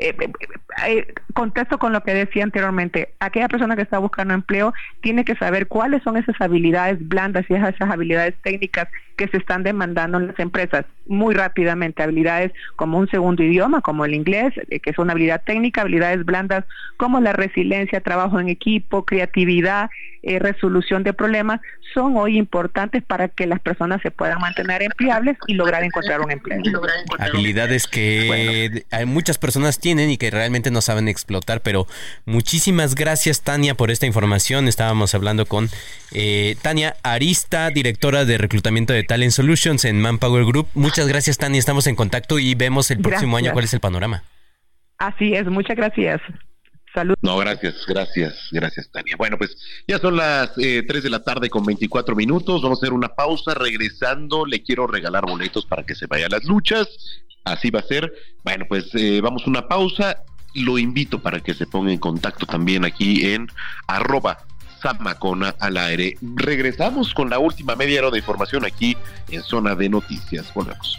Eh, 0.00 0.14
eh, 0.20 0.30
eh, 0.86 1.12
contesto 1.34 1.76
con 1.76 1.92
lo 1.92 2.04
que 2.04 2.14
decía 2.14 2.44
anteriormente, 2.44 3.14
aquella 3.18 3.48
persona 3.48 3.74
que 3.74 3.82
está 3.82 3.98
buscando 3.98 4.32
empleo 4.32 4.72
tiene 5.00 5.24
que 5.24 5.34
saber 5.34 5.66
cuáles 5.66 6.04
son 6.04 6.16
esas 6.16 6.40
habilidades 6.40 6.98
blandas 7.08 7.44
y 7.48 7.54
esas 7.54 7.74
habilidades 7.80 8.36
técnicas 8.44 8.86
que 9.16 9.26
se 9.26 9.38
están 9.38 9.64
demandando 9.64 10.18
en 10.18 10.28
las 10.28 10.38
empresas. 10.38 10.84
Muy 11.06 11.34
rápidamente, 11.34 12.04
habilidades 12.04 12.52
como 12.76 12.98
un 12.98 13.08
segundo 13.08 13.42
idioma, 13.42 13.80
como 13.80 14.04
el 14.04 14.14
inglés, 14.14 14.54
que 14.68 14.90
es 14.90 14.98
una 14.98 15.12
habilidad 15.12 15.42
técnica, 15.44 15.80
habilidades 15.80 16.24
blandas 16.24 16.64
como 16.96 17.20
la 17.20 17.32
resiliencia, 17.32 18.00
trabajo 18.00 18.38
en 18.38 18.48
equipo, 18.48 19.04
creatividad, 19.04 19.90
eh, 20.22 20.38
resolución 20.38 21.02
de 21.02 21.12
problemas 21.12 21.60
son 21.94 22.16
hoy 22.16 22.38
importantes 22.38 23.02
para 23.02 23.28
que 23.28 23.46
las 23.46 23.60
personas 23.60 24.00
se 24.02 24.10
puedan 24.10 24.38
mantener 24.40 24.82
empleables 24.82 25.36
y 25.46 25.54
lograr 25.54 25.84
encontrar 25.84 26.20
un 26.20 26.30
empleo. 26.30 26.60
Habilidades 27.18 27.86
que 27.86 28.84
hay 28.90 29.06
muchas 29.06 29.38
personas 29.38 29.78
tienen 29.78 30.10
y 30.10 30.16
que 30.16 30.30
realmente 30.30 30.70
no 30.70 30.80
saben 30.80 31.08
explotar, 31.08 31.60
pero 31.60 31.86
muchísimas 32.24 32.94
gracias 32.94 33.42
Tania 33.42 33.74
por 33.74 33.90
esta 33.90 34.06
información. 34.06 34.68
Estábamos 34.68 35.14
hablando 35.14 35.46
con 35.46 35.68
eh, 36.12 36.56
Tania 36.62 36.96
Arista, 37.02 37.70
directora 37.70 38.24
de 38.24 38.38
reclutamiento 38.38 38.92
de 38.92 39.04
Talent 39.04 39.32
Solutions 39.32 39.84
en 39.84 40.00
Manpower 40.00 40.44
Group. 40.44 40.68
Muchas 40.74 41.08
gracias 41.08 41.38
Tania, 41.38 41.58
estamos 41.58 41.86
en 41.86 41.96
contacto 41.96 42.38
y 42.38 42.54
vemos 42.54 42.90
el 42.90 42.98
próximo 42.98 43.36
año 43.36 43.52
cuál 43.52 43.64
es 43.64 43.74
el 43.74 43.80
panorama. 43.80 44.22
Así 44.98 45.34
es, 45.34 45.46
muchas 45.46 45.76
gracias. 45.76 46.20
Salud. 46.94 47.14
No, 47.22 47.36
gracias, 47.36 47.84
gracias, 47.86 48.48
gracias, 48.50 48.90
Tania. 48.90 49.16
Bueno, 49.16 49.36
pues 49.38 49.56
ya 49.86 49.98
son 49.98 50.16
las 50.16 50.50
eh, 50.58 50.82
3 50.86 51.02
de 51.02 51.10
la 51.10 51.22
tarde 51.22 51.50
con 51.50 51.64
24 51.64 52.16
minutos. 52.16 52.62
Vamos 52.62 52.78
a 52.78 52.80
hacer 52.82 52.92
una 52.92 53.08
pausa. 53.08 53.54
Regresando, 53.54 54.46
le 54.46 54.62
quiero 54.62 54.86
regalar 54.86 55.26
boletos 55.26 55.66
para 55.66 55.84
que 55.84 55.94
se 55.94 56.06
vaya 56.06 56.26
a 56.26 56.30
las 56.30 56.44
luchas. 56.44 56.88
Así 57.44 57.70
va 57.70 57.80
a 57.80 57.84
ser. 57.84 58.12
Bueno, 58.44 58.66
pues 58.68 58.94
eh, 58.94 59.20
vamos 59.22 59.42
a 59.46 59.50
una 59.50 59.68
pausa. 59.68 60.24
Lo 60.54 60.78
invito 60.78 61.20
para 61.20 61.40
que 61.40 61.54
se 61.54 61.66
ponga 61.66 61.92
en 61.92 61.98
contacto 61.98 62.46
también 62.46 62.84
aquí 62.84 63.32
en 63.32 63.48
arroba 63.86 64.38
Samacona 64.82 65.54
al 65.58 65.76
aire. 65.76 66.16
Regresamos 66.36 67.12
con 67.14 67.30
la 67.30 67.38
última 67.38 67.76
media 67.76 68.00
hora 68.00 68.10
de 68.10 68.18
información 68.18 68.64
aquí 68.64 68.96
en 69.30 69.42
Zona 69.42 69.74
de 69.74 69.88
Noticias. 69.88 70.52
Volvemos. 70.54 70.98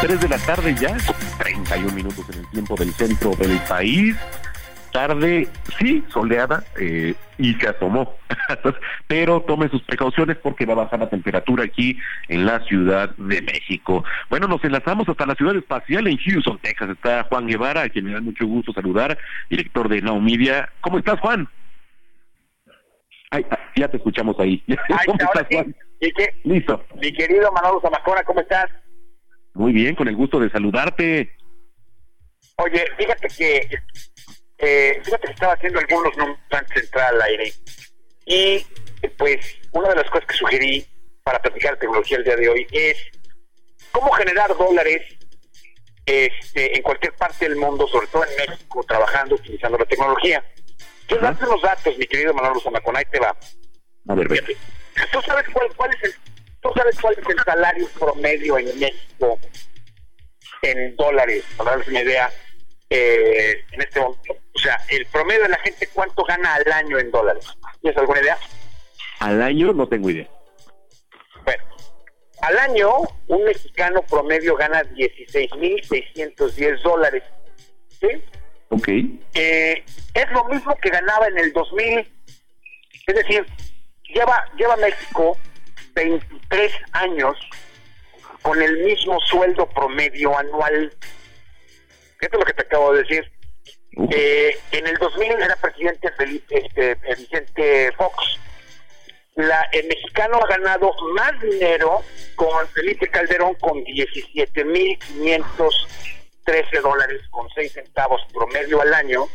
3 0.00 0.18
de 0.18 0.28
la 0.28 0.38
tarde 0.38 0.74
ya, 0.80 0.96
31 1.38 1.92
minutos 1.92 2.24
en 2.30 2.40
el 2.40 2.50
tiempo 2.50 2.74
del 2.74 2.90
centro 2.94 3.32
del 3.32 3.58
país. 3.68 4.16
Tarde, 4.92 5.46
sí, 5.78 6.02
soleada, 6.08 6.64
eh, 6.78 7.14
y 7.36 7.52
se 7.54 7.68
asomó. 7.68 8.16
Pero 9.06 9.42
tome 9.42 9.68
sus 9.68 9.82
precauciones 9.82 10.38
porque 10.38 10.64
va 10.64 10.72
a 10.72 10.84
bajar 10.84 11.00
la 11.00 11.10
temperatura 11.10 11.64
aquí 11.64 11.98
en 12.28 12.46
la 12.46 12.60
Ciudad 12.60 13.10
de 13.16 13.42
México. 13.42 14.02
Bueno, 14.30 14.48
nos 14.48 14.64
enlazamos 14.64 15.06
hasta 15.06 15.26
la 15.26 15.34
ciudad 15.34 15.54
espacial 15.54 16.06
en 16.06 16.16
Houston, 16.16 16.58
Texas. 16.62 16.88
Está 16.88 17.24
Juan 17.24 17.46
Guevara, 17.46 17.82
a 17.82 17.88
quien 17.90 18.06
me 18.06 18.12
da 18.12 18.22
mucho 18.22 18.46
gusto 18.46 18.72
saludar, 18.72 19.18
director 19.50 19.86
de 19.90 20.00
Now 20.00 20.18
Media. 20.18 20.70
¿Cómo 20.80 20.98
estás, 20.98 21.20
Juan? 21.20 21.46
Ay, 23.32 23.44
ah, 23.50 23.58
ya 23.76 23.86
te 23.86 23.98
escuchamos 23.98 24.40
ahí. 24.40 24.64
¿Cómo 25.06 25.18
estás, 25.20 25.46
Juan? 25.52 25.76
¿Y 26.00 26.10
qué? 26.12 26.34
Listo. 26.44 26.82
Mi 27.00 27.12
querido 27.12 27.52
Manolo 27.52 27.82
Zamacona, 27.82 28.22
¿cómo 28.22 28.40
estás? 28.40 28.70
Muy 29.54 29.72
bien, 29.72 29.94
con 29.94 30.08
el 30.08 30.16
gusto 30.16 30.38
de 30.38 30.50
saludarte. 30.50 31.36
Oye, 32.56 32.84
fíjate 32.96 33.28
que 33.28 33.70
eh, 34.58 35.00
fíjate 35.02 35.26
que 35.26 35.32
estaba 35.32 35.54
haciendo 35.54 35.78
algunos 35.80 36.16
números 36.16 36.38
antes 36.50 36.74
de 36.74 36.80
entrar 36.82 37.14
al 37.14 37.22
aire 37.22 37.52
y 38.26 38.66
pues 39.16 39.56
una 39.72 39.88
de 39.88 39.96
las 39.96 40.10
cosas 40.10 40.26
que 40.26 40.36
sugerí 40.36 40.86
para 41.22 41.40
platicar 41.40 41.78
tecnología 41.78 42.18
el 42.18 42.24
día 42.24 42.36
de 42.36 42.48
hoy 42.48 42.66
es 42.70 42.96
cómo 43.92 44.10
generar 44.12 44.54
dólares 44.56 45.02
este, 46.04 46.76
en 46.76 46.82
cualquier 46.82 47.14
parte 47.14 47.48
del 47.48 47.56
mundo, 47.56 47.86
sobre 47.88 48.06
todo 48.08 48.24
en 48.24 48.50
México, 48.50 48.84
trabajando, 48.86 49.36
utilizando 49.36 49.78
la 49.78 49.84
tecnología. 49.84 50.44
Yo 51.08 51.18
darte 51.18 51.44
los 51.46 51.62
datos, 51.62 51.96
mi 51.98 52.06
querido 52.06 52.34
Manolo 52.34 52.60
Zamacona, 52.60 53.00
ahí 53.00 53.04
te 53.10 53.20
va. 53.20 53.36
A 54.08 54.14
ver, 54.14 54.28
¿Tú 55.12 55.22
sabes 55.22 55.48
cuál, 55.52 55.68
cuál 55.76 55.90
es 55.94 56.04
el 56.04 56.14
¿Tú 56.60 56.70
sabes 56.76 57.00
cuál 57.00 57.16
es 57.18 57.26
el 57.28 57.38
salario 57.44 57.88
promedio 57.98 58.58
en 58.58 58.78
México 58.78 59.38
en 60.62 60.94
dólares? 60.96 61.44
Para 61.56 61.70
darles 61.70 61.88
una 61.88 62.02
idea, 62.02 62.30
eh, 62.90 63.64
en 63.72 63.80
este 63.80 64.00
momento. 64.00 64.36
O 64.54 64.58
sea, 64.58 64.78
el 64.88 65.06
promedio 65.06 65.44
de 65.44 65.48
la 65.48 65.58
gente, 65.58 65.88
¿cuánto 65.92 66.22
gana 66.24 66.54
al 66.54 66.70
año 66.72 66.98
en 66.98 67.10
dólares? 67.10 67.46
¿Tienes 67.80 67.98
alguna 67.98 68.20
idea? 68.20 68.38
Al 69.20 69.40
año 69.42 69.72
no 69.72 69.88
tengo 69.88 70.10
idea. 70.10 70.28
Bueno, 71.44 71.64
al 72.42 72.58
año 72.58 72.90
un 73.28 73.44
mexicano 73.44 74.02
promedio 74.02 74.56
gana 74.56 74.82
16.610 74.82 76.82
dólares. 76.82 77.22
¿Sí? 78.00 78.08
Ok. 78.68 78.88
Eh, 79.34 79.84
es 80.14 80.32
lo 80.32 80.44
mismo 80.44 80.74
que 80.76 80.90
ganaba 80.90 81.26
en 81.28 81.38
el 81.38 81.52
2000. 81.52 82.12
Es 83.06 83.14
decir, 83.14 83.46
lleva, 84.12 84.44
lleva 84.56 84.76
México 84.76 85.38
23 86.04 86.72
años 86.92 87.36
con 88.42 88.62
el 88.62 88.84
mismo 88.84 89.18
sueldo 89.20 89.66
promedio 89.68 90.38
anual. 90.38 90.94
Fíjate 92.18 92.38
lo 92.38 92.44
que 92.44 92.52
te 92.54 92.62
acabo 92.62 92.94
de 92.94 93.02
decir. 93.02 93.30
Eh, 94.10 94.56
en 94.72 94.86
el 94.86 94.96
2000 94.96 95.32
era 95.32 95.56
presidente 95.56 96.10
Felipe, 96.12 96.64
este, 96.64 96.94
Vicente 97.16 97.92
Fox. 97.92 98.38
La, 99.34 99.68
el 99.72 99.88
mexicano 99.88 100.38
ha 100.38 100.46
ganado 100.46 100.94
más 101.14 101.38
dinero 101.40 102.02
con 102.34 102.66
Felipe 102.68 103.08
Calderón 103.08 103.54
con 103.54 103.84
17.513 103.84 106.80
dólares 106.82 107.20
con 107.30 107.48
6 107.54 107.72
centavos 107.72 108.20
promedio 108.32 108.80
al 108.80 108.94
año 108.94 109.28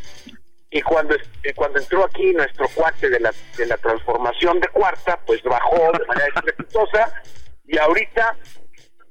y 0.76 0.82
cuando 0.82 1.16
eh, 1.16 1.54
cuando 1.56 1.80
entró 1.80 2.04
aquí 2.04 2.34
nuestro 2.34 2.68
cuate 2.76 3.10
de 3.10 3.22
la 3.22 3.34
de 3.58 3.66
la 3.66 3.78
transformación 3.78 4.60
de 4.60 4.68
cuarta 4.68 5.18
pues 5.26 5.42
bajó 5.44 5.90
de 5.98 6.06
manera 6.06 6.28
estrepitosa 6.36 7.24
y 7.66 7.78
ahorita 7.78 8.36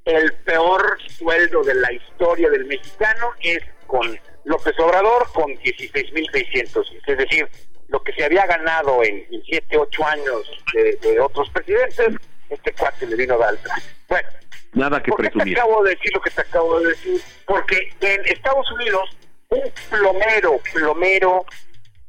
el 0.04 0.30
peor 0.44 0.98
sueldo 1.08 1.62
de 1.62 1.74
la 1.76 1.90
historia 1.90 2.50
del 2.50 2.66
mexicano 2.66 3.30
es 3.40 3.60
con 3.86 4.20
López 4.44 4.78
Obrador 4.78 5.26
con 5.32 5.52
16.600 5.52 7.00
es 7.06 7.16
decir 7.16 7.48
lo 7.88 8.02
que 8.02 8.12
se 8.12 8.24
había 8.24 8.44
ganado 8.44 9.02
en 9.02 9.24
7, 9.46 9.78
8 9.78 10.04
años 10.04 10.64
de, 10.74 11.18
otros 11.18 11.48
presidentes 11.48 12.08
este 12.50 12.74
cuate 12.74 13.06
le 13.06 13.16
vino 13.16 13.38
de 13.38 13.44
alta 13.44 13.74
bueno 14.06 14.28
nada 14.74 15.02
que 15.02 15.10
¿por 15.10 15.22
qué 15.22 15.30
te 15.30 15.52
acabo 15.52 15.82
de 15.82 15.94
decir 15.94 16.12
lo 16.12 16.20
que 16.20 16.30
te 16.30 16.40
acabo 16.42 16.80
de 16.80 16.88
decir? 16.88 17.22
porque 17.46 17.90
en 18.02 18.26
Estados 18.26 18.70
Unidos 18.72 19.16
un 19.54 19.72
plomero, 19.90 20.58
plomero, 20.72 21.46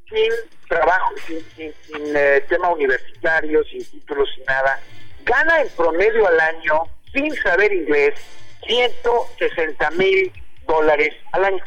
sin 0.10 0.32
trabajo, 0.68 1.14
sin, 1.28 1.74
eh, 2.16 2.44
tema 2.48 2.70
universitario, 2.70 3.64
sin 3.66 3.86
títulos, 3.86 4.30
sin 4.36 4.46
nada, 4.46 4.80
gana 5.24 5.62
en 5.62 5.70
promedio 5.70 6.28
al 6.28 6.40
año, 6.40 6.84
sin 7.14 7.34
saber 7.36 7.72
inglés, 7.72 8.20
160 8.68 9.92
mil 9.92 10.32
dólares 10.68 11.14
al 11.32 11.46
año. 11.46 11.64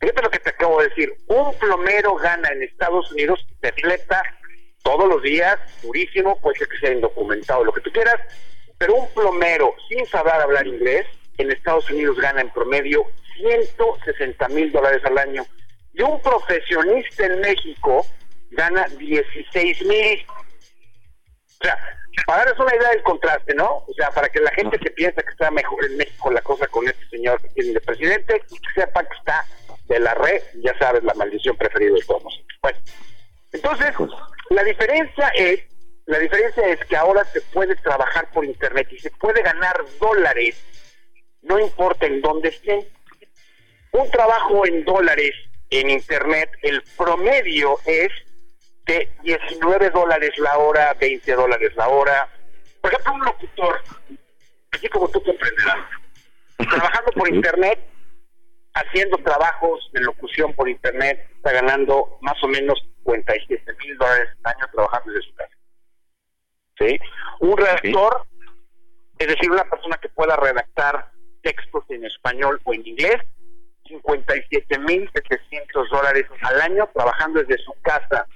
Fíjate 0.00 0.22
lo 0.22 0.30
que 0.30 0.38
te 0.38 0.50
acabo 0.50 0.80
de 0.80 0.88
decir. 0.88 1.14
Un 1.26 1.54
plomero 1.58 2.14
gana 2.14 2.48
en 2.48 2.62
Estados 2.62 3.12
Unidos, 3.12 3.46
de 3.60 3.72
fleta, 3.72 4.22
todos 4.82 5.06
los 5.06 5.22
días, 5.22 5.58
durísimo, 5.82 6.40
puede 6.40 6.58
ser 6.58 6.68
que 6.68 6.78
sea 6.78 6.92
indocumentado, 6.92 7.64
lo 7.64 7.72
que 7.72 7.82
tú 7.82 7.92
quieras, 7.92 8.18
pero 8.78 8.94
un 8.94 9.12
plomero 9.12 9.74
sin 9.88 10.06
saber 10.06 10.32
hablar 10.32 10.66
inglés, 10.66 11.06
en 11.40 11.50
Estados 11.50 11.90
Unidos 11.90 12.18
gana 12.18 12.40
en 12.40 12.50
promedio 12.50 13.06
160 13.36 14.48
mil 14.48 14.72
dólares 14.72 15.02
al 15.04 15.18
año. 15.18 15.44
Y 15.92 16.02
un 16.02 16.20
profesionista 16.22 17.26
en 17.26 17.40
México 17.40 18.06
gana 18.50 18.86
16 18.98 19.84
mil. 19.86 20.26
O 21.60 21.64
sea, 21.64 21.76
para 22.26 22.44
darles 22.44 22.60
una 22.60 22.76
idea 22.76 22.90
del 22.90 23.02
contraste, 23.02 23.54
¿no? 23.54 23.84
O 23.86 23.92
sea, 23.96 24.10
para 24.10 24.28
que 24.28 24.40
la 24.40 24.50
gente 24.52 24.78
que 24.78 24.90
piensa 24.90 25.22
que 25.22 25.30
está 25.30 25.50
mejor 25.50 25.84
en 25.84 25.96
México 25.96 26.30
la 26.30 26.42
cosa 26.42 26.66
con 26.68 26.86
este 26.86 27.06
señor 27.08 27.40
que 27.42 27.48
tiene 27.50 27.72
de 27.72 27.80
presidente, 27.80 28.42
sepa 28.74 29.04
que 29.04 29.16
está 29.16 29.44
de 29.88 29.98
la 29.98 30.14
red, 30.14 30.42
ya 30.62 30.76
sabes, 30.78 31.02
la 31.02 31.14
maldición 31.14 31.56
preferida 31.56 31.94
de 31.94 32.02
todos. 32.02 32.44
Bueno, 32.62 32.78
entonces, 33.52 33.94
la 34.50 34.62
diferencia 34.62 35.28
es, 35.34 35.60
la 36.06 36.18
diferencia 36.18 36.66
es 36.68 36.84
que 36.86 36.96
ahora 36.96 37.24
se 37.24 37.40
puede 37.40 37.74
trabajar 37.76 38.30
por 38.32 38.44
internet 38.44 38.88
y 38.92 38.98
se 38.98 39.10
puede 39.10 39.42
ganar 39.42 39.76
dólares, 39.98 40.62
no 41.42 41.58
importa 41.58 42.06
en 42.06 42.20
dónde 42.20 42.50
estén. 42.50 42.86
Un 43.92 44.10
trabajo 44.10 44.66
en 44.66 44.84
dólares 44.84 45.32
en 45.70 45.90
Internet, 45.90 46.50
el 46.62 46.82
promedio 46.96 47.78
es 47.86 48.10
de 48.86 49.08
19 49.22 49.90
dólares 49.90 50.30
la 50.38 50.58
hora, 50.58 50.94
20 50.94 51.32
dólares 51.34 51.72
la 51.76 51.88
hora. 51.88 52.28
Por 52.80 52.92
ejemplo, 52.92 53.14
un 53.14 53.24
locutor, 53.24 53.80
así 54.72 54.88
como 54.88 55.08
tú 55.08 55.22
comprenderás, 55.22 55.86
trabajando 56.56 57.12
por 57.12 57.32
internet, 57.32 57.78
haciendo 58.74 59.16
trabajos 59.18 59.90
de 59.92 60.00
locución 60.00 60.54
por 60.54 60.68
internet, 60.68 61.28
está 61.36 61.52
ganando 61.52 62.18
más 62.20 62.42
o 62.42 62.48
menos 62.48 62.80
57 63.04 63.72
mil 63.84 63.96
dólares 63.98 64.28
al 64.44 64.54
año 64.54 64.66
trabajando 64.72 65.12
desde 65.12 65.28
su 65.28 65.34
casa. 65.34 65.56
¿Sí? 66.78 66.98
Un 67.40 67.56
redactor, 67.56 68.26
es 69.18 69.28
decir, 69.28 69.50
una 69.50 69.64
persona 69.64 69.98
que 69.98 70.08
pueda 70.08 70.36
redactar 70.36 71.10
textos 71.42 71.84
en 71.90 72.04
español 72.04 72.60
o 72.64 72.74
en 72.74 72.86
inglés, 72.86 73.20
57 73.90 74.78
mil 74.80 75.10
700 75.12 75.90
dólares 75.90 76.26
al 76.42 76.60
año 76.60 76.88
trabajando 76.94 77.40
desde 77.42 77.62
su 77.64 77.72
casa. 77.82 78.26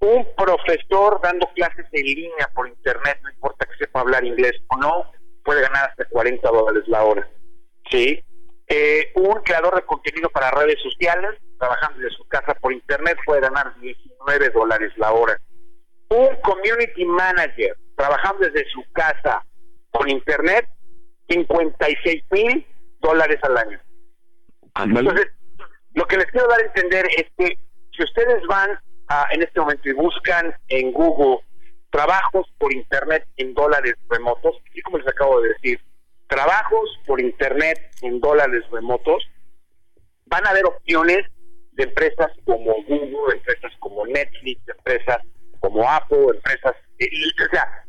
Un 0.00 0.26
profesor 0.36 1.20
dando 1.22 1.48
clases 1.54 1.86
en 1.92 2.06
línea 2.06 2.48
por 2.54 2.68
internet, 2.68 3.18
no 3.22 3.30
importa 3.30 3.66
que 3.66 3.76
sepa 3.76 4.00
hablar 4.00 4.24
inglés 4.24 4.52
o 4.68 4.76
no, 4.76 5.12
puede 5.44 5.62
ganar 5.62 5.90
hasta 5.90 6.04
40 6.04 6.48
dólares 6.48 6.84
la 6.86 7.02
hora. 7.02 7.28
¿Sí? 7.90 8.22
Eh, 8.68 9.12
un 9.14 9.42
creador 9.42 9.74
de 9.74 9.82
contenido 9.82 10.28
para 10.30 10.50
redes 10.50 10.76
sociales, 10.82 11.40
trabajando 11.58 11.98
desde 12.00 12.16
su 12.16 12.28
casa 12.28 12.54
por 12.54 12.72
internet, 12.72 13.18
puede 13.26 13.40
ganar 13.40 13.74
19 13.80 14.50
dólares 14.50 14.92
la 14.96 15.12
hora. 15.12 15.40
Un 16.10 16.36
community 16.42 17.04
manager, 17.04 17.76
trabajando 17.96 18.46
desde 18.46 18.68
su 18.70 18.84
casa 18.92 19.42
por 19.90 20.08
internet, 20.08 20.68
56 21.28 22.24
mil 22.30 22.66
dólares 23.00 23.38
al 23.42 23.56
año. 23.56 23.80
Entonces, 24.76 25.28
lo 25.94 26.06
que 26.06 26.16
les 26.16 26.26
quiero 26.26 26.48
dar 26.48 26.60
a 26.60 26.66
entender 26.66 27.06
es 27.16 27.26
que 27.36 27.58
si 27.96 28.02
ustedes 28.04 28.46
van 28.46 28.78
a, 29.08 29.26
en 29.32 29.42
este 29.42 29.60
momento 29.60 29.88
y 29.88 29.92
buscan 29.92 30.54
en 30.68 30.92
Google 30.92 31.38
trabajos 31.90 32.46
por 32.58 32.72
internet 32.72 33.26
en 33.36 33.54
dólares 33.54 33.94
remotos, 34.08 34.56
así 34.70 34.80
como 34.82 34.98
les 34.98 35.08
acabo 35.08 35.40
de 35.40 35.48
decir, 35.48 35.80
trabajos 36.28 37.00
por 37.06 37.20
internet 37.20 37.78
en 38.02 38.20
dólares 38.20 38.62
remotos, 38.70 39.26
van 40.26 40.46
a 40.46 40.50
haber 40.50 40.66
opciones 40.66 41.24
de 41.72 41.84
empresas 41.84 42.30
como 42.44 42.74
Google, 42.86 43.36
empresas 43.36 43.72
como 43.78 44.06
Netflix, 44.06 44.60
empresas 44.68 45.18
como 45.60 45.88
Apple, 45.88 46.26
empresas, 46.34 46.74
eh, 46.98 47.08
o 47.46 47.50
sea, 47.50 47.84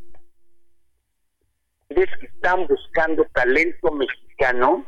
es 1.90 2.10
que 2.20 2.26
están 2.28 2.66
buscando 2.68 3.26
talento 3.34 3.92
mexicano 3.92 4.86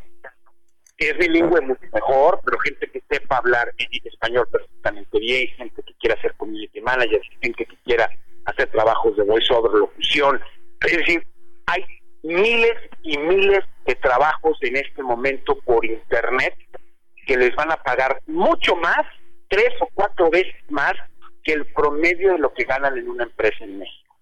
que 1.02 1.10
es 1.10 1.18
bilingüe 1.18 1.60
mucho 1.62 1.82
mejor, 1.92 2.40
pero 2.46 2.60
gente 2.60 2.88
que 2.92 3.02
sepa 3.10 3.38
hablar 3.38 3.74
español 3.80 4.48
perfectamente 4.52 5.18
bien, 5.18 5.48
gente 5.58 5.82
que 5.82 5.96
quiera 5.96 6.22
ser 6.22 6.36
community 6.36 6.80
manager, 6.80 7.20
gente 7.42 7.66
que 7.66 7.76
quiera 7.78 8.08
hacer 8.46 8.70
trabajos 8.70 9.18
de 9.18 9.24
voiceover, 9.24 9.72
locución. 9.72 10.40
Es 10.86 10.98
decir, 10.98 11.26
hay 11.66 11.84
miles 12.22 12.76
y 13.02 13.18
miles 13.18 13.62
de 13.88 13.96
trabajos 13.96 14.60
en 14.62 14.78
este 14.78 15.02
momento 15.02 15.58
por 15.62 15.84
internet 15.84 16.54
que 17.26 17.36
les 17.36 17.56
van 17.56 17.72
a 17.72 17.78
pagar 17.78 18.22
mucho 18.28 18.76
más, 18.76 19.02
tres 19.50 19.72
o 19.80 19.90
cuatro 19.96 20.30
veces 20.30 20.54
más 20.70 20.94
que 21.44 21.54
el 21.54 21.66
promedio 21.74 22.34
de 22.34 22.38
lo 22.38 22.54
que 22.54 22.66
ganan 22.66 22.96
en 22.96 23.10
una 23.10 23.24
empresa 23.24 23.64
en 23.64 23.80
México. 23.80 24.16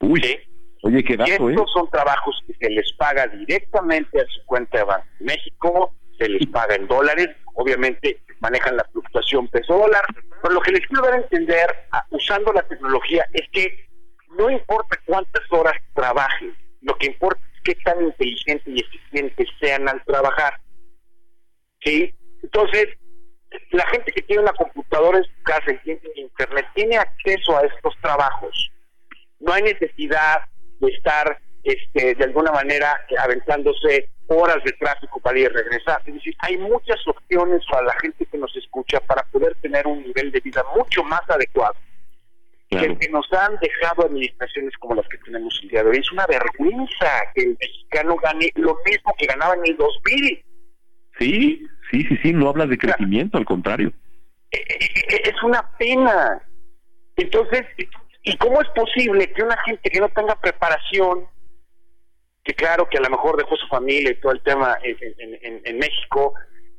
Uy, 0.00 0.40
oye, 0.82 1.04
qué 1.04 1.16
dato, 1.16 1.50
y 1.50 1.52
estos 1.52 1.72
son 1.72 1.88
trabajos 1.90 2.42
que 2.46 2.54
se 2.54 2.70
les 2.70 2.92
paga 2.94 3.26
directamente 3.26 4.20
a 4.20 4.24
su 4.26 4.44
cuenta 4.46 4.78
de 4.78 4.84
Banco 4.84 5.06
de 5.18 5.24
México, 5.26 5.94
se 6.18 6.28
les 6.28 6.46
paga 6.48 6.74
en 6.74 6.86
dólares, 6.86 7.28
obviamente 7.54 8.20
manejan 8.40 8.76
la 8.76 8.84
fluctuación 8.84 9.48
peso-dólar, 9.48 10.04
pero 10.42 10.54
lo 10.54 10.60
que 10.60 10.72
les 10.72 10.86
quiero 10.86 11.02
dar 11.02 11.14
a 11.14 11.18
entender 11.18 11.66
usando 12.10 12.52
la 12.52 12.62
tecnología 12.62 13.24
es 13.32 13.48
que 13.52 13.88
no 14.36 14.50
importa 14.50 14.98
cuántas 15.06 15.42
horas 15.50 15.74
trabajen, 15.94 16.54
lo 16.82 16.96
que 16.96 17.06
importa 17.06 17.40
es 17.54 17.62
qué 17.62 17.74
tan 17.84 18.02
inteligentes 18.02 18.66
y 18.66 18.80
eficientes 18.80 19.48
sean 19.60 19.88
al 19.88 20.02
trabajar. 20.04 20.60
¿Sí? 21.82 22.14
Entonces, 22.42 22.88
la 23.72 23.86
gente 23.88 24.12
que 24.12 24.22
tiene 24.22 24.42
una 24.42 24.52
computadora 24.52 25.18
en 25.18 25.24
su 25.24 25.42
casa 25.42 25.72
y 25.72 25.78
tiene 25.78 26.00
internet 26.16 26.66
tiene 26.74 26.96
acceso 26.96 27.56
a 27.56 27.62
estos 27.62 27.94
trabajos. 28.00 28.70
No 29.40 29.52
hay 29.52 29.62
necesidad 29.62 30.42
de 30.80 30.92
estar 30.92 31.38
este, 31.62 32.14
de 32.14 32.24
alguna 32.24 32.52
manera 32.52 33.04
aventándose 33.18 34.08
horas 34.28 34.62
de 34.64 34.72
tráfico 34.72 35.20
para 35.20 35.38
ir 35.38 35.46
y 35.46 35.48
regresar. 35.48 36.02
Es 36.06 36.14
decir, 36.14 36.34
hay 36.40 36.56
muchas 36.58 36.98
opciones 37.06 37.62
para 37.70 37.86
la 37.86 37.94
gente 38.00 38.26
que 38.26 38.38
nos 38.38 38.54
escucha 38.56 39.00
para 39.00 39.22
poder 39.24 39.54
tener 39.60 39.86
un 39.86 40.02
nivel 40.02 40.30
de 40.32 40.40
vida 40.40 40.64
mucho 40.74 41.02
más 41.04 41.22
adecuado 41.28 41.74
que, 42.70 43.08
nos 43.10 43.26
han 43.32 43.58
dejado 43.60 44.06
administraciones 44.06 44.72
como 44.78 44.94
las 44.94 45.08
que 45.08 45.18
tenemos 45.18 45.58
el 45.62 45.68
día 45.70 45.82
de 45.82 45.90
hoy. 45.90 45.98
Es 45.98 46.12
una 46.12 46.26
vergüenza 46.26 47.08
que 47.34 47.42
el 47.42 47.56
mexicano 47.60 48.16
gane 48.16 48.52
lo 48.54 48.76
mismo 48.84 49.14
que 49.18 49.26
ganaba 49.26 49.54
en 49.54 49.72
el 49.72 49.76
2000. 49.76 50.44
Sí, 51.18 51.66
sí, 51.90 52.02
sí, 52.04 52.18
sí, 52.22 52.32
no 52.32 52.48
hablas 52.48 52.68
de 52.68 52.78
crecimiento, 52.78 53.38
al 53.38 53.44
contrario. 53.44 53.92
Eh, 54.52 54.58
eh, 54.68 54.78
eh, 55.10 55.22
es 55.24 55.42
una 55.42 55.68
pena. 55.78 56.40
Entonces, 57.16 57.66
¿y 58.22 58.36
cómo 58.36 58.60
es 58.60 58.68
posible 58.68 59.32
que 59.32 59.42
una 59.42 59.56
gente 59.58 59.90
que 59.90 60.00
no 60.00 60.08
tenga 60.08 60.40
preparación, 60.40 61.28
que 62.44 62.54
claro 62.54 62.88
que 62.88 62.98
a 62.98 63.02
lo 63.02 63.10
mejor 63.10 63.36
dejó 63.36 63.56
su 63.56 63.66
familia 63.68 64.10
y 64.10 64.20
todo 64.20 64.32
el 64.32 64.42
tema 64.42 64.78
en, 64.82 65.60
en 65.64 65.78
México, 65.78 66.34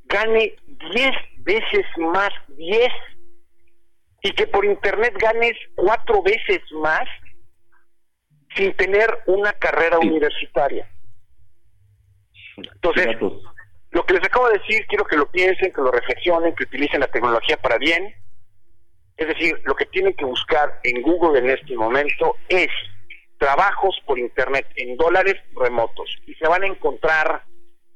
gane 0.05 0.55
10 0.67 1.11
veces 1.39 1.85
más, 1.97 2.29
10 2.49 2.91
y 4.23 4.31
que 4.33 4.47
por 4.47 4.65
internet 4.65 5.15
ganes 5.19 5.53
cuatro 5.75 6.21
veces 6.21 6.61
más 6.73 7.07
sin 8.55 8.73
tener 8.75 9.07
una 9.25 9.53
carrera 9.53 9.97
universitaria. 9.99 10.87
Entonces, 12.57 13.07
lo 13.91 14.05
que 14.05 14.13
les 14.13 14.23
acabo 14.23 14.49
de 14.49 14.59
decir, 14.59 14.85
quiero 14.87 15.05
que 15.05 15.17
lo 15.17 15.31
piensen, 15.31 15.71
que 15.71 15.81
lo 15.81 15.91
reflexionen, 15.91 16.53
que 16.55 16.65
utilicen 16.65 16.99
la 16.99 17.07
tecnología 17.07 17.57
para 17.57 17.77
bien. 17.77 18.13
Es 19.21 19.27
decir, 19.27 19.61
lo 19.65 19.75
que 19.75 19.85
tienen 19.85 20.13
que 20.13 20.25
buscar 20.25 20.79
en 20.81 20.99
Google 21.03 21.37
en 21.37 21.51
este 21.51 21.75
momento 21.75 22.37
es 22.49 22.69
trabajos 23.37 23.95
por 24.07 24.17
internet 24.17 24.65
en 24.77 24.97
dólares 24.97 25.35
remotos 25.55 26.09
y 26.25 26.33
se 26.33 26.47
van 26.47 26.63
a 26.63 26.65
encontrar 26.65 27.43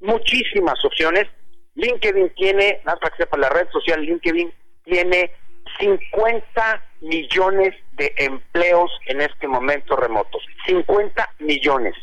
muchísimas 0.01 0.85
opciones. 0.85 1.25
LinkedIn 1.73 2.29
tiene, 2.35 2.79
nada 2.85 2.99
para 2.99 3.15
que 3.15 3.23
sepa, 3.23 3.37
la 3.37 3.49
red 3.49 3.67
social 3.71 4.01
LinkedIn 4.01 4.53
tiene 4.83 5.31
50 5.79 6.83
millones 7.01 7.73
de 7.93 8.13
empleos 8.17 8.91
en 9.07 9.21
este 9.21 9.47
momento 9.47 9.95
remotos. 9.95 10.45
50 10.67 11.27
millones. 11.39 11.95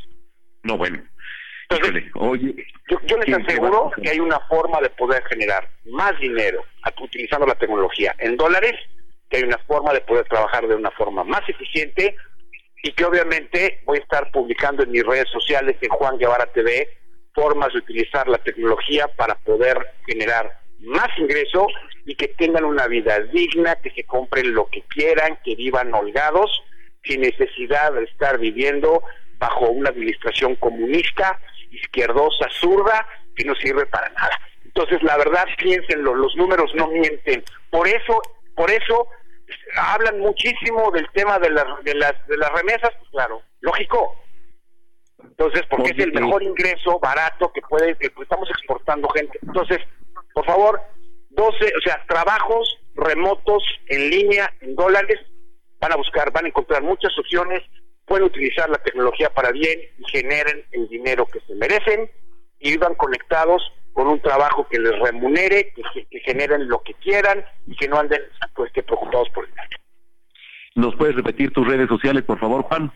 No, 0.65 0.77
bueno. 0.77 1.01
oye, 2.15 2.67
yo, 3.07 3.17
les 3.19 3.37
aseguro 3.37 3.93
que 4.03 4.11
hay 4.11 4.19
una 4.19 4.41
forma 4.49 4.81
de 4.81 4.91
poder 4.91 5.23
generar 5.29 5.69
más 5.85 6.19
dinero 6.19 6.65
utilizando 7.01 7.47
la 7.47 7.55
tecnología 7.55 8.17
en 8.19 8.37
dólares, 8.37 8.75
que 9.33 9.39
hay 9.39 9.45
una 9.45 9.59
forma 9.67 9.95
de 9.95 10.03
poder 10.03 10.27
trabajar 10.29 10.69
de 10.69 10.75
una 10.75 10.91
forma 10.91 11.25
más 11.25 11.41
eficiente 11.49 12.15
y 12.83 12.93
que 12.93 13.05
obviamente 13.07 13.81
voy 13.87 13.97
a 13.97 14.03
estar 14.03 14.31
publicando 14.31 14.83
en 14.83 14.91
mis 14.91 15.05
redes 15.05 15.29
sociales 15.31 15.77
en 15.81 15.89
Juan 15.89 16.19
Guevara 16.19 16.53
TV 16.53 16.87
formas 17.35 17.73
de 17.73 17.79
utilizar 17.79 18.29
la 18.29 18.37
tecnología 18.37 19.09
para 19.17 19.37
poder 19.37 19.79
generar 20.07 20.61
más 20.81 21.09
ingreso 21.17 21.67
y 22.05 22.15
que 22.15 22.29
tengan 22.29 22.65
una 22.65 22.87
vida 22.89 23.21
digna, 23.33 23.77
que 23.77 23.91
se 23.93 24.05
compren 24.05 24.53
lo 24.53 24.67
que 24.67 24.83
quieran, 24.83 25.39
que 25.43 25.55
vivan 25.55 25.95
holgados, 25.95 26.63
sin 27.03 27.23
necesidad 27.23 27.95
de 27.95 28.05
estar 28.05 28.39
viviendo 28.39 29.03
bajo 29.39 29.71
una 29.71 29.89
administración 29.89 30.57
comunista, 30.57 31.41
izquierdosa, 31.71 32.49
zurda, 32.51 33.07
que 33.35 33.47
no 33.47 33.55
sirve 33.55 33.87
para 33.87 34.11
nada. 34.11 34.39
Entonces, 34.67 35.03
la 35.03 35.17
verdad, 35.17 35.47
piénsenlo, 35.57 36.15
los 36.15 36.37
números 36.37 36.75
no 36.75 36.89
mienten. 36.89 37.43
Por 37.71 37.89
eso, 37.89 38.21
por 38.55 38.71
eso 38.71 39.09
hablan 39.77 40.19
muchísimo 40.21 40.91
del 40.91 41.09
tema 41.13 41.39
de, 41.39 41.51
las 41.51 41.85
de, 41.85 41.95
las, 41.95 42.27
de 42.27 42.37
las 42.37 42.53
remesas, 42.53 42.91
pues 42.99 43.11
claro, 43.11 43.43
lógico. 43.61 44.17
Entonces, 45.23 45.63
porque 45.71 45.93
es 45.93 45.99
el 45.99 46.13
mejor 46.13 46.43
ingreso 46.43 46.99
barato 46.99 47.53
que 47.53 47.63
puede, 47.63 47.97
que 47.97 48.11
estamos 48.21 48.49
exportando 48.51 49.09
gente. 49.11 49.39
Entonces, 49.43 49.79
por 50.35 50.45
favor, 50.45 50.81
12, 51.31 51.73
o 51.77 51.81
sea, 51.85 52.05
trabajos 52.09 52.79
remotos 52.95 53.63
en 53.87 54.11
línea, 54.11 54.53
en 54.61 54.75
dólares, 54.75 55.19
van 55.81 55.93
a 55.93 55.97
buscar, 55.97 56.33
van 56.33 56.45
a 56.45 56.49
encontrar 56.49 56.83
muchas 56.83 57.17
opciones, 57.19 57.63
pueden 58.05 58.27
utilizar 58.27 58.69
la 58.69 58.79
tecnología 58.79 59.31
para 59.31 59.51
bien 59.53 59.81
y 59.99 60.05
generen 60.11 60.65
el 60.73 60.89
dinero 60.89 61.27
que 61.27 61.41
se 61.41 61.55
merecen 61.55 62.11
y 62.63 62.71
vivan 62.71 62.95
conectados 62.95 63.61
con 63.93 64.07
un 64.07 64.21
trabajo 64.23 64.67
que 64.71 64.79
les 64.79 64.99
remunere, 65.01 65.75
que, 65.75 66.21
generen 66.21 66.69
lo 66.69 66.81
que 66.83 66.95
quieran 66.95 67.45
y 67.67 67.77
que 67.77 67.89
no 67.89 67.99
anden 67.99 68.23
pues, 68.55 68.73
que 68.73 68.83
preocupados 68.83 69.29
por 69.31 69.45
el 69.45 69.51
¿Nos 70.75 70.97
puedes 70.97 71.15
repetir 71.15 71.53
tus 71.53 71.67
redes 71.69 71.89
sociales, 71.89 72.23
por 72.23 72.39
favor, 72.39 72.63
Juan? 72.63 72.91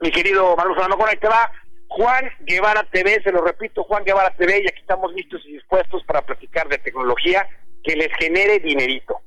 Mi 0.00 0.10
querido 0.10 0.54
Manuel 0.56 0.76
Fernando, 0.76 1.06
ahí 1.06 1.16
te 1.16 1.28
va. 1.28 1.50
Juan 1.88 2.24
Guevara 2.40 2.82
TV, 2.90 3.22
se 3.22 3.32
lo 3.32 3.42
repito, 3.42 3.84
Juan 3.84 4.04
Guevara 4.04 4.34
TV, 4.36 4.62
y 4.62 4.66
aquí 4.66 4.80
estamos 4.80 5.14
listos 5.14 5.40
y 5.46 5.52
dispuestos 5.52 6.02
para 6.04 6.22
platicar 6.22 6.68
de 6.68 6.78
tecnología 6.78 7.46
que 7.82 7.94
les 7.96 8.08
genere 8.18 8.58
dinerito. 8.58 9.20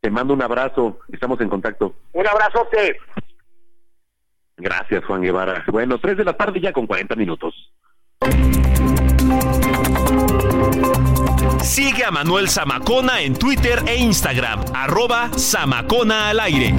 Te 0.00 0.10
mando 0.10 0.34
un 0.34 0.42
abrazo, 0.42 0.98
estamos 1.12 1.40
en 1.40 1.48
contacto. 1.48 1.94
Un 2.12 2.26
abrazote. 2.26 2.98
Gracias, 4.56 5.04
Juan 5.04 5.22
Guevara. 5.22 5.64
Bueno, 5.68 5.98
3 5.98 6.16
de 6.16 6.24
la 6.24 6.36
tarde 6.36 6.60
ya 6.60 6.72
con 6.72 6.86
40 6.86 7.14
minutos. 7.14 7.54
Sigue 11.62 12.04
a 12.04 12.10
Manuel 12.10 12.48
Zamacona 12.48 13.20
en 13.20 13.34
Twitter 13.34 13.82
e 13.86 13.96
Instagram, 13.96 14.64
arroba 14.74 15.30
Zamacona 15.36 16.30
al 16.30 16.40
aire. 16.40 16.74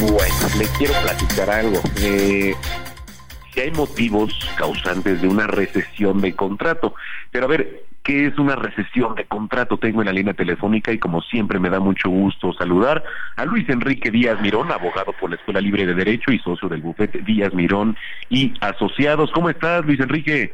Bueno, 0.00 0.48
le 0.58 0.66
quiero 0.78 0.94
platicar 1.02 1.50
algo. 1.50 1.80
Eh, 1.98 2.54
si 3.52 3.60
hay 3.60 3.70
motivos 3.70 4.50
causantes 4.56 5.22
de 5.22 5.28
una 5.28 5.46
recesión 5.46 6.20
de 6.20 6.34
contrato. 6.34 6.94
Pero 7.30 7.44
a 7.44 7.48
ver, 7.48 7.84
¿qué 8.10 8.26
es 8.26 8.36
una 8.38 8.56
recesión 8.56 9.14
de 9.14 9.24
contrato? 9.24 9.78
Tengo 9.78 10.02
en 10.02 10.06
la 10.06 10.12
línea 10.12 10.34
telefónica 10.34 10.90
y 10.90 10.98
como 10.98 11.22
siempre 11.22 11.60
me 11.60 11.70
da 11.70 11.78
mucho 11.78 12.08
gusto 12.08 12.52
saludar 12.54 13.04
a 13.36 13.44
Luis 13.44 13.68
Enrique 13.68 14.10
Díaz 14.10 14.40
Mirón, 14.40 14.72
abogado 14.72 15.12
por 15.12 15.30
la 15.30 15.36
Escuela 15.36 15.60
Libre 15.60 15.86
de 15.86 15.94
Derecho 15.94 16.32
y 16.32 16.40
socio 16.40 16.68
del 16.68 16.80
bufete 16.80 17.18
Díaz 17.18 17.54
Mirón 17.54 17.96
y 18.28 18.52
Asociados. 18.60 19.30
¿Cómo 19.30 19.48
estás, 19.48 19.84
Luis 19.84 20.00
Enrique? 20.00 20.52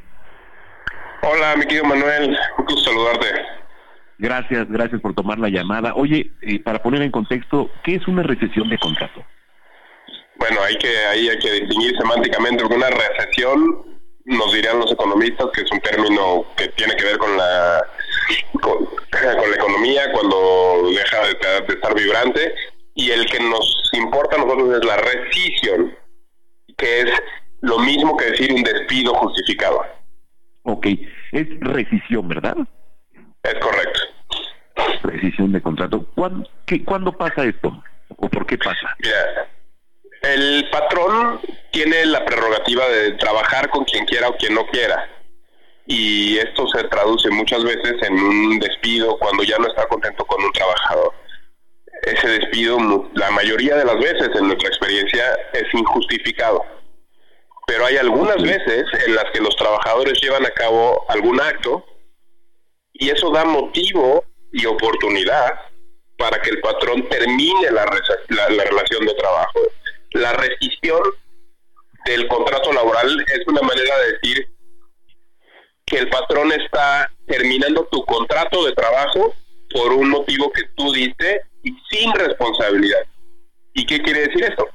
Hola, 1.22 1.56
mi 1.56 1.62
querido 1.62 1.84
Manuel, 1.84 2.36
un 2.58 2.64
gusto 2.66 2.90
saludarte. 2.90 3.26
Gracias, 4.18 4.68
gracias 4.68 5.00
por 5.00 5.14
tomar 5.14 5.38
la 5.38 5.48
llamada. 5.48 5.94
Oye, 5.94 6.32
eh, 6.42 6.60
para 6.62 6.82
poner 6.82 7.00
en 7.00 7.10
contexto, 7.10 7.70
¿qué 7.82 7.94
es 7.94 8.06
una 8.06 8.22
recesión 8.22 8.68
de 8.68 8.76
contrato? 8.76 9.24
Bueno, 10.38 10.60
hay 10.62 10.76
que, 10.76 10.94
ahí 11.06 11.30
hay 11.30 11.38
que 11.38 11.52
distinguir 11.52 11.96
semánticamente, 11.96 12.62
porque 12.62 12.76
una 12.76 12.90
recesión, 12.90 13.95
nos 14.26 14.52
dirían 14.52 14.80
los 14.80 14.90
economistas, 14.92 15.46
que 15.54 15.62
es 15.62 15.70
un 15.70 15.80
término 15.80 16.44
que 16.56 16.68
tiene 16.68 16.96
que 16.96 17.04
ver 17.04 17.18
con 17.18 17.36
la 17.36 17.82
con, 18.60 18.88
la 19.22 19.56
economía 19.56 20.10
cuando 20.12 20.90
deja 20.90 21.26
de, 21.26 21.74
estar 21.74 21.94
vibrante, 21.94 22.54
y 22.94 23.10
el 23.10 23.26
que 23.26 23.38
nos 23.40 23.90
importa 23.92 24.36
a 24.36 24.44
nosotros 24.44 24.80
es 24.80 24.84
la 24.84 24.96
rescisión, 24.96 25.96
que 26.76 27.00
es 27.00 27.10
lo 27.60 27.78
mismo 27.78 28.16
que 28.16 28.30
decir 28.32 28.52
un 28.52 28.62
despido 28.62 29.14
justificado. 29.14 29.84
Ok, 30.62 30.86
es 31.32 31.46
rescisión, 31.60 32.28
¿verdad? 32.28 32.56
Es 33.44 33.54
correcto. 33.60 34.00
Rescisión 35.04 35.52
de 35.52 35.62
contrato. 35.62 36.04
¿Cuándo, 36.16 36.48
qué, 36.66 36.84
¿Cuándo 36.84 37.12
pasa 37.12 37.44
esto? 37.44 37.82
¿O 38.08 38.28
por 38.28 38.44
qué 38.46 38.58
pasa? 38.58 38.94
Mira, 38.98 39.48
el 40.34 40.68
patrón 40.70 41.40
tiene 41.70 42.06
la 42.06 42.24
prerrogativa 42.24 42.88
de 42.88 43.12
trabajar 43.12 43.70
con 43.70 43.84
quien 43.84 44.04
quiera 44.06 44.28
o 44.28 44.36
quien 44.36 44.54
no 44.54 44.66
quiera. 44.66 45.08
Y 45.86 46.38
esto 46.38 46.66
se 46.68 46.84
traduce 46.84 47.30
muchas 47.30 47.62
veces 47.62 47.94
en 48.02 48.14
un 48.14 48.58
despido 48.58 49.18
cuando 49.18 49.44
ya 49.44 49.58
no 49.58 49.68
está 49.68 49.86
contento 49.86 50.24
con 50.24 50.42
un 50.42 50.52
trabajador. 50.52 51.12
Ese 52.02 52.28
despido, 52.28 52.78
la 53.14 53.30
mayoría 53.30 53.76
de 53.76 53.84
las 53.84 53.98
veces 53.98 54.28
en 54.34 54.48
nuestra 54.48 54.68
experiencia, 54.68 55.36
es 55.52 55.72
injustificado. 55.72 56.64
Pero 57.66 57.86
hay 57.86 57.96
algunas 57.96 58.42
veces 58.42 58.84
en 59.06 59.14
las 59.14 59.24
que 59.32 59.40
los 59.40 59.54
trabajadores 59.56 60.20
llevan 60.20 60.44
a 60.46 60.50
cabo 60.50 61.04
algún 61.08 61.40
acto 61.40 61.84
y 62.92 63.10
eso 63.10 63.30
da 63.30 63.44
motivo 63.44 64.24
y 64.52 64.66
oportunidad 64.66 65.60
para 66.16 66.40
que 66.40 66.50
el 66.50 66.60
patrón 66.60 67.08
termine 67.08 67.70
la, 67.70 67.84
la 68.48 68.64
relación 68.64 69.04
de 69.04 69.14
trabajo 69.14 69.60
la 70.16 70.32
rescisión 70.32 71.02
del 72.06 72.28
contrato 72.28 72.72
laboral 72.72 73.24
es 73.34 73.46
una 73.46 73.62
manera 73.62 73.98
de 73.98 74.12
decir 74.12 74.48
que 75.84 75.98
el 75.98 76.08
patrón 76.08 76.52
está 76.52 77.10
terminando 77.26 77.86
tu 77.90 78.04
contrato 78.04 78.64
de 78.64 78.72
trabajo 78.72 79.34
por 79.72 79.92
un 79.92 80.10
motivo 80.10 80.50
que 80.52 80.62
tú 80.76 80.92
diste 80.92 81.42
y 81.62 81.76
sin 81.90 82.12
responsabilidad. 82.12 83.00
¿Y 83.74 83.84
qué 83.86 84.00
quiere 84.00 84.26
decir 84.26 84.44
esto? 84.44 84.68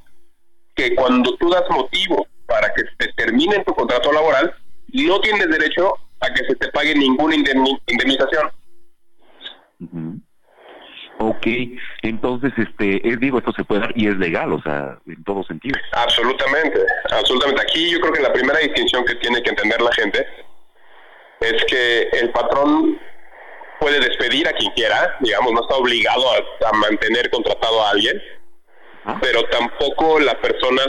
Que 0.75 0.95
cuando 0.95 1.35
tú 1.37 1.49
das 1.49 1.69
motivo 1.69 2.27
para 2.45 2.73
que 2.73 2.83
se 2.99 3.11
termine 3.13 3.63
tu 3.63 3.73
contrato 3.73 4.11
laboral, 4.11 4.53
no 4.93 5.19
tienes 5.21 5.49
derecho 5.49 5.95
a 6.19 6.33
que 6.33 6.45
se 6.45 6.55
te 6.55 6.67
pague 6.69 6.93
ninguna 6.95 7.35
indemnización. 7.35 8.51
Ok, 11.23 11.45
entonces, 12.01 12.51
este, 12.57 13.07
es, 13.07 13.19
digo, 13.19 13.37
esto 13.37 13.51
se 13.51 13.63
puede 13.63 13.81
dar 13.81 13.93
y 13.95 14.07
es 14.07 14.17
legal, 14.17 14.51
o 14.53 14.61
sea, 14.63 14.97
en 15.05 15.23
todo 15.23 15.43
sentido. 15.43 15.77
Absolutamente, 15.91 16.83
absolutamente. 17.11 17.61
Aquí 17.61 17.91
yo 17.91 17.99
creo 17.99 18.13
que 18.13 18.21
la 18.23 18.33
primera 18.33 18.57
distinción 18.57 19.05
que 19.05 19.13
tiene 19.15 19.43
que 19.43 19.51
entender 19.51 19.79
la 19.81 19.93
gente 19.93 20.25
es 21.41 21.63
que 21.65 22.09
el 22.13 22.31
patrón 22.31 22.99
puede 23.79 23.99
despedir 23.99 24.47
a 24.47 24.53
quien 24.53 24.71
quiera, 24.71 25.15
digamos, 25.19 25.53
no 25.53 25.61
está 25.61 25.75
obligado 25.75 26.25
a, 26.31 26.73
mantener 26.73 27.29
contratado 27.29 27.83
a 27.83 27.91
alguien, 27.91 28.19
ah. 29.05 29.19
pero 29.21 29.43
tampoco 29.49 30.19
las 30.19 30.35
personas 30.35 30.87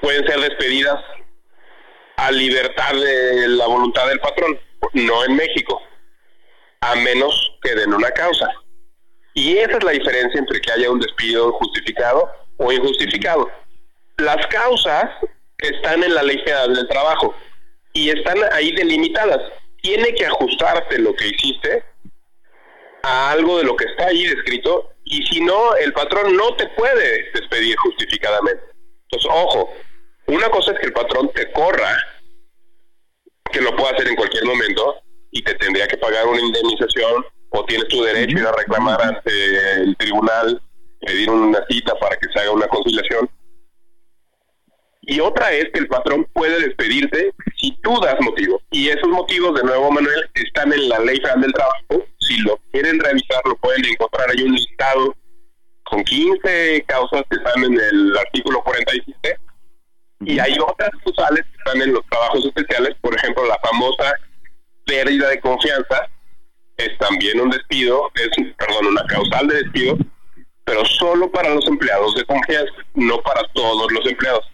pueden 0.00 0.24
ser 0.24 0.38
despedidas 0.38 1.02
a 2.16 2.30
libertad 2.30 2.92
de 2.92 3.48
la 3.48 3.66
voluntad 3.66 4.06
del 4.06 4.20
patrón, 4.20 4.56
no 4.92 5.24
en 5.24 5.34
México, 5.34 5.82
a 6.80 6.94
menos 6.94 7.58
que 7.60 7.74
den 7.74 7.92
una 7.92 8.10
causa. 8.12 8.48
Y 9.38 9.56
esa 9.56 9.78
es 9.78 9.84
la 9.84 9.92
diferencia 9.92 10.40
entre 10.40 10.60
que 10.60 10.72
haya 10.72 10.90
un 10.90 10.98
despido 10.98 11.52
justificado 11.52 12.28
o 12.56 12.72
injustificado. 12.72 13.48
Las 14.16 14.44
causas 14.48 15.10
están 15.58 16.02
en 16.02 16.12
la 16.12 16.24
ley 16.24 16.38
general 16.38 16.74
del 16.74 16.88
trabajo 16.88 17.32
y 17.92 18.10
están 18.10 18.36
ahí 18.50 18.72
delimitadas. 18.72 19.40
Tiene 19.80 20.12
que 20.14 20.26
ajustarte 20.26 20.98
lo 20.98 21.14
que 21.14 21.28
hiciste 21.28 21.84
a 23.04 23.30
algo 23.30 23.58
de 23.58 23.64
lo 23.64 23.76
que 23.76 23.84
está 23.84 24.06
ahí 24.06 24.24
descrito 24.24 24.90
y 25.04 25.24
si 25.28 25.40
no, 25.40 25.76
el 25.76 25.92
patrón 25.92 26.36
no 26.36 26.56
te 26.56 26.66
puede 26.70 27.30
despedir 27.32 27.76
justificadamente. 27.76 28.64
Entonces, 29.04 29.30
ojo, 29.32 29.72
una 30.26 30.50
cosa 30.50 30.72
es 30.72 30.80
que 30.80 30.86
el 30.86 30.92
patrón 30.92 31.30
te 31.32 31.48
corra, 31.52 31.96
que 33.52 33.60
lo 33.60 33.76
puede 33.76 33.94
hacer 33.94 34.08
en 34.08 34.16
cualquier 34.16 34.46
momento 34.46 35.00
y 35.30 35.42
te 35.44 35.54
tendría 35.54 35.86
que 35.86 35.96
pagar 35.96 36.26
una 36.26 36.40
indemnización 36.40 37.24
o 37.50 37.64
tienes 37.64 37.88
tu 37.88 38.02
derecho 38.02 38.36
a 38.36 38.40
ir 38.40 38.46
a 38.46 38.52
reclamar 38.52 39.00
ante 39.02 39.82
el 39.82 39.96
tribunal, 39.96 40.60
pedir 41.00 41.30
una 41.30 41.64
cita 41.68 41.94
para 41.98 42.16
que 42.16 42.28
se 42.32 42.40
haga 42.40 42.50
una 42.52 42.68
conciliación. 42.68 43.28
Y 45.02 45.20
otra 45.20 45.50
es 45.52 45.70
que 45.72 45.80
el 45.80 45.88
patrón 45.88 46.28
puede 46.34 46.60
despedirte 46.60 47.32
si 47.56 47.74
tú 47.80 47.98
das 48.00 48.16
motivo. 48.20 48.60
Y 48.70 48.88
esos 48.88 49.08
motivos, 49.08 49.54
de 49.54 49.64
nuevo, 49.64 49.90
Manuel, 49.90 50.30
están 50.34 50.70
en 50.70 50.86
la 50.86 50.98
Ley 50.98 51.16
Federal 51.16 51.40
del 51.40 51.52
Trabajo. 51.54 52.04
Si 52.18 52.36
lo 52.42 52.58
quieren 52.70 53.00
revisar, 53.00 53.40
lo 53.46 53.56
pueden 53.56 53.86
encontrar. 53.86 54.28
Hay 54.30 54.42
un 54.42 54.52
listado 54.52 55.16
con 55.84 56.04
15 56.04 56.84
causas 56.86 57.22
que 57.30 57.36
están 57.36 57.64
en 57.64 57.80
el 57.80 58.18
artículo 58.18 58.62
47. 58.62 59.38
Y 60.20 60.38
hay 60.38 60.58
otras 60.58 60.90
causales 61.02 61.46
que 61.46 61.56
están 61.56 61.80
en 61.80 61.94
los 61.94 62.04
trabajos 62.10 62.44
especiales, 62.44 62.94
por 63.00 63.16
ejemplo, 63.16 63.46
la 63.46 63.58
famosa 63.60 64.12
pérdida 64.84 65.30
de 65.30 65.40
confianza, 65.40 66.06
es 66.78 66.96
también 66.98 67.40
un 67.40 67.50
despido, 67.50 68.10
es, 68.14 68.54
perdón, 68.56 68.86
una 68.86 69.04
causal 69.06 69.48
de 69.48 69.62
despido, 69.62 69.98
pero 70.64 70.84
solo 70.84 71.30
para 71.30 71.54
los 71.54 71.66
empleados 71.66 72.14
de 72.14 72.24
confianza, 72.24 72.72
no 72.94 73.20
para 73.20 73.42
todos 73.52 73.90
los 73.92 74.06
empleados. 74.06 74.50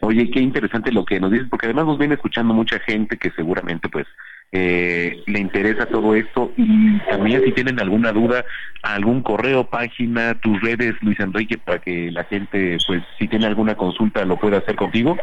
Oye, 0.00 0.30
qué 0.30 0.40
interesante 0.40 0.90
lo 0.90 1.04
que 1.04 1.20
nos 1.20 1.30
dices, 1.30 1.46
porque 1.48 1.66
además 1.66 1.86
nos 1.86 1.98
viene 1.98 2.14
escuchando 2.14 2.54
mucha 2.54 2.78
gente 2.80 3.16
que 3.18 3.30
seguramente 3.36 3.88
pues 3.88 4.06
eh, 4.54 5.22
le 5.26 5.38
interesa 5.40 5.86
todo 5.86 6.14
esto 6.14 6.52
y 6.58 6.98
también 7.08 7.42
si 7.42 7.52
tienen 7.52 7.80
alguna 7.80 8.12
duda, 8.12 8.44
algún 8.82 9.22
correo, 9.22 9.64
página, 9.64 10.38
tus 10.40 10.60
redes, 10.60 10.94
Luis 11.00 11.18
Enrique, 11.20 11.56
para 11.56 11.78
que 11.78 12.10
la 12.10 12.24
gente 12.24 12.76
pues 12.86 13.02
si 13.18 13.28
tiene 13.28 13.46
alguna 13.46 13.74
consulta 13.74 14.26
lo 14.26 14.36
pueda 14.36 14.58
hacer 14.58 14.76
contigo. 14.76 15.16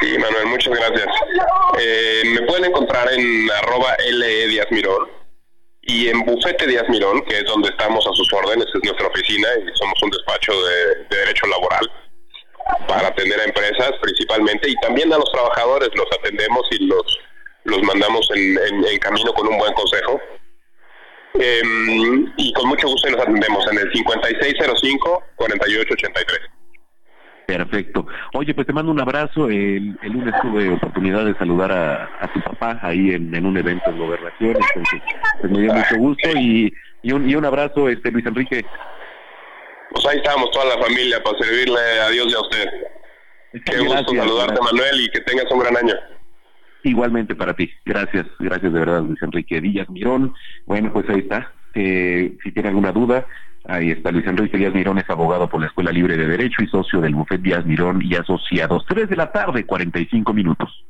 Sí, 0.00 0.18
Manuel, 0.18 0.46
muchas 0.46 0.74
gracias. 0.74 1.06
Eh, 1.80 2.22
me 2.34 2.42
pueden 2.42 2.64
encontrar 2.64 3.06
en 3.12 3.48
arroba 3.62 3.96
LE 4.10 4.48
Díaz 4.48 4.66
y 5.82 6.08
en 6.08 6.24
Bufete 6.24 6.66
Díaz 6.66 6.88
Mirón, 6.88 7.22
que 7.28 7.38
es 7.38 7.44
donde 7.44 7.68
estamos 7.68 8.04
a 8.04 8.12
sus 8.14 8.32
órdenes, 8.32 8.66
es 8.66 8.82
nuestra 8.82 9.06
oficina 9.06 9.46
y 9.62 9.78
somos 9.78 10.02
un 10.02 10.10
despacho 10.10 10.52
de, 10.52 11.04
de 11.08 11.16
derecho 11.18 11.46
laboral 11.46 11.88
para 12.88 13.08
atender 13.08 13.38
a 13.38 13.44
empresas 13.44 13.92
principalmente 14.00 14.68
y 14.70 14.74
también 14.76 15.12
a 15.12 15.18
los 15.18 15.30
trabajadores 15.30 15.90
los 15.94 16.06
atendemos 16.18 16.66
y 16.72 16.86
los 16.86 17.18
los 17.64 17.82
mandamos 17.82 18.30
en, 18.34 18.58
en, 18.58 18.98
camino 18.98 19.32
con 19.32 19.48
un 19.48 19.58
buen 19.58 19.72
consejo. 19.74 20.20
Em, 21.34 22.32
y 22.36 22.52
con 22.52 22.68
mucho 22.68 22.86
gusto 22.86 23.10
los 23.10 23.20
atendemos 23.20 23.66
en 23.72 23.78
el 23.78 23.90
5605-4883. 23.92 26.54
Perfecto. 27.46 28.06
Oye, 28.34 28.54
pues 28.54 28.66
te 28.66 28.72
mando 28.72 28.92
un 28.92 29.00
abrazo. 29.00 29.48
El, 29.48 29.98
lunes 30.02 30.34
tuve 30.40 30.70
oportunidad 30.70 31.24
de 31.24 31.34
saludar 31.34 31.72
a, 31.72 32.30
tu 32.32 32.40
papá 32.40 32.78
ahí 32.82 33.10
en, 33.10 33.44
un 33.44 33.56
evento 33.56 33.90
en 33.90 33.98
Gobernación, 33.98 34.56
entonces 34.56 35.02
pues 35.40 35.52
me 35.52 35.60
dio 35.60 35.74
mucho 35.74 35.96
gusto 35.96 36.28
y, 36.36 36.72
y, 37.02 37.12
un, 37.12 37.28
y 37.28 37.34
un 37.34 37.44
abrazo, 37.44 37.88
este 37.88 38.10
Luis 38.10 38.26
Enrique. 38.26 38.64
Pues 39.90 40.06
ahí 40.06 40.16
estamos, 40.16 40.50
toda 40.52 40.76
la 40.76 40.82
familia, 40.82 41.22
para 41.22 41.38
servirle 41.38 41.80
a 42.00 42.08
Dios 42.10 42.26
y 42.28 42.34
a 42.34 42.40
usted. 42.40 42.70
Qué 43.64 43.78
gusto 43.78 44.14
saludarte, 44.14 44.60
Manuel, 44.60 45.00
y 45.00 45.08
que 45.10 45.20
tengas 45.20 45.50
un 45.50 45.60
gran 45.60 45.76
año. 45.76 45.94
Igualmente 46.84 47.34
para 47.34 47.54
ti. 47.54 47.70
Gracias, 47.84 48.26
gracias 48.38 48.72
de 48.72 48.78
verdad, 48.78 49.02
Luis 49.02 49.20
Enrique 49.22 49.60
Díaz 49.60 49.88
Mirón. 49.88 50.34
Bueno, 50.66 50.92
pues 50.92 51.08
ahí 51.08 51.20
está. 51.20 51.50
Eh, 51.74 52.36
si 52.42 52.52
tiene 52.52 52.68
alguna 52.68 52.92
duda, 52.92 53.26
ahí 53.66 53.90
está. 53.90 54.12
Luis 54.12 54.26
Enrique 54.26 54.58
Díaz 54.58 54.74
Mirón 54.74 54.98
es 54.98 55.08
abogado 55.08 55.48
por 55.48 55.60
la 55.60 55.66
Escuela 55.68 55.90
Libre 55.90 56.18
de 56.18 56.26
Derecho 56.26 56.62
y 56.62 56.66
socio 56.66 57.00
del 57.00 57.14
Bufet 57.14 57.40
Díaz 57.40 57.64
Mirón 57.64 58.00
y 58.02 58.14
Asociados. 58.14 58.84
Tres 58.86 59.08
de 59.08 59.16
la 59.16 59.32
tarde, 59.32 59.64
45 59.64 60.34
minutos. 60.34 60.84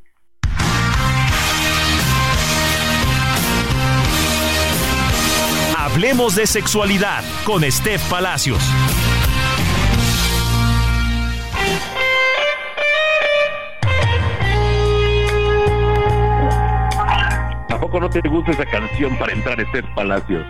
Hablemos 5.78 6.34
de 6.34 6.48
sexualidad 6.48 7.22
con 7.44 7.62
Steph 7.62 8.02
Palacios. 8.10 8.58
¿A 17.84 18.00
no 18.00 18.08
te 18.08 18.26
gusta 18.28 18.50
esa 18.50 18.64
canción 18.64 19.16
para 19.18 19.32
entrar, 19.34 19.60
Steph 19.68 19.84
Palacios? 19.94 20.44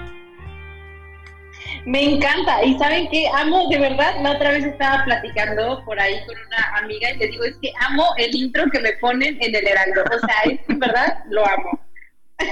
Me 1.84 2.02
encanta. 2.04 2.62
Y 2.62 2.78
saben 2.78 3.08
que 3.10 3.28
amo, 3.34 3.68
de 3.68 3.78
verdad, 3.78 4.14
la 4.22 4.32
otra 4.32 4.52
vez 4.52 4.64
estaba 4.64 5.04
platicando 5.04 5.84
por 5.84 5.98
ahí 5.98 6.14
con 6.26 6.36
una 6.46 6.78
amiga 6.78 7.10
y 7.10 7.18
le 7.18 7.26
digo, 7.26 7.44
es 7.44 7.56
que 7.60 7.72
amo 7.80 8.06
el 8.18 8.34
intro 8.34 8.64
que 8.70 8.78
me 8.78 8.92
ponen 8.94 9.36
en 9.40 9.54
el 9.54 9.66
Heraldo. 9.66 10.04
O 10.04 10.18
sea, 10.26 10.52
es 10.52 10.78
verdad, 10.78 11.24
lo 11.28 11.44
amo. 11.44 11.80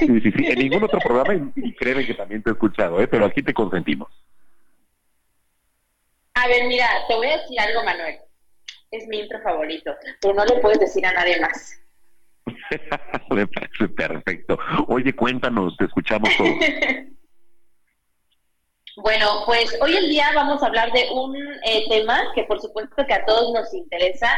Sí, 0.01 0.21
sí, 0.21 0.33
sí. 0.37 0.47
En 0.47 0.59
ningún 0.59 0.83
otro 0.83 0.99
programa, 0.99 1.53
y 1.55 1.75
créeme 1.75 2.05
que 2.05 2.15
también 2.15 2.43
te 2.43 2.51
he 2.51 2.53
escuchado, 2.53 3.01
¿eh? 3.01 3.07
pero 3.07 3.25
aquí 3.25 3.43
te 3.43 3.55
consentimos. 3.55 4.11
A 6.35 6.49
ver, 6.49 6.65
mira, 6.67 6.89
te 7.09 7.15
voy 7.15 7.29
a 7.29 7.39
decir 7.39 7.61
algo, 7.61 7.85
Manuel. 7.85 8.17
Es 8.91 9.07
mi 9.07 9.21
intro 9.21 9.41
favorito, 9.43 9.95
pero 10.21 10.35
no 10.35 10.45
le 10.45 10.61
puedes 10.61 10.81
decir 10.81 11.07
a 11.07 11.13
nadie 11.13 11.41
más. 11.41 11.82
Me 13.31 13.47
parece 13.47 13.89
perfecto. 13.89 14.59
Oye, 14.89 15.15
cuéntanos, 15.15 15.77
te 15.77 15.85
escuchamos 15.85 16.31
todos. 16.37 16.51
Bueno, 18.97 19.45
pues 19.47 19.75
hoy 19.81 19.97
en 19.97 20.11
día 20.11 20.33
vamos 20.35 20.63
a 20.63 20.67
hablar 20.67 20.93
de 20.93 21.09
un 21.15 21.35
eh, 21.65 21.87
tema 21.89 22.21
que 22.35 22.45
por 22.45 22.61
supuesto 22.61 23.07
que 23.07 23.15
a 23.15 23.25
todos 23.25 23.51
nos 23.55 23.73
interesa, 23.73 24.29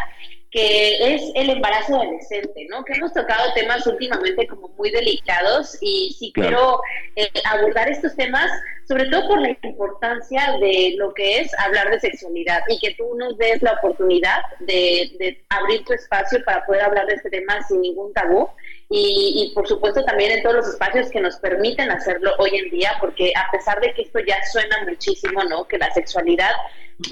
que 0.54 1.14
es 1.14 1.32
el 1.34 1.50
embarazo 1.50 1.96
adolescente, 1.96 2.68
¿no? 2.70 2.84
Que 2.84 2.92
hemos 2.92 3.12
tocado 3.12 3.52
temas 3.54 3.84
últimamente 3.88 4.46
como 4.46 4.68
muy 4.68 4.88
delicados 4.92 5.76
y 5.80 6.14
sí 6.16 6.30
quiero 6.32 6.80
eh, 7.16 7.28
abordar 7.50 7.88
estos 7.88 8.14
temas, 8.14 8.48
sobre 8.86 9.06
todo 9.06 9.26
por 9.26 9.40
la 9.40 9.48
importancia 9.64 10.56
de 10.60 10.94
lo 10.96 11.12
que 11.12 11.40
es 11.40 11.50
hablar 11.58 11.90
de 11.90 11.98
sexualidad 11.98 12.60
y 12.68 12.78
que 12.78 12.94
tú 12.94 13.16
nos 13.16 13.36
des 13.36 13.60
la 13.62 13.72
oportunidad 13.72 14.42
de, 14.60 15.16
de 15.18 15.44
abrir 15.48 15.84
tu 15.86 15.92
espacio 15.92 16.38
para 16.44 16.64
poder 16.66 16.82
hablar 16.82 17.08
de 17.08 17.14
este 17.14 17.30
tema 17.30 17.60
sin 17.66 17.80
ningún 17.80 18.12
tabú 18.12 18.48
y, 18.90 19.50
por 19.56 19.66
supuesto 19.66 20.04
también 20.04 20.30
en 20.30 20.42
todos 20.44 20.54
los 20.54 20.68
espacios 20.68 21.10
que 21.10 21.20
nos 21.20 21.34
permiten 21.38 21.90
hacerlo 21.90 22.30
hoy 22.38 22.50
en 22.54 22.70
día, 22.70 22.92
porque 23.00 23.32
a 23.34 23.50
pesar 23.50 23.80
de 23.80 23.92
que 23.92 24.02
esto 24.02 24.20
ya 24.20 24.36
suena 24.52 24.84
muchísimo, 24.88 25.42
¿no? 25.42 25.66
Que 25.66 25.78
la 25.78 25.92
sexualidad, 25.92 26.52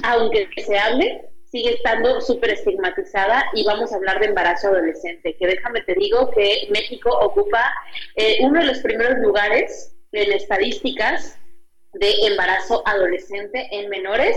aunque 0.04 0.48
se 0.64 0.78
hable, 0.78 1.31
sigue 1.52 1.74
estando 1.74 2.18
súper 2.22 2.50
estigmatizada 2.50 3.44
y 3.52 3.62
vamos 3.64 3.92
a 3.92 3.96
hablar 3.96 4.18
de 4.20 4.26
embarazo 4.28 4.68
adolescente, 4.68 5.36
que 5.36 5.46
déjame 5.46 5.82
te 5.82 5.94
digo 5.94 6.30
que 6.30 6.66
México 6.70 7.10
ocupa 7.10 7.70
eh, 8.16 8.38
uno 8.40 8.60
de 8.60 8.66
los 8.66 8.78
primeros 8.78 9.18
lugares 9.18 9.94
en 10.12 10.32
estadísticas 10.32 11.38
de 11.92 12.10
embarazo 12.26 12.82
adolescente 12.88 13.68
en 13.70 13.90
menores 13.90 14.34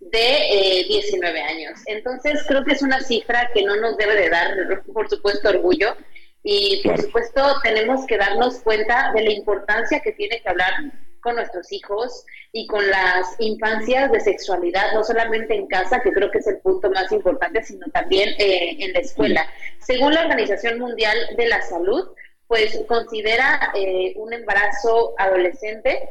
de 0.00 0.86
19 0.88 1.38
eh, 1.38 1.42
años. 1.42 1.80
Entonces 1.84 2.42
creo 2.48 2.64
que 2.64 2.72
es 2.72 2.80
una 2.80 3.02
cifra 3.02 3.50
que 3.52 3.62
no 3.62 3.76
nos 3.76 3.98
debe 3.98 4.14
de 4.16 4.30
dar, 4.30 4.54
por 4.90 5.10
supuesto, 5.10 5.50
orgullo, 5.50 5.94
y 6.42 6.82
por 6.82 6.98
supuesto 6.98 7.42
tenemos 7.62 8.06
que 8.06 8.16
darnos 8.16 8.60
cuenta 8.60 9.12
de 9.14 9.22
la 9.22 9.32
importancia 9.32 10.00
que 10.00 10.12
tiene 10.12 10.40
que 10.40 10.48
hablar 10.48 10.72
con 11.24 11.36
nuestros 11.36 11.72
hijos 11.72 12.24
y 12.52 12.66
con 12.68 12.88
las 12.88 13.34
infancias 13.38 14.12
de 14.12 14.20
sexualidad, 14.20 14.92
no 14.92 15.02
solamente 15.02 15.54
en 15.54 15.66
casa, 15.66 16.00
que 16.02 16.12
creo 16.12 16.30
que 16.30 16.38
es 16.38 16.46
el 16.46 16.58
punto 16.58 16.90
más 16.90 17.10
importante, 17.10 17.64
sino 17.64 17.86
también 17.92 18.28
eh, 18.38 18.76
en 18.78 18.92
la 18.92 19.00
escuela. 19.00 19.46
Según 19.80 20.14
la 20.14 20.20
Organización 20.20 20.78
Mundial 20.78 21.16
de 21.36 21.48
la 21.48 21.62
Salud, 21.62 22.10
pues 22.46 22.78
considera 22.86 23.72
eh, 23.74 24.12
un 24.16 24.34
embarazo 24.34 25.14
adolescente 25.18 26.10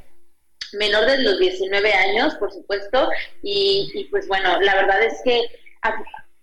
menor 0.74 1.06
de 1.06 1.20
los 1.20 1.38
19 1.38 1.94
años, 1.94 2.34
por 2.36 2.52
supuesto, 2.52 3.08
y, 3.44 4.08
pues 4.10 4.28
bueno, 4.28 4.60
la 4.62 4.76
verdad 4.76 5.04
es 5.04 5.22
que 5.24 5.42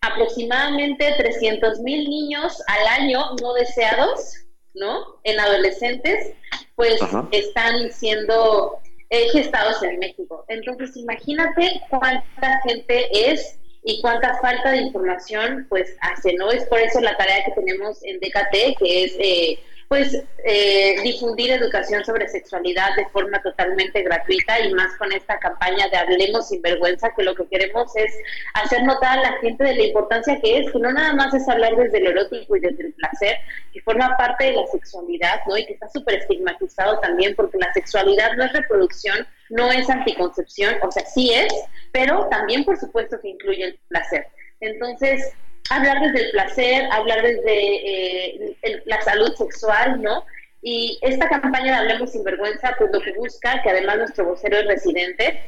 aproximadamente 0.01 1.12
300 1.18 1.80
mil 1.80 2.09
niños 2.09 2.62
al 2.68 2.86
año 3.02 3.34
no 3.42 3.52
deseados, 3.55 4.36
¿no? 4.74 5.20
En 5.24 5.38
adolescentes, 5.40 6.32
pues 6.76 7.01
están 7.32 7.90
siendo 7.92 8.78
eh, 9.10 9.28
gestados 9.30 9.82
en 9.82 9.98
México. 9.98 10.44
Entonces, 10.48 10.97
imagínate 10.97 11.80
cuánta 11.90 12.60
gente 12.62 13.30
es 13.30 13.59
y 13.82 14.01
cuánta 14.02 14.38
falta 14.40 14.72
de 14.72 14.78
información, 14.78 15.66
pues 15.68 15.97
hace, 16.01 16.34
¿no? 16.34 16.51
Es 16.51 16.64
por 16.64 16.78
eso 16.80 17.01
la 17.01 17.16
tarea 17.16 17.44
que 17.44 17.52
tenemos 17.52 18.02
en 18.05 18.20
DKT, 18.20 18.78
que 18.78 19.05
es 19.05 19.16
eh, 19.18 19.59
pues 19.91 20.23
eh, 20.45 21.03
difundir 21.03 21.51
educación 21.51 22.05
sobre 22.05 22.29
sexualidad 22.29 22.95
de 22.97 23.07
forma 23.07 23.43
totalmente 23.43 24.05
gratuita 24.05 24.61
y 24.61 24.73
más 24.73 24.97
con 24.97 25.12
esta 25.12 25.37
campaña 25.41 25.89
de 25.89 25.97
Hablemos 25.97 26.47
sin 26.47 26.62
vergüenza, 26.62 27.12
que 27.17 27.25
lo 27.25 27.35
que 27.35 27.49
queremos 27.49 27.91
es 27.97 28.17
hacer 28.55 28.85
notar 28.85 29.19
a 29.19 29.23
la 29.23 29.33
gente 29.39 29.65
de 29.65 29.75
la 29.75 29.83
importancia 29.83 30.41
que 30.41 30.59
es, 30.61 30.71
que 30.71 30.79
no 30.79 30.93
nada 30.93 31.12
más 31.15 31.35
es 31.35 31.49
hablar 31.49 31.75
desde 31.75 31.99
el 31.99 32.07
erótico 32.07 32.55
y 32.55 32.61
desde 32.61 32.87
el 32.87 32.93
placer, 32.93 33.39
que 33.73 33.83
forma 33.83 34.17
parte 34.17 34.45
de 34.45 34.53
la 34.53 34.67
sexualidad, 34.69 35.41
¿no? 35.49 35.57
Y 35.57 35.67
que 35.67 35.73
está 35.73 35.89
súper 35.89 36.21
estigmatizado 36.21 37.01
también 37.01 37.35
porque 37.35 37.59
la 37.59 37.73
sexualidad 37.73 38.37
no 38.37 38.45
es 38.45 38.53
reproducción, 38.53 39.27
no 39.49 39.73
es 39.73 39.91
anticoncepción, 39.91 40.77
o 40.83 40.93
sea, 40.93 41.05
sí 41.05 41.35
es, 41.35 41.53
pero 41.91 42.29
también 42.31 42.65
por 42.65 42.79
supuesto 42.79 43.21
que 43.21 43.31
incluye 43.31 43.65
el 43.65 43.81
placer. 43.89 44.29
Entonces, 44.61 45.33
hablar 45.69 46.01
desde 46.01 46.27
el 46.27 46.31
placer, 46.32 46.85
hablar 46.91 47.23
desde 47.23 48.55
eh, 48.62 48.82
la 48.87 49.01
salud 49.03 49.35
sexual, 49.35 50.01
¿no? 50.03 50.24
Y 50.62 50.99
esta 51.03 51.28
campaña 51.28 51.73
de 51.73 51.78
Hablemos 51.78 52.12
sin 52.12 52.23
vergüenza, 52.24 52.74
pues 52.78 52.91
lo 52.93 53.01
que 53.01 53.12
busca, 53.12 53.62
que 53.62 53.70
además 53.70 53.99
nuestro 53.99 54.27
vocero 54.27 54.59
es 54.59 54.66
residente 54.66 55.43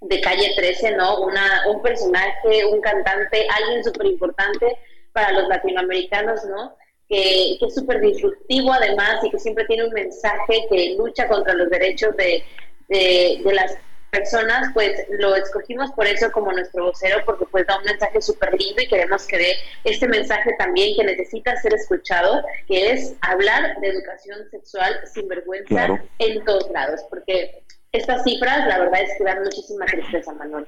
de 0.00 0.20
calle 0.20 0.52
13, 0.56 0.92
¿no? 0.92 1.20
Una, 1.20 1.64
un 1.68 1.82
personaje, 1.82 2.64
un 2.66 2.80
cantante, 2.80 3.46
alguien 3.48 3.84
súper 3.84 4.06
importante 4.06 4.78
para 5.12 5.32
los 5.32 5.48
latinoamericanos, 5.48 6.44
¿no? 6.44 6.76
Que, 7.08 7.56
que 7.58 7.66
es 7.66 7.74
súper 7.74 8.00
disruptivo 8.00 8.72
además 8.72 9.22
y 9.22 9.30
que 9.30 9.38
siempre 9.38 9.64
tiene 9.66 9.84
un 9.84 9.92
mensaje 9.92 10.66
que 10.70 10.94
lucha 10.96 11.28
contra 11.28 11.52
los 11.54 11.68
derechos 11.68 12.16
de, 12.16 12.42
de, 12.88 13.40
de 13.44 13.54
las 13.54 13.76
personas, 14.14 14.70
pues 14.72 14.92
lo 15.18 15.34
escogimos 15.34 15.90
por 15.92 16.06
eso 16.06 16.30
como 16.30 16.52
nuestro 16.52 16.84
vocero, 16.84 17.18
porque 17.26 17.46
pues 17.50 17.66
da 17.66 17.78
un 17.78 17.84
mensaje 17.84 18.22
súper 18.22 18.54
lindo 18.54 18.80
y 18.80 18.86
queremos 18.86 19.26
que 19.26 19.38
dé 19.38 19.52
este 19.82 20.06
mensaje 20.06 20.54
también 20.56 20.96
que 20.96 21.04
necesita 21.04 21.56
ser 21.56 21.74
escuchado, 21.74 22.42
que 22.68 22.92
es 22.92 23.14
hablar 23.20 23.80
de 23.80 23.88
educación 23.88 24.38
sexual 24.50 25.00
sin 25.12 25.26
vergüenza 25.26 26.00
en 26.18 26.44
todos 26.44 26.70
lados, 26.70 27.00
porque 27.10 27.64
estas 27.92 28.22
cifras 28.22 28.66
la 28.68 28.78
verdad 28.78 29.02
es 29.02 29.10
que 29.18 29.24
dan 29.24 29.42
muchísima 29.42 29.84
tristeza, 29.86 30.32
Manuel. 30.32 30.66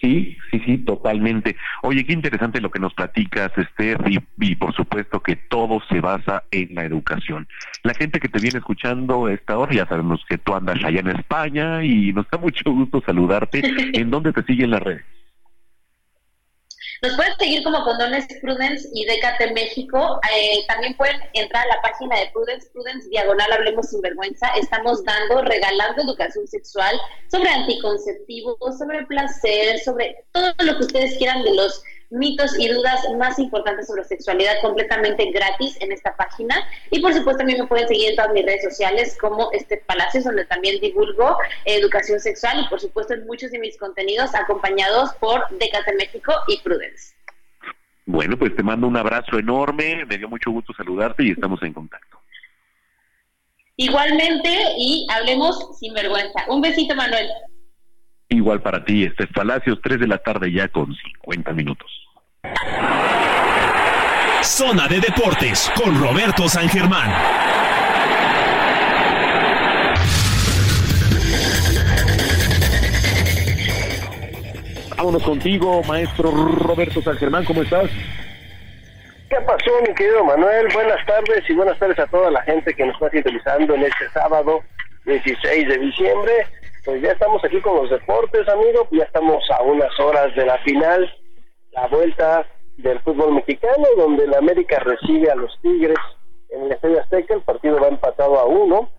Sí, 0.00 0.36
sí, 0.50 0.62
sí, 0.64 0.78
totalmente. 0.78 1.56
Oye, 1.82 2.04
qué 2.04 2.14
interesante 2.14 2.60
lo 2.60 2.70
que 2.70 2.78
nos 2.78 2.94
platicas, 2.94 3.52
Esther, 3.56 4.00
y, 4.38 4.54
por 4.54 4.74
supuesto 4.74 5.20
que 5.20 5.36
todo 5.36 5.80
se 5.90 6.00
basa 6.00 6.44
en 6.50 6.74
la 6.74 6.84
educación. 6.84 7.46
La 7.82 7.92
gente 7.92 8.18
que 8.18 8.28
te 8.28 8.40
viene 8.40 8.58
escuchando 8.58 9.28
esta 9.28 9.58
hora, 9.58 9.74
ya 9.74 9.86
sabemos 9.86 10.24
que 10.26 10.38
tú 10.38 10.54
andas 10.54 10.82
allá 10.82 11.00
en 11.00 11.08
España 11.08 11.84
y 11.84 12.12
nos 12.14 12.26
da 12.30 12.38
mucho 12.40 12.70
gusto 12.70 13.02
saludarte. 13.04 13.62
¿En 13.92 14.10
dónde 14.10 14.32
te 14.32 14.42
siguen 14.44 14.70
las 14.70 14.82
redes? 14.82 15.04
Nos 17.02 17.16
pueden 17.16 17.34
seguir 17.38 17.62
como 17.62 17.82
Condones 17.82 18.26
Prudence 18.42 18.86
y 18.92 19.06
Décate 19.06 19.52
México. 19.52 20.20
Eh, 20.36 20.66
también 20.68 20.94
pueden 20.98 21.16
entrar 21.32 21.64
a 21.64 21.76
la 21.76 21.80
página 21.80 22.18
de 22.18 22.30
Prudence, 22.30 22.68
Prudence 22.74 23.08
Diagonal 23.08 23.50
Hablemos 23.52 23.88
Sin 23.88 24.02
Vergüenza. 24.02 24.48
Estamos 24.48 25.02
dando, 25.04 25.40
regalando 25.40 26.02
educación 26.02 26.46
sexual 26.46 26.94
sobre 27.30 27.48
anticonceptivos, 27.48 28.78
sobre 28.78 29.06
placer, 29.06 29.78
sobre 29.78 30.24
todo 30.32 30.52
lo 30.58 30.76
que 30.76 30.84
ustedes 30.84 31.16
quieran 31.16 31.42
de 31.42 31.54
los 31.54 31.82
mitos 32.10 32.58
y 32.58 32.68
dudas 32.68 33.00
más 33.16 33.38
importantes 33.38 33.86
sobre 33.86 34.04
sexualidad 34.04 34.54
completamente 34.60 35.30
gratis 35.30 35.76
en 35.80 35.92
esta 35.92 36.14
página. 36.16 36.54
Y 36.90 37.00
por 37.00 37.14
supuesto 37.14 37.38
también 37.38 37.60
me 37.60 37.66
pueden 37.66 37.88
seguir 37.88 38.10
en 38.10 38.16
todas 38.16 38.32
mis 38.32 38.44
redes 38.44 38.62
sociales 38.62 39.16
como 39.20 39.50
este 39.52 39.78
Palacios, 39.86 40.24
donde 40.24 40.44
también 40.44 40.80
divulgo 40.80 41.36
educación 41.64 42.20
sexual 42.20 42.60
y 42.60 42.68
por 42.68 42.80
supuesto 42.80 43.14
en 43.14 43.26
muchos 43.26 43.50
de 43.50 43.58
mis 43.58 43.78
contenidos 43.78 44.34
acompañados 44.34 45.14
por 45.14 45.48
Decate 45.58 45.94
México 45.94 46.32
y 46.48 46.60
Prudence. 46.60 47.14
Bueno, 48.06 48.36
pues 48.36 48.54
te 48.56 48.62
mando 48.62 48.88
un 48.88 48.96
abrazo 48.96 49.38
enorme, 49.38 50.04
me 50.04 50.18
dio 50.18 50.28
mucho 50.28 50.50
gusto 50.50 50.72
saludarte 50.72 51.22
y 51.22 51.30
estamos 51.30 51.62
en 51.62 51.72
contacto. 51.72 52.18
Igualmente, 53.76 54.50
y 54.76 55.06
hablemos 55.10 55.78
sin 55.78 55.94
vergüenza. 55.94 56.44
Un 56.48 56.60
besito, 56.60 56.94
Manuel. 56.94 57.28
Igual 58.32 58.62
para 58.62 58.84
ti, 58.84 59.02
este 59.02 59.26
Palacios, 59.26 59.80
3 59.82 59.98
de 59.98 60.06
la 60.06 60.18
tarde 60.18 60.52
ya 60.52 60.68
con 60.68 60.94
50 60.94 61.52
minutos. 61.52 61.90
Zona 64.42 64.86
de 64.86 65.00
Deportes 65.00 65.70
con 65.74 66.00
Roberto 66.00 66.48
San 66.48 66.68
Germán. 66.68 67.10
Vámonos 74.96 75.22
contigo, 75.24 75.82
maestro 75.82 76.30
Roberto 76.30 77.02
San 77.02 77.16
Germán, 77.16 77.44
¿cómo 77.44 77.62
estás? 77.62 77.90
¿Qué 79.28 79.36
pasó, 79.44 79.72
mi 79.88 79.92
querido 79.94 80.24
Manuel? 80.24 80.68
Buenas 80.72 81.04
tardes 81.04 81.42
y 81.48 81.54
buenas 81.54 81.78
tardes 81.80 81.98
a 81.98 82.06
toda 82.06 82.30
la 82.30 82.42
gente 82.42 82.74
que 82.74 82.86
nos 82.86 82.94
está 82.94 83.10
sintonizando 83.10 83.74
en 83.74 83.82
este 83.82 84.08
sábado 84.10 84.62
16 85.04 85.68
de 85.68 85.78
diciembre. 85.78 86.59
Pues 86.84 87.02
ya 87.02 87.12
estamos 87.12 87.44
aquí 87.44 87.60
con 87.60 87.76
los 87.76 87.90
deportes, 87.90 88.48
amigo. 88.48 88.88
Ya 88.90 89.04
estamos 89.04 89.42
a 89.50 89.62
unas 89.62 89.98
horas 90.00 90.34
de 90.34 90.46
la 90.46 90.58
final, 90.58 91.14
la 91.72 91.86
vuelta 91.88 92.46
del 92.78 93.00
fútbol 93.00 93.34
mexicano, 93.34 93.84
donde 93.96 94.24
el 94.24 94.34
América 94.34 94.78
recibe 94.78 95.30
a 95.30 95.34
los 95.34 95.52
Tigres 95.60 95.98
en 96.50 96.62
el 96.64 96.72
Estadio 96.72 97.00
Azteca. 97.00 97.34
El 97.34 97.42
partido 97.42 97.78
va 97.80 97.88
empatado 97.88 98.38
a 98.38 98.44
uno. 98.46 98.90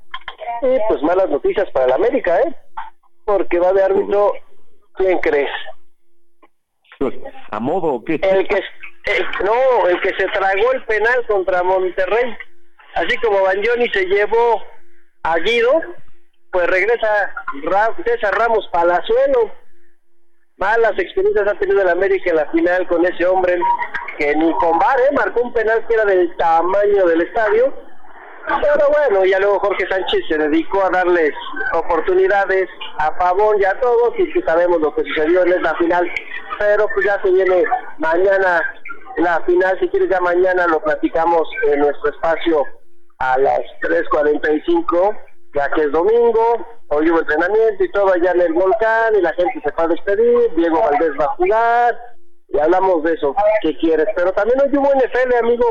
Y 0.61 0.77
pues 0.87 1.01
malas 1.01 1.29
noticias 1.29 1.69
para 1.71 1.85
el 1.85 1.93
América, 1.93 2.39
¿eh? 2.41 2.55
Porque 3.25 3.59
va 3.59 3.73
de 3.73 3.83
árbitro, 3.83 4.33
¿quién 4.95 5.19
crees? 5.19 5.49
¿A 7.49 7.59
modo 7.59 7.93
o 7.95 8.03
qué? 8.03 8.19
El 8.21 8.47
que, 8.47 8.61
no, 9.43 9.87
el 9.87 9.99
que 10.01 10.13
se 10.15 10.27
tragó 10.27 10.71
el 10.73 10.83
penal 10.85 11.25
contra 11.27 11.63
Monterrey. 11.63 12.37
Así 12.93 13.17
como 13.17 13.41
Banjoni 13.41 13.89
se 13.89 14.05
llevó 14.05 14.61
a 15.23 15.37
Guido, 15.37 15.81
pues 16.51 16.67
regresa 16.67 17.33
César 18.05 18.37
Ramos 18.37 18.67
Palazuelo. 18.71 19.51
Malas 20.57 20.93
experiencias 20.97 21.47
ha 21.47 21.57
tenido 21.57 21.81
el 21.81 21.89
América 21.89 22.29
en 22.29 22.35
la 22.35 22.51
final 22.51 22.87
con 22.87 23.05
ese 23.05 23.25
hombre 23.25 23.57
que 24.17 24.35
ni 24.35 24.53
con 24.55 24.77
bar, 24.77 24.99
¿eh? 24.99 25.15
marcó 25.15 25.41
un 25.41 25.53
penal 25.53 25.85
que 25.87 25.93
era 25.95 26.05
del 26.05 26.35
tamaño 26.37 27.05
del 27.07 27.21
estadio. 27.21 27.73
Pero 28.47 28.89
bueno, 28.89 29.25
ya 29.25 29.39
luego 29.39 29.59
Jorge 29.59 29.87
Sánchez 29.87 30.25
se 30.27 30.37
dedicó 30.37 30.83
a 30.83 30.89
darles 30.89 31.31
oportunidades 31.73 32.67
a 32.97 33.15
Pavón 33.17 33.59
y 33.59 33.65
a 33.65 33.79
todos, 33.79 34.13
y 34.17 34.31
que 34.33 34.41
sabemos 34.41 34.81
lo 34.81 34.93
que 34.93 35.03
sucedió 35.03 35.43
en 35.43 35.53
esta 35.53 35.75
final. 35.75 36.11
Pero 36.59 36.87
pues 36.93 37.05
ya 37.05 37.21
se 37.21 37.31
viene 37.31 37.63
mañana 37.97 38.61
la 39.17 39.41
final, 39.41 39.79
si 39.79 39.87
quieres 39.89 40.09
ya 40.09 40.19
mañana 40.19 40.67
lo 40.67 40.81
platicamos 40.81 41.47
en 41.67 41.79
nuestro 41.79 42.11
espacio 42.11 42.65
a 43.19 43.37
las 43.37 43.61
3.45, 43.81 45.17
ya 45.53 45.69
que 45.71 45.81
es 45.81 45.91
domingo, 45.91 46.65
hoy 46.87 47.09
hubo 47.09 47.19
entrenamiento 47.19 47.83
y 47.83 47.91
todo 47.91 48.13
allá 48.13 48.31
en 48.31 48.41
el 48.41 48.53
volcán 48.53 49.15
y 49.15 49.21
la 49.21 49.33
gente 49.33 49.61
se 49.63 49.71
va 49.71 49.83
a 49.83 49.87
despedir, 49.87 50.55
Diego 50.55 50.79
Valdés 50.79 51.11
va 51.19 51.25
a 51.25 51.35
jugar 51.35 51.99
y 52.49 52.59
hablamos 52.59 53.03
de 53.03 53.13
eso, 53.13 53.35
¿qué 53.61 53.77
quieres? 53.77 54.07
Pero 54.15 54.31
también 54.33 54.59
hoy 54.61 54.69
hubo 54.77 54.89
NFL, 54.93 55.35
amigo, 55.43 55.65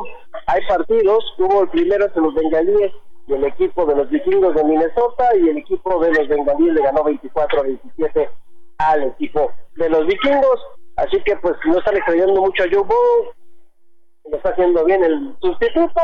hay 0.47 0.61
partidos, 0.67 1.25
hubo 1.39 1.63
el 1.63 1.69
primero 1.69 2.07
entre 2.07 2.23
los 2.23 2.35
bengalíes 2.35 2.93
y 3.27 3.35
el 3.35 3.45
equipo 3.45 3.87
de 3.87 3.97
los 3.97 4.09
vikingos 4.11 4.55
de 4.55 4.65
Minnesota 4.65 5.37
y 5.37 5.49
el 5.49 5.59
equipo 5.59 6.03
de 6.03 6.13
los 6.13 6.29
bengalíes 6.29 6.75
le 6.75 6.83
ganó 6.83 7.05
24 7.05 7.61
a 7.61 7.63
27 7.63 8.31
al 8.79 9.03
equipo 9.05 9.53
de 9.77 9.89
los 9.89 10.07
vikingos, 10.07 10.61
así 10.97 11.23
que 11.23 11.37
pues 11.37 11.55
no 11.67 11.79
están 11.79 11.97
extrayendo 11.97 12.41
mucho 12.41 12.65
a 12.65 12.67
Joe 12.71 12.85
lo 14.29 14.37
está 14.37 14.51
haciendo 14.51 14.85
bien 14.85 15.03
el 15.03 15.35
sustituto, 15.41 16.01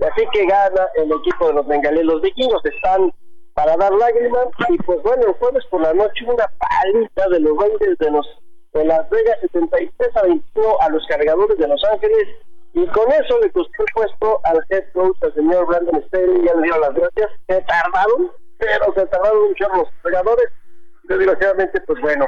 así 0.00 0.26
que 0.32 0.46
gana 0.46 0.86
el 0.96 1.12
equipo 1.12 1.48
de 1.48 1.54
los 1.54 1.66
bengalíes. 1.66 2.04
Los 2.04 2.22
vikingos 2.22 2.64
están 2.64 3.12
para 3.54 3.76
dar 3.76 3.92
lágrimas 3.92 4.46
y 4.68 4.78
pues 4.78 5.02
bueno, 5.02 5.22
el 5.26 5.34
jueves 5.34 5.64
por 5.70 5.80
la 5.82 5.92
noche 5.92 6.24
una 6.26 6.46
paliza 6.58 7.28
de 7.30 7.40
los 7.40 7.56
Rangers 7.58 7.98
de 7.98 8.10
los 8.10 8.26
de 8.72 8.84
Las 8.84 9.10
Vegas 9.10 9.36
73 9.40 10.16
a 10.16 10.22
21 10.22 10.76
a 10.80 10.88
los 10.90 11.04
cargadores 11.08 11.58
de 11.58 11.66
Los 11.66 11.82
Ángeles 11.84 12.28
y 12.72 12.86
con 12.86 13.10
eso 13.10 13.38
le 13.40 13.50
costó 13.50 13.82
el 13.82 13.92
puesto 13.94 14.40
al 14.44 14.64
head 14.70 14.84
coach, 14.92 15.16
al 15.22 15.34
señor 15.34 15.66
Brandon 15.66 16.02
Staley, 16.06 16.44
ya 16.46 16.54
le 16.54 16.62
dieron 16.62 16.80
las 16.80 16.94
gracias, 16.94 17.30
se 17.48 17.60
tardaron, 17.62 18.30
pero 18.58 18.94
se 18.94 19.06
tardaron 19.06 19.48
mucho 19.48 19.66
los 19.74 19.88
cargadores, 20.02 20.52
desgraciadamente 21.04 21.80
pues 21.80 22.00
bueno, 22.00 22.26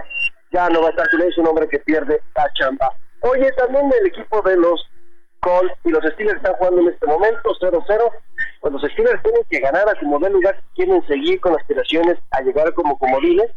ya 0.51 0.69
no 0.69 0.83
va 0.83 0.89
a 0.89 0.91
estar 0.91 1.09
con 1.11 1.23
es 1.23 1.39
un 1.39 1.47
hombre 1.47 1.69
que 1.69 1.79
pierde 1.81 2.21
la 2.35 2.51
chamba. 2.55 2.91
Oye, 3.21 3.53
también 3.53 3.89
el 4.01 4.07
equipo 4.07 4.43
de 4.43 4.57
los 4.57 4.85
Colts 5.43 5.75
y 5.85 5.91
los 5.91 6.05
Steelers 6.13 6.37
están 6.37 6.55
jugando 6.55 6.81
en 6.83 6.89
este 6.89 7.07
momento 7.07 7.51
0-0. 7.61 7.85
Pues 8.61 8.73
los 8.73 8.83
Steelers 8.93 9.23
tienen 9.23 9.43
que 9.51 9.61
ganar 9.61 9.89
a 9.89 9.99
como 9.99 10.19
del 10.21 10.33
lugar 10.35 10.57
quieren 10.75 11.05
seguir 11.07 11.41
con 11.41 11.55
aspiraciones 11.55 12.17
a 12.31 12.41
llegar 12.43 12.73
como 12.75 12.97
comodines, 12.99 13.51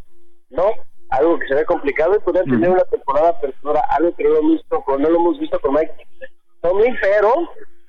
¿no? 0.50 0.70
Algo 1.10 1.38
que 1.38 1.46
se 1.46 1.54
ve 1.54 1.64
complicado 1.64 2.16
y 2.16 2.18
poder 2.18 2.44
tener 2.44 2.68
una 2.68 2.82
temporada 2.84 3.40
perdura, 3.40 3.80
algo 3.90 4.14
que 4.16 4.24
no 4.24 4.30
lo, 4.30 4.38
hemos 4.38 4.52
visto 4.54 4.82
con, 4.82 5.00
no 5.00 5.08
lo 5.08 5.16
hemos 5.16 5.38
visto 5.38 5.60
con 5.60 5.74
Mike 5.74 5.94
Tomlin, 6.60 6.96
pero 7.00 7.32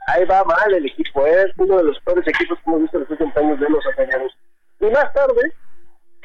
ahí 0.08 0.24
va 0.26 0.44
mal 0.44 0.74
el 0.74 0.86
equipo, 0.86 1.26
es 1.26 1.48
uno 1.58 1.78
de 1.78 1.84
los 1.86 2.00
peores 2.02 2.28
equipos 2.28 2.60
que 2.60 2.70
hemos 2.70 2.82
visto 2.84 2.98
en 2.98 3.04
los 3.04 3.12
últimos 3.12 3.38
años 3.38 3.60
de 3.60 3.70
los 3.70 3.86
africanos. 3.88 4.38
Y 4.80 4.86
más 4.86 5.12
tarde, 5.14 5.52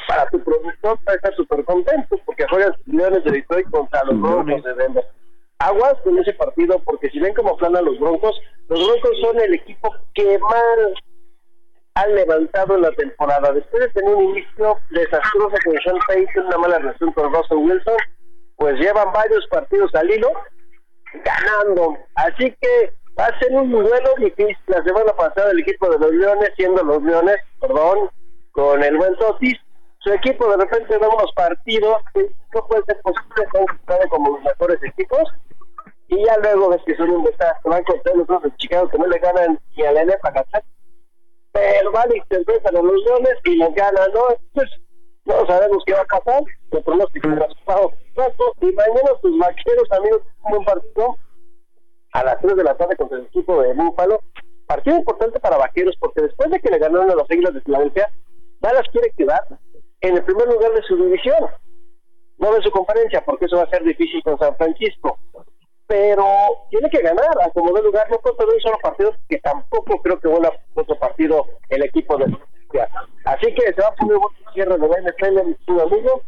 para 0.07 0.29
tu 0.29 0.45
productor, 0.45 0.99
va 1.09 1.13
a 1.13 1.17
estar 1.17 1.35
súper 1.35 1.65
contento 1.65 2.19
porque 2.27 2.47
juegan 2.49 2.75
Leones 2.85 3.25
de 3.25 3.31
Detroit 3.31 3.71
contra 3.71 4.05
los 4.05 4.21
Broncos 4.21 4.63
de 4.63 4.75
Denver 4.75 5.07
aguas 5.67 5.95
con 6.03 6.19
ese 6.19 6.33
partido, 6.35 6.81
porque 6.85 7.11
si 7.11 7.21
ven 7.21 7.35
cómo 7.35 7.57
planan 7.57 7.85
los 7.85 7.99
Broncos, 7.99 8.41
los 8.69 8.87
Broncos 8.87 9.11
son 9.21 9.41
el 9.41 9.55
equipo 9.55 9.95
que 10.15 10.39
más 10.39 10.93
han 11.95 12.15
levantado 12.15 12.77
en 12.77 12.83
la 12.83 12.93
temporada. 12.93 13.53
Después 13.53 13.83
de 13.83 13.89
tener 13.91 14.15
un 14.15 14.31
inicio 14.31 14.79
desastroso 14.91 15.57
con 15.65 15.77
Sean 15.85 15.99
Payton, 16.07 16.47
una 16.47 16.59
mala 16.59 16.79
relación 16.79 17.13
con 17.13 17.33
Russell 17.33 17.59
Wilson, 17.59 17.97
pues 18.57 18.79
llevan 18.79 19.13
varios 19.13 19.47
partidos 19.49 19.95
al 19.95 20.11
hilo 20.11 20.31
ganando. 21.25 21.99
Así 22.15 22.55
que 22.61 22.93
va 23.19 23.27
a 23.27 23.39
ser 23.39 23.53
un 23.53 23.71
duelo 23.71 24.15
difícil. 24.19 24.57
La 24.67 24.83
semana 24.83 25.13
pasada 25.13 25.51
el 25.51 25.61
equipo 25.61 25.89
de 25.91 25.99
los 25.99 26.13
Leones, 26.13 26.51
siendo 26.57 26.83
los 26.83 27.03
Leones, 27.03 27.37
perdón, 27.61 28.11
con 28.53 28.83
el 28.83 28.97
buen 28.97 29.15
Totis, 29.17 29.59
su 29.99 30.13
equipo 30.13 30.51
de 30.51 30.57
repente 30.57 30.99
da 30.99 31.09
unos 31.09 31.33
partidos 31.35 31.97
que 32.15 32.29
no 32.55 32.67
puede 32.67 32.83
ser 32.87 33.01
posible, 33.03 33.47
son 33.53 34.09
como 34.09 34.33
los 34.33 34.43
mejores 34.43 34.83
equipos, 34.83 35.23
y 36.13 36.27
ya 36.27 36.37
luego 36.39 36.69
ves 36.69 36.83
que 36.85 36.95
son 36.97 37.11
un 37.11 37.25
desastre, 37.25 37.71
van 37.71 37.83
contra 37.85 38.15
los 38.15 38.27
dos 38.27 38.43
de 38.43 38.51
que 38.59 38.99
no 38.99 39.07
le 39.07 39.19
ganan 39.19 39.59
ni 39.75 39.83
a 39.83 39.93
la 39.93 40.05
NFL, 40.05 40.59
pero 41.53 41.93
van 41.93 42.15
y 42.15 42.21
se 42.29 42.37
enfrentan 42.37 42.77
a 42.77 42.83
los 42.83 43.03
Leones 43.05 43.35
y 43.45 43.57
les 43.57 43.75
ganan, 43.75 44.13
¿no? 44.13 44.21
Entonces, 44.31 44.79
no 45.25 45.47
sabemos 45.47 45.83
qué 45.87 45.95
va 45.95 46.03
a 46.03 46.05
pasar, 46.05 46.43
el 46.71 46.83
pronóstico 46.83 47.29
es 47.29 47.39
resultado 47.39 47.93
y 48.61 48.73
mañana 48.73 49.11
sus 49.23 49.39
vaqueros, 49.39 49.91
amigos, 49.91 50.23
un 50.45 50.65
partido. 50.65 51.17
A 52.15 52.23
las 52.25 52.39
3 52.43 52.57
de 52.57 52.65
la 52.65 52.77
tarde 52.77 52.95
contra 52.97 53.17
el 53.17 53.25
equipo 53.25 53.63
de 53.63 53.73
Búfalo, 53.73 54.21
partido 54.67 54.99
importante 54.99 55.41
para 55.41 55.57
vaqueros 55.57 55.97
porque 55.99 56.21
después 56.21 56.51
de 56.51 56.61
que 56.61 56.69
le 56.69 56.79
ganaron 56.79 57.11
a 57.11 57.15
los 57.15 57.31
Águilas 57.31 57.55
de 57.55 57.63
Filadelfia, 57.63 58.11
Dallas 58.61 58.87
quiere 58.93 59.11
quedar 59.17 59.41
en 60.03 60.19
el 60.19 60.23
primer 60.23 60.47
lugar 60.47 60.73
de 60.75 60.83
su 60.83 60.95
división, 60.95 61.47
no 62.37 62.53
de 62.53 62.61
su 62.61 62.71
conferencia, 62.71 63.25
porque 63.25 63.47
eso 63.47 63.57
va 63.57 63.63
a 63.63 63.71
ser 63.71 63.83
difícil 63.83 64.23
con 64.23 64.39
San 64.39 64.55
Francisco 64.59 65.19
pero 65.93 66.25
tiene 66.71 66.89
que 66.89 67.03
ganar 67.03 67.29
a 67.45 67.51
como 67.51 67.71
de 67.75 67.83
lugar, 67.83 68.11
no 68.11 68.17
puede 68.17 68.37
perder 68.37 68.55
un 68.55 68.61
solo 68.63 68.79
partido, 68.83 69.15
que 69.29 69.39
tampoco 69.41 70.01
creo 70.01 70.19
que 70.19 70.29
vuelva 70.29 70.51
otro 70.73 70.99
partido 70.99 71.45
el 71.69 71.85
equipo 71.85 72.17
de 72.17 72.35
Así 73.27 73.55
que 73.55 73.75
se 73.75 73.83
va 73.83 73.89
a 73.89 73.95
poner 73.97 74.17
un 74.17 74.55
cierre 74.55 74.79
de 74.79 74.89
la 74.89 75.01
NFL 75.03 75.39
en 75.39 75.57
su 75.67 75.79
amigo, 75.79 76.23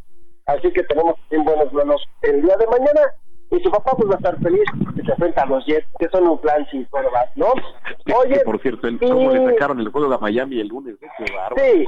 así 0.45 0.71
que 0.71 0.83
tenemos 0.83 1.15
bien 1.31 1.45
buenos 1.45 1.73
buenos 1.73 2.05
el 2.21 2.43
día 2.43 2.57
de 2.59 2.67
mañana. 2.67 3.01
Y 3.51 3.63
su 3.63 3.71
papá 3.71 3.93
pues 3.97 4.11
va 4.11 4.15
a 4.15 4.17
estar 4.17 4.39
feliz 4.41 4.65
que 4.97 5.03
se 5.03 5.13
enfrenta 5.13 5.43
a 5.43 5.47
los 5.47 5.65
Jets, 5.65 5.87
que 5.99 6.09
son 6.09 6.29
un 6.29 6.39
plan 6.39 6.67
sin 6.71 6.85
pruebas, 6.87 7.31
¿no? 7.37 7.47
Oye, 8.19 8.41
por 8.41 8.61
cierto, 8.61 8.89
¿cómo 9.01 9.31
le 9.31 9.47
sacaron 9.53 9.81
el 9.81 9.89
juego 9.89 10.13
a 10.13 10.19
Miami 10.19 10.61
el 10.61 10.69
lunes? 10.69 10.97
Sí, 11.57 11.87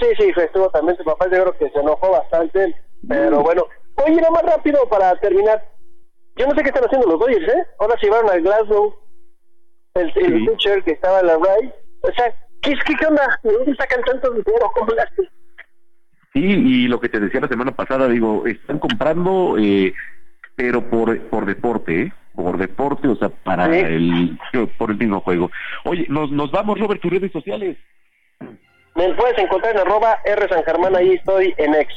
sí, 0.00 0.06
sí, 0.18 0.32
estuvo 0.36 0.68
también 0.70 0.96
su 0.96 1.04
papá, 1.04 1.26
yo 1.26 1.42
creo 1.42 1.58
que 1.58 1.70
se 1.70 1.78
enojó 1.78 2.10
bastante, 2.10 2.74
pero 3.06 3.40
mm. 3.40 3.42
bueno. 3.44 3.66
Oye, 4.04 4.16
nada 4.16 4.30
más 4.30 4.42
rápido 4.42 4.88
para 4.88 5.14
terminar, 5.20 5.62
yo 6.36 6.46
no 6.46 6.54
sé 6.54 6.62
qué 6.62 6.68
están 6.68 6.84
haciendo 6.84 7.06
los 7.08 7.20
Dodgers, 7.20 7.48
¿eh? 7.48 7.66
Ahora 7.78 7.98
se 7.98 8.06
llevaron 8.06 8.30
a 8.30 8.36
Glasgow, 8.36 8.94
el, 9.94 10.12
el 10.16 10.46
pitcher 10.46 10.82
que 10.82 10.92
estaba 10.92 11.20
en 11.20 11.26
la 11.26 11.34
Ray. 11.34 11.72
O 12.02 12.12
sea, 12.12 12.34
¿qué, 12.62 12.74
qué, 12.86 12.94
qué 12.98 13.06
onda? 13.06 13.40
¿De 13.42 13.52
dónde 13.52 13.74
sacan 13.76 14.02
tanto 14.02 14.30
dinero? 14.30 14.70
¿Cómo 14.74 14.92
hacen? 14.92 15.28
Sí, 16.32 16.40
y 16.42 16.88
lo 16.88 16.98
que 16.98 17.08
te 17.08 17.20
decía 17.20 17.40
la 17.40 17.48
semana 17.48 17.70
pasada, 17.70 18.08
digo, 18.08 18.44
están 18.46 18.80
comprando, 18.80 19.56
eh, 19.58 19.94
pero 20.56 20.82
por, 20.90 21.18
por 21.28 21.46
deporte, 21.46 22.02
¿eh? 22.02 22.12
Por 22.34 22.58
deporte, 22.58 23.06
o 23.06 23.14
sea, 23.14 23.28
para 23.28 23.66
el 23.66 24.36
por 24.76 24.90
el 24.90 24.96
mismo 24.96 25.20
juego. 25.20 25.52
Oye, 25.84 26.06
nos, 26.08 26.32
nos 26.32 26.50
vamos, 26.50 26.80
Robert, 26.80 27.00
tus 27.00 27.12
redes 27.12 27.30
sociales. 27.30 27.78
Me 28.96 29.14
puedes 29.14 29.38
encontrar 29.38 29.74
en 29.74 29.82
arroba 29.82 30.18
R 30.24 30.48
San 30.48 30.64
Germán, 30.64 30.96
ahí 30.96 31.12
estoy 31.12 31.54
en 31.56 31.74
X. 31.76 31.96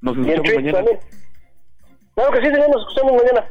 Nos 0.00 0.16
escuchamos 0.18 0.54
mañana. 0.54 0.78
También. 0.78 0.98
Claro 2.14 2.32
que 2.32 2.40
sí, 2.40 2.46
señor, 2.46 2.70
nos 2.70 2.82
escuchamos 2.82 3.22
mañana. 3.22 3.46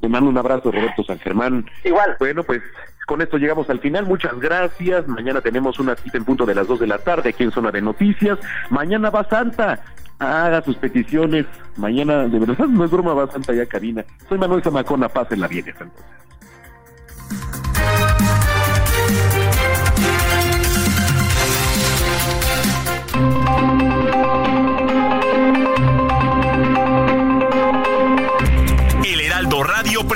Te 0.00 0.08
mando 0.08 0.30
un 0.30 0.38
abrazo, 0.38 0.70
Roberto 0.70 1.02
San 1.04 1.18
Germán. 1.18 1.66
Igual. 1.84 2.16
Bueno, 2.20 2.44
pues 2.44 2.62
con 3.06 3.20
esto 3.20 3.36
llegamos 3.36 3.68
al 3.70 3.80
final. 3.80 4.06
Muchas 4.06 4.38
gracias. 4.38 5.08
Mañana 5.08 5.40
tenemos 5.40 5.78
una 5.80 5.96
cita 5.96 6.18
en 6.18 6.24
punto 6.24 6.46
de 6.46 6.54
las 6.54 6.68
2 6.68 6.80
de 6.80 6.86
la 6.86 6.98
tarde 6.98 7.30
aquí 7.30 7.42
en 7.42 7.50
Zona 7.50 7.72
de 7.72 7.82
Noticias. 7.82 8.38
Mañana 8.70 9.10
va 9.10 9.24
Santa. 9.24 9.80
Haga 10.20 10.62
sus 10.62 10.76
peticiones. 10.76 11.46
Mañana, 11.76 12.28
de 12.28 12.38
verdad, 12.38 12.66
no 12.68 12.84
es 12.84 12.90
broma, 12.90 13.14
va 13.14 13.30
Santa 13.30 13.52
ya 13.54 13.66
cabina. 13.66 14.04
Soy 14.28 14.38
Manuel 14.38 14.62
Zamacona. 14.62 15.08
Pásenla 15.08 15.48
bien 15.48 15.66
entonces. 15.66 16.04